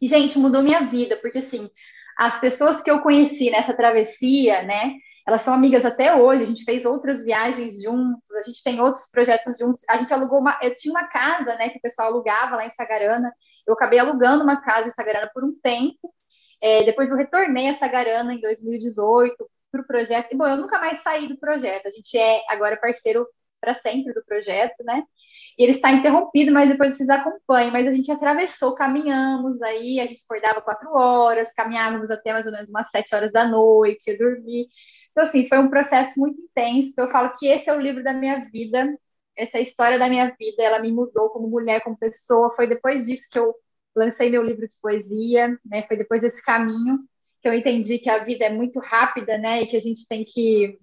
e, 0.00 0.06
gente, 0.06 0.38
mudou 0.38 0.62
minha 0.62 0.82
vida, 0.82 1.16
porque, 1.16 1.38
assim, 1.38 1.68
as 2.16 2.40
pessoas 2.40 2.82
que 2.82 2.90
eu 2.90 3.00
conheci 3.00 3.50
nessa 3.50 3.74
travessia, 3.74 4.62
né? 4.62 4.94
Elas 5.26 5.42
são 5.42 5.54
amigas 5.54 5.84
até 5.84 6.14
hoje. 6.14 6.42
A 6.42 6.46
gente 6.46 6.64
fez 6.64 6.84
outras 6.84 7.24
viagens 7.24 7.82
juntos, 7.82 8.30
a 8.36 8.42
gente 8.42 8.62
tem 8.62 8.80
outros 8.80 9.08
projetos 9.08 9.56
juntos. 9.58 9.82
A 9.88 9.96
gente 9.96 10.12
alugou 10.12 10.38
uma. 10.38 10.58
Eu 10.62 10.76
tinha 10.76 10.92
uma 10.92 11.06
casa, 11.08 11.56
né, 11.56 11.70
que 11.70 11.78
o 11.78 11.82
pessoal 11.82 12.08
alugava 12.08 12.56
lá 12.56 12.66
em 12.66 12.70
Sagarana. 12.70 13.32
Eu 13.66 13.74
acabei 13.74 13.98
alugando 13.98 14.44
uma 14.44 14.60
casa 14.60 14.88
em 14.88 14.92
Sagarana 14.92 15.30
por 15.32 15.44
um 15.44 15.58
tempo. 15.62 16.14
É, 16.60 16.82
depois 16.84 17.10
eu 17.10 17.16
retornei 17.16 17.68
a 17.68 17.74
Sagarana 17.74 18.34
em 18.34 18.40
2018 18.40 19.34
para 19.70 19.80
o 19.80 19.86
projeto. 19.86 20.28
E, 20.30 20.36
bom, 20.36 20.46
eu 20.46 20.56
nunca 20.56 20.78
mais 20.78 21.02
saí 21.02 21.26
do 21.28 21.38
projeto. 21.38 21.86
A 21.86 21.90
gente 21.90 22.16
é 22.16 22.42
agora 22.48 22.76
parceiro 22.76 23.26
para 23.60 23.74
sempre 23.74 24.12
do 24.12 24.24
projeto, 24.24 24.84
né? 24.84 25.02
E 25.58 25.62
ele 25.62 25.72
está 25.72 25.92
interrompido, 25.92 26.52
mas 26.52 26.68
depois 26.68 26.96
vocês 26.96 27.08
acompanham. 27.08 27.70
Mas 27.70 27.86
a 27.86 27.92
gente 27.92 28.10
atravessou, 28.10 28.74
caminhamos 28.74 29.60
aí, 29.62 30.00
a 30.00 30.06
gente 30.06 30.22
acordava 30.24 30.60
quatro 30.60 30.90
horas, 30.94 31.52
caminhávamos 31.54 32.10
até 32.10 32.32
mais 32.32 32.46
ou 32.46 32.52
menos 32.52 32.68
umas 32.68 32.90
sete 32.90 33.14
horas 33.14 33.32
da 33.32 33.46
noite, 33.46 34.10
ia 34.10 34.18
dormir. 34.18 34.66
Então, 35.12 35.24
assim, 35.24 35.48
foi 35.48 35.58
um 35.58 35.70
processo 35.70 36.18
muito 36.18 36.40
intenso. 36.40 36.94
Eu 36.98 37.10
falo 37.10 37.36
que 37.36 37.46
esse 37.46 37.70
é 37.70 37.74
o 37.74 37.80
livro 37.80 38.02
da 38.02 38.12
minha 38.12 38.44
vida, 38.50 38.98
essa 39.36 39.58
é 39.58 39.62
história 39.62 39.98
da 39.98 40.08
minha 40.08 40.34
vida, 40.38 40.62
ela 40.62 40.80
me 40.80 40.92
mudou 40.92 41.30
como 41.30 41.48
mulher, 41.48 41.82
como 41.82 41.96
pessoa. 41.96 42.54
Foi 42.56 42.66
depois 42.66 43.06
disso 43.06 43.28
que 43.30 43.38
eu 43.38 43.54
lancei 43.94 44.30
meu 44.30 44.42
livro 44.42 44.66
de 44.66 44.76
poesia, 44.80 45.58
né? 45.64 45.84
Foi 45.86 45.96
depois 45.96 46.20
desse 46.20 46.42
caminho 46.42 46.98
que 47.40 47.48
eu 47.48 47.54
entendi 47.54 47.98
que 47.98 48.10
a 48.10 48.24
vida 48.24 48.46
é 48.46 48.50
muito 48.50 48.80
rápida, 48.80 49.38
né? 49.38 49.62
E 49.62 49.66
que 49.66 49.76
a 49.76 49.80
gente 49.80 50.08
tem 50.08 50.24
que 50.24 50.78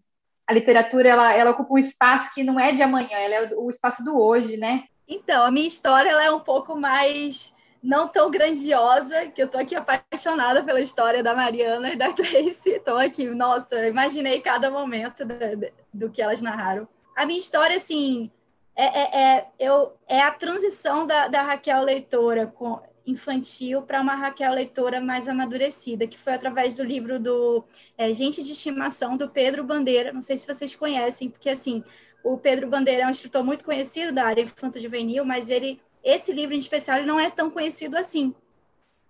a 0.52 0.54
literatura 0.54 1.10
ela, 1.10 1.34
ela 1.34 1.52
ocupa 1.52 1.74
um 1.74 1.78
espaço 1.78 2.34
que 2.34 2.44
não 2.44 2.60
é 2.60 2.74
de 2.74 2.84
amanhã, 2.84 3.18
ela 3.18 3.36
é 3.36 3.56
o, 3.56 3.70
espaço 3.70 4.04
do 4.04 4.20
hoje, 4.20 4.58
né? 4.58 4.84
Então, 5.08 5.46
a 5.46 5.52
minha 5.52 5.68
história 5.68 6.10
ela 6.10 6.24
é 6.24 6.30
um 6.30 6.42
pouco 6.42 6.76
mais 6.76 7.56
não 7.82 8.08
tão 8.08 8.30
grandiosa, 8.30 9.28
que 9.28 9.42
eu 9.42 9.48
tô 9.48 9.58
aqui 9.58 9.76
apaixonada 9.76 10.62
pela 10.64 10.82
história 10.82 11.24
da 11.24 11.34
Mariana 11.34 11.94
e 11.94 11.96
da 11.96 12.10
Gleice. 12.14 12.70
Estou 12.70 12.98
aqui, 12.98 13.26
nossa, 13.26 13.88
imaginei 13.88 14.42
cada 14.42 14.70
momento 14.70 15.26
do, 15.26 15.72
do 15.92 16.10
que 16.12 16.22
elas 16.22 16.42
narraram. 16.42 16.88
A 17.16 17.26
minha 17.26 17.40
história, 17.40 17.78
assim, 17.78 18.30
é, 18.76 18.86
é, 18.86 19.22
é, 19.24 19.48
eu, 19.58 19.94
é 20.08 20.22
a 20.22 20.32
transição 20.32 21.08
da, 21.08 21.28
da 21.28 21.42
Raquel 21.44 21.82
Leitora 21.84 22.46
com, 22.46 22.80
infantil 23.06 23.82
para 23.82 24.02
uma 24.02 24.16
Raquel 24.16 24.54
leitora 24.54 25.02
mais 25.02 25.28
amadurecida, 25.28 26.08
que 26.08 26.18
foi 26.18 26.34
através 26.34 26.76
do 26.76 26.84
livro 26.84 27.20
do 27.20 27.64
é, 27.98 28.14
Gente 28.14 28.44
de 28.44 28.52
Estimação, 28.52 29.18
do 29.18 29.30
Pedro 29.30 29.64
Bandeira. 29.64 30.14
Não 30.14 30.22
sei 30.22 30.38
se 30.38 30.48
vocês 30.48 30.76
conhecem, 30.76 31.30
porque 31.30 31.50
assim, 31.50 31.84
o 32.24 32.38
Pedro 32.38 32.68
Bandeira 32.68 33.04
é 33.04 33.08
um 33.08 33.12
escritor 33.12 33.44
muito 33.44 33.64
conhecido 33.64 34.12
da 34.12 34.26
área 34.26 34.42
infanto-juvenil, 34.42 35.26
mas 35.26 35.50
ele, 35.50 35.82
esse 36.04 36.32
livro 36.32 36.54
em 36.54 36.60
especial 36.60 37.04
não 37.04 37.20
é 37.20 37.30
tão 37.30 37.50
conhecido 37.50 37.98
assim. 37.98 38.34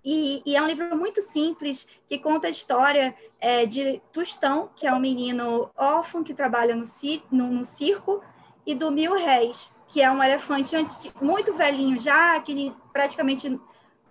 E, 0.04 0.42
e, 0.46 0.56
é 0.56 0.62
um 0.62 0.66
livro 0.66 0.98
muito 0.98 1.22
simples 1.22 1.88
que 2.08 2.18
conta 2.18 2.48
a 2.48 2.50
história 2.50 3.14
é, 3.40 3.68
de 3.68 4.02
Tustão, 4.12 4.72
que 4.76 4.88
é 4.88 4.94
um 4.94 5.00
menino 5.00 5.70
órfão 5.78 6.24
que 6.24 6.34
trabalha 6.34 6.76
no, 6.76 6.84
no, 7.32 7.48
no 7.48 7.64
circo, 7.64 8.24
e 8.66 8.74
do 8.74 8.92
Mil 8.92 9.14
Réis, 9.14 9.72
que 9.88 10.02
é 10.02 10.10
um 10.10 10.24
elefante 10.24 10.76
muito 11.22 11.54
velhinho 11.54 12.00
já, 12.00 12.40
que 12.40 12.74
praticamente 12.92 13.60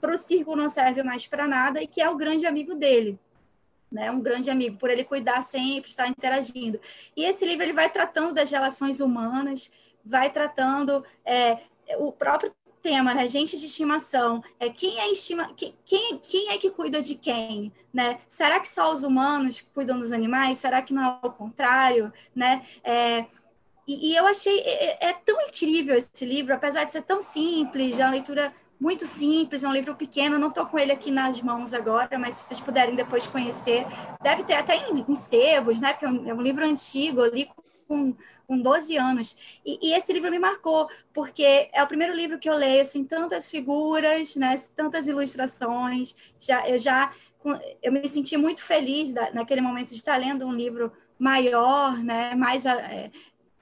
para 0.00 0.12
o 0.12 0.16
circo 0.16 0.56
não 0.56 0.68
serve 0.68 1.02
mais 1.02 1.26
para 1.26 1.46
nada 1.46 1.82
e 1.82 1.86
que 1.86 2.00
é 2.00 2.08
o 2.08 2.16
grande 2.16 2.46
amigo 2.46 2.74
dele. 2.74 3.18
Né, 3.90 4.08
um 4.08 4.20
grande 4.20 4.48
amigo, 4.48 4.76
por 4.76 4.88
ele 4.88 5.02
cuidar 5.02 5.42
sempre, 5.42 5.90
estar 5.90 6.06
interagindo. 6.06 6.80
E 7.16 7.24
esse 7.24 7.44
livro 7.44 7.64
ele 7.64 7.72
vai 7.72 7.90
tratando 7.90 8.32
das 8.32 8.48
relações 8.48 9.00
humanas, 9.00 9.68
vai 10.04 10.30
tratando 10.30 11.04
é, 11.24 11.58
o 11.98 12.12
próprio 12.12 12.54
tema, 12.80 13.14
né? 13.14 13.28
Gente 13.28 13.58
de 13.58 13.66
estimação. 13.66 14.42
É 14.58 14.68
quem 14.70 14.98
é 15.00 15.10
estima, 15.10 15.52
quem, 15.54 15.74
quem 16.18 16.48
é 16.50 16.58
que 16.58 16.70
cuida 16.70 17.00
de 17.02 17.14
quem, 17.14 17.72
né? 17.92 18.20
Será 18.28 18.58
que 18.60 18.68
só 18.68 18.92
os 18.92 19.04
humanos 19.04 19.60
cuidam 19.74 19.98
dos 19.98 20.12
animais? 20.12 20.58
Será 20.58 20.82
que 20.82 20.94
não 20.94 21.02
é 21.02 21.26
o 21.26 21.30
contrário, 21.32 22.12
né? 22.34 22.62
É, 22.82 23.26
e, 23.86 24.12
e, 24.12 24.16
eu 24.16 24.26
achei 24.26 24.60
é, 24.60 25.08
é, 25.08 25.12
tão 25.12 25.40
incrível 25.48 25.96
esse 25.96 26.24
livro, 26.24 26.54
apesar 26.54 26.84
de 26.84 26.92
ser 26.92 27.02
tão 27.02 27.20
simples, 27.20 27.98
é 27.98 28.04
uma 28.04 28.12
leitura 28.12 28.54
muito 28.80 29.04
simples, 29.04 29.62
é 29.62 29.68
um 29.68 29.72
livro 29.72 29.94
pequeno, 29.94 30.38
não 30.38 30.48
estou 30.48 30.64
com 30.64 30.78
ele 30.78 30.90
aqui 30.90 31.10
nas 31.10 31.42
mãos 31.42 31.74
agora, 31.74 32.18
mas 32.18 32.36
se 32.36 32.48
vocês 32.48 32.60
puderem 32.60 32.94
depois 32.94 33.26
conhecer, 33.26 33.84
deve 34.22 34.42
ter 34.42 34.54
até 34.54 34.74
em, 34.74 35.04
em 35.06 35.14
sebos, 35.14 35.78
né? 35.78 35.92
Porque 35.92 36.06
é 36.06 36.08
um, 36.08 36.30
é 36.30 36.32
um 36.32 36.40
livro 36.40 36.64
antigo, 36.64 37.20
eu 37.20 37.34
li 37.34 37.50
com, 37.86 38.16
com 38.46 38.58
12 38.58 38.96
anos. 38.96 39.60
E, 39.66 39.88
e, 39.88 39.92
esse 39.92 40.10
livro 40.14 40.30
me 40.30 40.38
marcou, 40.38 40.88
porque 41.12 41.68
é 41.74 41.82
o 41.82 41.86
primeiro 41.86 42.14
livro 42.14 42.38
que 42.38 42.48
eu 42.48 42.56
leio, 42.56 42.80
assim, 42.80 43.04
tantas 43.04 43.50
figuras, 43.50 44.34
né? 44.36 44.56
Tantas 44.74 45.06
ilustrações. 45.06 46.16
Já, 46.40 46.66
eu 46.66 46.78
já 46.78 47.12
eu 47.82 47.92
me 47.92 48.06
senti 48.08 48.36
muito 48.36 48.62
feliz 48.62 49.12
da, 49.12 49.30
naquele 49.32 49.60
momento 49.60 49.90
de 49.90 49.96
estar 49.96 50.16
lendo 50.16 50.46
um 50.46 50.54
livro 50.54 50.90
maior, 51.18 51.98
né? 51.98 52.34
Mais 52.34 52.64
é, 52.64 53.10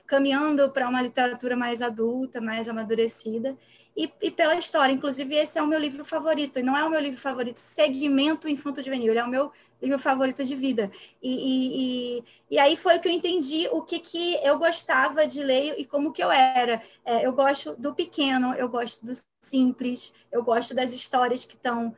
caminhando 0.07 0.71
para 0.71 0.89
uma 0.89 1.03
literatura 1.03 1.57
mais 1.57 1.83
adulta, 1.83 2.41
mais 2.41 2.69
amadurecida 2.69 3.57
e, 3.99 4.13
e, 4.23 4.31
pela 4.31 4.55
história. 4.55 4.93
Inclusive, 4.93 5.35
esse 5.35 5.59
é 5.59 5.63
o 5.63 5.67
meu 5.67 5.79
livro 5.79 6.05
favorito, 6.05 6.61
e 6.61 6.63
não 6.63 6.77
é 6.77 6.85
o 6.85 6.91
meu 6.91 7.01
livro 7.01 7.21
favorito 7.21 7.57
segmento 7.57 8.49
infanto-juvenil, 8.49 9.11
ele 9.11 9.19
é 9.19 9.25
o 9.25 9.29
meu 9.29 9.51
livro 9.83 9.99
favorito 9.99 10.45
de 10.45 10.55
vida. 10.55 10.89
E, 11.21 12.21
e, 12.21 12.25
e, 12.49 12.59
aí 12.61 12.77
foi 12.77 13.01
que 13.01 13.09
eu 13.09 13.13
entendi 13.13 13.69
o 13.73 13.83
que, 13.83 13.99
que 13.99 14.37
eu 14.45 14.57
gostava 14.57 15.27
de 15.27 15.43
ler 15.43 15.75
e 15.79 15.85
como 15.85 16.13
que 16.13 16.23
eu 16.23 16.31
era. 16.31 16.81
É, 17.05 17.27
eu 17.27 17.33
gosto 17.33 17.75
do 17.77 17.93
pequeno, 17.93 18.55
eu 18.55 18.69
gosto 18.69 19.05
do 19.05 19.13
simples, 19.41 20.15
eu 20.31 20.45
gosto 20.45 20.77
das 20.77 20.93
histórias 20.93 21.45
que 21.45 21.55
estão 21.55 21.95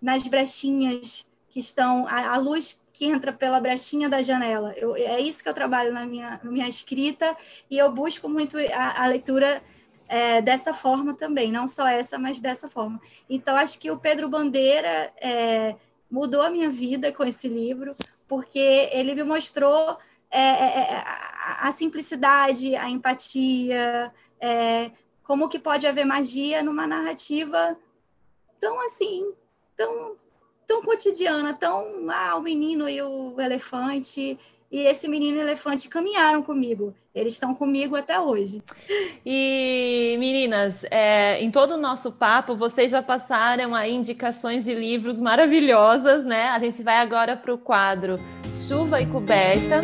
nas 0.00 0.26
brechinhas, 0.26 1.26
que 1.48 1.60
estão 1.60 2.06
a, 2.08 2.34
a 2.34 2.36
luz 2.36 2.78
que 2.92 3.06
entra 3.06 3.32
pela 3.32 3.58
brechinha 3.58 4.06
da 4.06 4.20
janela. 4.22 4.74
Eu, 4.76 4.94
é 4.94 5.18
isso 5.18 5.42
que 5.42 5.48
eu 5.48 5.54
trabalho 5.54 5.94
na 5.94 6.04
minha, 6.04 6.38
minha 6.44 6.68
escrita 6.68 7.34
e 7.70 7.78
eu 7.78 7.90
busco 7.90 8.28
muito 8.28 8.58
a, 8.58 9.04
a 9.04 9.06
leitura 9.06 9.62
é, 10.12 10.42
dessa 10.42 10.74
forma 10.74 11.14
também, 11.14 11.50
não 11.50 11.66
só 11.66 11.88
essa, 11.88 12.18
mas 12.18 12.38
dessa 12.38 12.68
forma. 12.68 13.00
Então, 13.30 13.56
acho 13.56 13.78
que 13.78 13.90
o 13.90 13.96
Pedro 13.96 14.28
Bandeira 14.28 15.10
é, 15.16 15.74
mudou 16.10 16.42
a 16.42 16.50
minha 16.50 16.68
vida 16.68 17.10
com 17.10 17.24
esse 17.24 17.48
livro, 17.48 17.94
porque 18.28 18.90
ele 18.92 19.14
me 19.14 19.24
mostrou 19.24 19.96
é, 20.30 20.38
é, 20.38 20.78
é 20.80 20.96
a, 20.98 21.66
a, 21.66 21.72
simplicidade, 21.72 22.76
a 22.76 22.90
empatia, 22.90 24.12
é, 24.38 24.90
como 25.22 25.48
que 25.48 25.58
pode 25.58 25.86
haver 25.86 26.04
magia 26.04 26.62
numa 26.62 26.86
narrativa 26.86 27.74
tão 28.60 28.84
assim, 28.84 29.32
tão, 29.74 30.14
tão 30.66 30.82
cotidiana, 30.82 31.54
tão 31.54 32.10
ah, 32.10 32.36
o 32.36 32.42
menino 32.42 32.86
e 32.86 33.00
o 33.00 33.40
elefante 33.40 34.38
e 34.72 34.86
esse 34.86 35.06
menino 35.06 35.38
elefante 35.38 35.86
caminharam 35.86 36.42
comigo. 36.42 36.94
Eles 37.14 37.34
estão 37.34 37.54
comigo 37.54 37.94
até 37.94 38.18
hoje. 38.18 38.62
E 39.24 40.16
meninas, 40.18 40.82
é, 40.90 41.38
em 41.42 41.50
todo 41.50 41.72
o 41.72 41.76
nosso 41.76 42.10
papo, 42.10 42.56
vocês 42.56 42.90
já 42.90 43.02
passaram 43.02 43.74
aí 43.74 43.92
indicações 43.92 44.64
de 44.64 44.74
livros 44.74 45.20
maravilhosas, 45.20 46.24
né? 46.24 46.48
A 46.48 46.58
gente 46.58 46.82
vai 46.82 46.96
agora 46.96 47.36
para 47.36 47.52
o 47.52 47.58
quadro 47.58 48.16
Chuva 48.66 49.02
e 49.02 49.06
Coberta. 49.06 49.82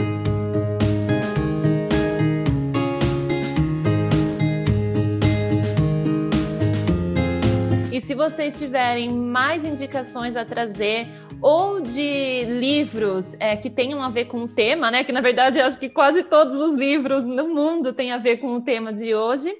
E 7.92 8.00
se 8.00 8.14
vocês 8.14 8.58
tiverem 8.58 9.12
mais 9.12 9.66
indicações 9.66 10.34
a 10.34 10.46
trazer, 10.46 11.06
ou 11.40 11.80
de 11.80 12.44
livros 12.44 13.34
é, 13.38 13.56
que 13.56 13.70
tenham 13.70 14.02
a 14.02 14.10
ver 14.10 14.26
com 14.26 14.42
o 14.42 14.48
tema, 14.48 14.90
né? 14.90 15.04
Que 15.04 15.12
na 15.12 15.20
verdade 15.20 15.58
eu 15.58 15.66
acho 15.66 15.78
que 15.78 15.88
quase 15.88 16.22
todos 16.24 16.56
os 16.56 16.74
livros 16.74 17.24
no 17.24 17.48
mundo 17.48 17.92
têm 17.92 18.12
a 18.12 18.18
ver 18.18 18.38
com 18.38 18.54
o 18.54 18.60
tema 18.60 18.92
de 18.92 19.14
hoje, 19.14 19.54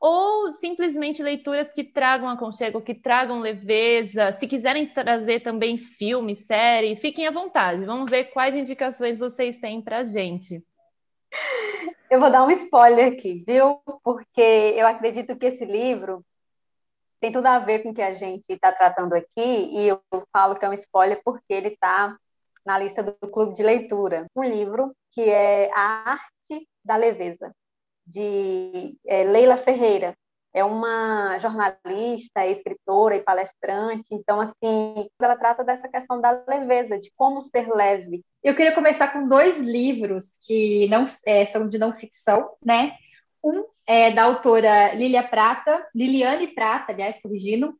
ou 0.00 0.50
simplesmente 0.50 1.22
leituras 1.22 1.72
que 1.72 1.82
tragam 1.82 2.28
aconchego, 2.28 2.80
que 2.80 2.94
tragam 2.94 3.40
leveza. 3.40 4.32
Se 4.32 4.46
quiserem 4.46 4.86
trazer 4.86 5.40
também 5.40 5.76
filme, 5.76 6.36
série, 6.36 6.96
fiquem 6.96 7.26
à 7.26 7.30
vontade. 7.30 7.84
Vamos 7.84 8.10
ver 8.10 8.24
quais 8.24 8.54
indicações 8.54 9.18
vocês 9.18 9.58
têm 9.58 9.80
para 9.80 10.04
gente. 10.04 10.62
Eu 12.10 12.20
vou 12.20 12.30
dar 12.30 12.44
um 12.44 12.50
spoiler 12.50 13.12
aqui, 13.12 13.42
viu? 13.46 13.80
Porque 14.04 14.74
eu 14.76 14.86
acredito 14.86 15.36
que 15.36 15.46
esse 15.46 15.64
livro 15.64 16.24
tem 17.20 17.32
tudo 17.32 17.46
a 17.46 17.58
ver 17.58 17.80
com 17.80 17.90
o 17.90 17.94
que 17.94 18.02
a 18.02 18.14
gente 18.14 18.44
está 18.48 18.72
tratando 18.72 19.14
aqui, 19.14 19.30
e 19.36 19.88
eu 19.88 20.00
falo 20.32 20.54
que 20.54 20.64
é 20.64 20.68
um 20.68 20.74
spoiler 20.74 21.20
porque 21.24 21.52
ele 21.52 21.68
está 21.68 22.16
na 22.64 22.78
lista 22.78 23.02
do 23.02 23.28
clube 23.28 23.54
de 23.54 23.62
leitura. 23.62 24.26
Um 24.34 24.44
livro 24.44 24.94
que 25.10 25.28
é 25.28 25.70
A 25.74 26.12
Arte 26.12 26.68
da 26.84 26.96
Leveza, 26.96 27.54
de 28.06 28.96
é, 29.06 29.24
Leila 29.24 29.56
Ferreira 29.56 30.14
é 30.54 30.62
uma 30.62 31.36
jornalista, 31.40 32.46
escritora 32.46 33.16
e 33.16 33.22
palestrante, 33.22 34.06
então, 34.12 34.40
assim, 34.40 35.08
ela 35.20 35.36
trata 35.36 35.64
dessa 35.64 35.88
questão 35.88 36.20
da 36.20 36.44
leveza, 36.48 36.96
de 36.96 37.12
como 37.16 37.42
ser 37.42 37.68
leve. 37.68 38.24
Eu 38.40 38.54
queria 38.54 38.72
começar 38.72 39.12
com 39.12 39.26
dois 39.26 39.58
livros 39.58 40.38
que 40.46 40.86
não 40.88 41.06
é, 41.26 41.44
são 41.46 41.68
de 41.68 41.76
não 41.76 41.92
ficção, 41.92 42.52
né? 42.64 42.96
Um 43.44 43.64
é 43.86 44.10
da 44.10 44.24
autora 44.24 44.94
Lilia 44.94 45.22
Prata, 45.22 45.86
Liliane 45.94 46.48
Prata, 46.48 46.92
aliás, 46.92 47.20
corrigindo, 47.20 47.74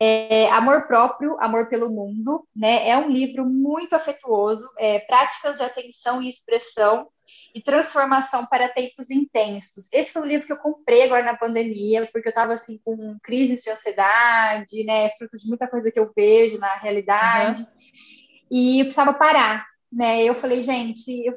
é, 0.00 0.48
Amor 0.50 0.86
Próprio, 0.86 1.36
Amor 1.38 1.68
pelo 1.68 1.90
Mundo, 1.90 2.48
né? 2.56 2.88
É 2.88 2.96
um 2.96 3.10
livro 3.10 3.44
muito 3.44 3.94
afetuoso, 3.94 4.66
é, 4.78 5.00
práticas 5.00 5.58
de 5.58 5.62
atenção 5.62 6.22
e 6.22 6.30
expressão 6.30 7.08
e 7.54 7.60
transformação 7.60 8.46
para 8.46 8.68
tempos 8.68 9.10
intensos. 9.10 9.92
Esse 9.92 10.12
foi 10.12 10.22
um 10.22 10.26
livro 10.26 10.46
que 10.46 10.52
eu 10.54 10.56
comprei 10.56 11.02
agora 11.02 11.22
na 11.22 11.36
pandemia, 11.36 12.08
porque 12.10 12.28
eu 12.28 12.30
estava 12.30 12.54
assim 12.54 12.80
com 12.82 13.18
crises 13.22 13.62
de 13.62 13.68
ansiedade, 13.68 14.84
né, 14.84 15.10
fruto 15.18 15.36
de 15.36 15.46
muita 15.46 15.68
coisa 15.68 15.92
que 15.92 16.00
eu 16.00 16.10
vejo 16.16 16.58
na 16.58 16.74
realidade, 16.76 17.60
uhum. 17.60 17.68
e 18.50 18.80
eu 18.80 18.84
precisava 18.86 19.12
parar, 19.12 19.66
né? 19.92 20.22
Eu 20.24 20.34
falei, 20.34 20.62
gente, 20.62 21.10
eu, 21.26 21.36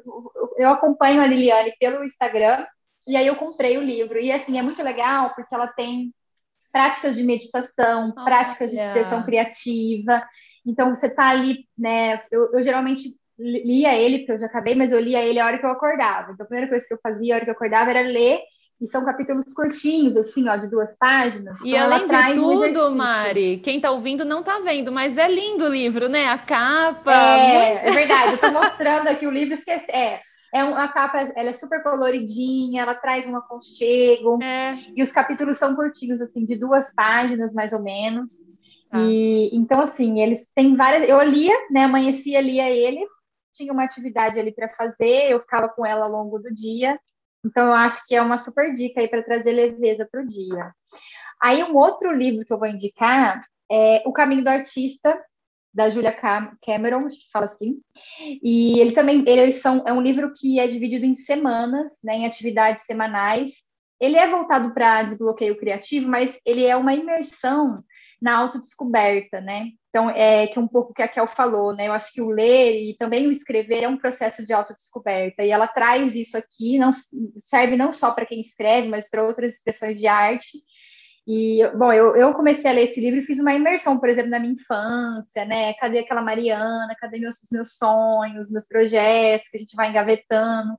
eu 0.56 0.70
acompanho 0.70 1.20
a 1.20 1.26
Liliane 1.26 1.74
pelo 1.78 2.02
Instagram, 2.02 2.64
e 3.06 3.16
aí 3.16 3.26
eu 3.26 3.36
comprei 3.36 3.76
o 3.78 3.82
livro. 3.82 4.18
E 4.18 4.32
assim, 4.32 4.58
é 4.58 4.62
muito 4.62 4.82
legal 4.82 5.32
porque 5.34 5.54
ela 5.54 5.66
tem 5.66 6.12
práticas 6.72 7.14
de 7.16 7.22
meditação, 7.22 8.12
oh, 8.16 8.24
práticas 8.24 8.70
de 8.70 8.76
expressão 8.76 9.22
criativa. 9.22 10.26
Então 10.66 10.94
você 10.94 11.08
tá 11.08 11.28
ali, 11.28 11.68
né? 11.76 12.16
Eu, 12.32 12.52
eu 12.52 12.62
geralmente 12.62 13.14
lia 13.38 13.94
ele, 13.96 14.18
porque 14.18 14.32
eu 14.32 14.38
já 14.40 14.46
acabei, 14.46 14.74
mas 14.74 14.92
eu 14.92 15.00
lia 15.00 15.22
ele 15.22 15.38
a 15.38 15.46
hora 15.46 15.58
que 15.58 15.66
eu 15.66 15.70
acordava. 15.70 16.32
Então, 16.32 16.44
a 16.44 16.48
primeira 16.48 16.70
coisa 16.70 16.86
que 16.86 16.94
eu 16.94 16.98
fazia 17.02 17.34
a 17.34 17.36
hora 17.36 17.44
que 17.44 17.50
eu 17.50 17.54
acordava 17.54 17.90
era 17.90 18.00
ler, 18.00 18.40
e 18.80 18.86
são 18.86 19.04
capítulos 19.04 19.52
curtinhos, 19.54 20.16
assim, 20.16 20.48
ó, 20.48 20.56
de 20.56 20.68
duas 20.68 20.96
páginas. 20.98 21.56
E 21.64 21.70
então, 21.74 21.84
além 21.84 22.06
de 22.06 22.34
tudo, 22.34 22.88
um 22.88 22.96
Mari, 22.96 23.58
quem 23.58 23.80
tá 23.80 23.90
ouvindo 23.90 24.24
não 24.24 24.42
tá 24.42 24.58
vendo, 24.60 24.90
mas 24.90 25.16
é 25.16 25.28
lindo 25.28 25.64
o 25.64 25.68
livro, 25.68 26.08
né? 26.08 26.26
A 26.26 26.38
capa. 26.38 27.12
É, 27.12 27.88
é 27.88 27.92
verdade, 27.92 28.32
eu 28.32 28.38
tô 28.38 28.50
mostrando 28.50 29.08
aqui 29.08 29.26
o 29.26 29.30
livro, 29.30 29.54
esqueci. 29.54 29.90
É, 29.90 30.20
é 30.54 30.62
uma 30.62 30.86
capa, 30.86 31.18
ela 31.34 31.50
é 31.50 31.52
super 31.52 31.82
coloridinha, 31.82 32.82
ela 32.82 32.94
traz 32.94 33.26
um 33.26 33.36
aconchego. 33.36 34.40
É. 34.40 34.76
E 34.94 35.02
os 35.02 35.10
capítulos 35.10 35.58
são 35.58 35.74
curtinhos, 35.74 36.20
assim, 36.20 36.46
de 36.46 36.54
duas 36.54 36.94
páginas, 36.94 37.52
mais 37.52 37.72
ou 37.72 37.82
menos. 37.82 38.30
Tá. 38.88 39.00
E 39.00 39.50
então, 39.52 39.80
assim, 39.80 40.20
eles 40.20 40.52
têm 40.54 40.76
várias. 40.76 41.08
Eu 41.08 41.20
lia, 41.24 41.52
né? 41.72 41.82
Amanhecia, 41.82 42.40
lia 42.40 42.70
ele, 42.70 43.04
tinha 43.52 43.72
uma 43.72 43.82
atividade 43.82 44.38
ali 44.38 44.52
para 44.52 44.68
fazer, 44.68 45.28
eu 45.28 45.40
ficava 45.40 45.68
com 45.68 45.84
ela 45.84 46.06
ao 46.06 46.12
longo 46.12 46.38
do 46.38 46.54
dia. 46.54 47.00
Então, 47.44 47.66
eu 47.66 47.74
acho 47.74 48.06
que 48.06 48.14
é 48.14 48.22
uma 48.22 48.38
super 48.38 48.72
dica 48.76 49.00
aí 49.00 49.08
para 49.08 49.24
trazer 49.24 49.50
leveza 49.50 50.08
para 50.08 50.22
o 50.22 50.26
dia. 50.26 50.72
Aí, 51.42 51.64
um 51.64 51.76
outro 51.76 52.12
livro 52.12 52.46
que 52.46 52.52
eu 52.52 52.58
vou 52.60 52.68
indicar 52.68 53.44
é 53.68 54.04
O 54.06 54.12
Caminho 54.12 54.44
do 54.44 54.48
Artista, 54.48 55.20
da 55.74 55.90
Julia 55.90 56.16
Cameron, 56.64 57.06
acho 57.06 57.18
que 57.18 57.30
fala 57.32 57.46
assim. 57.46 57.80
E 58.42 58.78
ele 58.78 58.92
também, 58.92 59.24
eles 59.26 59.60
são, 59.60 59.82
é 59.86 59.92
um 59.92 60.00
livro 60.00 60.32
que 60.32 60.60
é 60.60 60.68
dividido 60.68 61.04
em 61.04 61.16
semanas, 61.16 61.92
né, 62.04 62.16
em 62.16 62.26
atividades 62.26 62.84
semanais. 62.84 63.52
Ele 64.00 64.16
é 64.16 64.28
voltado 64.28 64.72
para 64.72 65.02
desbloqueio 65.02 65.58
criativo, 65.58 66.08
mas 66.08 66.38
ele 66.46 66.64
é 66.64 66.76
uma 66.76 66.94
imersão 66.94 67.82
na 68.22 68.38
autodescoberta, 68.38 69.40
né? 69.40 69.68
Então, 69.90 70.08
é 70.10 70.46
que 70.46 70.58
um 70.58 70.66
pouco 70.66 70.94
que 70.94 71.02
a 71.02 71.08
Kel 71.08 71.26
falou, 71.26 71.74
né? 71.74 71.88
Eu 71.88 71.92
acho 71.92 72.12
que 72.12 72.22
o 72.22 72.30
ler 72.30 72.90
e 72.90 72.96
também 72.96 73.26
o 73.26 73.30
escrever 73.30 73.84
é 73.84 73.88
um 73.88 73.96
processo 73.96 74.44
de 74.44 74.52
autodescoberta. 74.52 75.44
E 75.44 75.50
ela 75.50 75.68
traz 75.68 76.14
isso 76.14 76.36
aqui, 76.36 76.78
não 76.78 76.92
serve 77.36 77.76
não 77.76 77.92
só 77.92 78.12
para 78.12 78.26
quem 78.26 78.40
escreve, 78.40 78.88
mas 78.88 79.08
para 79.08 79.24
outras 79.24 79.52
expressões 79.52 79.98
de 79.98 80.06
arte. 80.06 80.58
E, 81.26 81.66
bom, 81.74 81.90
eu, 81.90 82.14
eu 82.16 82.34
comecei 82.34 82.70
a 82.70 82.74
ler 82.74 82.84
esse 82.84 83.00
livro 83.00 83.18
e 83.18 83.22
fiz 83.22 83.38
uma 83.38 83.54
imersão, 83.54 83.98
por 83.98 84.10
exemplo, 84.10 84.30
na 84.30 84.38
minha 84.38 84.52
infância, 84.52 85.44
né? 85.46 85.72
Cadê 85.74 86.00
aquela 86.00 86.20
Mariana? 86.20 86.94
Cadê 87.00 87.18
meus, 87.18 87.36
meus 87.50 87.76
sonhos, 87.76 88.50
meus 88.50 88.66
projetos 88.66 89.48
que 89.48 89.56
a 89.56 89.60
gente 89.60 89.74
vai 89.74 89.88
engavetando? 89.88 90.78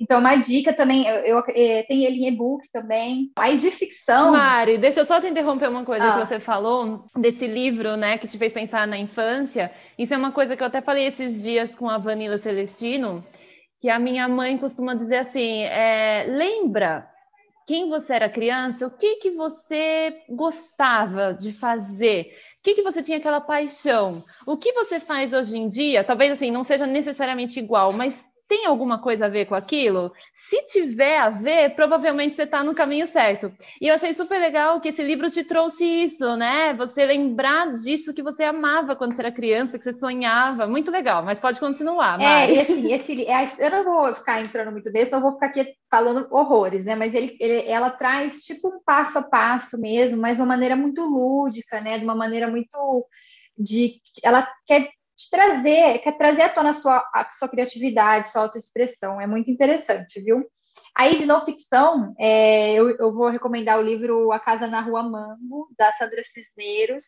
Então, 0.00 0.20
uma 0.20 0.36
dica 0.36 0.72
também, 0.72 1.08
eu, 1.08 1.16
eu, 1.24 1.44
é, 1.48 1.82
tem 1.82 2.04
ele 2.04 2.18
em 2.18 2.28
e-book 2.28 2.68
também. 2.72 3.32
Aí 3.36 3.56
de 3.56 3.70
ficção. 3.70 4.30
Mari, 4.30 4.78
deixa 4.78 5.00
eu 5.00 5.04
só 5.04 5.18
te 5.18 5.26
interromper 5.26 5.68
uma 5.68 5.84
coisa 5.84 6.04
ah. 6.04 6.12
que 6.12 6.26
você 6.26 6.38
falou 6.38 7.04
desse 7.16 7.48
livro, 7.48 7.96
né, 7.96 8.16
que 8.16 8.28
te 8.28 8.38
fez 8.38 8.52
pensar 8.52 8.86
na 8.86 8.96
infância. 8.96 9.72
Isso 9.98 10.14
é 10.14 10.16
uma 10.16 10.30
coisa 10.30 10.54
que 10.54 10.62
eu 10.62 10.68
até 10.68 10.80
falei 10.80 11.06
esses 11.06 11.42
dias 11.42 11.74
com 11.74 11.90
a 11.90 11.98
Vanilla 11.98 12.38
Celestino, 12.38 13.24
que 13.80 13.88
a 13.88 13.98
minha 13.98 14.28
mãe 14.28 14.56
costuma 14.56 14.94
dizer 14.94 15.16
assim: 15.16 15.64
é, 15.64 16.26
lembra 16.28 17.08
quem 17.68 17.86
você 17.90 18.14
era 18.14 18.30
criança, 18.30 18.86
o 18.86 18.90
que 18.90 19.16
que 19.16 19.30
você 19.30 20.22
gostava 20.26 21.34
de 21.34 21.52
fazer? 21.52 22.34
O 22.58 22.62
que, 22.62 22.76
que 22.76 22.82
você 22.82 23.02
tinha 23.02 23.18
aquela 23.18 23.42
paixão? 23.42 24.24
O 24.46 24.56
que 24.56 24.72
você 24.72 24.98
faz 24.98 25.34
hoje 25.34 25.58
em 25.58 25.68
dia? 25.68 26.02
Talvez 26.02 26.32
assim 26.32 26.50
não 26.50 26.64
seja 26.64 26.86
necessariamente 26.86 27.58
igual, 27.58 27.92
mas 27.92 28.26
tem 28.48 28.64
alguma 28.64 28.98
coisa 28.98 29.26
a 29.26 29.28
ver 29.28 29.44
com 29.44 29.54
aquilo? 29.54 30.10
Se 30.32 30.64
tiver 30.64 31.18
a 31.18 31.28
ver, 31.28 31.74
provavelmente 31.74 32.34
você 32.34 32.44
está 32.44 32.64
no 32.64 32.74
caminho 32.74 33.06
certo. 33.06 33.52
E 33.78 33.86
eu 33.86 33.94
achei 33.94 34.14
super 34.14 34.40
legal 34.40 34.80
que 34.80 34.88
esse 34.88 35.02
livro 35.02 35.30
te 35.30 35.44
trouxe 35.44 35.84
isso, 35.84 36.34
né? 36.34 36.72
Você 36.72 37.04
lembrar 37.04 37.74
disso 37.74 38.14
que 38.14 38.22
você 38.22 38.44
amava 38.44 38.96
quando 38.96 39.14
você 39.14 39.20
era 39.20 39.30
criança, 39.30 39.76
que 39.76 39.84
você 39.84 39.92
sonhava. 39.92 40.66
Muito 40.66 40.90
legal, 40.90 41.22
mas 41.22 41.38
pode 41.38 41.60
continuar. 41.60 42.18
É, 42.18 42.24
Mari. 42.24 42.58
É, 42.58 42.62
esse, 42.62 43.22
esse, 43.22 43.62
eu 43.62 43.70
não 43.70 43.84
vou 43.84 44.14
ficar 44.14 44.40
entrando 44.40 44.72
muito 44.72 44.90
desse, 44.90 45.12
não 45.12 45.20
vou 45.20 45.34
ficar 45.34 45.48
aqui 45.48 45.74
falando 45.90 46.26
horrores, 46.30 46.86
né? 46.86 46.96
Mas 46.96 47.12
ele, 47.12 47.36
ele, 47.38 47.68
ela 47.68 47.90
traz 47.90 48.40
tipo 48.44 48.68
um 48.68 48.80
passo 48.82 49.18
a 49.18 49.22
passo 49.22 49.78
mesmo, 49.78 50.16
mas 50.16 50.36
de 50.36 50.42
uma 50.42 50.48
maneira 50.48 50.74
muito 50.74 51.02
lúdica, 51.02 51.82
né? 51.82 51.98
De 51.98 52.04
uma 52.04 52.14
maneira 52.14 52.48
muito 52.48 53.06
de 53.58 54.00
ela 54.22 54.48
quer 54.66 54.88
te 55.18 55.28
trazer, 55.28 55.98
quer 55.98 56.16
trazer 56.16 56.42
à 56.42 56.48
tona 56.48 56.70
a 56.70 56.74
sua, 56.74 56.98
a 57.12 57.28
sua 57.36 57.48
criatividade, 57.48 58.30
sua 58.30 58.42
autoexpressão. 58.42 59.20
É 59.20 59.26
muito 59.26 59.50
interessante, 59.50 60.20
viu? 60.20 60.46
Aí, 60.94 61.18
de 61.18 61.26
não 61.26 61.44
ficção, 61.44 62.14
é, 62.18 62.74
eu, 62.74 62.90
eu, 62.90 63.12
vou 63.12 63.28
recomendar 63.28 63.80
o 63.80 63.82
livro 63.82 64.30
A 64.30 64.38
Casa 64.38 64.68
na 64.68 64.80
Rua 64.80 65.02
Mango, 65.02 65.68
da 65.76 65.90
Sandra 65.92 66.22
Cisneiros, 66.22 67.04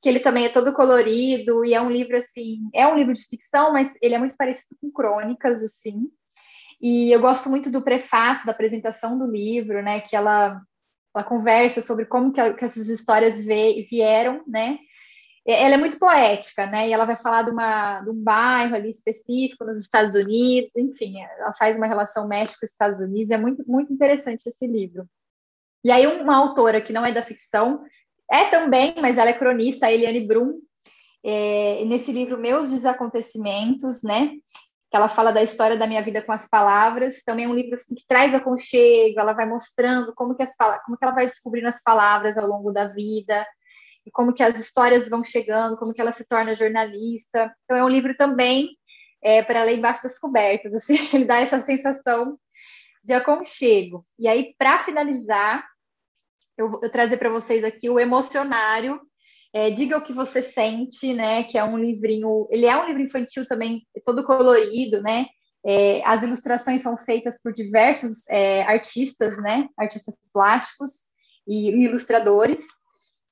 que 0.00 0.08
ele 0.08 0.20
também 0.20 0.46
é 0.46 0.48
todo 0.48 0.72
colorido 0.72 1.64
e 1.66 1.74
é 1.74 1.80
um 1.80 1.90
livro, 1.90 2.16
assim, 2.16 2.60
é 2.74 2.86
um 2.86 2.96
livro 2.96 3.12
de 3.12 3.26
ficção, 3.26 3.72
mas 3.72 3.92
ele 4.00 4.14
é 4.14 4.18
muito 4.18 4.36
parecido 4.36 4.76
com 4.80 4.90
crônicas, 4.90 5.62
assim. 5.62 6.08
E 6.80 7.12
eu 7.12 7.20
gosto 7.20 7.50
muito 7.50 7.70
do 7.70 7.82
prefácio, 7.82 8.46
da 8.46 8.52
apresentação 8.52 9.18
do 9.18 9.26
livro, 9.26 9.82
né, 9.82 10.00
que 10.00 10.16
ela, 10.16 10.62
ela 11.14 11.24
conversa 11.24 11.82
sobre 11.82 12.06
como 12.06 12.32
que, 12.32 12.54
que 12.54 12.64
essas 12.64 12.88
histórias 12.88 13.44
vieram, 13.44 14.42
né, 14.46 14.78
ela 15.52 15.74
é 15.74 15.78
muito 15.78 15.98
poética, 15.98 16.66
né? 16.66 16.88
E 16.88 16.92
ela 16.92 17.06
vai 17.06 17.16
falar 17.16 17.42
de, 17.42 17.50
uma, 17.50 18.02
de 18.02 18.10
um 18.10 18.22
bairro 18.22 18.74
ali 18.74 18.90
específico 18.90 19.64
nos 19.64 19.78
Estados 19.78 20.14
Unidos, 20.14 20.76
enfim, 20.76 21.20
ela 21.22 21.54
faz 21.54 21.76
uma 21.76 21.86
relação 21.86 22.28
México-Estados 22.28 23.00
Unidos, 23.00 23.30
é 23.30 23.38
muito, 23.38 23.64
muito 23.66 23.92
interessante 23.92 24.48
esse 24.48 24.66
livro. 24.66 25.08
E 25.82 25.90
aí, 25.90 26.06
uma 26.06 26.36
autora 26.36 26.80
que 26.80 26.92
não 26.92 27.06
é 27.06 27.12
da 27.12 27.22
ficção, 27.22 27.82
é 28.30 28.44
também, 28.44 28.94
mas 29.00 29.16
ela 29.16 29.30
é 29.30 29.32
cronista, 29.32 29.86
a 29.86 29.92
Eliane 29.92 30.26
Brum, 30.26 30.60
é, 31.24 31.82
nesse 31.86 32.12
livro 32.12 32.36
Meus 32.36 32.70
Desacontecimentos, 32.70 34.02
né? 34.02 34.32
Que 34.90 34.96
ela 34.96 35.08
fala 35.08 35.32
da 35.32 35.42
história 35.42 35.78
da 35.78 35.86
minha 35.86 36.02
vida 36.02 36.20
com 36.20 36.32
as 36.32 36.46
palavras, 36.46 37.22
também 37.24 37.46
é 37.46 37.48
um 37.48 37.54
livro 37.54 37.74
assim, 37.74 37.94
que 37.94 38.06
traz 38.06 38.34
aconchego, 38.34 39.18
ela 39.18 39.32
vai 39.32 39.46
mostrando 39.46 40.14
como 40.14 40.34
que, 40.34 40.42
as, 40.42 40.54
como 40.84 40.98
que 40.98 41.04
ela 41.04 41.14
vai 41.14 41.26
descobrindo 41.26 41.68
as 41.68 41.82
palavras 41.82 42.36
ao 42.36 42.46
longo 42.46 42.70
da 42.70 42.88
vida, 42.88 43.46
e 44.08 44.10
como 44.10 44.32
que 44.32 44.42
as 44.42 44.58
histórias 44.58 45.08
vão 45.08 45.22
chegando, 45.22 45.76
como 45.76 45.92
que 45.92 46.00
ela 46.00 46.12
se 46.12 46.26
torna 46.26 46.54
jornalista. 46.54 47.54
Então 47.64 47.76
é 47.76 47.84
um 47.84 47.88
livro 47.88 48.16
também 48.16 48.70
é, 49.22 49.42
para 49.42 49.62
ler 49.62 49.76
embaixo 49.76 50.02
das 50.02 50.18
cobertas, 50.18 50.72
assim, 50.74 50.96
ele 51.12 51.24
dá 51.24 51.36
essa 51.38 51.60
sensação 51.60 52.38
de 53.04 53.12
aconchego. 53.12 54.02
E 54.18 54.26
aí, 54.26 54.54
para 54.58 54.80
finalizar, 54.80 55.64
eu 56.56 56.70
vou 56.70 56.80
trazer 56.90 57.18
para 57.18 57.30
vocês 57.30 57.62
aqui 57.62 57.88
o 57.88 58.00
Emocionário, 58.00 59.00
é, 59.52 59.70
Diga 59.70 59.96
o 59.96 60.04
que 60.04 60.12
você 60.12 60.42
sente, 60.42 61.14
né? 61.14 61.42
Que 61.44 61.56
é 61.56 61.64
um 61.64 61.78
livrinho, 61.78 62.46
ele 62.50 62.66
é 62.66 62.76
um 62.76 62.86
livro 62.86 63.02
infantil 63.02 63.46
também, 63.46 63.86
todo 64.04 64.24
colorido, 64.24 65.00
né? 65.00 65.26
É, 65.64 66.02
as 66.04 66.22
ilustrações 66.22 66.82
são 66.82 66.96
feitas 66.98 67.40
por 67.42 67.52
diversos 67.54 68.28
é, 68.28 68.62
artistas, 68.64 69.40
né? 69.42 69.68
Artistas 69.78 70.14
plásticos 70.32 70.90
e 71.46 71.70
ilustradores. 71.84 72.60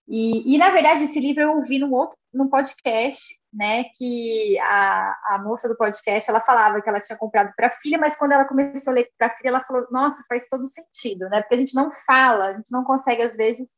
E, 0.08 0.54
e, 0.54 0.58
na 0.58 0.70
verdade, 0.70 1.04
esse 1.04 1.18
livro 1.18 1.42
eu 1.42 1.56
ouvi 1.56 1.78
num 1.78 1.92
outro 1.92 2.16
num 2.32 2.48
podcast 2.48 3.18
né, 3.52 3.84
que 3.96 4.58
a, 4.58 5.34
a 5.34 5.42
moça 5.42 5.66
do 5.66 5.76
podcast, 5.76 6.28
ela 6.28 6.40
falava 6.40 6.82
que 6.82 6.88
ela 6.88 7.00
tinha 7.00 7.16
comprado 7.16 7.50
para 7.56 7.68
a 7.68 7.70
filha, 7.70 7.96
mas 7.96 8.14
quando 8.14 8.32
ela 8.32 8.44
começou 8.44 8.90
a 8.90 8.94
ler 8.94 9.08
para 9.16 9.28
a 9.28 9.30
filha, 9.30 9.48
ela 9.48 9.62
falou, 9.62 9.86
nossa, 9.90 10.22
faz 10.28 10.46
todo 10.46 10.66
sentido, 10.66 11.30
né, 11.30 11.40
porque 11.40 11.54
a 11.54 11.58
gente 11.58 11.74
não 11.74 11.90
fala, 12.06 12.48
a 12.48 12.52
gente 12.52 12.70
não 12.70 12.84
consegue, 12.84 13.22
às 13.22 13.34
vezes, 13.34 13.70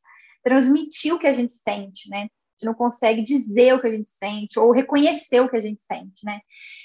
transmitir 0.43 1.15
o 1.15 1.19
que 1.19 1.27
a 1.27 1.33
gente 1.33 1.53
sente, 1.53 2.09
né, 2.09 2.27
gente 2.59 2.65
não 2.65 2.73
consegue 2.73 3.23
dizer 3.23 3.73
o 3.73 3.79
que 3.79 3.87
a 3.87 3.91
gente 3.91 4.09
sente 4.09 4.59
ou 4.59 4.71
reconhecer 4.71 5.39
o 5.39 5.49
que 5.49 5.55
a 5.55 5.61
gente 5.61 5.81
sente, 5.81 6.25
né? 6.25 6.41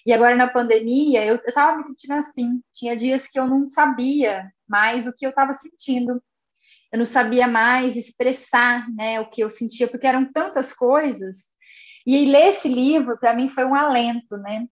E 0.06 0.12
agora 0.12 0.36
na 0.36 0.46
pandemia, 0.46 1.24
eu, 1.24 1.36
estava 1.36 1.76
me 1.76 1.82
sentindo 1.82 2.14
assim. 2.14 2.62
Tinha 2.72 2.96
dias 2.96 3.26
que 3.26 3.38
eu 3.38 3.46
não 3.46 3.68
sabia 3.68 4.48
mais 4.68 5.06
o 5.06 5.12
que 5.12 5.26
eu 5.26 5.30
estava 5.30 5.52
sentindo. 5.52 6.22
Eu 6.94 6.98
não 6.98 7.06
sabia 7.06 7.48
mais 7.48 7.96
expressar, 7.96 8.88
né, 8.94 9.20
o 9.20 9.28
que 9.28 9.40
eu 9.40 9.50
sentia, 9.50 9.88
porque 9.88 10.06
eram 10.06 10.30
tantas 10.32 10.72
coisas. 10.72 11.52
E 12.06 12.26
ler 12.26 12.50
esse 12.50 12.68
livro, 12.68 13.18
para 13.18 13.34
mim, 13.34 13.48
foi 13.48 13.64
um 13.64 13.74
alento, 13.74 14.36
né? 14.36 14.66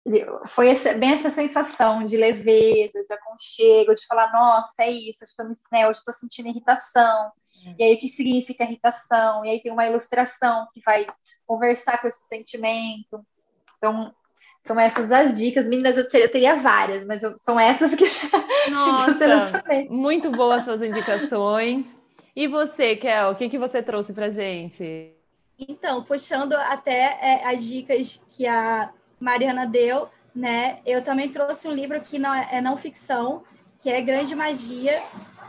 Foi 0.48 0.68
essa, 0.68 0.92
bem 0.94 1.12
essa 1.12 1.30
sensação 1.30 2.04
de 2.04 2.16
leveza, 2.16 3.04
de 3.08 3.14
aconchego, 3.14 3.94
de 3.94 4.04
falar, 4.06 4.32
nossa, 4.32 4.74
é 4.80 4.90
isso, 4.90 5.22
eu 5.22 5.26
estou, 5.26 5.46
né, 5.46 5.92
sentindo 6.12 6.48
irritação, 6.48 7.30
e 7.78 7.84
aí, 7.84 7.94
o 7.94 7.98
que 7.98 8.08
significa 8.08 8.64
irritação? 8.64 9.44
E 9.44 9.50
aí 9.50 9.62
tem 9.62 9.72
uma 9.72 9.86
ilustração 9.86 10.66
que 10.72 10.80
vai 10.84 11.06
conversar 11.46 12.00
com 12.00 12.08
esse 12.08 12.26
sentimento. 12.26 13.24
Então, 13.76 14.14
são 14.62 14.78
essas 14.78 15.10
as 15.10 15.36
dicas. 15.36 15.66
Meninas, 15.66 15.96
eu 15.96 16.08
teria, 16.08 16.26
eu 16.26 16.32
teria 16.32 16.56
várias, 16.56 17.04
mas 17.04 17.22
eu, 17.22 17.38
são 17.38 17.58
essas 17.58 17.94
que, 17.94 18.04
Nossa, 18.70 19.62
que 19.62 19.88
muito 19.88 20.30
boas 20.30 20.64
suas 20.64 20.82
indicações. 20.82 21.99
E 22.34 22.46
você, 22.46 22.96
Kel, 22.96 23.30
o 23.30 23.34
que, 23.34 23.48
que 23.48 23.58
você 23.58 23.82
trouxe 23.82 24.12
para 24.12 24.30
gente? 24.30 25.12
Então, 25.58 26.02
puxando 26.02 26.54
até 26.54 27.18
é, 27.20 27.48
as 27.52 27.66
dicas 27.66 28.22
que 28.28 28.46
a 28.46 28.90
Mariana 29.18 29.66
deu, 29.66 30.08
né? 30.34 30.78
Eu 30.86 31.02
também 31.02 31.28
trouxe 31.28 31.68
um 31.68 31.72
livro 31.72 32.00
que 32.00 32.18
não 32.18 32.32
é, 32.32 32.48
é 32.52 32.60
não 32.60 32.76
ficção, 32.76 33.42
que 33.78 33.90
é 33.90 34.00
Grande 34.00 34.34
Magia, 34.34 35.02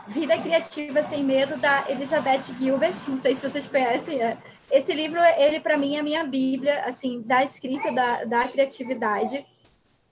Vida 0.06 0.36
Criativa 0.38 1.02
Sem 1.02 1.24
Medo, 1.24 1.56
da 1.56 1.84
Elizabeth 1.88 2.42
Gilbert. 2.58 2.94
Não 3.08 3.18
sei 3.18 3.34
se 3.34 3.48
vocês 3.48 3.66
conhecem. 3.66 4.20
É. 4.20 4.36
Esse 4.70 4.92
livro, 4.92 5.20
ele 5.38 5.60
para 5.60 5.76
mim 5.76 5.96
é 5.96 6.00
a 6.00 6.02
minha 6.02 6.24
bíblia, 6.24 6.84
assim, 6.84 7.22
da 7.22 7.42
escrita, 7.42 7.92
da, 7.92 8.24
da 8.24 8.48
criatividade. 8.48 9.46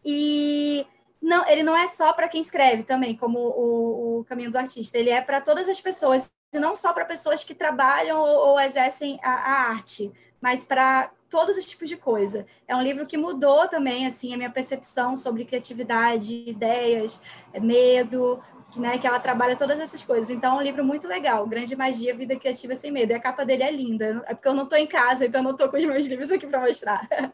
E 0.05 0.87
não, 1.21 1.47
ele 1.49 1.63
não 1.63 1.77
é 1.77 1.87
só 1.87 2.13
para 2.13 2.29
quem 2.29 2.41
escreve 2.41 2.83
também, 2.85 3.17
como 3.17 3.39
o, 3.39 4.21
o 4.21 4.25
Caminho 4.25 4.51
do 4.51 4.59
Artista. 4.59 4.97
Ele 4.97 5.11
é 5.11 5.21
para 5.21 5.41
todas 5.41 5.69
as 5.69 5.81
pessoas, 5.81 6.31
e 6.53 6.59
não 6.59 6.75
só 6.75 6.93
para 6.93 7.05
pessoas 7.05 7.45
que 7.45 7.55
trabalham 7.55 8.21
ou, 8.21 8.49
ou 8.51 8.61
exercem 8.61 9.19
a, 9.23 9.31
a 9.31 9.53
arte, 9.71 10.13
mas 10.41 10.65
para 10.65 11.11
todos 11.29 11.57
os 11.57 11.65
tipos 11.65 11.89
de 11.89 11.97
coisa. 11.97 12.45
É 12.67 12.75
um 12.75 12.83
livro 12.83 13.07
que 13.07 13.17
mudou 13.17 13.69
também 13.69 14.07
assim 14.07 14.35
a 14.35 14.37
minha 14.37 14.51
percepção 14.51 15.17
sobre 15.17 15.45
criatividade, 15.45 16.45
ideias, 16.47 17.21
medo, 17.61 18.43
né, 18.77 18.99
que 18.99 19.07
ela 19.07 19.19
trabalha 19.19 19.57
todas 19.57 19.79
essas 19.79 20.03
coisas. 20.03 20.31
Então, 20.31 20.55
é 20.55 20.59
um 20.59 20.63
livro 20.63 20.85
muito 20.85 21.09
legal, 21.09 21.47
Grande 21.47 21.75
Magia, 21.77 22.15
Vida 22.15 22.37
Criativa 22.37 22.77
Sem 22.77 22.91
Medo. 22.91 23.13
E 23.13 23.15
a 23.15 23.21
capa 23.21 23.45
dele 23.45 23.63
é 23.63 23.71
linda. 23.71 24.23
É 24.27 24.35
porque 24.35 24.49
eu 24.49 24.55
não 24.55 24.65
estou 24.65 24.79
em 24.79 24.87
casa, 24.87 25.27
então 25.27 25.41
eu 25.41 25.45
não 25.45 25.51
estou 25.53 25.69
com 25.69 25.77
os 25.77 25.85
meus 25.85 26.07
livros 26.07 26.31
aqui 26.31 26.47
para 26.47 26.61
mostrar. 26.61 27.09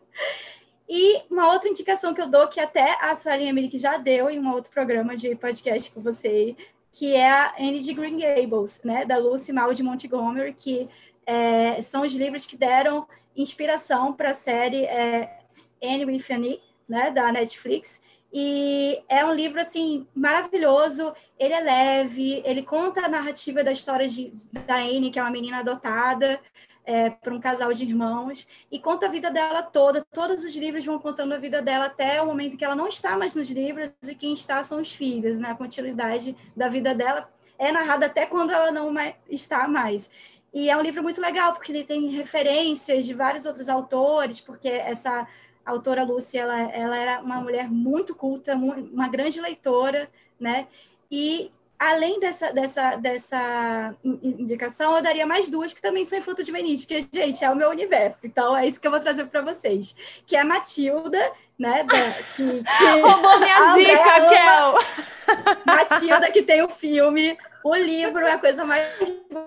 E 0.88 1.24
uma 1.28 1.52
outra 1.52 1.68
indicação 1.68 2.14
que 2.14 2.20
eu 2.20 2.28
dou, 2.28 2.46
que 2.46 2.60
até 2.60 2.96
a 3.00 3.12
Suelen 3.12 3.48
Emily 3.48 3.76
já 3.76 3.96
deu 3.96 4.30
em 4.30 4.38
um 4.38 4.52
outro 4.52 4.70
programa 4.70 5.16
de 5.16 5.34
podcast 5.34 5.90
com 5.90 6.00
você, 6.00 6.56
que 6.98 7.14
é 7.14 7.30
a 7.30 7.54
Anne 7.58 7.80
de 7.80 7.92
Green 7.92 8.18
Gables, 8.18 8.82
né, 8.82 9.04
da 9.04 9.18
Lucy 9.18 9.52
Mal 9.52 9.74
de 9.74 9.82
Montgomery, 9.82 10.54
que 10.54 10.88
é, 11.26 11.82
são 11.82 12.02
os 12.06 12.14
livros 12.14 12.46
que 12.46 12.56
deram 12.56 13.06
inspiração 13.36 14.14
para 14.14 14.30
a 14.30 14.34
série 14.34 14.84
é, 14.84 15.40
Anne 15.82 16.06
with 16.06 16.24
Annie, 16.30 16.62
né, 16.88 17.10
da 17.10 17.30
Netflix, 17.30 18.00
e 18.32 19.02
é 19.10 19.22
um 19.26 19.32
livro 19.34 19.60
assim 19.60 20.06
maravilhoso. 20.14 21.14
Ele 21.38 21.52
é 21.52 21.60
leve, 21.60 22.42
ele 22.44 22.62
conta 22.62 23.04
a 23.04 23.08
narrativa 23.08 23.62
da 23.62 23.72
história 23.72 24.08
de, 24.08 24.32
da 24.66 24.76
Anne, 24.76 25.10
que 25.10 25.18
é 25.18 25.22
uma 25.22 25.30
menina 25.30 25.58
adotada 25.58 26.40
é, 26.86 27.10
por 27.10 27.32
um 27.32 27.40
casal 27.40 27.72
de 27.72 27.84
irmãos, 27.84 28.46
e 28.70 28.78
conta 28.78 29.06
a 29.06 29.08
vida 29.08 29.30
dela 29.30 29.60
toda. 29.62 30.06
Todos 30.12 30.44
os 30.44 30.54
livros 30.54 30.86
vão 30.86 30.98
contando 31.00 31.34
a 31.34 31.38
vida 31.38 31.60
dela 31.60 31.86
até 31.86 32.22
o 32.22 32.26
momento 32.26 32.56
que 32.56 32.64
ela 32.64 32.76
não 32.76 32.86
está 32.86 33.18
mais 33.18 33.34
nos 33.34 33.50
livros 33.50 33.90
e 34.06 34.14
quem 34.14 34.32
está 34.32 34.62
são 34.62 34.80
os 34.80 34.92
filhos. 34.92 35.36
Né? 35.36 35.50
A 35.50 35.54
continuidade 35.56 36.36
da 36.56 36.68
vida 36.68 36.94
dela 36.94 37.28
é 37.58 37.72
narrada 37.72 38.06
até 38.06 38.24
quando 38.24 38.52
ela 38.52 38.70
não 38.70 38.94
está 39.28 39.66
mais. 39.66 40.10
E 40.54 40.70
é 40.70 40.76
um 40.76 40.80
livro 40.80 41.02
muito 41.02 41.20
legal, 41.20 41.52
porque 41.52 41.72
ele 41.72 41.84
tem 41.84 42.08
referências 42.08 43.04
de 43.04 43.12
vários 43.12 43.44
outros 43.44 43.68
autores, 43.68 44.40
porque 44.40 44.68
essa 44.68 45.26
autora 45.64 46.04
Lúcia, 46.04 46.40
ela, 46.40 46.60
ela 46.70 46.96
era 46.96 47.20
uma 47.20 47.40
mulher 47.40 47.68
muito 47.68 48.14
culta, 48.14 48.54
uma 48.54 49.08
grande 49.08 49.40
leitora, 49.40 50.08
né? 50.38 50.68
E 51.10 51.50
além 51.78 52.18
dessa, 52.20 52.52
dessa, 52.52 52.96
dessa 52.96 53.94
indicação, 54.04 54.96
eu 54.96 55.02
daria 55.02 55.26
mais 55.26 55.48
duas 55.48 55.72
que 55.72 55.82
também 55.82 56.04
são 56.04 56.18
infantos 56.18 56.46
juvenis, 56.46 56.82
porque, 56.82 57.00
gente, 57.12 57.44
é 57.44 57.50
o 57.50 57.56
meu 57.56 57.70
universo. 57.70 58.26
Então, 58.26 58.56
é 58.56 58.66
isso 58.66 58.80
que 58.80 58.86
eu 58.86 58.90
vou 58.90 59.00
trazer 59.00 59.26
para 59.26 59.42
vocês. 59.42 59.94
Que 60.26 60.36
é 60.36 60.40
a 60.40 60.44
Matilda, 60.44 61.32
né? 61.58 61.84
Da, 61.84 62.12
que, 62.34 62.62
que 62.62 62.84
Roubou 63.00 63.38
minha 63.40 63.74
dica, 63.74 64.28
Kel! 64.28 65.56
Matilda, 65.66 66.30
que 66.30 66.42
tem 66.42 66.62
o 66.62 66.68
filme. 66.68 67.36
O 67.64 67.74
livro 67.74 68.24
é 68.24 68.32
a 68.32 68.38
coisa 68.38 68.64
mais 68.64 68.86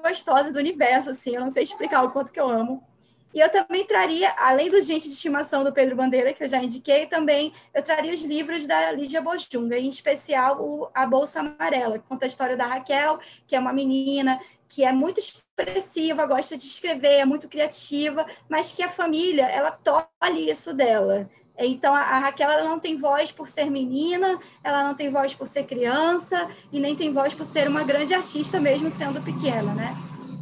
gostosa 0.03 0.51
do 0.51 0.59
universo, 0.59 1.09
assim. 1.11 1.35
Eu 1.35 1.41
não 1.41 1.51
sei 1.51 1.63
explicar 1.63 2.03
o 2.03 2.11
quanto 2.11 2.31
que 2.31 2.39
eu 2.39 2.49
amo. 2.49 2.83
E 3.33 3.39
eu 3.39 3.49
também 3.49 3.85
traria, 3.85 4.33
além 4.37 4.69
do 4.69 4.81
Gente 4.81 5.07
de 5.07 5.13
Estimação 5.13 5.63
do 5.63 5.71
Pedro 5.71 5.95
Bandeira, 5.95 6.33
que 6.33 6.43
eu 6.43 6.47
já 6.47 6.61
indiquei, 6.63 7.05
também 7.05 7.53
eu 7.73 7.83
traria 7.83 8.13
os 8.13 8.21
livros 8.21 8.65
da 8.65 8.91
Lígia 8.91 9.21
Bojunga, 9.21 9.77
em 9.77 9.87
especial 9.87 10.59
o 10.59 10.89
A 10.93 11.05
Bolsa 11.05 11.39
Amarela, 11.39 11.99
que 11.99 12.05
conta 12.07 12.25
a 12.25 12.27
história 12.27 12.57
da 12.57 12.65
Raquel, 12.65 13.19
que 13.45 13.55
é 13.55 13.59
uma 13.59 13.71
menina 13.71 14.39
que 14.67 14.83
é 14.83 14.91
muito 14.91 15.19
expressiva, 15.19 16.25
gosta 16.25 16.55
de 16.55 16.63
escrever, 16.63 17.19
é 17.19 17.25
muito 17.25 17.47
criativa, 17.47 18.25
mas 18.47 18.71
que 18.71 18.83
a 18.83 18.89
família, 18.89 19.45
ela 19.47 19.71
tolhe 19.71 20.49
isso 20.49 20.73
dela. 20.73 21.29
Então, 21.57 21.93
a 21.93 22.19
Raquel 22.19 22.49
ela 22.49 22.69
não 22.69 22.79
tem 22.79 22.95
voz 22.95 23.31
por 23.31 23.49
ser 23.49 23.69
menina, 23.69 24.39
ela 24.63 24.83
não 24.83 24.93
tem 24.93 25.09
voz 25.09 25.33
por 25.33 25.45
ser 25.47 25.65
criança, 25.65 26.47
e 26.71 26.79
nem 26.79 26.95
tem 26.95 27.11
voz 27.11 27.33
por 27.33 27.45
ser 27.45 27.67
uma 27.67 27.83
grande 27.83 28.13
artista, 28.13 28.59
mesmo 28.59 28.89
sendo 28.89 29.21
pequena, 29.21 29.73
né? 29.73 29.93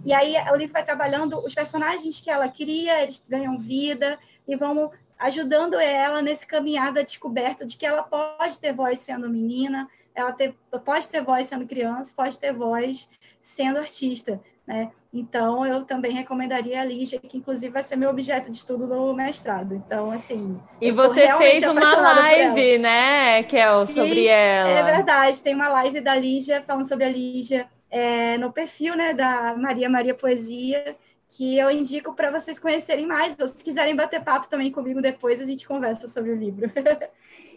E 0.08 0.14
aí 0.14 0.36
o 0.54 0.56
livro 0.56 0.72
vai 0.72 0.86
trabalhando 0.86 1.38
os 1.46 1.54
personagens 1.54 2.22
que 2.22 2.32
ela 2.32 2.48
cria, 2.48 3.04
eles 3.04 3.26
ganham 3.28 3.58
vida 3.58 4.18
e 4.48 4.56
vão 4.56 4.90
ajudando 5.20 5.78
ela 5.78 6.22
nesse 6.22 6.48
caminhar 6.48 6.94
da 6.94 7.02
descoberta 7.02 7.66
de 7.66 7.76
que 7.76 7.86
ela 7.86 8.02
pode 8.02 8.58
ter 8.58 8.72
voz 8.72 9.00
sendo 9.00 9.30
menina, 9.30 9.86
ela 10.16 10.32
ter, 10.32 10.56
pode 10.86 11.10
ter 11.10 11.22
voz 11.22 11.48
sendo 11.48 11.68
criança, 11.68 12.14
pode 12.16 12.40
ter 12.40 12.54
voz 12.54 13.10
sendo 13.42 13.80
artista, 13.80 14.40
né? 14.66 14.92
Então, 15.14 15.66
eu 15.66 15.84
também 15.84 16.14
recomendaria 16.14 16.80
a 16.80 16.86
Lígia, 16.86 17.20
que 17.20 17.38
inclusive 17.38 17.74
vai 17.74 17.84
ser 17.84 17.98
meu 17.98 18.10
objeto 18.10 18.50
de 18.50 18.56
estudo 18.56 18.88
no 18.88 19.14
mestrado. 19.14 19.76
Então, 19.76 20.12
assim. 20.12 20.58
E 20.80 20.90
você 20.90 21.36
fez 21.38 21.64
uma 21.64 21.96
live, 21.96 22.78
né, 22.78 23.44
Kel, 23.44 23.86
sobre 23.88 24.16
Fiz, 24.16 24.30
ela. 24.30 24.70
É 24.70 24.84
verdade, 24.84 25.44
tem 25.44 25.54
uma 25.54 25.68
live 25.68 26.00
da 26.00 26.16
Lígia 26.16 26.64
falando 26.66 26.88
sobre 26.88 27.04
a 27.04 27.10
Lígia 27.10 27.68
é, 27.90 28.38
no 28.38 28.52
perfil 28.52 28.96
né, 28.96 29.14
da 29.14 29.56
Maria 29.58 29.90
Maria 29.90 30.14
Poesia, 30.14 30.96
que 31.30 31.58
eu 31.58 31.70
indico 31.70 32.14
para 32.14 32.32
vocês 32.32 32.58
conhecerem 32.60 33.06
mais. 33.06 33.38
Ou 33.40 33.48
se 33.48 33.64
quiserem 33.64 33.96
bater 33.96 34.24
papo 34.24 34.50
também 34.50 34.72
comigo 34.72 35.02
depois, 35.02 35.42
a 35.42 35.46
gente 35.46 35.68
conversa 35.68 36.08
sobre 36.08 36.32
o 36.32 36.36
livro. 36.36 36.72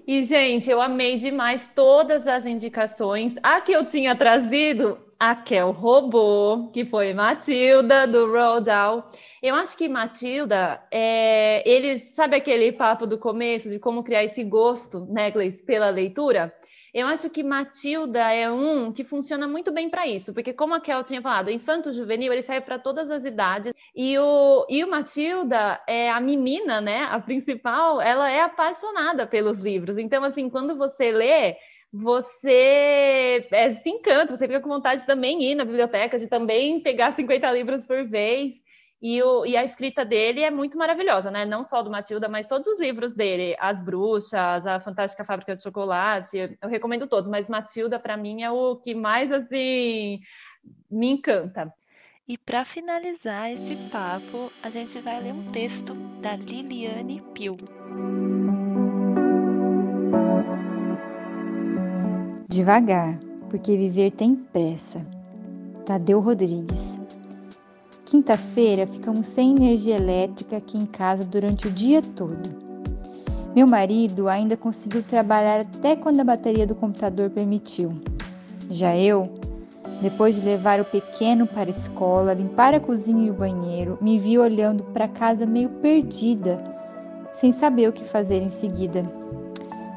E, 0.06 0.24
gente, 0.24 0.68
eu 0.68 0.80
amei 0.80 1.16
demais 1.16 1.70
todas 1.72 2.26
as 2.26 2.46
indicações. 2.46 3.34
A 3.42 3.60
que 3.60 3.70
eu 3.70 3.84
tinha 3.84 4.16
trazido, 4.16 4.98
a 5.18 5.36
Kel 5.36 5.76
que 6.72 6.84
foi 6.84 7.12
Matilda, 7.12 8.06
do 8.06 8.26
Rodal. 8.32 9.08
Eu 9.42 9.54
acho 9.54 9.76
que 9.76 9.88
Matilda, 9.88 10.82
é, 10.90 11.62
ele 11.68 11.98
sabe 11.98 12.36
aquele 12.36 12.72
papo 12.72 13.06
do 13.06 13.18
começo 13.18 13.68
de 13.68 13.78
como 13.78 14.02
criar 14.02 14.24
esse 14.24 14.42
gosto, 14.42 15.06
né, 15.10 15.30
Gleice, 15.30 15.62
pela 15.62 15.90
leitura? 15.90 16.52
Eu 16.92 17.06
acho 17.06 17.30
que 17.30 17.42
Matilda 17.42 18.32
é 18.32 18.50
um 18.50 18.92
que 18.92 19.04
funciona 19.04 19.46
muito 19.46 19.72
bem 19.72 19.88
para 19.88 20.06
isso, 20.06 20.34
porque 20.34 20.52
como 20.52 20.74
a 20.74 20.80
Kel 20.80 21.02
tinha 21.02 21.22
falado, 21.22 21.50
infanto 21.50 21.92
juvenil 21.92 22.32
ele 22.32 22.42
serve 22.42 22.66
para 22.66 22.78
todas 22.78 23.10
as 23.10 23.24
idades 23.24 23.72
e 23.94 24.18
o 24.18 24.66
e 24.68 24.84
o 24.84 24.90
Matilda 24.90 25.80
é 25.86 26.10
a 26.10 26.20
menina, 26.20 26.80
né? 26.80 27.04
A 27.04 27.20
principal, 27.20 28.00
ela 28.00 28.30
é 28.30 28.40
apaixonada 28.42 29.26
pelos 29.26 29.60
livros. 29.60 29.98
Então 29.98 30.24
assim, 30.24 30.48
quando 30.50 30.76
você 30.76 31.12
lê 31.12 31.56
você 31.92 33.48
é, 33.50 33.72
se 33.74 33.88
encanta, 33.90 34.36
você 34.36 34.46
fica 34.46 34.60
com 34.60 34.68
vontade 34.68 35.00
de 35.00 35.06
também 35.06 35.42
ir 35.42 35.54
na 35.56 35.64
biblioteca, 35.64 36.18
de 36.18 36.28
também 36.28 36.80
pegar 36.80 37.12
50 37.12 37.50
livros 37.52 37.86
por 37.86 38.06
vez. 38.06 38.54
E, 39.02 39.22
o, 39.22 39.46
e 39.46 39.56
a 39.56 39.64
escrita 39.64 40.04
dele 40.04 40.42
é 40.42 40.50
muito 40.50 40.76
maravilhosa, 40.76 41.30
né? 41.30 41.46
Não 41.46 41.64
só 41.64 41.82
do 41.82 41.90
Matilda, 41.90 42.28
mas 42.28 42.46
todos 42.46 42.66
os 42.66 42.78
livros 42.78 43.14
dele, 43.14 43.56
As 43.58 43.80
Bruxas, 43.80 44.66
A 44.66 44.78
Fantástica 44.78 45.24
Fábrica 45.24 45.54
de 45.54 45.62
Chocolate, 45.62 46.58
eu 46.60 46.68
recomendo 46.68 47.06
todos, 47.06 47.26
mas 47.26 47.48
Matilda, 47.48 47.98
para 47.98 48.16
mim, 48.16 48.42
é 48.42 48.50
o 48.50 48.76
que 48.76 48.94
mais, 48.94 49.32
assim, 49.32 50.20
me 50.90 51.08
encanta. 51.12 51.72
E 52.28 52.36
para 52.36 52.64
finalizar 52.64 53.50
esse 53.50 53.74
papo, 53.90 54.52
a 54.62 54.68
gente 54.68 55.00
vai 55.00 55.20
ler 55.20 55.32
um 55.32 55.50
texto 55.50 55.94
da 56.20 56.36
Liliane 56.36 57.22
Pio. 57.34 57.56
Devagar, 62.48 63.18
porque 63.48 63.76
viver 63.76 64.12
tem 64.12 64.36
pressa. 64.36 65.04
Tadeu 65.86 66.20
Rodrigues. 66.20 67.00
Quinta-feira 68.10 68.88
ficamos 68.88 69.28
sem 69.28 69.52
energia 69.52 69.94
elétrica 69.94 70.56
aqui 70.56 70.76
em 70.76 70.84
casa 70.84 71.24
durante 71.24 71.68
o 71.68 71.70
dia 71.70 72.02
todo. 72.02 72.50
Meu 73.54 73.68
marido 73.68 74.28
ainda 74.28 74.56
conseguiu 74.56 75.04
trabalhar 75.04 75.60
até 75.60 75.94
quando 75.94 76.18
a 76.18 76.24
bateria 76.24 76.66
do 76.66 76.74
computador 76.74 77.30
permitiu. 77.30 77.92
Já 78.68 78.96
eu, 78.96 79.32
depois 80.02 80.34
de 80.34 80.42
levar 80.42 80.80
o 80.80 80.84
pequeno 80.84 81.46
para 81.46 81.68
a 81.68 81.70
escola, 81.70 82.34
limpar 82.34 82.74
a 82.74 82.80
cozinha 82.80 83.28
e 83.28 83.30
o 83.30 83.34
banheiro, 83.34 83.96
me 84.00 84.18
vi 84.18 84.36
olhando 84.36 84.82
para 84.92 85.06
casa 85.06 85.46
meio 85.46 85.68
perdida, 85.68 86.60
sem 87.30 87.52
saber 87.52 87.88
o 87.88 87.92
que 87.92 88.04
fazer 88.04 88.42
em 88.42 88.50
seguida. 88.50 89.08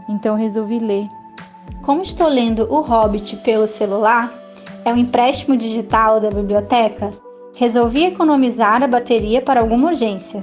Então 0.07 0.35
resolvi 0.35 0.77
ler. 0.77 1.07
Como 1.83 2.03
estou 2.03 2.27
lendo 2.27 2.71
O 2.71 2.79
Hobbit 2.79 3.37
pelo 3.37 3.65
celular, 3.65 4.31
é 4.85 4.93
um 4.93 4.97
empréstimo 4.97 5.57
digital 5.57 6.19
da 6.19 6.29
biblioteca, 6.29 7.09
resolvi 7.55 8.05
economizar 8.05 8.83
a 8.83 8.87
bateria 8.87 9.41
para 9.41 9.59
alguma 9.59 9.89
urgência. 9.89 10.41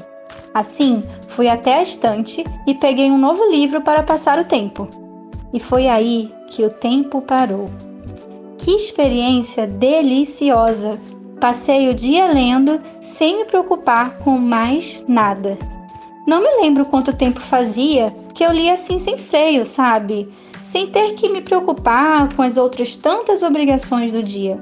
Assim, 0.53 1.03
fui 1.29 1.49
até 1.49 1.79
a 1.79 1.83
estante 1.83 2.45
e 2.67 2.75
peguei 2.75 3.11
um 3.11 3.19
novo 3.19 3.51
livro 3.51 3.81
para 3.81 4.03
passar 4.03 4.39
o 4.39 4.45
tempo. 4.45 4.89
E 5.53 5.61
foi 5.61 5.89
aí 5.89 6.33
que 6.49 6.65
o 6.65 6.71
tempo 6.71 7.21
parou. 7.21 7.69
Que 8.59 8.73
experiência 8.73 9.67
deliciosa! 9.67 11.01
Passei 11.41 11.89
o 11.89 11.95
dia 11.95 12.27
lendo 12.27 12.79
sem 13.01 13.39
me 13.39 13.45
preocupar 13.47 14.19
com 14.19 14.37
mais 14.37 15.03
nada. 15.09 15.57
Não 16.27 16.43
me 16.43 16.61
lembro 16.61 16.85
quanto 16.85 17.17
tempo 17.17 17.41
fazia 17.41 18.15
que 18.35 18.45
eu 18.45 18.53
li 18.53 18.69
assim 18.69 18.99
sem 18.99 19.17
freio, 19.17 19.65
sabe? 19.65 20.29
Sem 20.63 20.89
ter 20.89 21.15
que 21.15 21.31
me 21.31 21.41
preocupar 21.41 22.33
com 22.35 22.43
as 22.43 22.59
outras 22.59 22.95
tantas 22.95 23.43
obrigações 23.43 24.13
do 24.13 24.23
dia. 24.23 24.61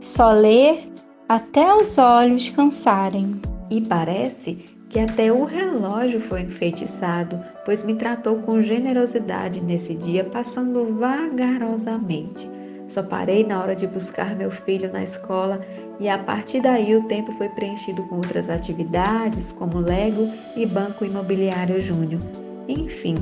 Só 0.00 0.30
ler 0.30 0.84
até 1.28 1.74
os 1.74 1.98
olhos 1.98 2.48
cansarem. 2.48 3.40
E 3.70 3.82
parece 3.82 4.64
que 4.88 4.98
até 4.98 5.30
o 5.30 5.44
relógio 5.44 6.18
foi 6.18 6.40
enfeitiçado, 6.40 7.38
pois 7.66 7.84
me 7.84 7.94
tratou 7.94 8.36
com 8.36 8.62
generosidade 8.62 9.60
nesse 9.60 9.94
dia, 9.94 10.24
passando 10.24 10.96
vagarosamente. 10.98 12.48
Só 12.88 13.02
parei 13.02 13.44
na 13.44 13.60
hora 13.60 13.76
de 13.76 13.86
buscar 13.86 14.34
meu 14.34 14.50
filho 14.50 14.90
na 14.90 15.02
escola 15.02 15.60
e 16.00 16.08
a 16.08 16.16
partir 16.16 16.62
daí 16.62 16.96
o 16.96 17.02
tempo 17.04 17.30
foi 17.32 17.50
preenchido 17.50 18.02
com 18.04 18.16
outras 18.16 18.48
atividades, 18.48 19.52
como 19.52 19.78
Lego 19.78 20.32
e 20.56 20.64
Banco 20.64 21.04
Imobiliário 21.04 21.78
Júnior. 21.82 22.22
Enfim, 22.66 23.16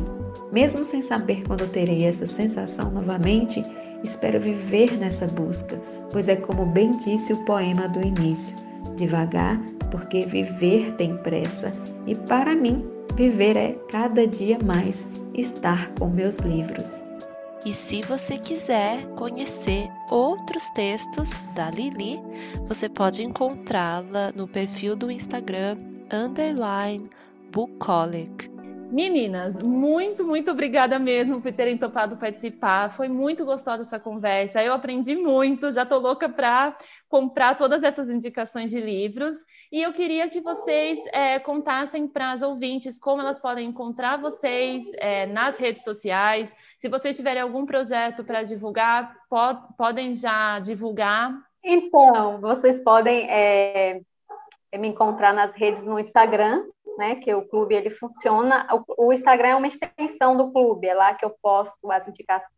mesmo 0.53 0.85
sem 0.85 1.03
saber 1.03 1.43
quando 1.45 1.67
terei 1.67 2.05
essa 2.05 2.29
sensação 2.29 2.93
novamente, 2.93 3.65
espero 4.07 4.41
viver 4.41 4.97
nessa 4.97 5.27
busca, 5.27 5.81
pois 6.11 6.29
é 6.29 6.37
como 6.37 6.65
bem 6.65 6.93
disse 6.93 7.33
o 7.33 7.45
poema 7.45 7.89
do 7.89 8.01
início: 8.01 8.57
devagar, 8.97 9.61
porque 9.91 10.25
viver 10.25 10.95
tem 10.95 11.17
pressa, 11.17 11.73
e 12.07 12.15
para 12.15 12.55
mim, 12.55 12.87
viver 13.15 13.57
é 13.57 13.73
cada 13.91 14.27
dia 14.27 14.59
mais 14.65 15.07
estar 15.35 15.91
com 15.99 16.09
meus 16.09 16.39
livros. 16.39 17.05
E 17.65 17.73
se 17.75 18.01
você 18.03 18.39
quiser 18.39 19.07
conhecer 19.17 19.89
outros 20.09 20.71
textos 20.71 21.43
da 21.55 21.69
Lili, 21.69 22.21
você 22.69 22.89
pode 22.89 23.25
encontrá-la 23.25 24.31
no 24.37 24.47
perfil 24.47 24.95
do 24.95 25.11
Instagram 25.11 25.77
underline 26.13 27.11
bucolic. 27.51 28.56
Meninas, 28.91 29.61
muito, 29.63 30.25
muito 30.25 30.51
obrigada 30.51 30.99
mesmo 30.99 31.41
por 31.41 31.53
terem 31.53 31.77
topado 31.77 32.17
participar. 32.17 32.93
Foi 32.93 33.09
muito 33.09 33.45
gostosa 33.45 33.83
essa 33.83 33.99
conversa. 33.99 34.63
Eu 34.63 34.73
aprendi 34.73 35.17
muito, 35.17 35.73
já 35.73 35.83
estou 35.83 35.99
louca 35.99 36.29
para 36.29 36.75
comprar 37.09 37.57
todas 37.57 37.83
essas 37.83 38.09
indicações 38.09 38.71
de 38.71 38.81
livros. 38.81 39.37
E 39.73 39.83
eu 39.83 39.93
queria 39.93 40.29
que 40.29 40.41
vocês 40.41 41.01
é, 41.13 41.39
contassem 41.39 42.07
para 42.07 42.31
as 42.31 42.43
ouvintes 42.43 42.99
como 42.99 43.21
elas 43.21 43.41
podem 43.41 43.69
encontrar 43.69 44.19
vocês 44.19 44.85
é, 44.99 45.27
nas 45.27 45.59
redes 45.59 45.83
sociais. 45.83 46.55
Se 46.79 46.89
vocês 46.89 47.17
tiverem 47.17 47.43
algum 47.43 47.67
projeto 47.67 48.25
para 48.25 48.43
divulgar, 48.43 49.15
podem 49.77 50.15
já 50.15 50.59
divulgar. 50.61 51.35
Então, 51.63 52.41
vocês 52.41 52.83
podem 52.83 53.29
é, 53.29 54.01
me 54.79 54.89
encontrar 54.89 55.33
nas 55.33 55.53
redes 55.55 55.85
no 55.85 55.99
Instagram, 55.99 56.63
né, 56.99 57.17
que 57.17 57.33
o 57.35 57.47
clube 57.47 57.75
ele 57.75 57.91
funciona, 57.91 58.67
o, 58.73 59.07
o, 59.09 59.13
Instagram 59.13 59.49
é 59.49 59.57
uma 59.57 59.67
extensão 59.67 60.37
do 60.37 60.51
clube, 60.53 60.87
é 60.87 60.95
lá 60.95 61.15
que 61.15 61.25
eu 61.25 61.35
posto 61.43 61.91
as 61.91 62.07
indicações, 62.09 62.51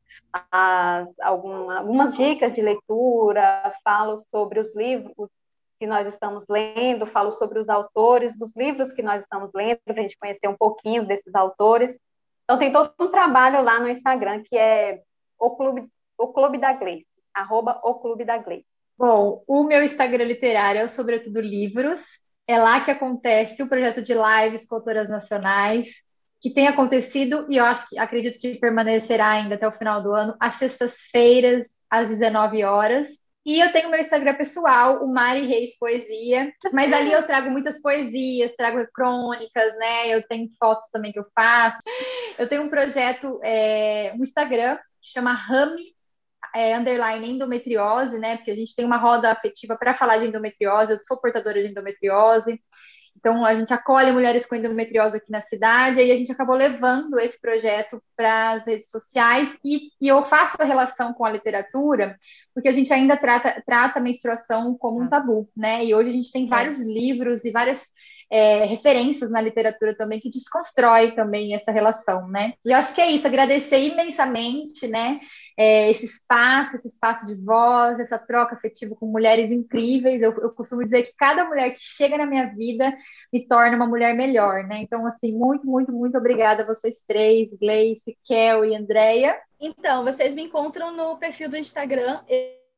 as, 0.50 1.08
alguma, 1.20 1.78
algumas 1.78 2.16
dicas 2.16 2.54
de 2.54 2.62
leitura, 2.62 3.72
falo 3.82 4.18
sobre 4.18 4.60
os 4.60 4.74
livros 4.74 5.28
que 5.78 5.86
nós 5.86 6.06
estamos 6.08 6.44
lendo, 6.48 7.06
falo 7.06 7.32
sobre 7.32 7.58
os 7.58 7.68
autores 7.68 8.36
dos 8.36 8.54
livros 8.56 8.92
que 8.92 9.02
nós 9.02 9.22
estamos 9.22 9.50
lendo, 9.54 9.78
para 9.84 10.00
a 10.00 10.02
gente 10.02 10.18
conhecer 10.18 10.48
um 10.48 10.56
pouquinho 10.56 11.06
desses 11.06 11.34
autores. 11.34 11.96
Então 12.44 12.58
tem 12.58 12.72
todo 12.72 12.92
um 12.98 13.10
trabalho 13.10 13.62
lá 13.62 13.78
no 13.78 13.88
Instagram 13.88 14.42
que 14.42 14.56
é 14.56 15.02
o 15.38 15.50
clube, 15.50 15.86
o 16.16 16.28
clube 16.28 16.58
da 16.58 16.72
Gleice, 16.72 17.06
arroba 17.32 17.80
o 17.84 17.94
clube 17.94 18.24
da 18.24 18.38
Gleice. 18.38 18.66
Bom, 18.96 19.44
o 19.46 19.62
meu 19.62 19.84
Instagram 19.84 20.24
literário 20.24 20.80
é 20.80 20.88
sobretudo 20.88 21.40
livros, 21.40 22.04
é 22.48 22.58
lá 22.58 22.80
que 22.80 22.90
acontece 22.90 23.62
o 23.62 23.68
projeto 23.68 24.00
de 24.00 24.14
lives 24.14 24.66
com 24.66 24.76
autoras 24.76 25.10
nacionais, 25.10 25.86
que 26.40 26.48
tem 26.48 26.66
acontecido 26.66 27.46
e 27.50 27.58
eu 27.58 27.64
acho 27.64 27.86
que 27.90 27.98
acredito 27.98 28.40
que 28.40 28.58
permanecerá 28.58 29.28
ainda 29.28 29.56
até 29.56 29.68
o 29.68 29.72
final 29.72 30.02
do 30.02 30.12
ano, 30.12 30.34
às 30.40 30.54
sextas-feiras, 30.54 31.66
às 31.90 32.08
19 32.08 32.64
horas. 32.64 33.08
E 33.44 33.60
eu 33.60 33.70
tenho 33.72 33.90
meu 33.90 34.00
Instagram 34.00 34.34
pessoal, 34.34 35.04
o 35.04 35.12
Mari 35.12 35.46
Reis 35.46 35.78
Poesia, 35.78 36.52
mas 36.72 36.92
ali 36.92 37.12
eu 37.12 37.26
trago 37.26 37.50
muitas 37.50 37.80
poesias, 37.80 38.54
trago 38.56 38.86
crônicas, 38.94 39.76
né? 39.78 40.08
Eu 40.08 40.26
tenho 40.26 40.50
fotos 40.58 40.88
também 40.90 41.12
que 41.12 41.18
eu 41.18 41.26
faço. 41.34 41.78
Eu 42.38 42.48
tenho 42.48 42.62
um 42.62 42.68
projeto, 42.68 43.40
é, 43.42 44.12
um 44.18 44.22
Instagram 44.22 44.76
que 45.00 45.10
chama 45.10 45.32
Rame 45.32 45.94
é, 46.54 46.76
underline 46.76 47.30
endometriose, 47.30 48.18
né? 48.18 48.36
Porque 48.36 48.50
a 48.50 48.56
gente 48.56 48.74
tem 48.74 48.84
uma 48.84 48.96
roda 48.96 49.30
afetiva 49.30 49.76
para 49.76 49.94
falar 49.94 50.18
de 50.18 50.26
endometriose, 50.26 50.92
eu 50.92 50.98
sou 51.06 51.20
portadora 51.20 51.62
de 51.62 51.68
endometriose. 51.68 52.60
Então, 53.18 53.44
a 53.44 53.52
gente 53.54 53.74
acolhe 53.74 54.12
mulheres 54.12 54.46
com 54.46 54.54
endometriose 54.54 55.16
aqui 55.16 55.30
na 55.30 55.40
cidade, 55.40 56.00
e 56.00 56.12
a 56.12 56.16
gente 56.16 56.30
acabou 56.30 56.54
levando 56.54 57.18
esse 57.18 57.40
projeto 57.40 58.00
para 58.16 58.52
as 58.52 58.66
redes 58.66 58.88
sociais, 58.90 59.56
e, 59.64 59.90
e, 60.00 60.06
eu 60.06 60.24
faço 60.24 60.56
a 60.60 60.64
relação 60.64 61.12
com 61.12 61.24
a 61.24 61.32
literatura, 61.32 62.16
porque 62.54 62.68
a 62.68 62.72
gente 62.72 62.92
ainda 62.92 63.16
trata, 63.16 63.60
trata 63.66 63.98
a 63.98 64.02
menstruação 64.02 64.76
como 64.78 65.00
um 65.00 65.06
ah. 65.06 65.08
tabu, 65.08 65.50
né? 65.56 65.84
E 65.84 65.94
hoje 65.94 66.10
a 66.10 66.12
gente 66.12 66.30
tem 66.30 66.46
é. 66.46 66.48
vários 66.48 66.78
livros 66.78 67.44
e 67.44 67.50
várias 67.50 67.82
é, 68.30 68.64
referências 68.64 69.30
na 69.30 69.40
literatura 69.40 69.94
também 69.94 70.20
que 70.20 70.30
desconstrói 70.30 71.12
também 71.12 71.54
essa 71.54 71.72
relação, 71.72 72.28
né? 72.28 72.54
E 72.64 72.72
eu 72.72 72.76
acho 72.76 72.94
que 72.94 73.00
é 73.00 73.10
isso, 73.10 73.26
agradecer 73.26 73.78
imensamente, 73.80 74.86
né? 74.86 75.20
é, 75.58 75.90
esse 75.90 76.06
espaço, 76.06 76.76
esse 76.76 76.86
espaço 76.86 77.26
de 77.26 77.34
voz, 77.34 77.98
essa 77.98 78.16
troca 78.16 78.54
afetiva 78.54 78.94
com 78.94 79.06
mulheres 79.06 79.50
incríveis. 79.50 80.22
Eu, 80.22 80.32
eu, 80.40 80.50
costumo 80.52 80.84
dizer 80.84 81.02
que 81.02 81.16
cada 81.16 81.44
mulher 81.44 81.74
que 81.74 81.80
chega 81.80 82.16
na 82.16 82.24
minha 82.24 82.46
vida 82.54 82.96
me 83.32 83.44
torna 83.44 83.74
uma 83.74 83.86
mulher 83.86 84.14
melhor, 84.14 84.62
né? 84.62 84.80
Então, 84.80 85.04
assim, 85.04 85.36
muito, 85.36 85.66
muito, 85.66 85.92
muito 85.92 86.16
obrigada 86.16 86.62
a 86.62 86.66
vocês 86.66 87.02
três, 87.08 87.50
Gleice, 87.60 88.16
Kel 88.24 88.66
e 88.66 88.76
Andréia. 88.76 89.36
Então, 89.60 90.04
vocês 90.04 90.32
me 90.32 90.42
encontram 90.42 90.94
no 90.94 91.16
perfil 91.16 91.48
do 91.48 91.56
Instagram, 91.56 92.20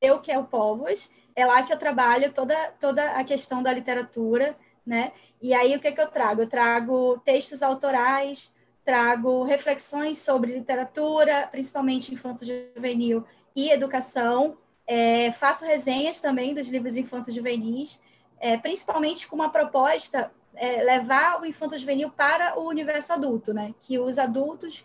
eu, 0.01 0.19
Kel 0.21 0.45
Povos. 0.45 1.11
É 1.37 1.45
lá 1.45 1.63
que 1.63 1.73
eu 1.75 1.79
trabalho 1.79 2.33
toda, 2.33 2.57
toda 2.81 3.11
a 3.11 3.23
questão 3.25 3.63
da 3.63 3.75
literatura, 3.75 4.57
né? 4.91 5.13
E 5.41 5.55
aí, 5.55 5.77
o 5.77 5.81
que, 5.81 5.93
que 5.93 6.01
eu 6.01 6.09
trago? 6.09 6.43
Eu 6.43 6.49
trago 6.49 7.23
textos 7.25 7.63
autorais, 7.63 8.57
trago 8.85 9.45
reflexões 9.45 10.19
sobre 10.19 10.53
literatura, 10.53 11.49
principalmente 11.49 12.13
infanto-juvenil 12.13 13.25
e 13.55 13.71
educação. 13.71 14.59
É, 14.85 15.31
faço 15.31 15.65
resenhas 15.65 16.21
também 16.21 16.53
dos 16.53 16.69
livros 16.69 16.97
infanto-juvenis, 16.97 18.03
é, 18.41 18.59
principalmente 18.59 19.29
com 19.29 19.37
uma 19.37 19.49
proposta 19.49 20.33
é, 20.57 20.83
levar 20.83 21.41
o 21.41 21.47
infanto-juvenil 21.47 22.11
para 22.11 22.59
o 22.59 22.67
universo 22.67 23.13
adulto, 23.13 23.55
né? 23.55 23.73
Que 23.81 23.97
os 23.97 24.19
adultos 24.19 24.85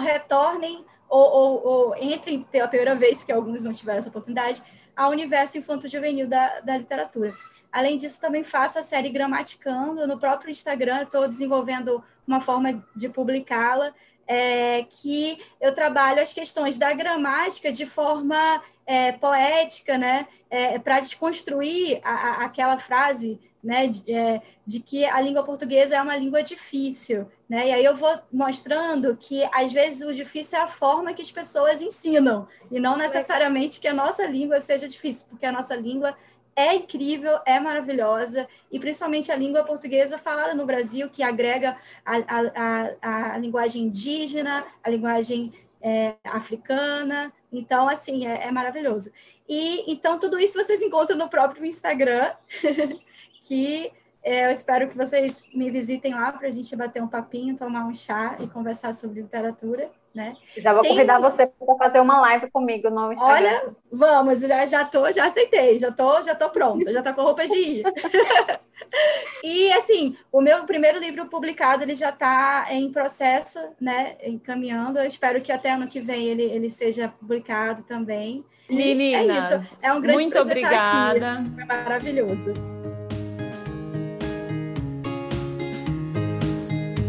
retornem 0.00 0.84
ou, 1.08 1.28
ou, 1.28 1.66
ou, 1.66 1.96
entrem 1.96 2.44
pela 2.44 2.68
primeira 2.68 2.94
vez, 2.94 3.24
que 3.24 3.32
alguns 3.32 3.64
não 3.64 3.72
tiveram 3.72 3.98
essa 3.98 4.10
oportunidade, 4.10 4.62
ao 5.00 5.10
universo 5.10 5.56
infanto-juvenil 5.56 6.28
da, 6.28 6.60
da 6.60 6.76
literatura. 6.76 7.34
Além 7.72 7.96
disso, 7.96 8.20
também 8.20 8.44
faço 8.44 8.78
a 8.78 8.82
série 8.82 9.08
Gramaticando 9.08 10.06
no 10.06 10.18
próprio 10.18 10.50
Instagram. 10.50 11.02
Estou 11.02 11.26
desenvolvendo 11.26 12.02
uma 12.26 12.40
forma 12.40 12.84
de 12.94 13.08
publicá-la. 13.08 13.94
é, 14.30 14.84
que 14.84 15.38
eu 15.60 15.74
trabalho 15.74 16.22
as 16.22 16.32
questões 16.32 16.78
da 16.78 16.92
gramática 16.92 17.72
de 17.72 17.84
forma 17.84 18.62
é, 18.86 19.10
poética, 19.10 19.98
né, 19.98 20.28
é, 20.48 20.78
para 20.78 21.00
desconstruir 21.00 22.00
a, 22.04 22.12
a, 22.12 22.44
aquela 22.44 22.78
frase, 22.78 23.40
né, 23.62 23.88
de, 23.88 24.12
é, 24.12 24.40
de, 24.64 24.78
que 24.78 25.04
a 25.04 25.20
língua 25.20 25.42
portuguesa 25.42 25.96
é 25.96 26.02
uma 26.02 26.16
língua 26.16 26.44
difícil, 26.44 27.26
né, 27.50 27.68
e 27.68 27.72
aí 27.72 27.84
eu 27.84 27.96
vou 27.96 28.16
mostrando 28.32 29.16
que 29.16 29.42
às 29.52 29.72
vezes 29.72 30.06
o 30.06 30.14
difícil 30.14 30.56
é 30.56 30.62
a 30.62 30.68
forma 30.68 31.12
que 31.12 31.20
as 31.20 31.32
pessoas 31.32 31.82
ensinam 31.82 32.46
e 32.70 32.78
não 32.78 32.96
necessariamente 32.96 33.80
que 33.80 33.88
a 33.88 33.92
nossa 33.92 34.24
língua 34.24 34.60
seja 34.60 34.88
difícil, 34.88 35.26
porque 35.28 35.44
a 35.44 35.50
nossa 35.50 35.74
língua 35.74 36.16
é 36.54 36.74
incrível, 36.74 37.40
é 37.44 37.58
maravilhosa, 37.58 38.46
e 38.70 38.78
principalmente 38.78 39.32
a 39.32 39.36
língua 39.36 39.64
portuguesa 39.64 40.16
falada 40.16 40.54
no 40.54 40.64
Brasil, 40.64 41.10
que 41.10 41.24
agrega 41.24 41.76
a, 42.04 42.16
a, 42.18 42.90
a, 43.02 43.34
a 43.34 43.38
linguagem 43.38 43.84
indígena, 43.84 44.64
a 44.82 44.88
linguagem 44.90 45.52
é, 45.82 46.14
africana. 46.24 47.32
Então, 47.52 47.88
assim, 47.88 48.26
é, 48.26 48.46
é, 48.46 48.50
maravilhoso. 48.52 49.10
E 49.48 49.90
então 49.90 50.18
tudo 50.18 50.38
isso 50.38 50.62
vocês 50.62 50.82
encontram 50.82 51.16
no 51.18 51.28
próprio 51.28 51.64
Instagram, 51.64 52.30
que 53.42 53.92
eu 54.22 54.50
espero 54.50 54.88
que 54.88 54.96
vocês 54.96 55.42
me 55.54 55.70
visitem 55.70 56.14
lá 56.14 56.30
para 56.30 56.48
a 56.48 56.50
gente 56.50 56.76
bater 56.76 57.02
um 57.02 57.08
papinho, 57.08 57.56
tomar 57.56 57.86
um 57.86 57.94
chá 57.94 58.36
e 58.38 58.46
conversar 58.46 58.92
sobre 58.92 59.22
literatura, 59.22 59.90
né? 60.14 60.36
Já 60.58 60.74
vou 60.74 60.82
Tem... 60.82 60.92
convidar 60.92 61.18
você 61.18 61.46
para 61.46 61.76
fazer 61.76 62.00
uma 62.00 62.20
live 62.20 62.50
comigo 62.50 62.90
no 62.90 63.12
Instagram. 63.12 63.48
Olha, 63.48 63.76
vamos, 63.90 64.40
já 64.40 64.66
já 64.66 64.84
tô, 64.84 65.10
já 65.10 65.24
aceitei, 65.24 65.78
já 65.78 65.90
tô, 65.90 66.20
já 66.22 66.34
tô 66.34 66.50
pronta, 66.50 66.92
já 66.92 67.02
tô 67.02 67.14
com 67.14 67.22
roupa 67.22 67.46
de 67.46 67.58
ir. 67.58 67.82
e 69.42 69.72
assim, 69.72 70.14
o 70.30 70.42
meu 70.42 70.64
primeiro 70.64 70.98
livro 70.98 71.24
publicado 71.26 71.82
ele 71.82 71.94
já 71.94 72.10
está 72.10 72.66
em 72.70 72.92
processo, 72.92 73.58
né? 73.80 74.16
Encaminhando. 74.22 74.98
Eu 74.98 75.06
espero 75.06 75.40
que 75.40 75.50
até 75.50 75.70
ano 75.70 75.88
que 75.88 76.00
vem 76.00 76.26
ele, 76.26 76.42
ele 76.42 76.68
seja 76.68 77.08
publicado 77.08 77.82
também. 77.84 78.44
Menina, 78.68 79.34
é 79.34 79.38
isso. 79.38 79.76
É 79.82 79.92
um 79.92 80.00
grande 80.00 80.24
muito 80.24 80.38
obrigada. 80.38 81.42
Foi 81.56 81.64
maravilhoso. 81.64 82.52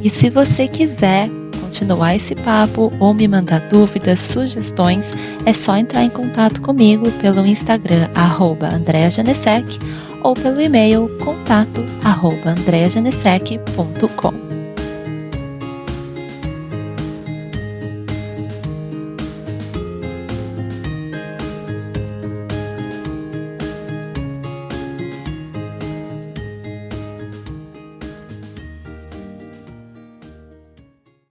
E 0.04 0.10
se 0.10 0.30
você 0.30 0.68
quiser 0.68 1.30
continuar 1.60 2.16
esse 2.16 2.36
papo 2.36 2.92
ou 3.00 3.14
me 3.14 3.28
mandar 3.28 3.62
dúvidas, 3.70 4.20
sugestões, 4.20 5.06
é 5.46 5.54
só 5.54 5.78
entrar 5.78 6.04
em 6.04 6.10
contato 6.10 6.62
comigo 6.62 7.10
pelo 7.14 7.46
Instagram 7.46 8.10
arroba 8.14 8.70
ou 10.24 10.34
pelo 10.34 10.62
e-mail 10.62 11.10
contato 11.24 11.86
arroba 12.04 12.56